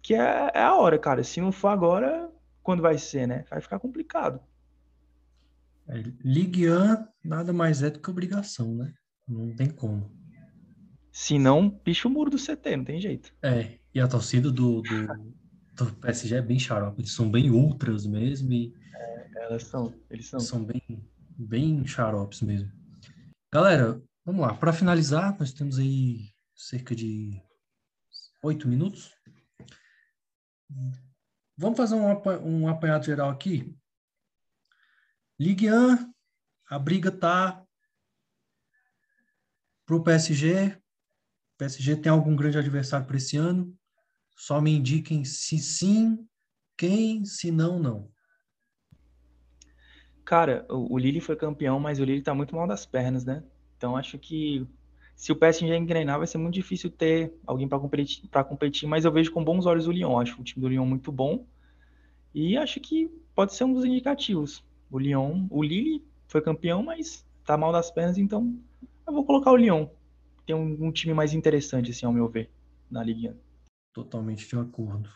que 0.01 0.15
é, 0.15 0.51
é 0.53 0.61
a 0.61 0.75
hora, 0.75 0.97
cara. 0.97 1.23
Se 1.23 1.39
não 1.39 1.51
for 1.51 1.67
agora, 1.67 2.31
quando 2.63 2.81
vai 2.81 2.97
ser, 2.97 3.27
né? 3.27 3.45
Vai 3.49 3.61
ficar 3.61 3.79
complicado. 3.79 4.39
É, 5.87 6.03
Ligue 6.23 6.69
1 6.69 7.07
nada 7.23 7.51
mais 7.53 7.83
é 7.83 7.89
do 7.89 7.99
que 7.99 8.09
obrigação, 8.09 8.75
né? 8.75 8.93
Não 9.27 9.55
tem 9.55 9.69
como. 9.69 10.11
Se 11.11 11.37
não, 11.37 11.69
picha 11.69 12.07
o 12.07 12.11
muro 12.11 12.29
do 12.29 12.37
CT, 12.37 12.77
não 12.77 12.85
tem 12.85 13.01
jeito. 13.01 13.33
É, 13.41 13.77
e 13.93 13.99
a 13.99 14.07
torcida 14.07 14.49
do, 14.51 14.81
do, 14.81 15.07
do 15.75 15.93
PSG 15.95 16.35
é 16.35 16.41
bem 16.41 16.57
xarope, 16.57 17.01
eles 17.01 17.13
são 17.13 17.29
bem 17.29 17.51
ultras 17.51 18.05
mesmo 18.05 18.51
e... 18.53 18.73
É, 18.95 19.43
elas 19.43 19.63
são, 19.63 19.93
eles 20.09 20.27
são. 20.27 20.39
São 20.39 20.63
bem, 20.63 20.81
bem 21.37 21.85
xaropes 21.85 22.41
mesmo. 22.41 22.71
Galera, 23.53 24.01
vamos 24.25 24.41
lá, 24.41 24.53
para 24.53 24.71
finalizar, 24.71 25.37
nós 25.37 25.51
temos 25.51 25.77
aí 25.77 26.29
cerca 26.55 26.95
de 26.95 27.41
oito 28.43 28.67
minutos. 28.67 29.11
Vamos 31.57 31.77
fazer 31.77 31.95
um, 31.95 32.61
um 32.63 32.67
apanhado 32.69 33.05
geral 33.05 33.29
aqui 33.29 33.75
Ligue 35.41 35.73
1, 35.73 36.13
a 36.69 36.77
briga 36.77 37.11
tá 37.11 37.65
para 39.87 39.95
o 39.95 40.03
PSG. 40.03 40.77
PSG 41.57 41.95
tem 41.95 42.11
algum 42.11 42.35
grande 42.35 42.59
adversário 42.59 43.07
para 43.07 43.17
esse 43.17 43.37
ano? 43.37 43.75
Só 44.37 44.61
me 44.61 44.69
indiquem 44.69 45.25
se 45.25 45.57
sim, 45.57 46.27
quem, 46.77 47.25
se 47.25 47.49
não, 47.49 47.79
não. 47.79 48.11
Cara, 50.23 50.63
o, 50.69 50.93
o 50.93 50.97
Lille 50.99 51.19
foi 51.19 51.35
campeão, 51.35 51.79
mas 51.79 51.99
o 51.99 52.03
Lille 52.03 52.21
tá 52.21 52.35
muito 52.35 52.55
mal 52.55 52.67
das 52.67 52.85
pernas, 52.85 53.25
né? 53.25 53.43
Então 53.77 53.97
acho 53.97 54.19
que 54.19 54.67
se 55.15 55.31
o 55.31 55.35
PSG 55.35 55.75
engrenar, 55.75 56.19
vai 56.19 56.27
ser 56.27 56.37
muito 56.37 56.53
difícil 56.53 56.91
ter 56.91 57.33
alguém 57.47 57.67
para 57.67 57.79
competir, 57.79 58.29
competir, 58.47 58.87
mas 58.87 59.05
eu 59.05 59.11
vejo 59.11 59.31
com 59.31 59.43
bons 59.43 59.65
olhos 59.65 59.87
o 59.87 59.91
Lyon. 59.91 60.19
Acho 60.19 60.39
o 60.39 60.43
time 60.43 60.61
do 60.61 60.69
Lyon 60.69 60.85
muito 60.85 61.11
bom. 61.11 61.47
E 62.31 62.55
acho 62.57 62.79
que 62.79 63.09
pode 63.33 63.55
ser 63.55 63.63
um 63.63 63.73
dos 63.73 63.83
indicativos. 63.85 64.63
O 64.91 64.99
Lyon, 64.99 65.47
o 65.49 65.63
Lille 65.63 66.05
foi 66.27 66.41
campeão, 66.41 66.83
mas 66.83 67.25
tá 67.45 67.57
mal 67.57 67.71
das 67.71 67.89
pernas, 67.89 68.17
então 68.17 68.59
eu 69.07 69.13
vou 69.13 69.25
colocar 69.25 69.51
o 69.51 69.55
Lyon. 69.55 69.87
Tem 70.45 70.55
um, 70.55 70.87
um 70.87 70.91
time 70.91 71.13
mais 71.13 71.33
interessante, 71.33 71.91
assim, 71.91 72.05
ao 72.05 72.11
meu 72.11 72.27
ver, 72.27 72.51
na 72.89 73.03
Liga. 73.03 73.37
Totalmente 73.93 74.47
de 74.47 74.55
acordo. 74.57 75.09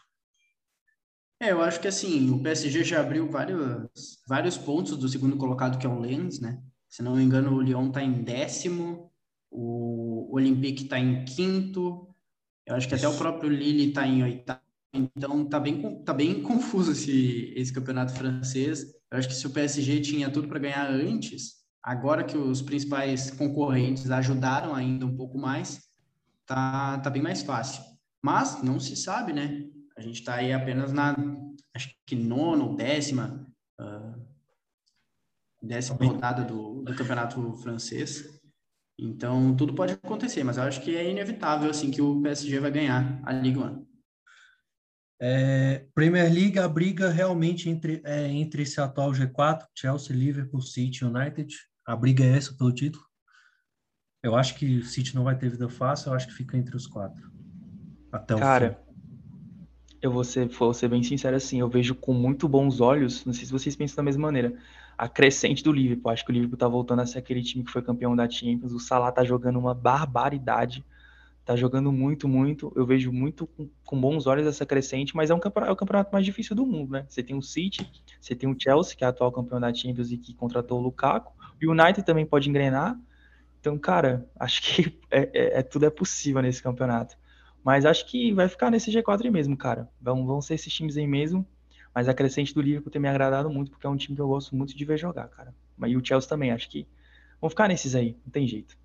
É, 1.41 1.51
eu 1.51 1.61
acho 1.61 1.82
que 1.82 1.88
assim, 1.88 2.30
o 2.32 2.41
PSG 2.41 2.84
já 2.84 3.01
abriu 3.01 3.30
vários, 3.30 4.23
vários 4.28 4.57
pontos 4.57 4.97
do 4.97 5.09
segundo 5.09 5.36
colocado, 5.36 5.78
que 5.78 5.86
é 5.86 5.89
o 5.89 5.99
Lens, 5.99 6.39
né? 6.39 6.63
Se 6.89 7.03
não 7.03 7.15
me 7.15 7.23
engano, 7.23 7.53
o 7.53 7.61
Lyon 7.61 7.91
tá 7.91 8.01
em 8.01 8.23
décimo, 8.23 9.11
o 9.51 10.34
Olympique 10.34 10.86
tá 10.86 10.97
em 10.97 11.26
quinto, 11.26 12.07
eu 12.65 12.76
acho 12.76 12.88
que 12.88 12.95
até 12.95 13.07
o 13.07 13.17
próprio 13.17 13.49
Lille 13.49 13.91
tá 13.91 14.07
em 14.07 14.23
oitavo. 14.23 14.61
Então 14.93 15.45
tá 15.45 15.59
bem, 15.59 16.03
tá 16.03 16.13
bem 16.13 16.41
confuso 16.41 16.93
esse, 16.93 17.53
esse 17.55 17.73
campeonato 17.73 18.13
francês. 18.13 18.95
Eu 19.16 19.20
acho 19.20 19.30
que 19.30 19.34
se 19.36 19.47
o 19.47 19.51
PSG 19.51 20.01
tinha 20.01 20.30
tudo 20.30 20.49
para 20.49 20.59
ganhar 20.59 20.89
antes, 20.89 21.63
agora 21.82 22.24
que 22.24 22.38
os 22.38 22.61
principais 22.61 23.32
concorrentes 23.32 24.11
ajudaram 24.11 24.76
ainda 24.76 25.05
um 25.05 25.16
pouco 25.16 25.38
mais, 25.38 25.80
tá, 26.45 26.99
tá 26.99 27.09
bem 27.09 27.22
mais 27.22 27.41
fácil. 27.41 27.82
Mas 28.22 28.61
não 28.61 28.78
se 28.78 28.93
sabe, 28.97 29.32
né? 29.32 29.66
A 29.97 30.01
gente 30.01 30.20
está 30.20 30.36
aí 30.36 30.51
apenas 30.51 30.91
na, 30.91 31.16
acho 31.74 31.95
que 32.05 32.13
nona 32.13 32.66
ou 32.66 32.76
décima, 32.76 33.47
uh, 33.80 34.22
décima 35.63 35.97
rodada 35.97 36.43
do, 36.43 36.82
do 36.82 36.93
campeonato 36.93 37.55
francês. 37.63 38.41
Então, 38.99 39.55
tudo 39.55 39.74
pode 39.74 39.93
acontecer, 39.93 40.43
mas 40.43 40.57
eu 40.57 40.63
acho 40.63 40.82
que 40.82 40.93
é 40.93 41.09
inevitável, 41.09 41.70
assim, 41.70 41.89
que 41.89 42.01
o 42.01 42.22
PSG 42.22 42.59
vai 42.59 42.72
ganhar 42.72 43.22
a 43.24 43.32
Ligue 43.32 43.59
1. 43.59 43.86
É, 45.20 45.86
Premier 45.93 46.32
League, 46.32 46.59
a 46.59 46.68
briga 46.68 47.09
realmente 47.09 47.70
entre, 47.70 48.01
é, 48.03 48.28
entre 48.28 48.63
esse 48.63 48.82
atual 48.82 49.11
G4, 49.11 49.66
Chelsea, 49.74 50.16
Liverpool, 50.16 50.61
City 50.61 51.05
United, 51.05 51.55
a 51.86 51.95
briga 51.95 52.24
é 52.24 52.38
essa 52.38 52.53
pelo 52.53 52.74
título. 52.74 53.03
Eu 54.22 54.36
acho 54.36 54.55
que 54.55 54.80
o 54.80 54.84
City 54.84 55.16
não 55.16 55.24
vai 55.24 55.38
ter 55.38 55.49
vida 55.49 55.70
fácil, 55.70 56.09
eu 56.09 56.16
acho 56.16 56.28
que 56.28 56.34
fica 56.34 56.57
entre 56.57 56.76
os 56.76 56.88
quatro. 56.88 57.32
Até 58.11 58.36
o 58.36 58.39
Cara, 58.39 58.80
eu 60.01 60.11
vou 60.11 60.24
ser, 60.24 60.47
vou 60.47 60.74
ser 60.74 60.89
bem 60.89 61.03
sincero 61.03 61.36
assim, 61.36 61.59
eu 61.59 61.70
vejo 61.70 61.95
com 61.95 62.13
muito 62.13 62.47
bons 62.47 62.82
olhos, 62.82 63.26
não 63.26 63.34
sei 63.34 63.45
se 63.45 63.51
vocês 63.51 63.76
pensam 63.76 63.97
da 63.97 64.03
mesma 64.03 64.24
maneira, 64.24 64.53
a 64.97 65.07
crescente 65.07 65.63
do 65.63 65.72
Liverpool. 65.72 66.11
Acho 66.11 66.26
que 66.26 66.32
o 66.32 66.34
Liverpool 66.34 66.57
tá 66.57 66.68
voltando 66.68 67.01
a 67.01 67.05
ser 67.05 67.20
aquele 67.20 67.41
time 67.41 67.63
que 67.63 67.72
foi 67.72 67.82
campeão 67.82 68.16
da 68.16 68.30
Champions, 68.30 68.74
o 68.74 68.80
Salah 68.80 69.11
tá 69.11 69.24
jogando 69.24 69.59
uma 69.59 69.74
barbaridade 69.74 70.84
tá 71.45 71.55
jogando 71.55 71.91
muito, 71.91 72.27
muito. 72.27 72.73
Eu 72.75 72.85
vejo 72.85 73.11
muito 73.11 73.45
com, 73.45 73.69
com, 73.85 74.01
bons 74.01 74.25
olhos 74.25 74.47
essa 74.47 74.65
crescente, 74.65 75.15
mas 75.15 75.29
é, 75.29 75.33
um 75.33 75.39
campeonato, 75.39 75.69
é 75.69 75.73
o 75.73 75.77
campeonato 75.77 76.11
mais 76.11 76.25
difícil 76.25 76.55
do 76.55 76.65
mundo, 76.65 76.91
né? 76.91 77.05
Você 77.07 77.21
tem 77.21 77.37
o 77.37 77.41
City, 77.41 77.89
você 78.19 78.35
tem 78.35 78.49
o 78.49 78.55
Chelsea, 78.59 78.97
que 78.97 79.03
é 79.03 79.07
atual 79.07 79.31
campeão 79.31 79.59
da 79.59 79.71
Champions 79.71 80.11
e 80.11 80.17
que 80.17 80.33
contratou 80.33 80.79
o 80.79 80.81
Lukaku. 80.81 81.31
O 81.63 81.71
United 81.71 82.03
também 82.03 82.25
pode 82.25 82.49
engrenar. 82.49 82.99
Então, 83.59 83.77
cara, 83.77 84.27
acho 84.39 84.61
que 84.63 84.99
é, 85.11 85.29
é, 85.33 85.59
é 85.59 85.63
tudo 85.63 85.85
é 85.85 85.89
possível 85.91 86.41
nesse 86.41 86.63
campeonato. 86.63 87.15
Mas 87.63 87.85
acho 87.85 88.07
que 88.07 88.33
vai 88.33 88.49
ficar 88.49 88.71
nesse 88.71 88.91
G4 88.91 89.25
aí 89.25 89.31
mesmo, 89.31 89.55
cara. 89.55 89.87
Vão, 90.01 90.25
vão 90.25 90.41
ser 90.41 90.55
esses 90.55 90.73
times 90.73 90.97
aí 90.97 91.07
mesmo. 91.07 91.45
Mas 91.93 92.09
a 92.09 92.13
crescente 92.13 92.53
do 92.53 92.61
Liverpool 92.61 92.91
tem 92.91 93.01
me 93.01 93.07
agradado 93.07 93.49
muito, 93.49 93.71
porque 93.71 93.85
é 93.87 93.89
um 93.89 93.95
time 93.95 94.15
que 94.15 94.21
eu 94.21 94.27
gosto 94.27 94.55
muito 94.55 94.75
de 94.75 94.83
ver 94.85 94.97
jogar, 94.97 95.29
cara. 95.29 95.53
E 95.87 95.95
o 95.95 96.03
Chelsea 96.03 96.27
também, 96.27 96.51
acho 96.51 96.69
que 96.69 96.87
vão 97.39 97.49
ficar 97.49 97.67
nesses 97.67 97.95
aí, 97.95 98.17
não 98.25 98.31
tem 98.31 98.45
jeito. 98.47 98.77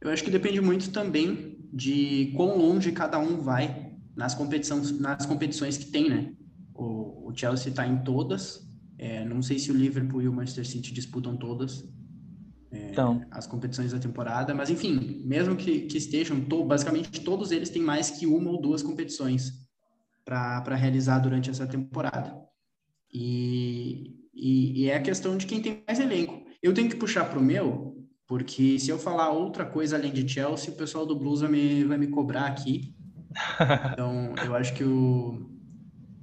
Eu 0.00 0.10
acho 0.10 0.22
que 0.24 0.30
depende 0.30 0.60
muito 0.60 0.90
também 0.90 1.58
de 1.72 2.32
quão 2.36 2.56
longe 2.56 2.92
cada 2.92 3.18
um 3.18 3.40
vai 3.40 3.92
nas 4.16 4.34
competições, 4.34 4.98
nas 4.98 5.26
competições 5.26 5.76
que 5.76 5.86
tem, 5.86 6.08
né? 6.08 6.32
O, 6.74 7.30
o 7.30 7.36
Chelsea 7.36 7.70
está 7.70 7.86
em 7.86 8.02
todas. 8.02 8.66
É, 8.98 9.24
não 9.24 9.42
sei 9.42 9.58
se 9.58 9.70
o 9.70 9.76
Liverpool 9.76 10.22
e 10.22 10.28
o 10.28 10.32
Manchester 10.32 10.66
City 10.66 10.92
disputam 10.92 11.36
todas 11.36 11.84
é, 12.70 12.90
então. 12.90 13.24
as 13.30 13.46
competições 13.46 13.92
da 13.92 13.98
temporada, 13.98 14.54
mas 14.54 14.70
enfim, 14.70 15.22
mesmo 15.24 15.56
que, 15.56 15.82
que 15.82 15.96
estejam, 15.96 16.40
to, 16.40 16.64
basicamente 16.64 17.20
todos 17.22 17.50
eles 17.50 17.70
têm 17.70 17.82
mais 17.82 18.10
que 18.10 18.26
uma 18.26 18.50
ou 18.50 18.60
duas 18.60 18.82
competições 18.82 19.52
para 20.24 20.74
realizar 20.74 21.18
durante 21.20 21.48
essa 21.48 21.66
temporada. 21.66 22.36
E, 23.12 24.16
e, 24.34 24.82
e, 24.82 24.90
é 24.90 24.96
a 24.96 25.02
questão 25.02 25.38
de 25.38 25.46
quem 25.46 25.62
tem 25.62 25.82
mais 25.86 25.98
elenco. 25.98 26.44
Eu 26.62 26.74
tenho 26.74 26.90
que 26.90 26.96
puxar 26.96 27.24
para 27.24 27.38
o 27.38 27.42
meu, 27.42 27.97
porque 28.28 28.78
se 28.78 28.90
eu 28.90 28.98
falar 28.98 29.30
outra 29.30 29.64
coisa 29.64 29.96
além 29.96 30.12
de 30.12 30.28
Chelsea, 30.28 30.70
o 30.70 30.76
pessoal 30.76 31.06
do 31.06 31.16
Blues 31.16 31.40
vai 31.40 31.50
me, 31.50 31.84
vai 31.84 31.96
me 31.96 32.06
cobrar 32.06 32.46
aqui. 32.46 32.94
Então, 33.92 34.34
eu 34.44 34.54
acho 34.54 34.74
que 34.74 34.84
o. 34.84 35.50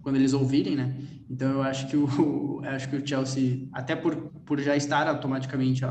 Quando 0.01 0.15
eles 0.17 0.33
ouvirem, 0.33 0.75
né? 0.75 0.95
Então, 1.29 1.49
eu 1.51 1.63
acho 1.63 1.87
que 1.87 1.97
o, 1.97 2.61
acho 2.65 2.89
que 2.89 2.95
o 2.95 3.07
Chelsea, 3.07 3.67
até 3.73 3.95
por, 3.95 4.15
por 4.45 4.59
já 4.59 4.75
estar 4.75 5.07
automaticamente 5.07 5.83
uh, 5.83 5.89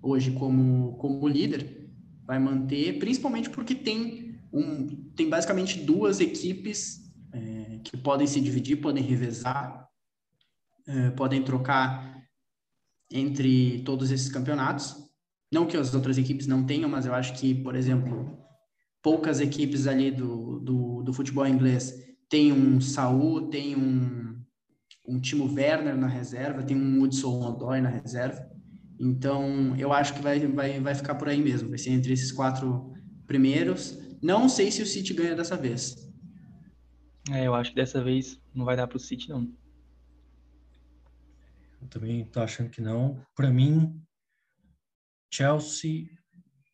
hoje 0.00 0.30
como, 0.32 0.96
como 0.98 1.26
líder, 1.26 1.90
vai 2.24 2.38
manter, 2.38 2.98
principalmente 2.98 3.50
porque 3.50 3.74
tem, 3.74 4.38
um, 4.52 4.86
tem 5.16 5.28
basicamente 5.28 5.80
duas 5.80 6.20
equipes 6.20 7.10
é, 7.32 7.80
que 7.82 7.96
podem 7.96 8.26
se 8.26 8.40
dividir, 8.40 8.76
podem 8.76 9.02
revezar, 9.02 9.88
é, 10.86 11.10
podem 11.10 11.42
trocar 11.42 12.22
entre 13.10 13.82
todos 13.82 14.10
esses 14.10 14.28
campeonatos. 14.28 15.07
Não 15.50 15.66
que 15.66 15.76
as 15.76 15.94
outras 15.94 16.18
equipes 16.18 16.46
não 16.46 16.64
tenham, 16.64 16.88
mas 16.88 17.06
eu 17.06 17.14
acho 17.14 17.34
que, 17.34 17.54
por 17.54 17.74
exemplo, 17.74 18.38
poucas 19.02 19.40
equipes 19.40 19.86
ali 19.86 20.10
do, 20.10 20.60
do, 20.60 21.02
do 21.02 21.12
futebol 21.12 21.46
inglês 21.46 21.94
têm 22.28 22.52
um 22.52 22.80
Saul, 22.80 23.48
tem 23.48 23.74
um, 23.74 24.38
um 25.06 25.18
Timo 25.18 25.52
Werner 25.52 25.96
na 25.96 26.06
reserva, 26.06 26.62
tem 26.62 26.76
um 26.76 27.02
Hudson 27.02 27.40
Odoi 27.42 27.80
na 27.80 27.88
reserva. 27.88 28.46
Então, 29.00 29.76
eu 29.76 29.92
acho 29.92 30.14
que 30.14 30.20
vai, 30.20 30.40
vai, 30.46 30.80
vai 30.80 30.94
ficar 30.94 31.14
por 31.14 31.28
aí 31.28 31.40
mesmo. 31.40 31.68
Vai 31.68 31.78
ser 31.78 31.90
entre 31.90 32.12
esses 32.12 32.32
quatro 32.32 32.92
primeiros. 33.26 33.98
Não 34.20 34.48
sei 34.48 34.70
se 34.70 34.82
o 34.82 34.86
City 34.86 35.14
ganha 35.14 35.36
dessa 35.36 35.56
vez. 35.56 36.08
É, 37.30 37.46
eu 37.46 37.54
acho 37.54 37.70
que 37.70 37.76
dessa 37.76 38.02
vez 38.02 38.40
não 38.54 38.64
vai 38.64 38.76
dar 38.76 38.88
para 38.88 38.96
o 38.96 39.00
City, 39.00 39.28
não. 39.28 39.48
Eu 41.80 41.88
também 41.88 42.24
tô 42.24 42.40
achando 42.40 42.70
que 42.70 42.80
não. 42.80 43.20
Para 43.36 43.50
mim, 43.50 44.02
Chelsea 45.30 46.06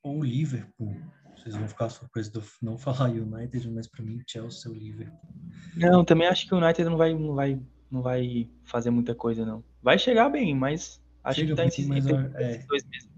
ou 0.03 0.23
Liverpool. 0.23 0.97
Vocês 1.37 1.57
vão 1.57 1.69
ficar 1.69 1.91
surpresos 1.91 2.33
de 2.33 2.39
eu 2.39 2.45
não 2.63 2.79
falar 2.79 3.11
United, 3.11 3.71
mas 3.71 3.87
para 3.87 4.05
mim, 4.05 4.23
Chelsea 4.27 4.71
ou 4.71 4.77
Liverpool. 4.77 5.19
Não, 5.77 6.05
também 6.05 6.27
acho 6.27 6.47
que 6.47 6.55
o 6.55 6.59
United 6.59 6.89
não 6.89 6.97
vai, 6.97 7.15
não 7.15 7.35
vai, 7.35 7.61
não 7.91 8.03
vai 8.03 8.51
fazer 8.65 8.91
muita 8.91 9.15
coisa, 9.15 9.45
não. 9.45 9.63
Vai 9.83 9.99
chegar 9.99 10.29
bem, 10.31 10.55
mas 10.55 11.03
acho 11.23 11.41
Chega 11.41 11.55
que 11.55 11.71
tá 11.71 11.83
em 11.83 11.87
mais, 11.87 12.07
é... 12.07 12.65
dois 12.67 12.85
mesmo. 12.85 13.13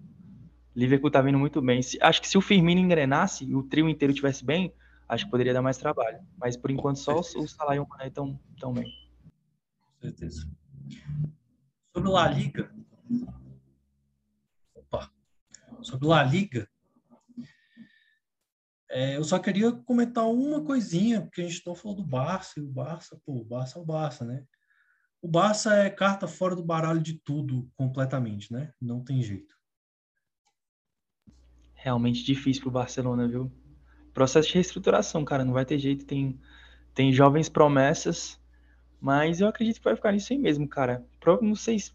Liverpool 0.75 1.11
tá 1.11 1.23
vindo 1.23 1.39
muito 1.39 1.63
bem. 1.63 1.81
acho 2.03 2.21
que 2.21 2.29
se 2.29 2.37
o 2.37 2.41
Firmino 2.43 2.81
engrenasse 2.81 3.45
e 3.45 3.55
o 3.55 3.63
trio 3.63 3.89
inteiro 3.89 4.13
tivesse 4.13 4.45
bem, 4.45 4.75
acho 5.09 5.25
que 5.25 5.31
poderia 5.31 5.55
dar 5.55 5.63
mais 5.63 5.79
trabalho. 5.79 6.19
Mas 6.37 6.57
por 6.57 6.71
enquanto 6.71 6.99
só 6.99 7.21
o 7.21 7.49
Salah 7.49 7.77
e 7.77 7.79
o 7.79 7.89
Mané 7.89 8.09
estão 8.09 8.39
tão 8.61 8.75
bem. 8.75 8.85
Com 8.85 10.01
certeza. 10.03 10.47
Sobre 11.95 12.11
La 12.11 12.29
Liga. 12.29 12.71
Sobre 15.83 16.07
La 16.07 16.23
Liga. 16.23 16.69
É, 18.89 19.17
eu 19.17 19.25
só 19.25 19.39
queria 19.39 19.73
comentar 19.73 20.27
uma 20.27 20.63
coisinha, 20.63 21.21
porque 21.21 21.43
a 21.43 21.49
gente 21.49 21.67
não 21.67 21.75
falou 21.75 21.97
do 21.97 22.05
Barça, 22.05 22.61
e 22.61 22.63
o 22.63 22.69
Barça, 22.69 23.21
pô, 23.25 23.41
o 23.41 23.45
Barça 23.45 23.79
é 23.79 23.83
o 23.83 23.85
Barça, 23.85 24.25
né? 24.25 24.45
O 25.21 25.29
Barça 25.29 25.75
é 25.75 25.91
carta 25.91 26.29
fora 26.29 26.55
do 26.55 26.65
baralho 26.65 27.01
de 27.01 27.15
tudo, 27.15 27.69
completamente, 27.75 28.53
né? 28.53 28.73
Não 28.81 29.03
tem 29.03 29.23
jeito. 29.23 29.55
Realmente 31.75 32.25
difícil 32.25 32.63
pro 32.63 32.71
Barcelona, 32.71 33.27
viu? 33.27 33.51
processo 34.17 34.49
de 34.49 34.55
reestruturação, 34.55 35.27
cara, 35.27 35.45
não 35.45 35.53
vai 35.53 35.67
ter 35.67 35.79
jeito. 35.79 36.07
Tem, 36.07 36.41
tem 36.95 37.13
jovens 37.13 37.51
promessas, 37.51 38.41
mas 38.99 39.43
eu 39.43 39.47
acredito 39.47 39.77
que 39.77 39.85
vai 39.85 39.95
ficar 39.95 40.11
nisso 40.11 40.33
aí 40.33 40.39
mesmo, 40.39 40.67
cara. 40.67 41.07
Não 41.43 41.55
sei 41.55 41.79
se, 41.79 41.93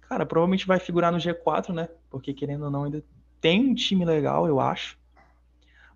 cara, 0.00 0.26
provavelmente 0.26 0.66
vai 0.66 0.80
figurar 0.80 1.12
no 1.12 1.18
G4, 1.18 1.72
né? 1.72 1.88
Porque 2.10 2.34
querendo 2.34 2.64
ou 2.64 2.72
não, 2.72 2.82
ainda 2.82 3.04
tem 3.40 3.70
um 3.70 3.74
time 3.74 4.04
legal, 4.04 4.46
eu 4.46 4.60
acho. 4.60 4.98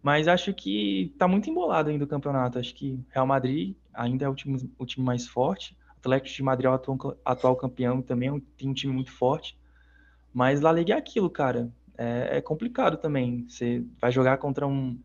Mas 0.03 0.29
acho 0.29 0.53
que 0.53 1.15
tá 1.19 1.27
muito 1.27 1.49
embolado 1.49 1.89
ainda 1.89 2.05
o 2.05 2.09
campeonato. 2.09 2.59
Acho 2.59 2.75
que 2.75 2.99
Real 3.09 3.27
Madrid 3.27 3.75
ainda 3.93 4.27
é 4.27 4.29
o 4.29 4.35
time, 4.35 4.71
o 4.79 4.85
time 4.85 5.05
mais 5.05 5.27
forte. 5.27 5.77
Atlético 5.97 6.37
de 6.37 6.43
Madrid 6.43 6.67
é 6.67 6.69
o 6.69 6.75
atual, 6.75 7.17
atual 7.25 7.57
campeão 7.57 8.03
também 8.03 8.29
é 8.29 8.41
tem 8.57 8.69
um 8.69 8.75
time 8.75 8.93
muito 8.93 9.11
forte. 9.11 9.57
Mas 10.33 10.61
La 10.61 10.73
Liga 10.73 10.93
é 10.93 10.97
aquilo, 10.99 11.31
cara. 11.31 11.73
É, 11.97 12.37
é 12.37 12.41
complicado 12.43 12.99
também. 12.99 13.47
Você 13.49 13.83
vai 13.99 14.13
jogar 14.13 14.37
contra 14.37 14.67
um, 14.67 14.99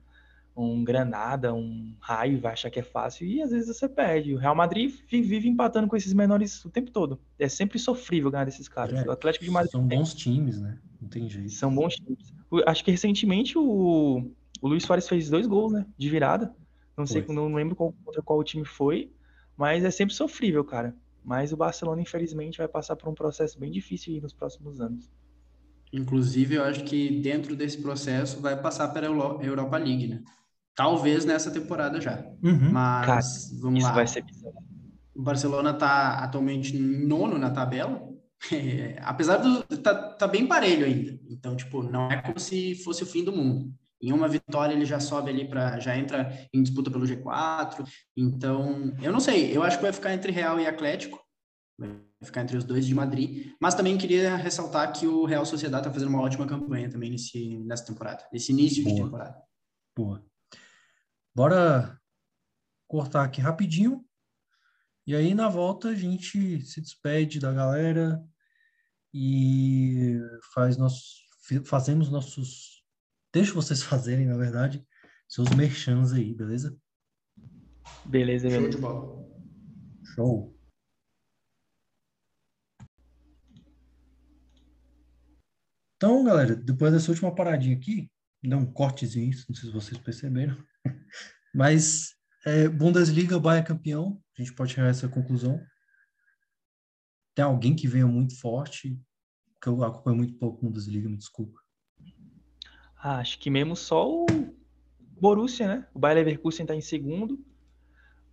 um 0.54 0.84
Granada, 0.84 1.54
um 1.54 1.96
Raio, 2.02 2.42
vai 2.42 2.52
achar 2.52 2.70
que 2.70 2.80
é 2.80 2.84
fácil 2.84 3.26
e 3.26 3.42
às 3.42 3.52
vezes 3.52 3.68
você 3.68 3.88
perde. 3.88 4.34
O 4.34 4.38
Real 4.38 4.56
Madrid 4.56 4.94
vive 5.08 5.48
empatando 5.48 5.88
com 5.88 5.96
esses 5.96 6.14
menores 6.14 6.66
o 6.66 6.70
tempo 6.70 6.92
todo. 6.92 7.18
É 7.38 7.48
sempre 7.48 7.80
sofrível 7.80 8.30
ganhar 8.30 8.44
desses 8.44 8.68
caras. 8.68 9.00
É, 9.00 9.08
o 9.08 9.12
Atlético 9.12 9.46
de 9.46 9.52
Madrid 9.52 9.72
são 9.72 9.88
bons 9.88 10.14
times, 10.14 10.60
né? 10.60 10.78
Não 11.02 11.08
tem 11.08 11.30
jeito. 11.30 11.52
São 11.52 11.74
bons 11.74 11.96
times. 11.96 12.34
Acho 12.66 12.84
que 12.84 12.92
recentemente 12.92 13.58
o, 13.58 14.32
o 14.62 14.68
Luiz 14.68 14.84
Soares 14.84 15.08
fez 15.08 15.30
dois 15.30 15.46
gols, 15.46 15.72
né? 15.72 15.86
De 15.98 16.10
virada. 16.10 16.54
Não 16.98 17.06
sei, 17.06 17.26
não 17.30 17.54
lembro 17.54 17.76
qual, 17.76 17.94
contra 18.04 18.22
qual 18.22 18.44
time 18.44 18.66
foi, 18.66 19.12
mas 19.56 19.86
é 19.86 19.92
sempre 19.92 20.14
sofrível, 20.14 20.66
cara. 20.66 20.96
Mas 21.24 21.54
o 21.54 21.58
Barcelona, 21.58 22.02
infelizmente, 22.02 22.58
vai 22.58 22.68
passar 22.68 22.96
por 22.96 23.08
um 23.08 23.14
processo 23.14 23.60
bem 23.60 23.72
difícil 23.72 24.20
nos 24.22 24.34
próximos 24.34 24.82
anos. 24.82 25.10
Inclusive, 25.94 26.56
eu 26.56 26.64
acho 26.64 26.84
que 26.84 27.22
dentro 27.22 27.56
desse 27.56 27.82
processo 27.82 28.42
vai 28.42 28.60
passar 28.60 28.90
pela 28.90 29.08
Europa 29.08 29.78
League, 29.78 30.08
né? 30.08 30.24
Talvez 30.76 31.26
nessa 31.26 31.52
temporada 31.52 32.00
já. 32.00 32.26
Uhum. 32.44 32.72
Mas 32.72 33.06
Cara, 33.06 33.62
vamos 33.62 33.84
lá. 33.84 33.92
vai 33.92 34.08
ser 34.08 34.24
bizarro. 34.24 34.56
O 35.16 35.22
Barcelona 35.22 35.72
está 35.72 36.20
atualmente 36.20 36.78
nono 36.78 37.38
na 37.38 37.50
tabela. 37.50 38.09
É, 38.52 38.98
apesar 39.02 39.38
do. 39.38 39.64
Tá, 39.80 40.14
tá 40.14 40.28
bem 40.28 40.48
parelho 40.48 40.86
ainda. 40.86 41.20
Então, 41.30 41.56
tipo, 41.56 41.84
não 41.84 42.10
é 42.10 42.22
como 42.22 42.40
se 42.40 42.76
fosse 42.84 43.04
o 43.04 43.06
fim 43.06 43.24
do 43.24 43.34
mundo. 43.34 43.74
Em 44.02 44.14
uma 44.14 44.30
vitória 44.30 44.74
ele 44.74 44.86
já 44.86 45.00
sobe 45.00 45.30
ali 45.30 45.48
para 45.48 45.78
já 45.80 45.98
entra 45.98 46.48
em 46.54 46.64
disputa 46.64 46.90
pelo 46.90 47.06
G4. 47.06 47.86
Então, 48.16 48.96
eu 49.02 49.12
não 49.12 49.20
sei, 49.20 49.56
eu 49.56 49.62
acho 49.62 49.78
que 49.78 49.84
vai 49.84 49.92
ficar 49.92 50.14
entre 50.14 50.32
Real 50.32 50.60
e 50.60 50.66
Atlético. 50.66 51.22
Vai 51.78 51.90
ficar 52.24 52.42
entre 52.42 52.58
os 52.58 52.64
dois 52.64 52.86
de 52.86 52.96
Madrid, 52.96 53.54
mas 53.60 53.76
também 53.76 53.98
queria 53.98 54.36
ressaltar 54.36 54.92
que 54.94 55.06
o 55.08 55.26
Real 55.26 55.46
Sociedade 55.46 55.88
está 55.88 55.94
fazendo 55.94 56.10
uma 56.10 56.22
ótima 56.22 56.46
campanha 56.46 56.90
também 56.90 57.10
nesse 57.10 57.58
nessa 57.60 57.86
temporada, 57.86 58.26
nesse 58.32 58.52
início 58.52 58.84
Boa. 58.84 58.96
de 58.96 59.02
temporada. 59.02 59.42
Boa. 59.98 60.26
Bora 61.36 61.98
cortar 62.88 63.24
aqui 63.24 63.40
rapidinho. 63.40 64.04
E 65.06 65.16
aí, 65.16 65.34
na 65.34 65.50
volta, 65.50 65.90
a 65.90 65.96
gente 65.96 66.62
se 66.62 66.82
despede 66.82 67.40
da 67.40 67.52
galera 67.52 68.22
e 69.14 70.20
faz 70.54 70.78
nossos, 70.78 71.26
fazemos 71.66 72.10
nossos. 72.10 72.84
Deixa 73.34 73.54
vocês 73.54 73.82
fazerem, 73.84 74.26
na 74.26 74.38
verdade, 74.38 74.86
seus 75.28 75.50
merchans 75.50 76.14
aí, 76.14 76.34
beleza? 76.34 76.78
Beleza, 78.06 78.48
beleza. 78.48 78.62
Show 78.62 78.70
de 78.70 78.78
bola. 78.78 79.30
Show. 80.16 80.60
Então, 85.98 86.24
galera, 86.24 86.56
depois 86.56 86.94
dessa 86.94 87.12
última 87.12 87.36
paradinha 87.36 87.76
aqui, 87.76 88.10
dá 88.42 88.56
um 88.56 88.66
cortezinho, 88.66 89.36
não 89.50 89.56
sei 89.56 89.70
se 89.70 89.72
vocês 89.72 89.98
perceberam. 89.98 90.58
Mas 91.54 92.16
é, 92.46 92.70
Bundesliga, 92.70 93.40
Bayern 93.40 93.68
campeão, 93.68 94.22
a 94.38 94.42
gente 94.42 94.54
pode 94.54 94.72
chegar 94.72 94.88
a 94.88 94.92
essa 94.92 95.10
conclusão. 95.10 95.62
Tem 97.40 97.46
alguém 97.46 97.74
que 97.74 97.88
venha 97.88 98.06
muito 98.06 98.38
forte, 98.38 99.00
que 99.62 99.70
eu 99.70 99.82
acompanho 99.82 100.18
muito 100.18 100.34
pouco 100.34 100.62
Bundesliga, 100.62 101.08
me 101.08 101.16
desculpa. 101.16 101.58
Ah, 103.02 103.20
acho 103.20 103.40
que 103.40 103.50
mesmo 103.50 103.78
só 103.78 104.14
o 104.14 104.26
Borussia, 105.22 105.66
né? 105.66 105.88
O 105.94 106.00
Bayern 106.00 106.26
Leverkusen 106.26 106.66
está 106.66 106.76
em 106.76 106.82
segundo. 106.82 107.40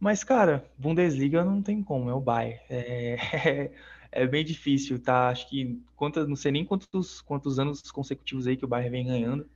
Mas, 0.01 0.25
cara, 0.25 0.69
Bundesliga 0.77 1.45
não 1.45 1.63
tem 1.63 1.85
como, 1.85 2.11
é 2.11 2.15
o 2.15 2.21
Bayern. 2.21 2.61
É, 2.69 3.71
é 4.11 4.27
bem 4.27 4.45
difícil, 4.45 5.01
tá? 5.01 5.29
Acho 5.29 5.49
que, 5.49 5.81
conta, 5.95 6.27
não 6.27 6.35
sei 6.35 6.51
nem 6.51 6.65
quantos, 6.65 7.21
quantos 7.21 7.61
anos 7.61 7.89
consecutivos 7.93 8.49
aí 8.49 8.57
que 8.57 8.65
o 8.65 8.69
Bayern 8.69 8.91
vem 8.91 9.07
ganhando. 9.07 9.49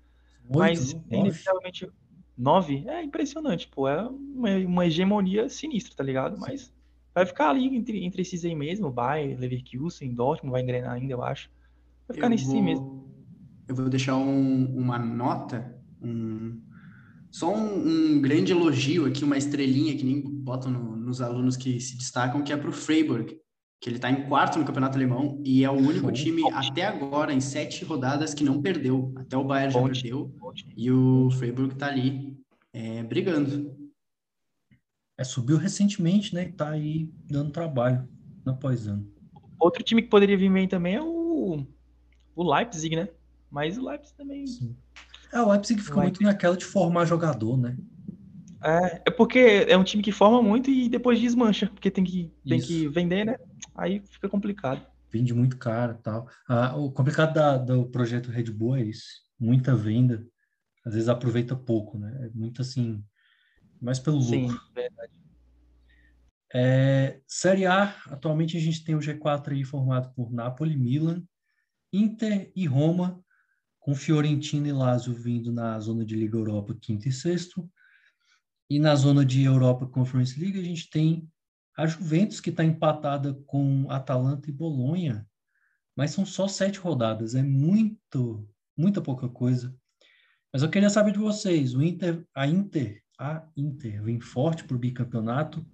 Oito, 0.45 0.59
mas, 0.59 0.93
inevitavelmente, 1.11 1.91
Nove? 2.39 2.85
É 2.87 3.03
impressionante, 3.03 3.67
pô. 3.67 3.89
É 3.89 4.01
uma, 4.01 4.57
uma 4.59 4.87
hegemonia 4.87 5.49
sinistra, 5.49 5.97
tá 5.97 6.05
ligado? 6.05 6.39
Mas 6.39 6.73
vai 7.21 7.27
ficar 7.27 7.51
ali 7.51 7.77
entre, 7.77 8.05
entre 8.05 8.23
esses 8.23 8.45
aí 8.45 8.55
mesmo. 8.55 8.91
Bayern, 8.91 9.37
Leverkusen, 9.37 10.15
Dortmund 10.15 10.53
vai 10.53 10.63
engrenar 10.63 10.93
ainda, 10.93 11.13
eu 11.13 11.23
acho. 11.23 11.51
Vai 12.09 12.15
ficar 12.17 12.27
Eu 12.27 12.31
nesse 12.31 12.55
aí 12.55 12.63
mesmo. 12.63 12.85
vou, 12.85 13.11
eu 13.69 13.75
vou 13.75 13.89
deixar 13.89 14.17
um- 14.17 14.77
uma 14.77 14.99
nota, 14.99 15.77
um, 16.03 16.61
só 17.31 17.55
um, 17.55 17.87
um 18.17 18.21
grande 18.21 18.53
elogio 18.53 19.07
aqui, 19.07 19.23
uma 19.25 19.37
estrelinha 19.39 19.97
que 19.97 20.05
nem 20.05 20.21
botam 20.21 20.71
no- 20.71 20.97
nos 20.97 21.21
alunos 21.21 21.57
que 21.57 21.79
se 21.81 21.97
destacam, 21.97 22.43
que 22.43 22.53
é 22.53 22.57
para 22.57 22.71
o 22.71 22.73
Freiburg, 22.73 23.37
que 23.81 23.89
ele 23.89 23.97
está 23.97 24.11
em 24.11 24.27
quarto 24.29 24.59
no 24.59 24.65
campeonato 24.65 24.97
alemão 24.97 25.41
e 25.45 25.65
é 25.65 25.71
o 25.71 25.75
único 25.75 26.11
time 26.13 26.43
até 26.53 26.85
agora, 26.87 27.33
em 27.33 27.41
sete 27.41 27.85
rodadas, 27.85 28.35
que 28.35 28.45
não 28.45 28.61
perdeu. 28.61 29.13
Até 29.17 29.37
o 29.37 29.45
Bayern 29.45 29.73
já 29.73 29.81
Bom 29.81 29.87
perdeu 29.87 30.27
Bom 30.39 30.53
e 30.77 30.91
o 30.91 31.31
Freiburg 31.31 31.73
está 31.75 31.87
ali 31.87 32.37
é, 32.73 33.03
brigando. 33.03 33.75
É, 35.21 35.25
subiu 35.25 35.59
recentemente, 35.59 36.35
né? 36.35 36.45
E 36.45 36.53
tá 36.53 36.71
aí 36.71 37.13
dando 37.31 37.51
trabalho 37.53 38.09
ano 38.47 38.57
após 38.57 38.87
ano. 38.87 39.07
Outro 39.59 39.85
time 39.85 40.01
que 40.01 40.09
poderia 40.09 40.35
vir 40.35 40.51
bem 40.51 40.67
também 40.67 40.95
é 40.95 41.03
o, 41.03 41.63
o 42.35 42.55
Leipzig, 42.55 42.97
né? 42.97 43.07
Mas 43.51 43.77
o 43.77 43.87
Leipzig 43.87 44.17
também. 44.17 44.47
Sim. 44.47 44.75
É, 45.31 45.43
o 45.43 45.51
Leipzig 45.51 45.79
fica 45.83 46.01
Leipzig. 46.01 46.23
muito 46.23 46.23
naquela 46.23 46.57
de 46.57 46.65
formar 46.65 47.05
jogador, 47.05 47.59
né? 47.59 47.77
É, 48.65 49.03
é 49.09 49.11
porque 49.11 49.67
é 49.69 49.77
um 49.77 49.85
time 49.85 50.03
que 50.03 50.11
forma 50.11 50.43
muito 50.43 50.71
e 50.71 50.89
depois 50.89 51.21
desmancha, 51.21 51.67
porque 51.67 51.91
tem 51.91 52.03
que, 52.03 52.33
tem 52.49 52.57
Isso. 52.57 52.69
que 52.69 52.89
vender, 52.89 53.27
né? 53.27 53.37
Aí 53.75 54.03
fica 54.11 54.27
complicado. 54.27 54.81
Vende 55.13 55.35
muito 55.35 55.59
caro 55.59 55.99
e 55.99 56.03
tal. 56.03 56.29
Ah, 56.49 56.75
o 56.79 56.91
complicado 56.91 57.35
da- 57.35 57.59
do 57.59 57.85
projeto 57.91 58.31
Red 58.31 58.45
Bull 58.45 58.77
é 58.77 58.85
isso. 58.85 59.21
Muita 59.39 59.77
venda. 59.77 60.27
Às 60.87 60.95
vezes 60.95 61.11
aproveita 61.11 61.55
pouco, 61.55 61.99
né? 61.99 62.27
É 62.27 62.31
muito 62.31 62.63
assim, 62.63 63.05
mais 63.81 63.99
pelo 63.99 64.21
Sim, 64.21 64.47
lucro. 64.47 64.61
verdade. 64.75 65.13
É, 66.53 67.21
Série 67.27 67.65
A, 67.65 67.95
atualmente 68.07 68.57
a 68.57 68.61
gente 68.61 68.83
tem 68.83 68.95
o 68.95 69.01
G4 69.01 69.53
aí 69.53 69.65
formado 69.65 70.13
por 70.15 70.33
Napoli, 70.33 70.77
Milan, 70.77 71.23
Inter 71.93 72.51
e 72.57 72.67
Roma, 72.67 73.23
com 73.79 73.95
Fiorentina 73.95 74.69
e 74.69 74.73
Lazio 74.73 75.15
vindo 75.15 75.53
na 75.53 75.79
zona 75.79 76.05
de 76.05 76.15
Liga 76.15 76.37
Europa, 76.37 76.77
quinto 76.81 77.09
e 77.09 77.13
sexto. 77.13 77.71
E 78.69 78.79
na 78.79 78.95
zona 78.95 79.25
de 79.25 79.43
Europa 79.43 79.87
Conference 79.87 80.39
League 80.39 80.59
a 80.59 80.63
gente 80.63 80.91
tem 80.91 81.29
a 81.77 81.87
Juventus, 81.87 82.41
que 82.41 82.51
está 82.51 82.63
empatada 82.63 83.35
com 83.47 83.91
Atalanta 83.91 84.51
e 84.51 84.53
Bolonha, 84.53 85.27
mas 85.97 86.11
são 86.11 86.27
só 86.27 86.47
sete 86.47 86.79
rodadas, 86.79 87.35
é 87.35 87.43
muito, 87.43 88.49
muita 88.77 89.01
pouca 89.01 89.29
coisa. 89.29 89.75
Mas 90.53 90.63
eu 90.63 90.69
queria 90.69 90.91
saber 90.91 91.13
de 91.13 91.19
vocês, 91.19 91.75
o 91.75 91.83
Inter, 91.83 92.27
a 92.35 92.47
Inter, 92.47 93.03
a 93.21 93.45
Inter 93.55 94.03
vem 94.03 94.19
forte 94.19 94.65
para 94.65 94.75
o 94.75 94.79
bicampeonato, 94.79 95.65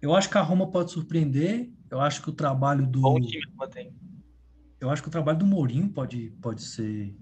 eu 0.00 0.14
acho 0.14 0.30
que 0.30 0.38
a 0.38 0.42
Roma 0.42 0.70
pode 0.70 0.90
surpreender. 0.90 1.70
Eu 1.90 2.00
acho 2.00 2.22
que 2.22 2.30
o 2.30 2.32
trabalho 2.32 2.86
do 2.86 3.00
Bom 3.00 3.20
time 3.20 3.42
mantém. 3.54 3.92
eu 4.80 4.88
acho 4.88 5.02
que 5.02 5.08
o 5.08 5.10
trabalho 5.10 5.38
do 5.38 5.46
Mourinho 5.46 5.88
pode 5.90 6.30
pode 6.40 6.62
ser 6.62 7.14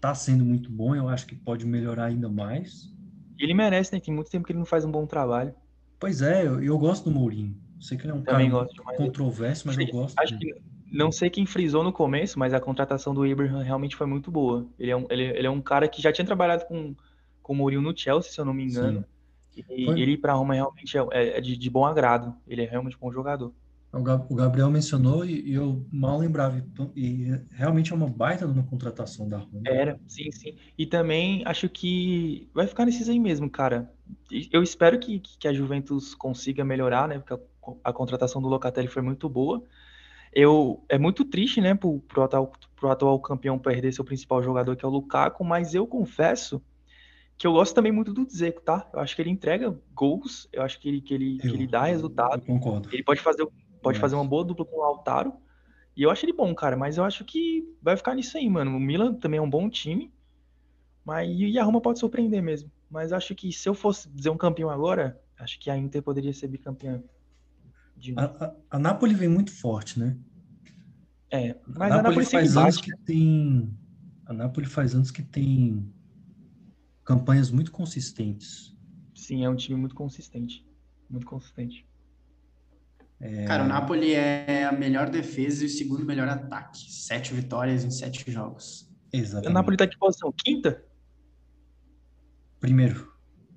tá 0.00 0.14
sendo 0.14 0.44
muito 0.44 0.70
bom. 0.70 0.94
Eu 0.94 1.08
acho 1.08 1.26
que 1.26 1.34
pode 1.34 1.66
melhorar 1.66 2.04
ainda 2.04 2.28
mais. 2.28 2.94
E 3.38 3.42
ele 3.42 3.54
merece, 3.54 3.92
né? 3.92 4.00
Tem 4.00 4.14
muito 4.14 4.30
tempo 4.30 4.46
que 4.46 4.52
ele 4.52 4.58
não 4.58 4.66
faz 4.66 4.84
um 4.84 4.90
bom 4.92 5.06
trabalho. 5.06 5.52
Pois 5.98 6.22
é, 6.22 6.46
eu, 6.46 6.62
eu 6.62 6.78
gosto 6.78 7.04
do 7.04 7.10
Mourinho. 7.10 7.58
Sei 7.80 7.96
que 7.96 8.04
ele 8.04 8.12
é 8.12 8.14
um 8.14 8.22
Também 8.22 8.50
cara 8.50 8.68
controverso, 8.96 9.66
mas 9.66 9.76
eu 9.76 9.86
gosto. 9.88 10.18
Acho 10.18 10.38
dele. 10.38 10.54
que 10.54 10.73
não 10.94 11.12
sei 11.12 11.30
quem 11.30 11.46
frisou 11.46 11.84
no 11.84 11.92
começo, 11.92 12.38
mas 12.38 12.54
a 12.54 12.60
contratação 12.60 13.14
do 13.14 13.24
Abraham 13.30 13.62
realmente 13.62 13.96
foi 13.96 14.06
muito 14.06 14.30
boa. 14.30 14.66
Ele 14.78 14.90
é 14.90 14.96
um, 14.96 15.06
ele, 15.10 15.24
ele 15.24 15.46
é 15.46 15.50
um 15.50 15.60
cara 15.62 15.88
que 15.88 16.02
já 16.02 16.12
tinha 16.12 16.24
trabalhado 16.26 16.66
com, 16.66 16.94
com 17.42 17.52
o 17.52 17.56
Mourinho 17.56 17.82
no 17.82 17.96
Chelsea, 17.96 18.32
se 18.32 18.40
eu 18.40 18.44
não 18.44 18.54
me 18.54 18.64
engano. 18.64 19.04
E 19.56 19.64
Foi. 19.84 20.02
ele 20.02 20.12
ir 20.12 20.18
pra 20.18 20.34
Roma 20.34 20.54
realmente 20.54 20.96
é, 20.98 21.00
é- 21.12 21.38
é 21.38 21.40
de, 21.40 21.56
de 21.56 21.70
bom 21.70 21.84
agrado. 21.86 22.36
Ele 22.46 22.62
é 22.62 22.66
realmente 22.68 22.96
um 22.96 23.00
bom 23.00 23.12
jogador. 23.12 23.52
O 23.92 24.02
Gab- 24.02 24.26
o 24.30 24.34
Gabriel 24.34 24.70
mencionou 24.70 25.24
e, 25.24 25.52
eu 25.54 25.86
mal 25.92 26.18
lembrava. 26.18 26.58
Então, 26.58 26.92
E 26.96 27.28
realmente 27.50 27.92
é 27.92 27.94
uma 27.94 28.08
baita 28.08 28.46
de 28.46 28.52
uma 28.52 28.64
contratação 28.66 29.28
da 29.28 29.38
Roma. 29.38 29.66
Era, 29.66 29.98
sim, 30.06 30.30
sim. 30.30 30.56
E 30.76 30.86
também 30.86 31.42
acho 31.46 31.68
que 31.70 32.50
vai 32.52 32.66
ficar 32.66 32.84
nesses 32.84 33.08
aí 33.08 33.18
mesmo, 33.18 33.48
cara. 33.48 33.90
Eu 34.52 34.62
espero 34.62 34.98
que, 35.00 35.20
que 35.20 35.48
a 35.48 35.52
Juventus 35.54 36.14
consiga 36.14 36.64
melhorar, 36.64 37.08
né? 37.08 37.18
Porque 37.18 37.32
a, 37.34 37.90
a 37.90 37.92
contratação 37.92 38.42
do 38.42 38.48
Locatelli 38.48 38.88
foi 38.88 39.00
muito 39.02 39.28
boa. 39.28 39.62
Eu, 40.34 40.82
é 40.88 40.98
muito 40.98 41.24
triste, 41.24 41.60
né, 41.60 41.74
pro, 41.74 42.00
pro 42.00 42.22
atual, 42.22 42.52
pro 42.74 42.90
atual 42.90 43.20
campeão 43.20 43.58
perder 43.58 43.92
seu 43.92 44.04
principal 44.04 44.42
jogador, 44.42 44.74
que 44.74 44.84
é 44.84 44.88
o 44.88 44.90
Lukaku, 44.90 45.44
mas 45.44 45.74
eu 45.74 45.86
confesso 45.86 46.60
que 47.36 47.46
eu 47.46 47.52
gosto 47.52 47.74
também 47.74 47.92
muito 47.92 48.12
do 48.12 48.24
Dzeko, 48.24 48.60
tá? 48.60 48.88
Eu 48.92 49.00
acho 49.00 49.14
que 49.14 49.22
ele 49.22 49.30
entrega 49.30 49.76
gols, 49.94 50.48
eu 50.52 50.62
acho 50.62 50.80
que 50.80 50.88
ele, 50.88 51.00
que 51.00 51.14
ele, 51.14 51.38
que 51.38 51.48
Eu- 51.48 51.54
ele 51.54 51.66
dá 51.66 51.84
resultado. 51.84 52.44
Concordo. 52.44 52.88
Ele 52.92 53.02
pode 53.02 53.20
fazer, 53.20 53.46
pode 53.82 53.98
fazer 53.98 54.14
uma 54.14 54.24
boa 54.24 54.44
dupla 54.44 54.64
com 54.64 54.76
o 54.76 54.80
Lautaro. 54.80 55.32
E 55.96 56.02
eu 56.02 56.10
acho 56.10 56.24
ele 56.24 56.32
bom, 56.32 56.52
cara. 56.54 56.76
Mas 56.76 56.96
eu 56.96 57.04
acho 57.04 57.24
que 57.24 57.64
vai 57.80 57.96
ficar 57.96 58.14
nisso 58.14 58.36
aí, 58.36 58.48
mano. 58.48 58.76
O 58.76 58.80
Milan 58.80 59.14
também 59.14 59.38
é 59.38 59.42
um 59.42 59.50
bom 59.50 59.68
time. 59.68 60.12
Mas 61.04 61.30
e 61.30 61.58
a 61.58 61.62
Roma 61.64 61.80
pode 61.80 61.98
surpreender 61.98 62.42
mesmo. 62.42 62.70
Mas 62.90 63.12
acho 63.12 63.34
que 63.34 63.52
se 63.52 63.68
eu 63.68 63.74
fosse 63.74 64.08
dizer 64.08 64.30
um 64.30 64.36
campeão 64.36 64.70
agora, 64.70 65.20
acho 65.38 65.58
que 65.60 65.70
a 65.70 65.76
Inter 65.76 66.02
poderia 66.02 66.32
ser 66.32 66.48
bicampeã. 66.48 67.02
De. 67.96 68.14
A, 68.16 68.24
a, 68.24 68.54
a 68.70 68.78
Napoli 68.78 69.14
vem 69.14 69.28
muito 69.28 69.50
forte, 69.52 69.98
né? 69.98 70.16
É, 71.30 71.50
A 71.50 71.56
mas 71.66 71.92
a 71.92 71.96
Napoli 71.96 72.02
Napoli 72.02 72.26
sempre 72.26 72.46
faz 72.48 72.56
anos 72.56 72.76
que 72.80 72.96
tem. 73.04 73.78
A 74.26 74.32
Napoli 74.32 74.66
faz 74.66 74.94
anos 74.94 75.10
que 75.10 75.22
tem 75.22 75.92
campanhas 77.04 77.50
muito 77.50 77.70
consistentes. 77.72 78.76
Sim, 79.14 79.44
é 79.44 79.48
um 79.50 79.56
time 79.56 79.78
muito 79.78 79.94
consistente. 79.94 80.66
Muito 81.08 81.26
consistente. 81.26 81.86
Cara, 83.46 83.64
o 83.64 83.68
Napoli 83.68 84.12
é 84.12 84.64
a 84.64 84.72
melhor 84.72 85.08
defesa 85.08 85.62
e 85.62 85.66
o 85.66 85.70
segundo 85.70 86.04
melhor 86.04 86.28
ataque. 86.28 86.78
Sete 86.92 87.32
vitórias 87.32 87.82
em 87.84 87.90
sete 87.90 88.30
jogos. 88.30 88.90
A 89.12 89.16
Exatamente. 89.16 89.54
Napoli 89.54 89.76
tá 89.76 89.84
em 89.84 89.88
que 89.88 89.98
posição? 89.98 90.32
Quinta? 90.36 90.84
Primeiro. 92.60 93.12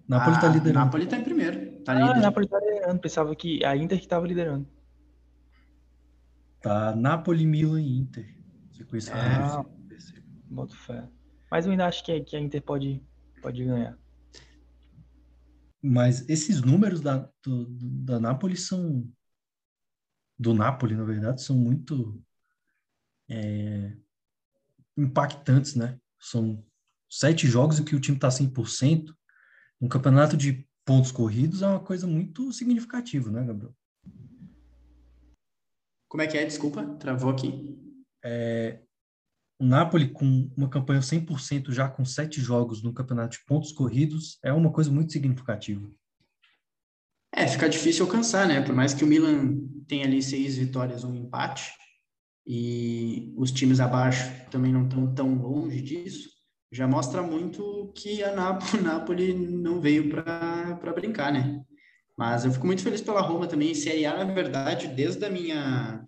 Napoli 0.08 0.36
está 0.36 0.48
Ah, 0.50 0.54
liderando. 0.54 0.86
Napoli 0.86 1.06
tá 1.08 1.18
em 1.18 1.24
primeiro. 1.24 1.67
Tá 1.88 1.94
Ah, 1.94 2.04
a 2.04 2.08
líder. 2.10 2.22
Napoli 2.22 2.48
tá 2.50 2.60
liderando. 2.60 3.00
Pensava 3.00 3.34
que 3.34 3.64
a 3.64 3.76
Inter 3.78 4.00
que 4.02 4.08
tava 4.08 4.28
liderando. 4.28 4.68
Tá 6.62 6.94
Napoli, 6.94 7.46
Milan 7.46 7.82
e 7.82 7.98
Inter. 7.98 8.36
Sequência 8.72 9.14
Ah. 9.16 9.64
Boto 10.50 10.76
fé. 10.76 11.08
Mas 11.50 11.66
eu 11.66 11.72
ainda 11.72 11.88
acho 11.88 12.04
que, 12.04 12.20
que 12.22 12.36
a 12.36 12.40
Inter 12.42 12.62
pode, 12.62 13.02
pode 13.42 13.64
ganhar. 13.64 13.98
Mas 15.82 16.28
esses 16.28 16.62
números 16.62 17.00
da, 17.00 17.30
do, 17.42 17.66
do- 17.66 17.90
da 18.04 18.20
Napoli 18.20 18.58
são. 18.58 19.10
Do 20.38 20.54
Napoli, 20.54 20.94
na 20.94 21.04
verdade, 21.06 21.42
são 21.42 21.56
muito 21.56 22.22
é, 23.30 23.96
impactantes, 24.98 25.76
né? 25.76 25.98
São 26.20 26.64
sete 27.10 27.48
jogos 27.48 27.80
em 27.80 27.86
que 27.86 27.96
o 27.96 28.00
time 28.00 28.18
está 28.18 28.30
100%. 28.30 29.16
Um 29.80 29.88
campeonato 29.88 30.36
de 30.36 30.67
pontos 30.88 31.12
corridos 31.12 31.62
é 31.62 31.68
uma 31.68 31.82
coisa 31.82 32.08
muito 32.08 32.54
significativa, 32.54 33.30
né, 33.30 33.44
Gabriel? 33.44 33.76
Como 36.08 36.22
é 36.24 36.28
que 36.28 36.38
é? 36.38 36.46
Desculpa, 36.46 36.84
travou 36.96 37.30
aqui. 37.30 37.78
O 39.60 39.66
Napoli, 39.66 40.10
com 40.10 40.50
uma 40.56 40.70
campanha 40.70 41.02
100% 41.02 41.72
já 41.72 41.90
com 41.90 42.06
sete 42.06 42.40
jogos 42.40 42.82
no 42.82 42.94
campeonato 42.94 43.38
de 43.38 43.46
pontos 43.46 43.74
corridos, 43.74 44.40
é 44.44 44.54
uma 44.54 44.72
coisa 44.72 44.90
muito 44.90 45.12
significativa. 45.12 45.92
É, 47.34 47.46
fica 47.48 47.68
difícil 47.68 48.06
alcançar, 48.06 48.48
né? 48.48 48.62
Por 48.62 48.74
mais 48.74 48.94
que 48.94 49.04
o 49.04 49.08
Milan 49.08 49.60
tenha 49.88 50.06
ali 50.06 50.24
seis 50.24 50.58
vitórias, 50.58 51.04
um 51.04 51.14
empate, 51.14 51.70
e 52.46 53.34
os 53.36 53.52
times 53.52 53.82
abaixo 53.82 54.32
também 54.50 54.72
não 54.72 54.86
estão 54.86 55.14
tão 55.14 55.36
longe 55.36 55.82
disso, 55.82 56.30
já 56.72 56.88
mostra 56.88 57.22
muito 57.22 57.92
que 57.96 58.24
a 58.24 58.36
Napoli 58.82 59.34
não 59.34 59.80
veio 59.80 60.10
para 60.10 60.94
brincar, 60.94 61.32
né? 61.32 61.62
Mas 62.18 62.46
eu 62.46 62.52
fico 62.52 62.66
muito 62.66 62.82
feliz 62.82 63.02
pela 63.02 63.22
Roma 63.22 63.48
também. 63.48 63.76
Série 63.76 64.06
A, 64.06 64.26
na 64.26 64.34
verdade, 64.34 64.88
desde 64.88 65.24
a 65.24 65.30
minha 65.30 66.04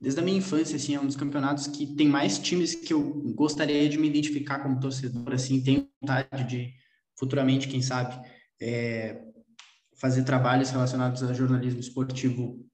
desde 0.00 0.18
a 0.18 0.22
minha 0.22 0.38
infância, 0.38 0.74
assim, 0.74 0.96
é 0.96 1.00
um 1.00 1.06
dos 1.06 1.14
campeonatos 1.14 1.68
que 1.68 1.94
tem 1.94 2.08
mais 2.08 2.36
times 2.36 2.74
que 2.74 2.92
eu 2.92 3.00
gostaria 3.36 3.88
de 3.88 3.96
me 3.96 4.08
identificar 4.08 4.58
como 4.58 4.80
torcedor, 4.80 5.32
assim, 5.32 5.62
tenho 5.62 5.88
vontade 6.00 6.42
de 6.42 6.74
futuramente, 7.16 7.68
quem 7.68 7.80
sabe, 7.80 8.20
é, 8.60 9.22
fazer 9.94 10.24
trabalhos 10.24 10.70
relacionados 10.70 11.22
a 11.22 11.32
jornalismo 11.32 11.78
esportivo 11.78 12.66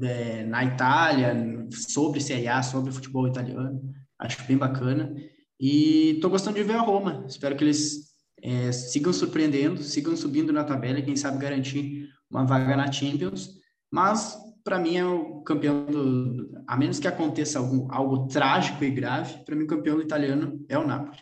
é, 0.00 0.44
na 0.44 0.64
Itália, 0.64 1.34
sobre 1.72 2.20
Série 2.20 2.46
A, 2.46 2.62
sobre 2.62 2.92
futebol 2.92 3.26
italiano. 3.26 3.82
Acho 4.16 4.44
bem 4.44 4.56
bacana. 4.56 5.12
E 5.58 6.12
estou 6.16 6.30
gostando 6.30 6.56
de 6.56 6.62
ver 6.62 6.76
a 6.76 6.80
Roma. 6.80 7.24
Espero 7.28 7.56
que 7.56 7.64
eles 7.64 8.14
é, 8.42 8.70
sigam 8.72 9.12
surpreendendo, 9.12 9.82
sigam 9.82 10.16
subindo 10.16 10.52
na 10.52 10.64
tabela 10.64 10.98
e, 10.98 11.02
quem 11.02 11.16
sabe, 11.16 11.38
garantir 11.38 12.08
uma 12.30 12.44
vaga 12.44 12.76
na 12.76 12.90
Champions. 12.92 13.56
Mas, 13.90 14.36
para 14.62 14.78
mim, 14.78 14.96
é 14.96 15.04
o 15.04 15.40
campeão 15.42 15.86
do. 15.86 16.62
A 16.66 16.76
menos 16.76 16.98
que 16.98 17.08
aconteça 17.08 17.58
algum, 17.58 17.90
algo 17.90 18.26
trágico 18.28 18.84
e 18.84 18.90
grave, 18.90 19.44
para 19.44 19.56
mim, 19.56 19.64
o 19.64 19.68
campeão 19.68 20.00
italiano 20.00 20.64
é 20.68 20.78
o 20.78 20.86
Napoli. 20.86 21.18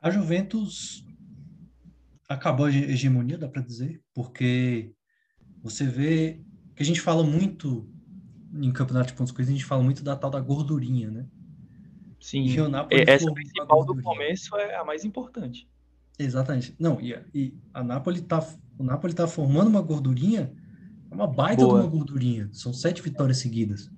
A 0.00 0.10
Juventus 0.10 1.04
acabou 2.28 2.66
a 2.66 2.70
hegemonia, 2.70 3.36
dá 3.36 3.48
para 3.48 3.62
dizer, 3.62 4.00
porque 4.14 4.94
você 5.62 5.84
vê 5.84 6.42
que 6.74 6.82
a 6.82 6.86
gente 6.86 7.00
fala 7.00 7.22
muito 7.22 7.88
em 8.52 8.72
campeonato 8.72 9.08
de 9.08 9.14
pontos 9.14 9.32
corridos, 9.32 9.52
a 9.52 9.56
gente 9.56 9.66
fala 9.66 9.82
muito 9.82 10.02
da 10.02 10.16
tal 10.16 10.30
da 10.30 10.40
gordurinha, 10.40 11.10
né? 11.10 11.26
Sim, 12.20 12.54
Napoli 12.68 13.04
essa 13.06 13.32
principal 13.32 13.84
do 13.84 14.00
começo 14.02 14.54
é 14.56 14.76
a 14.76 14.84
mais 14.84 15.04
importante. 15.04 15.66
Exatamente. 16.18 16.74
Não, 16.78 17.00
e, 17.00 17.18
e 17.34 17.54
a 17.72 17.82
Napoli 17.82 18.20
tá, 18.20 18.46
o 18.78 18.84
Napoli 18.84 19.14
tá 19.14 19.26
formando 19.26 19.68
uma 19.68 19.80
gordurinha, 19.80 20.52
é 21.10 21.14
uma 21.14 21.26
baita 21.26 21.64
boa. 21.64 21.80
de 21.80 21.86
uma 21.86 21.90
gordurinha. 21.90 22.50
São 22.52 22.74
sete 22.74 23.00
vitórias 23.00 23.38
seguidas. 23.38 23.90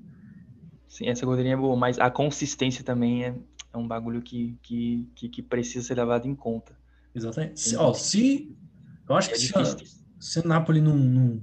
Sim, 0.86 1.08
essa 1.08 1.26
gordurinha 1.26 1.54
é 1.54 1.56
boa, 1.56 1.76
mas 1.76 1.98
a 1.98 2.10
consistência 2.10 2.84
também 2.84 3.24
é, 3.24 3.34
é 3.74 3.76
um 3.76 3.88
bagulho 3.88 4.22
que, 4.22 4.56
que, 4.62 5.08
que, 5.16 5.28
que 5.28 5.42
precisa 5.42 5.84
ser 5.84 5.94
levado 5.94 6.28
em 6.28 6.34
conta. 6.34 6.76
Exatamente. 7.12 7.60
Se, 7.60 7.76
ó, 7.76 7.92
se. 7.92 8.56
Eu 9.08 9.16
acho 9.16 9.30
é 9.30 9.32
que 9.32 9.38
se, 9.40 9.58
a, 9.58 9.76
se 10.20 10.38
o 10.38 10.46
Napoli 10.46 10.80
não, 10.80 10.96
não 10.96 11.42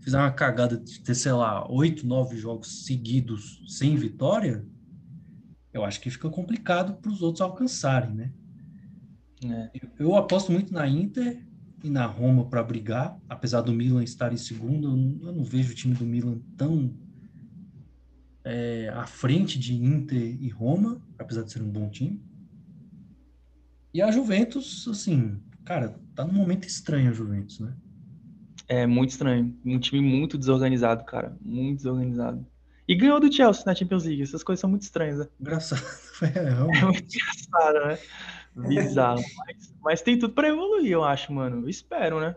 fizer 0.00 0.18
uma 0.18 0.30
cagada 0.30 0.76
de 0.76 1.00
ter, 1.00 1.14
sei 1.14 1.32
lá, 1.32 1.66
oito, 1.70 2.06
nove 2.06 2.36
jogos 2.36 2.84
seguidos 2.84 3.62
sem 3.68 3.96
vitória, 3.96 4.66
eu 5.72 5.84
acho 5.84 6.00
que 6.00 6.10
fica 6.10 6.28
complicado 6.28 6.94
para 6.94 7.10
os 7.10 7.22
outros 7.22 7.40
alcançarem, 7.40 8.14
né? 8.14 8.32
É. 9.44 9.70
Eu, 9.74 10.06
eu, 10.06 10.16
aposto 10.16 10.52
muito 10.52 10.72
na 10.72 10.86
Inter 10.86 11.42
e 11.82 11.88
na 11.88 12.04
Roma 12.04 12.44
para 12.44 12.62
brigar, 12.62 13.18
apesar 13.28 13.62
do 13.62 13.72
Milan 13.72 14.04
estar 14.04 14.32
em 14.32 14.36
segundo, 14.36 14.88
eu 14.88 14.96
não, 14.96 15.28
eu 15.28 15.32
não 15.32 15.44
vejo 15.44 15.72
o 15.72 15.74
time 15.74 15.94
do 15.94 16.04
Milan 16.04 16.38
tão 16.56 16.92
é, 18.44 18.90
à 18.94 19.06
frente 19.06 19.58
de 19.58 19.74
Inter 19.74 20.36
e 20.40 20.48
Roma, 20.48 21.00
apesar 21.18 21.42
de 21.42 21.52
ser 21.52 21.62
um 21.62 21.70
bom 21.70 21.88
time. 21.88 22.20
E 23.92 24.02
a 24.02 24.10
Juventus, 24.10 24.86
assim, 24.88 25.40
cara, 25.64 25.98
tá 26.14 26.24
num 26.24 26.32
momento 26.32 26.66
estranho 26.66 27.10
a 27.10 27.14
Juventus, 27.14 27.58
né? 27.60 27.74
É 28.68 28.86
muito 28.86 29.10
estranho. 29.10 29.58
Um 29.64 29.80
time 29.80 30.00
muito 30.00 30.38
desorganizado, 30.38 31.04
cara. 31.04 31.36
Muito 31.42 31.78
desorganizado. 31.78 32.46
E 32.90 32.94
ganhou 32.96 33.20
do 33.20 33.32
Chelsea 33.32 33.62
na 33.64 33.72
Champions 33.72 34.04
League. 34.04 34.20
Essas 34.20 34.42
coisas 34.42 34.60
são 34.60 34.68
muito 34.68 34.82
estranhas, 34.82 35.20
né? 35.20 35.28
Engraçado. 35.40 35.80
É, 36.22 36.38
é 36.38 36.84
muito 36.84 37.16
engraçado, 37.16 37.86
né? 37.86 37.98
Bizarro. 38.54 39.22
mas, 39.38 39.74
mas, 39.82 40.02
tem 40.02 40.18
tudo 40.18 40.34
pra 40.34 40.48
evoluir, 40.48 40.90
eu 40.90 41.02
acho, 41.02 41.32
mano. 41.32 41.62
Eu 41.62 41.68
espero, 41.68 42.20
né? 42.20 42.36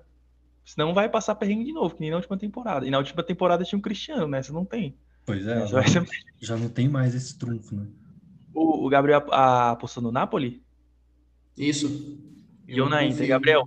Senão 0.64 0.94
vai 0.94 1.10
passar 1.10 1.36
perrengue 1.36 1.66
de 1.66 1.74
novo, 1.74 1.94
que 1.94 2.00
nem 2.00 2.10
na 2.10 2.16
última 2.16 2.38
temporada. 2.38 2.88
E 2.88 2.90
na 2.90 3.00
última 3.00 3.22
temporada 3.24 3.66
tinha 3.66 3.78
um 3.78 3.82
Cristiano, 3.82 4.26
né? 4.26 4.42
Você 4.42 4.54
não 4.54 4.64
tem. 4.64 4.96
Pois 5.26 5.46
é, 5.46 5.68
já, 5.68 5.86
ser... 5.86 6.08
já, 6.40 6.56
não 6.56 6.70
tem 6.70 6.88
mais 6.88 7.14
esse 7.14 7.38
trunfo, 7.38 7.76
né? 7.76 7.88
O, 8.54 8.86
o 8.86 8.90
Gabriel 8.90 9.26
apostou 9.34 10.02
no 10.02 10.14
Napoli? 10.14 10.64
Isso. 11.58 11.88
E 12.66 12.78
eu 12.78 12.88
na 12.88 13.04
Inter. 13.04 13.28
Gabriel, 13.28 13.64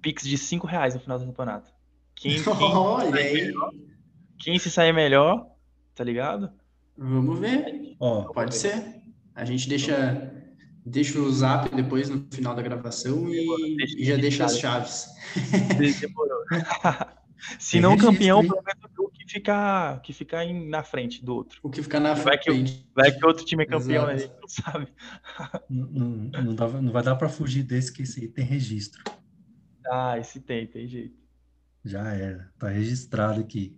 Pix 0.00 0.22
de 0.22 0.38
5 0.38 0.66
reais 0.66 0.94
no 0.94 1.00
final 1.00 1.18
do 1.18 1.26
campeonato. 1.26 1.70
Quem, 2.14 2.42
quem, 2.42 2.52
Olha 2.54 3.20
aí. 3.20 3.34
Melhor, 3.34 3.72
quem 4.38 4.58
se 4.58 4.70
sair 4.70 4.94
melhor, 4.94 5.53
tá 5.94 6.04
ligado? 6.04 6.50
Vamos 6.96 7.38
ver. 7.38 7.96
Oh, 7.98 8.24
Pode 8.32 8.54
ser. 8.54 9.02
A 9.34 9.44
gente 9.44 9.68
deixa, 9.68 10.32
deixa 10.86 11.18
o 11.18 11.32
zap 11.32 11.74
depois 11.74 12.08
no 12.08 12.26
final 12.30 12.54
da 12.54 12.62
gravação 12.62 13.28
e, 13.28 13.76
deixa 13.76 13.98
e 13.98 14.04
já 14.04 14.16
deixa 14.16 14.44
as 14.44 14.58
chaves. 14.58 15.06
Demorou. 16.00 16.38
se 17.58 17.80
não 17.80 17.96
campeão, 17.96 18.42
pelo 18.42 18.62
menos 18.62 18.90
o 18.98 19.08
que 19.08 19.26
ficar 19.26 20.00
que 20.02 20.12
fica 20.12 20.44
na 20.52 20.84
frente 20.84 21.24
do 21.24 21.34
outro. 21.34 21.58
O 21.62 21.70
que 21.70 21.82
ficar 21.82 21.98
na 21.98 22.14
vai 22.14 22.40
frente. 22.40 22.72
Que, 22.72 22.86
vai 22.94 23.10
que 23.10 23.26
outro 23.26 23.44
time 23.44 23.64
é 23.64 23.66
campeão, 23.66 24.06
né? 24.06 24.16
Não 24.40 24.48
sabe. 24.48 24.88
Não, 25.68 25.88
não, 25.88 26.42
não, 26.44 26.54
dá, 26.54 26.68
não 26.68 26.92
vai 26.92 27.02
dar 27.02 27.16
para 27.16 27.28
fugir 27.28 27.64
desse 27.64 27.92
que 27.92 28.02
esse 28.02 28.20
aí 28.20 28.28
tem 28.28 28.44
registro. 28.44 29.02
Ah, 29.90 30.18
esse 30.18 30.40
tem, 30.40 30.66
tem 30.66 30.86
jeito. 30.86 31.18
Já 31.84 32.12
era, 32.12 32.52
tá 32.58 32.68
registrado 32.68 33.40
aqui. 33.40 33.76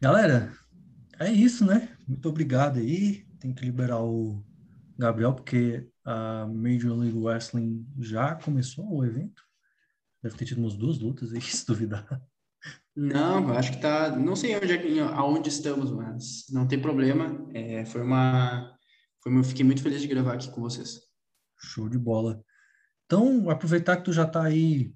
Galera, 0.00 0.52
é 1.18 1.30
isso, 1.30 1.64
né? 1.64 1.96
Muito 2.06 2.28
obrigado 2.28 2.78
aí. 2.78 3.26
Tem 3.38 3.52
que 3.52 3.64
liberar 3.64 4.02
o 4.02 4.44
Gabriel, 4.98 5.34
porque 5.34 5.88
a 6.04 6.46
Major 6.46 6.96
League 6.96 7.16
Wrestling 7.16 7.86
já 7.98 8.34
começou 8.34 8.88
o 8.88 9.04
evento. 9.04 9.42
Deve 10.22 10.36
ter 10.36 10.44
tido 10.44 10.58
umas 10.58 10.74
duas 10.74 10.98
lutas 10.98 11.32
aí, 11.32 11.40
se 11.42 11.66
duvidar. 11.66 12.22
Não, 12.94 13.50
acho 13.50 13.72
que 13.72 13.80
tá. 13.80 14.16
Não 14.16 14.34
sei 14.34 14.56
onde, 14.56 14.98
é 14.98 15.00
aonde 15.02 15.48
estamos, 15.48 15.90
mas 15.90 16.46
não 16.50 16.66
tem 16.66 16.80
problema. 16.80 17.46
É, 17.52 17.84
foi 17.84 18.02
uma. 18.02 18.74
Foi 19.22 19.30
uma, 19.30 19.44
fiquei 19.44 19.64
muito 19.64 19.82
feliz 19.82 20.00
de 20.00 20.08
gravar 20.08 20.34
aqui 20.34 20.50
com 20.50 20.60
vocês. 20.60 21.00
Show 21.58 21.88
de 21.88 21.98
bola. 21.98 22.42
Então, 23.04 23.50
aproveitar 23.50 23.96
que 23.96 24.04
tu 24.04 24.12
já 24.12 24.26
tá 24.26 24.42
aí 24.42 24.94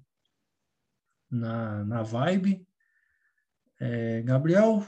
na, 1.29 1.85
na 1.85 2.03
vibe. 2.03 2.65
É, 3.79 4.21
Gabriel, 4.21 4.85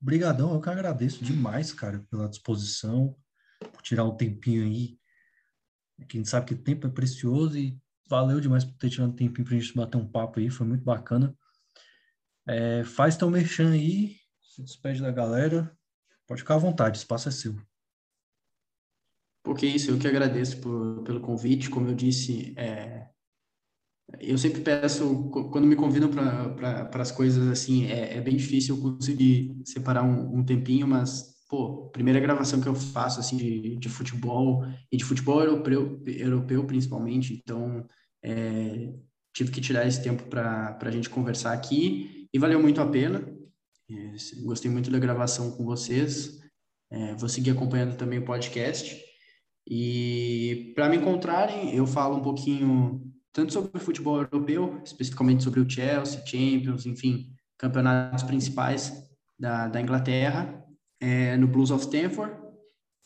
brigadão, 0.00 0.54
eu 0.54 0.60
que 0.60 0.68
agradeço 0.68 1.24
demais, 1.24 1.72
cara, 1.72 2.00
pela 2.10 2.28
disposição, 2.28 3.16
por 3.72 3.82
tirar 3.82 4.04
um 4.04 4.16
tempinho 4.16 4.64
aí. 4.64 4.98
Quem 6.08 6.24
sabe 6.24 6.46
que 6.46 6.54
tempo 6.54 6.86
é 6.86 6.90
precioso 6.90 7.58
e 7.58 7.78
valeu 8.08 8.40
demais 8.40 8.64
por 8.64 8.76
ter 8.76 8.88
tirado 8.88 9.10
um 9.10 9.16
tempinho 9.16 9.46
pra 9.46 9.56
gente 9.56 9.74
bater 9.74 9.98
um 9.98 10.08
papo 10.08 10.40
aí, 10.40 10.48
foi 10.48 10.66
muito 10.66 10.82
bacana. 10.82 11.36
É, 12.46 12.82
faz 12.84 13.16
teu 13.16 13.30
merchan 13.30 13.72
aí, 13.72 14.16
se 14.40 14.62
despede 14.62 15.02
da 15.02 15.12
galera, 15.12 15.76
pode 16.26 16.40
ficar 16.40 16.54
à 16.54 16.58
vontade, 16.58 16.98
o 16.98 17.00
espaço 17.00 17.28
é 17.28 17.32
seu. 17.32 17.54
Porque 19.42 19.66
isso, 19.66 19.90
eu 19.90 19.98
que 19.98 20.08
agradeço 20.08 20.60
por, 20.60 21.02
pelo 21.02 21.20
convite, 21.20 21.70
como 21.70 21.88
eu 21.88 21.94
disse, 21.94 22.54
é, 22.56 23.08
eu 24.18 24.36
sempre 24.36 24.60
peço, 24.62 25.28
quando 25.52 25.66
me 25.66 25.76
convidam 25.76 26.10
para 26.10 26.90
as 26.94 27.12
coisas 27.12 27.46
assim, 27.48 27.86
é, 27.86 28.16
é, 28.16 28.20
bem 28.20 28.36
difícil 28.36 28.76
eu 28.76 28.82
conseguir 28.82 29.54
separar 29.64 30.02
um, 30.02 30.38
um, 30.38 30.44
tempinho, 30.44 30.86
mas, 30.86 31.34
pô, 31.48 31.88
primeira 31.90 32.18
gravação 32.18 32.60
que 32.60 32.66
eu 32.66 32.74
faço, 32.74 33.20
assim, 33.20 33.36
de, 33.36 33.76
de 33.76 33.88
futebol, 33.88 34.64
e 34.90 34.96
de 34.96 35.04
futebol 35.04 35.40
europeu, 35.40 36.02
europeu 36.06 36.64
principalmente, 36.64 37.34
então, 37.34 37.86
é, 38.22 38.92
tive 39.34 39.52
que 39.52 39.60
tirar 39.60 39.86
esse 39.86 40.02
tempo 40.02 40.24
para 40.24 40.76
a 40.80 40.90
gente 40.90 41.08
conversar 41.08 41.52
aqui, 41.52 42.28
e 42.32 42.38
valeu 42.38 42.60
muito 42.60 42.80
a 42.80 42.86
pena, 42.86 43.26
é, 43.90 44.14
gostei 44.42 44.70
muito 44.70 44.90
da 44.90 44.98
gravação 44.98 45.50
com 45.52 45.64
vocês, 45.64 46.40
é, 46.90 47.14
vou 47.14 47.28
seguir 47.28 47.50
acompanhando 47.50 47.96
também 47.96 48.18
o 48.18 48.24
podcast, 48.24 49.00
e 49.68 50.72
para 50.74 50.88
me 50.88 50.96
encontrarem, 50.96 51.74
eu 51.74 51.86
falo 51.86 52.16
um 52.16 52.22
pouquinho 52.22 53.09
tanto 53.32 53.52
sobre 53.52 53.76
o 53.76 53.80
futebol 53.80 54.16
europeu, 54.16 54.80
especificamente 54.84 55.44
sobre 55.44 55.60
o 55.60 55.68
Chelsea, 55.68 56.24
Champions, 56.26 56.86
enfim, 56.86 57.32
campeonatos 57.56 58.24
principais 58.24 58.92
da, 59.38 59.68
da 59.68 59.80
Inglaterra, 59.80 60.64
é, 61.00 61.36
no 61.36 61.46
Blues 61.46 61.70
of 61.70 61.84
Stanford. 61.84 62.34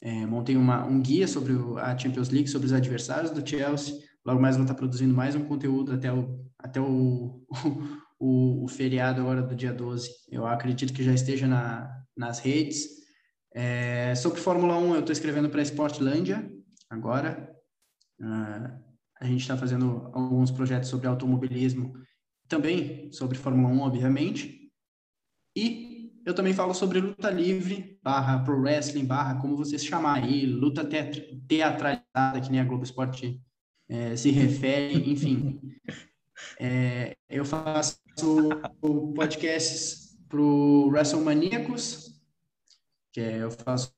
É, 0.02 0.26
montei 0.26 0.56
uma, 0.56 0.84
um 0.84 1.00
guia 1.00 1.26
sobre 1.26 1.52
o, 1.52 1.78
a 1.78 1.96
Champions 1.96 2.28
League, 2.30 2.48
sobre 2.48 2.66
os 2.66 2.72
adversários 2.72 3.30
do 3.30 3.46
Chelsea. 3.46 3.94
Logo 4.24 4.40
mais 4.40 4.56
vou 4.56 4.64
estar 4.64 4.74
produzindo 4.74 5.14
mais 5.14 5.34
um 5.34 5.44
conteúdo 5.44 5.92
até 5.92 6.12
o, 6.12 6.44
até 6.58 6.80
o, 6.80 7.42
o, 8.18 8.64
o 8.64 8.68
feriado 8.68 9.20
agora 9.20 9.42
do 9.42 9.54
dia 9.54 9.72
12. 9.72 10.10
Eu 10.30 10.46
acredito 10.46 10.92
que 10.92 11.02
já 11.02 11.12
esteja 11.12 11.46
na, 11.46 11.90
nas 12.16 12.38
redes. 12.38 12.86
É, 13.54 14.14
sobre 14.14 14.40
Fórmula 14.40 14.76
1, 14.76 14.94
eu 14.94 15.00
estou 15.00 15.12
escrevendo 15.12 15.48
para 15.48 15.60
a 15.60 15.64
Sportlandia 15.64 16.50
agora. 16.90 17.50
Uh, 18.20 18.93
a 19.20 19.26
gente 19.26 19.40
está 19.40 19.56
fazendo 19.56 20.10
alguns 20.12 20.50
projetos 20.50 20.88
sobre 20.88 21.06
automobilismo, 21.06 21.94
também 22.48 23.10
sobre 23.12 23.38
Fórmula 23.38 23.72
1, 23.72 23.80
obviamente. 23.80 24.70
E 25.56 26.12
eu 26.26 26.34
também 26.34 26.52
falo 26.52 26.74
sobre 26.74 27.00
luta 27.00 27.30
livre, 27.30 27.98
barra 28.02 28.38
pro 28.38 28.60
wrestling, 28.60 29.04
barra 29.04 29.40
como 29.40 29.56
vocês 29.56 29.84
chamar 29.84 30.22
aí, 30.22 30.46
luta 30.46 30.84
teatralizada, 30.84 32.40
que 32.42 32.50
nem 32.50 32.60
a 32.60 32.64
Globo 32.64 32.84
Esporte 32.84 33.40
é, 33.88 34.16
se 34.16 34.30
refere, 34.30 35.10
enfim. 35.10 35.60
É, 36.58 37.16
eu 37.28 37.44
faço 37.44 38.00
podcasts 39.14 40.18
pro 40.28 40.88
WrestleManiacos, 40.88 42.20
que 43.12 43.20
é, 43.20 43.42
eu 43.42 43.50
faço 43.50 43.92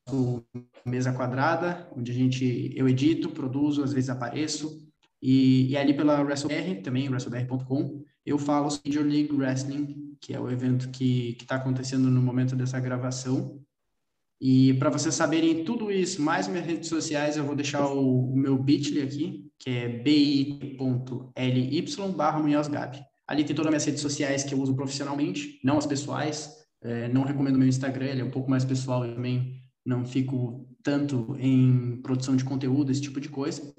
mesa 0.85 1.13
quadrada, 1.13 1.91
onde 1.97 2.13
a 2.13 2.15
gente, 2.15 2.73
eu 2.77 2.89
edito, 2.89 3.31
produzo, 3.31 3.83
às 3.83 3.93
vezes 3.93 4.11
apareço, 4.11 4.86
e, 5.29 5.73
e 5.73 5.77
ali 5.77 5.93
pela 5.93 6.23
WrestleBR, 6.23 6.83
também, 6.83 7.09
WrestleBR.com, 7.09 8.01
eu 8.25 8.39
falo 8.39 8.71
sobre 8.71 8.91
Major 8.91 9.13
League 9.13 9.35
Wrestling, 9.35 10.17
que 10.21 10.33
é 10.33 10.39
o 10.39 10.49
evento 10.49 10.89
que 10.91 11.37
está 11.41 11.57
acontecendo 11.57 12.09
no 12.09 12.23
momento 12.23 12.55
dessa 12.55 12.79
gravação. 12.79 13.61
E 14.41 14.75
para 14.75 14.89
vocês 14.89 15.17
saberem 15.17 15.65
tudo 15.65 15.91
isso, 15.91 16.23
mais 16.23 16.47
minhas 16.47 16.65
redes 16.65 16.89
sociais, 16.89 17.37
eu 17.37 17.43
vou 17.43 17.57
deixar 17.57 17.89
o, 17.89 18.33
o 18.33 18.37
meu 18.37 18.57
bit.ly 18.57 19.03
aqui, 19.03 19.51
que 19.59 19.69
é 19.69 19.89
bit.ly 19.89 21.85
barra 22.15 22.69
Gabi. 22.69 23.01
Ali 23.27 23.43
tem 23.43 23.57
todas 23.57 23.67
as 23.67 23.73
minhas 23.73 23.85
redes 23.85 24.03
sociais 24.03 24.45
que 24.45 24.55
eu 24.55 24.61
uso 24.61 24.77
profissionalmente, 24.77 25.59
não 25.65 25.77
as 25.77 25.87
pessoais. 25.87 26.55
É, 26.81 27.09
não 27.09 27.25
recomendo 27.25 27.59
meu 27.59 27.67
Instagram, 27.67 28.07
ele 28.07 28.21
é 28.21 28.25
um 28.25 28.31
pouco 28.31 28.49
mais 28.49 28.65
pessoal 28.65 29.05
eu 29.05 29.17
também. 29.17 29.61
Não 29.85 30.05
fico 30.05 30.69
tanto 30.85 31.35
em 31.41 32.01
produção 32.01 32.37
de 32.37 32.45
conteúdo, 32.45 32.93
esse 32.93 33.01
tipo 33.01 33.21
de 33.21 33.29
coisa. 33.29 33.75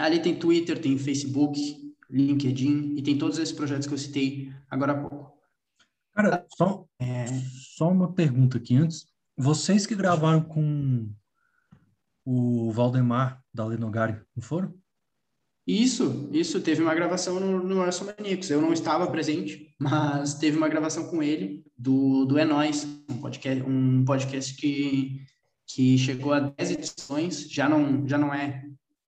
Ali 0.00 0.18
tem 0.18 0.34
Twitter, 0.34 0.80
tem 0.80 0.96
Facebook, 0.96 1.94
LinkedIn 2.08 2.94
e 2.96 3.02
tem 3.02 3.18
todos 3.18 3.38
esses 3.38 3.54
projetos 3.54 3.86
que 3.86 3.92
eu 3.92 3.98
citei 3.98 4.50
agora 4.70 4.92
há 4.92 5.00
pouco. 5.00 5.38
Cara, 6.14 6.46
só, 6.56 6.86
é... 6.98 7.26
só 7.76 7.90
uma 7.90 8.10
pergunta 8.12 8.56
aqui 8.56 8.76
antes. 8.76 9.06
Vocês 9.36 9.86
que 9.86 9.94
gravaram 9.94 10.42
com 10.42 11.08
o 12.24 12.70
Valdemar 12.72 13.42
da 13.52 13.66
Lenogari, 13.66 14.18
não 14.34 14.42
foram? 14.42 14.74
Isso, 15.66 16.30
isso. 16.32 16.60
Teve 16.62 16.82
uma 16.82 16.94
gravação 16.94 17.38
no, 17.38 17.62
no 17.62 17.76
Maníacos. 17.76 18.50
Eu 18.50 18.62
não 18.62 18.72
estava 18.72 19.06
presente, 19.10 19.74
mas 19.78 20.34
teve 20.34 20.56
uma 20.56 20.68
gravação 20.68 21.08
com 21.08 21.22
ele 21.22 21.64
do, 21.76 22.24
do 22.24 22.38
É 22.38 22.44
Nós, 22.44 22.84
um 23.08 23.18
podcast, 23.18 23.62
um 23.62 24.04
podcast 24.04 24.54
que, 24.54 25.24
que 25.66 25.98
chegou 25.98 26.32
a 26.32 26.40
10 26.40 26.70
edições. 26.70 27.50
Já 27.50 27.68
não, 27.68 28.08
já 28.08 28.16
não 28.16 28.32
é 28.32 28.69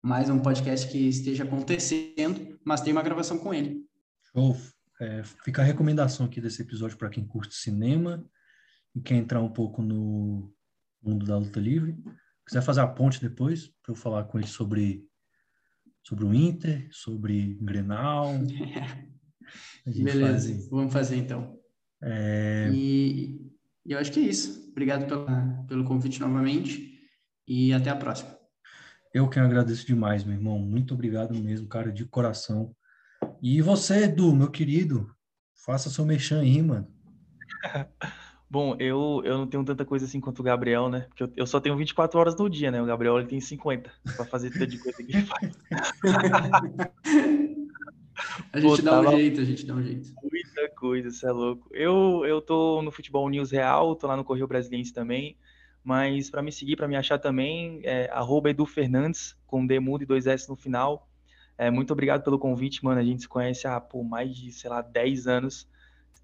mais 0.07 0.29
um 0.29 0.39
podcast 0.39 0.89
que 0.89 1.09
esteja 1.09 1.43
acontecendo, 1.43 2.57
mas 2.63 2.79
tem 2.79 2.93
uma 2.93 3.03
gravação 3.03 3.37
com 3.37 3.53
ele. 3.53 3.85
Show. 4.31 4.55
É, 5.01 5.21
fica 5.43 5.61
a 5.61 5.65
recomendação 5.65 6.25
aqui 6.25 6.39
desse 6.39 6.61
episódio 6.61 6.97
para 6.97 7.09
quem 7.09 7.27
curte 7.27 7.53
cinema 7.53 8.25
e 8.95 9.01
quer 9.01 9.15
entrar 9.15 9.41
um 9.41 9.51
pouco 9.51 9.81
no 9.81 10.49
mundo 11.03 11.25
da 11.25 11.37
luta 11.37 11.59
livre. 11.59 11.97
Quiser 12.47 12.61
fazer 12.61 12.79
a 12.79 12.87
ponte 12.87 13.19
depois, 13.19 13.67
para 13.83 13.91
eu 13.91 13.95
falar 13.95 14.23
com 14.23 14.37
ele 14.37 14.47
sobre 14.47 15.05
sobre 16.01 16.23
o 16.23 16.33
Inter, 16.33 16.87
sobre 16.89 17.57
Grenal. 17.61 18.31
Beleza, 19.85 20.53
faz... 20.53 20.69
vamos 20.69 20.93
fazer 20.93 21.17
então. 21.17 21.59
É... 22.01 22.71
E, 22.73 23.51
eu 23.85 23.99
acho 23.99 24.13
que 24.13 24.21
é 24.21 24.23
isso. 24.23 24.69
Obrigado 24.71 25.05
pela, 25.05 25.65
pelo 25.67 25.83
convite 25.83 26.21
novamente 26.21 26.97
e 27.45 27.73
até 27.73 27.89
a 27.89 27.95
próxima. 27.97 28.36
Eu 29.13 29.29
que 29.29 29.39
agradeço 29.39 29.85
demais, 29.85 30.23
meu 30.23 30.35
irmão. 30.35 30.59
Muito 30.59 30.93
obrigado 30.93 31.33
mesmo, 31.35 31.67
cara, 31.67 31.91
de 31.91 32.05
coração. 32.05 32.75
E 33.41 33.61
você, 33.61 34.03
Edu, 34.03 34.35
meu 34.35 34.49
querido, 34.49 35.09
faça 35.65 35.89
seu 35.89 36.05
mexão 36.05 36.39
aí, 36.39 36.61
mano. 36.61 36.87
Bom, 38.49 38.77
eu, 38.79 39.21
eu 39.25 39.37
não 39.37 39.45
tenho 39.45 39.63
tanta 39.65 39.83
coisa 39.83 40.05
assim 40.05 40.21
quanto 40.21 40.39
o 40.39 40.43
Gabriel, 40.43 40.87
né? 40.87 41.01
Porque 41.09 41.23
eu, 41.23 41.29
eu 41.35 41.45
só 41.45 41.59
tenho 41.59 41.75
24 41.75 42.17
horas 42.17 42.37
no 42.37 42.49
dia, 42.49 42.71
né? 42.71 42.81
O 42.81 42.85
Gabriel 42.85 43.19
ele 43.19 43.27
tem 43.27 43.41
50 43.41 43.91
para 44.15 44.25
fazer 44.25 44.49
de 44.49 44.77
coisa 44.77 45.03
que 45.03 45.11
ele 45.11 45.25
faz. 45.25 45.51
a 48.53 48.59
gente 48.59 48.69
Pô, 48.69 48.81
dá 48.81 48.91
tava... 48.91 49.09
um 49.09 49.17
jeito, 49.17 49.41
a 49.41 49.43
gente 49.43 49.65
dá 49.65 49.73
um 49.73 49.83
jeito. 49.83 50.13
Muita 50.31 50.69
coisa, 50.77 51.11
você 51.11 51.27
é 51.27 51.31
louco. 51.31 51.67
Eu, 51.73 52.23
eu 52.25 52.41
tô 52.41 52.81
no 52.81 52.89
Futebol 52.89 53.29
News 53.29 53.51
Real, 53.51 53.93
tô 53.97 54.07
lá 54.07 54.15
no 54.15 54.23
Correio 54.23 54.47
Brasiliense 54.47 54.93
também. 54.93 55.37
Mas 55.87 56.29
para 56.29 56.41
me 56.41 56.51
seguir, 56.51 56.75
para 56.75 56.85
me 56.85 56.97
achar 56.97 57.17
também, 57.17 57.79
é 57.85 58.09
arroba 58.11 58.49
Edu 58.49 58.65
Fernandes, 58.65 59.37
com 59.47 59.65
D 59.65 59.79
mudo 59.79 60.03
e 60.03 60.05
dois 60.05 60.27
S 60.27 60.49
no 60.49 60.57
final. 60.57 61.07
É, 61.57 61.71
muito 61.71 61.93
obrigado 61.93 62.25
pelo 62.25 62.37
convite, 62.37 62.83
mano. 62.83 62.99
A 62.99 63.03
gente 63.05 63.21
se 63.21 63.27
conhece 63.29 63.65
há 63.65 63.79
por 63.79 64.03
mais 64.03 64.35
de, 64.35 64.51
sei 64.51 64.69
lá, 64.69 64.81
10 64.81 65.27
anos 65.27 65.65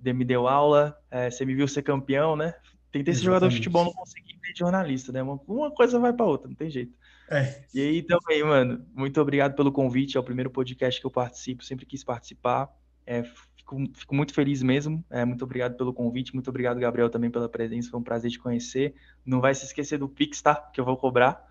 me 0.04 0.26
deu 0.26 0.50
aula, 0.50 1.00
é, 1.10 1.32
você 1.32 1.46
me 1.46 1.56
viu 1.56 1.66
ser 1.66 1.82
campeão, 1.82 2.36
né? 2.36 2.54
Tentei 2.92 3.14
ser 3.14 3.24
jogador 3.24 3.48
de 3.48 3.56
futebol, 3.56 3.86
não 3.86 3.94
consegui 3.94 4.38
ser 4.46 4.54
jornalista, 4.54 5.14
né? 5.14 5.24
Uma, 5.24 5.40
uma 5.48 5.72
coisa 5.72 5.98
vai 5.98 6.12
para 6.12 6.26
outra, 6.26 6.50
não 6.50 6.56
tem 6.56 6.70
jeito. 6.70 6.92
É. 7.32 7.64
E 7.74 7.80
aí 7.80 8.04
também, 8.04 8.44
mano, 8.44 8.86
muito 8.94 9.22
obrigado 9.22 9.56
pelo 9.56 9.72
convite. 9.72 10.18
É 10.18 10.20
o 10.20 10.24
primeiro 10.24 10.50
podcast 10.50 11.00
que 11.00 11.08
eu 11.08 11.12
participo, 11.12 11.64
sempre 11.64 11.86
quis 11.86 12.04
participar. 12.04 12.70
É, 13.06 13.24
fico, 13.74 14.00
fico, 14.00 14.16
muito 14.16 14.34
feliz 14.34 14.62
mesmo. 14.62 15.04
É, 15.10 15.26
muito 15.26 15.44
obrigado 15.44 15.76
pelo 15.76 15.94
convite. 15.94 16.34
Muito 16.34 16.50
obrigado, 16.50 16.80
Gabriel, 16.80 17.10
também 17.10 17.32
pela 17.32 17.50
presença. 17.50 17.90
Foi 17.90 18.00
um 18.00 18.04
prazer 18.04 18.32
te 18.32 18.40
conhecer. 18.40 18.96
Não 19.26 19.42
vai 19.42 19.54
se 19.56 19.66
esquecer 19.66 19.98
do 19.98 20.08
Pix, 20.08 20.42
tá? 20.42 20.56
Que 20.56 20.80
eu 20.80 20.86
vou 20.86 20.98
cobrar. 20.98 21.46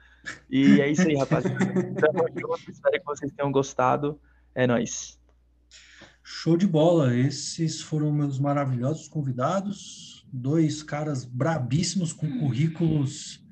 E 0.49 0.81
é 0.81 0.91
isso 0.91 1.07
aí, 1.07 1.17
rapaziada. 1.17 1.59
Tamo 2.01 2.27
junto. 2.39 2.71
Espero 2.71 2.99
que 2.99 3.05
vocês 3.05 3.33
tenham 3.33 3.51
gostado. 3.51 4.21
É 4.55 4.67
nóis. 4.67 5.19
Show 6.23 6.57
de 6.57 6.67
bola. 6.67 7.17
Esses 7.17 7.81
foram 7.81 8.13
meus 8.13 8.39
maravilhosos 8.39 9.09
convidados. 9.09 10.27
Dois 10.33 10.83
caras 10.83 11.25
brabíssimos 11.25 12.13
com 12.13 12.39
currículos 12.39 13.45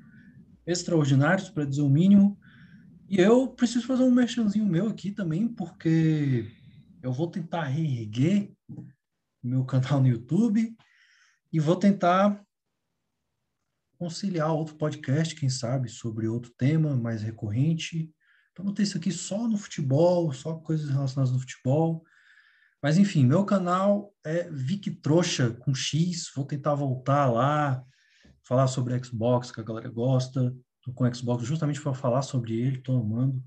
extraordinários, 0.65 1.49
para 1.49 1.65
dizer 1.65 1.81
o 1.81 1.89
mínimo. 1.89 2.37
E 3.09 3.19
eu 3.19 3.47
preciso 3.49 3.85
fazer 3.85 4.03
um 4.03 4.11
merchanzinho 4.11 4.65
meu 4.65 4.87
aqui 4.87 5.11
também, 5.11 5.47
porque 5.47 6.49
eu 7.01 7.11
vou 7.11 7.29
tentar 7.29 7.63
reerguer 7.63 8.51
meu 9.43 9.65
canal 9.65 9.99
no 10.01 10.07
YouTube 10.07 10.75
e 11.51 11.59
vou 11.59 11.75
tentar 11.75 12.43
conciliar 13.97 14.51
outro 14.51 14.75
podcast, 14.75 15.35
quem 15.35 15.49
sabe, 15.49 15.89
sobre 15.89 16.27
outro 16.27 16.51
tema 16.57 16.95
mais 16.95 17.21
recorrente. 17.21 18.11
Então, 18.51 18.65
não 18.65 18.73
ter 18.73 18.83
isso 18.83 18.97
aqui 18.97 19.11
só 19.11 19.47
no 19.47 19.57
futebol, 19.57 20.31
só 20.33 20.55
coisas 20.55 20.89
relacionadas 20.89 21.31
no 21.31 21.39
futebol. 21.39 22.03
Mas 22.81 22.97
enfim, 22.97 23.25
meu 23.25 23.45
canal 23.45 24.11
é 24.23 24.49
Vic 24.49 24.89
Trouxa 25.01 25.51
com 25.51 25.73
X. 25.73 26.31
Vou 26.35 26.45
tentar 26.45 26.73
voltar 26.73 27.31
lá, 27.31 27.83
falar 28.43 28.67
sobre 28.67 29.01
Xbox, 29.03 29.51
que 29.51 29.61
a 29.61 29.63
galera 29.63 29.89
gosta. 29.89 30.55
Tô 30.81 30.91
com 30.91 31.13
Xbox 31.13 31.45
justamente 31.45 31.79
para 31.79 31.93
falar 31.93 32.23
sobre 32.23 32.59
ele, 32.59 32.81
tô 32.81 32.97
amando. 32.97 33.43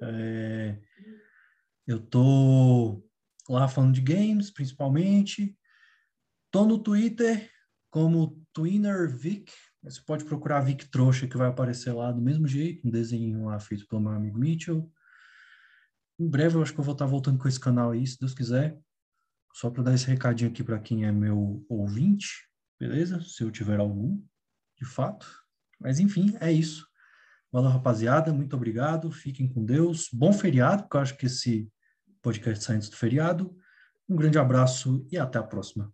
É, 0.00 0.78
eu 1.86 2.00
tô 2.00 3.04
lá 3.48 3.68
falando 3.68 3.94
de 3.94 4.00
games, 4.00 4.50
principalmente. 4.50 5.56
Tô 6.50 6.64
no 6.64 6.78
Twitter 6.78 7.50
como 7.90 8.42
Twinner 8.52 9.08
Vic. 9.08 9.52
Você 9.82 10.00
pode 10.00 10.24
procurar 10.24 10.60
Vic 10.60 10.88
Trouxa, 10.90 11.28
que 11.28 11.36
vai 11.36 11.48
aparecer 11.48 11.92
lá 11.92 12.10
do 12.10 12.22
mesmo 12.22 12.48
jeito, 12.48 12.86
um 12.86 12.90
desenho 12.90 13.44
lá 13.44 13.58
feito 13.60 13.86
pelo 13.86 14.00
meu 14.00 14.12
amigo 14.12 14.38
Mitchell. 14.38 14.90
Em 16.18 16.28
breve 16.28 16.56
eu 16.56 16.62
acho 16.62 16.72
que 16.72 16.80
eu 16.80 16.84
vou 16.84 16.94
estar 16.94 17.06
voltando 17.06 17.38
com 17.38 17.48
esse 17.48 17.60
canal 17.60 17.90
aí, 17.90 18.06
se 18.06 18.18
Deus 18.18 18.34
quiser. 18.34 18.78
Só 19.52 19.70
para 19.70 19.82
dar 19.82 19.94
esse 19.94 20.06
recadinho 20.06 20.50
aqui 20.50 20.64
para 20.64 20.78
quem 20.78 21.04
é 21.04 21.12
meu 21.12 21.64
ouvinte, 21.68 22.48
beleza? 22.80 23.20
Se 23.20 23.42
eu 23.42 23.50
tiver 23.50 23.78
algum, 23.78 24.20
de 24.78 24.84
fato. 24.84 25.26
Mas 25.78 26.00
enfim, 26.00 26.36
é 26.40 26.50
isso. 26.50 26.88
Valeu, 27.52 27.70
rapaziada. 27.70 28.32
Muito 28.32 28.56
obrigado. 28.56 29.12
Fiquem 29.12 29.48
com 29.48 29.64
Deus. 29.64 30.08
Bom 30.12 30.32
feriado, 30.32 30.82
porque 30.82 30.96
eu 30.96 31.00
acho 31.00 31.16
que 31.16 31.26
esse 31.26 31.70
podcast 32.24 32.64
sai 32.64 32.76
antes 32.76 32.88
do 32.88 32.96
feriado. 32.96 33.54
Um 34.08 34.16
grande 34.16 34.38
abraço 34.38 35.06
e 35.12 35.18
até 35.18 35.38
a 35.38 35.42
próxima. 35.42 35.92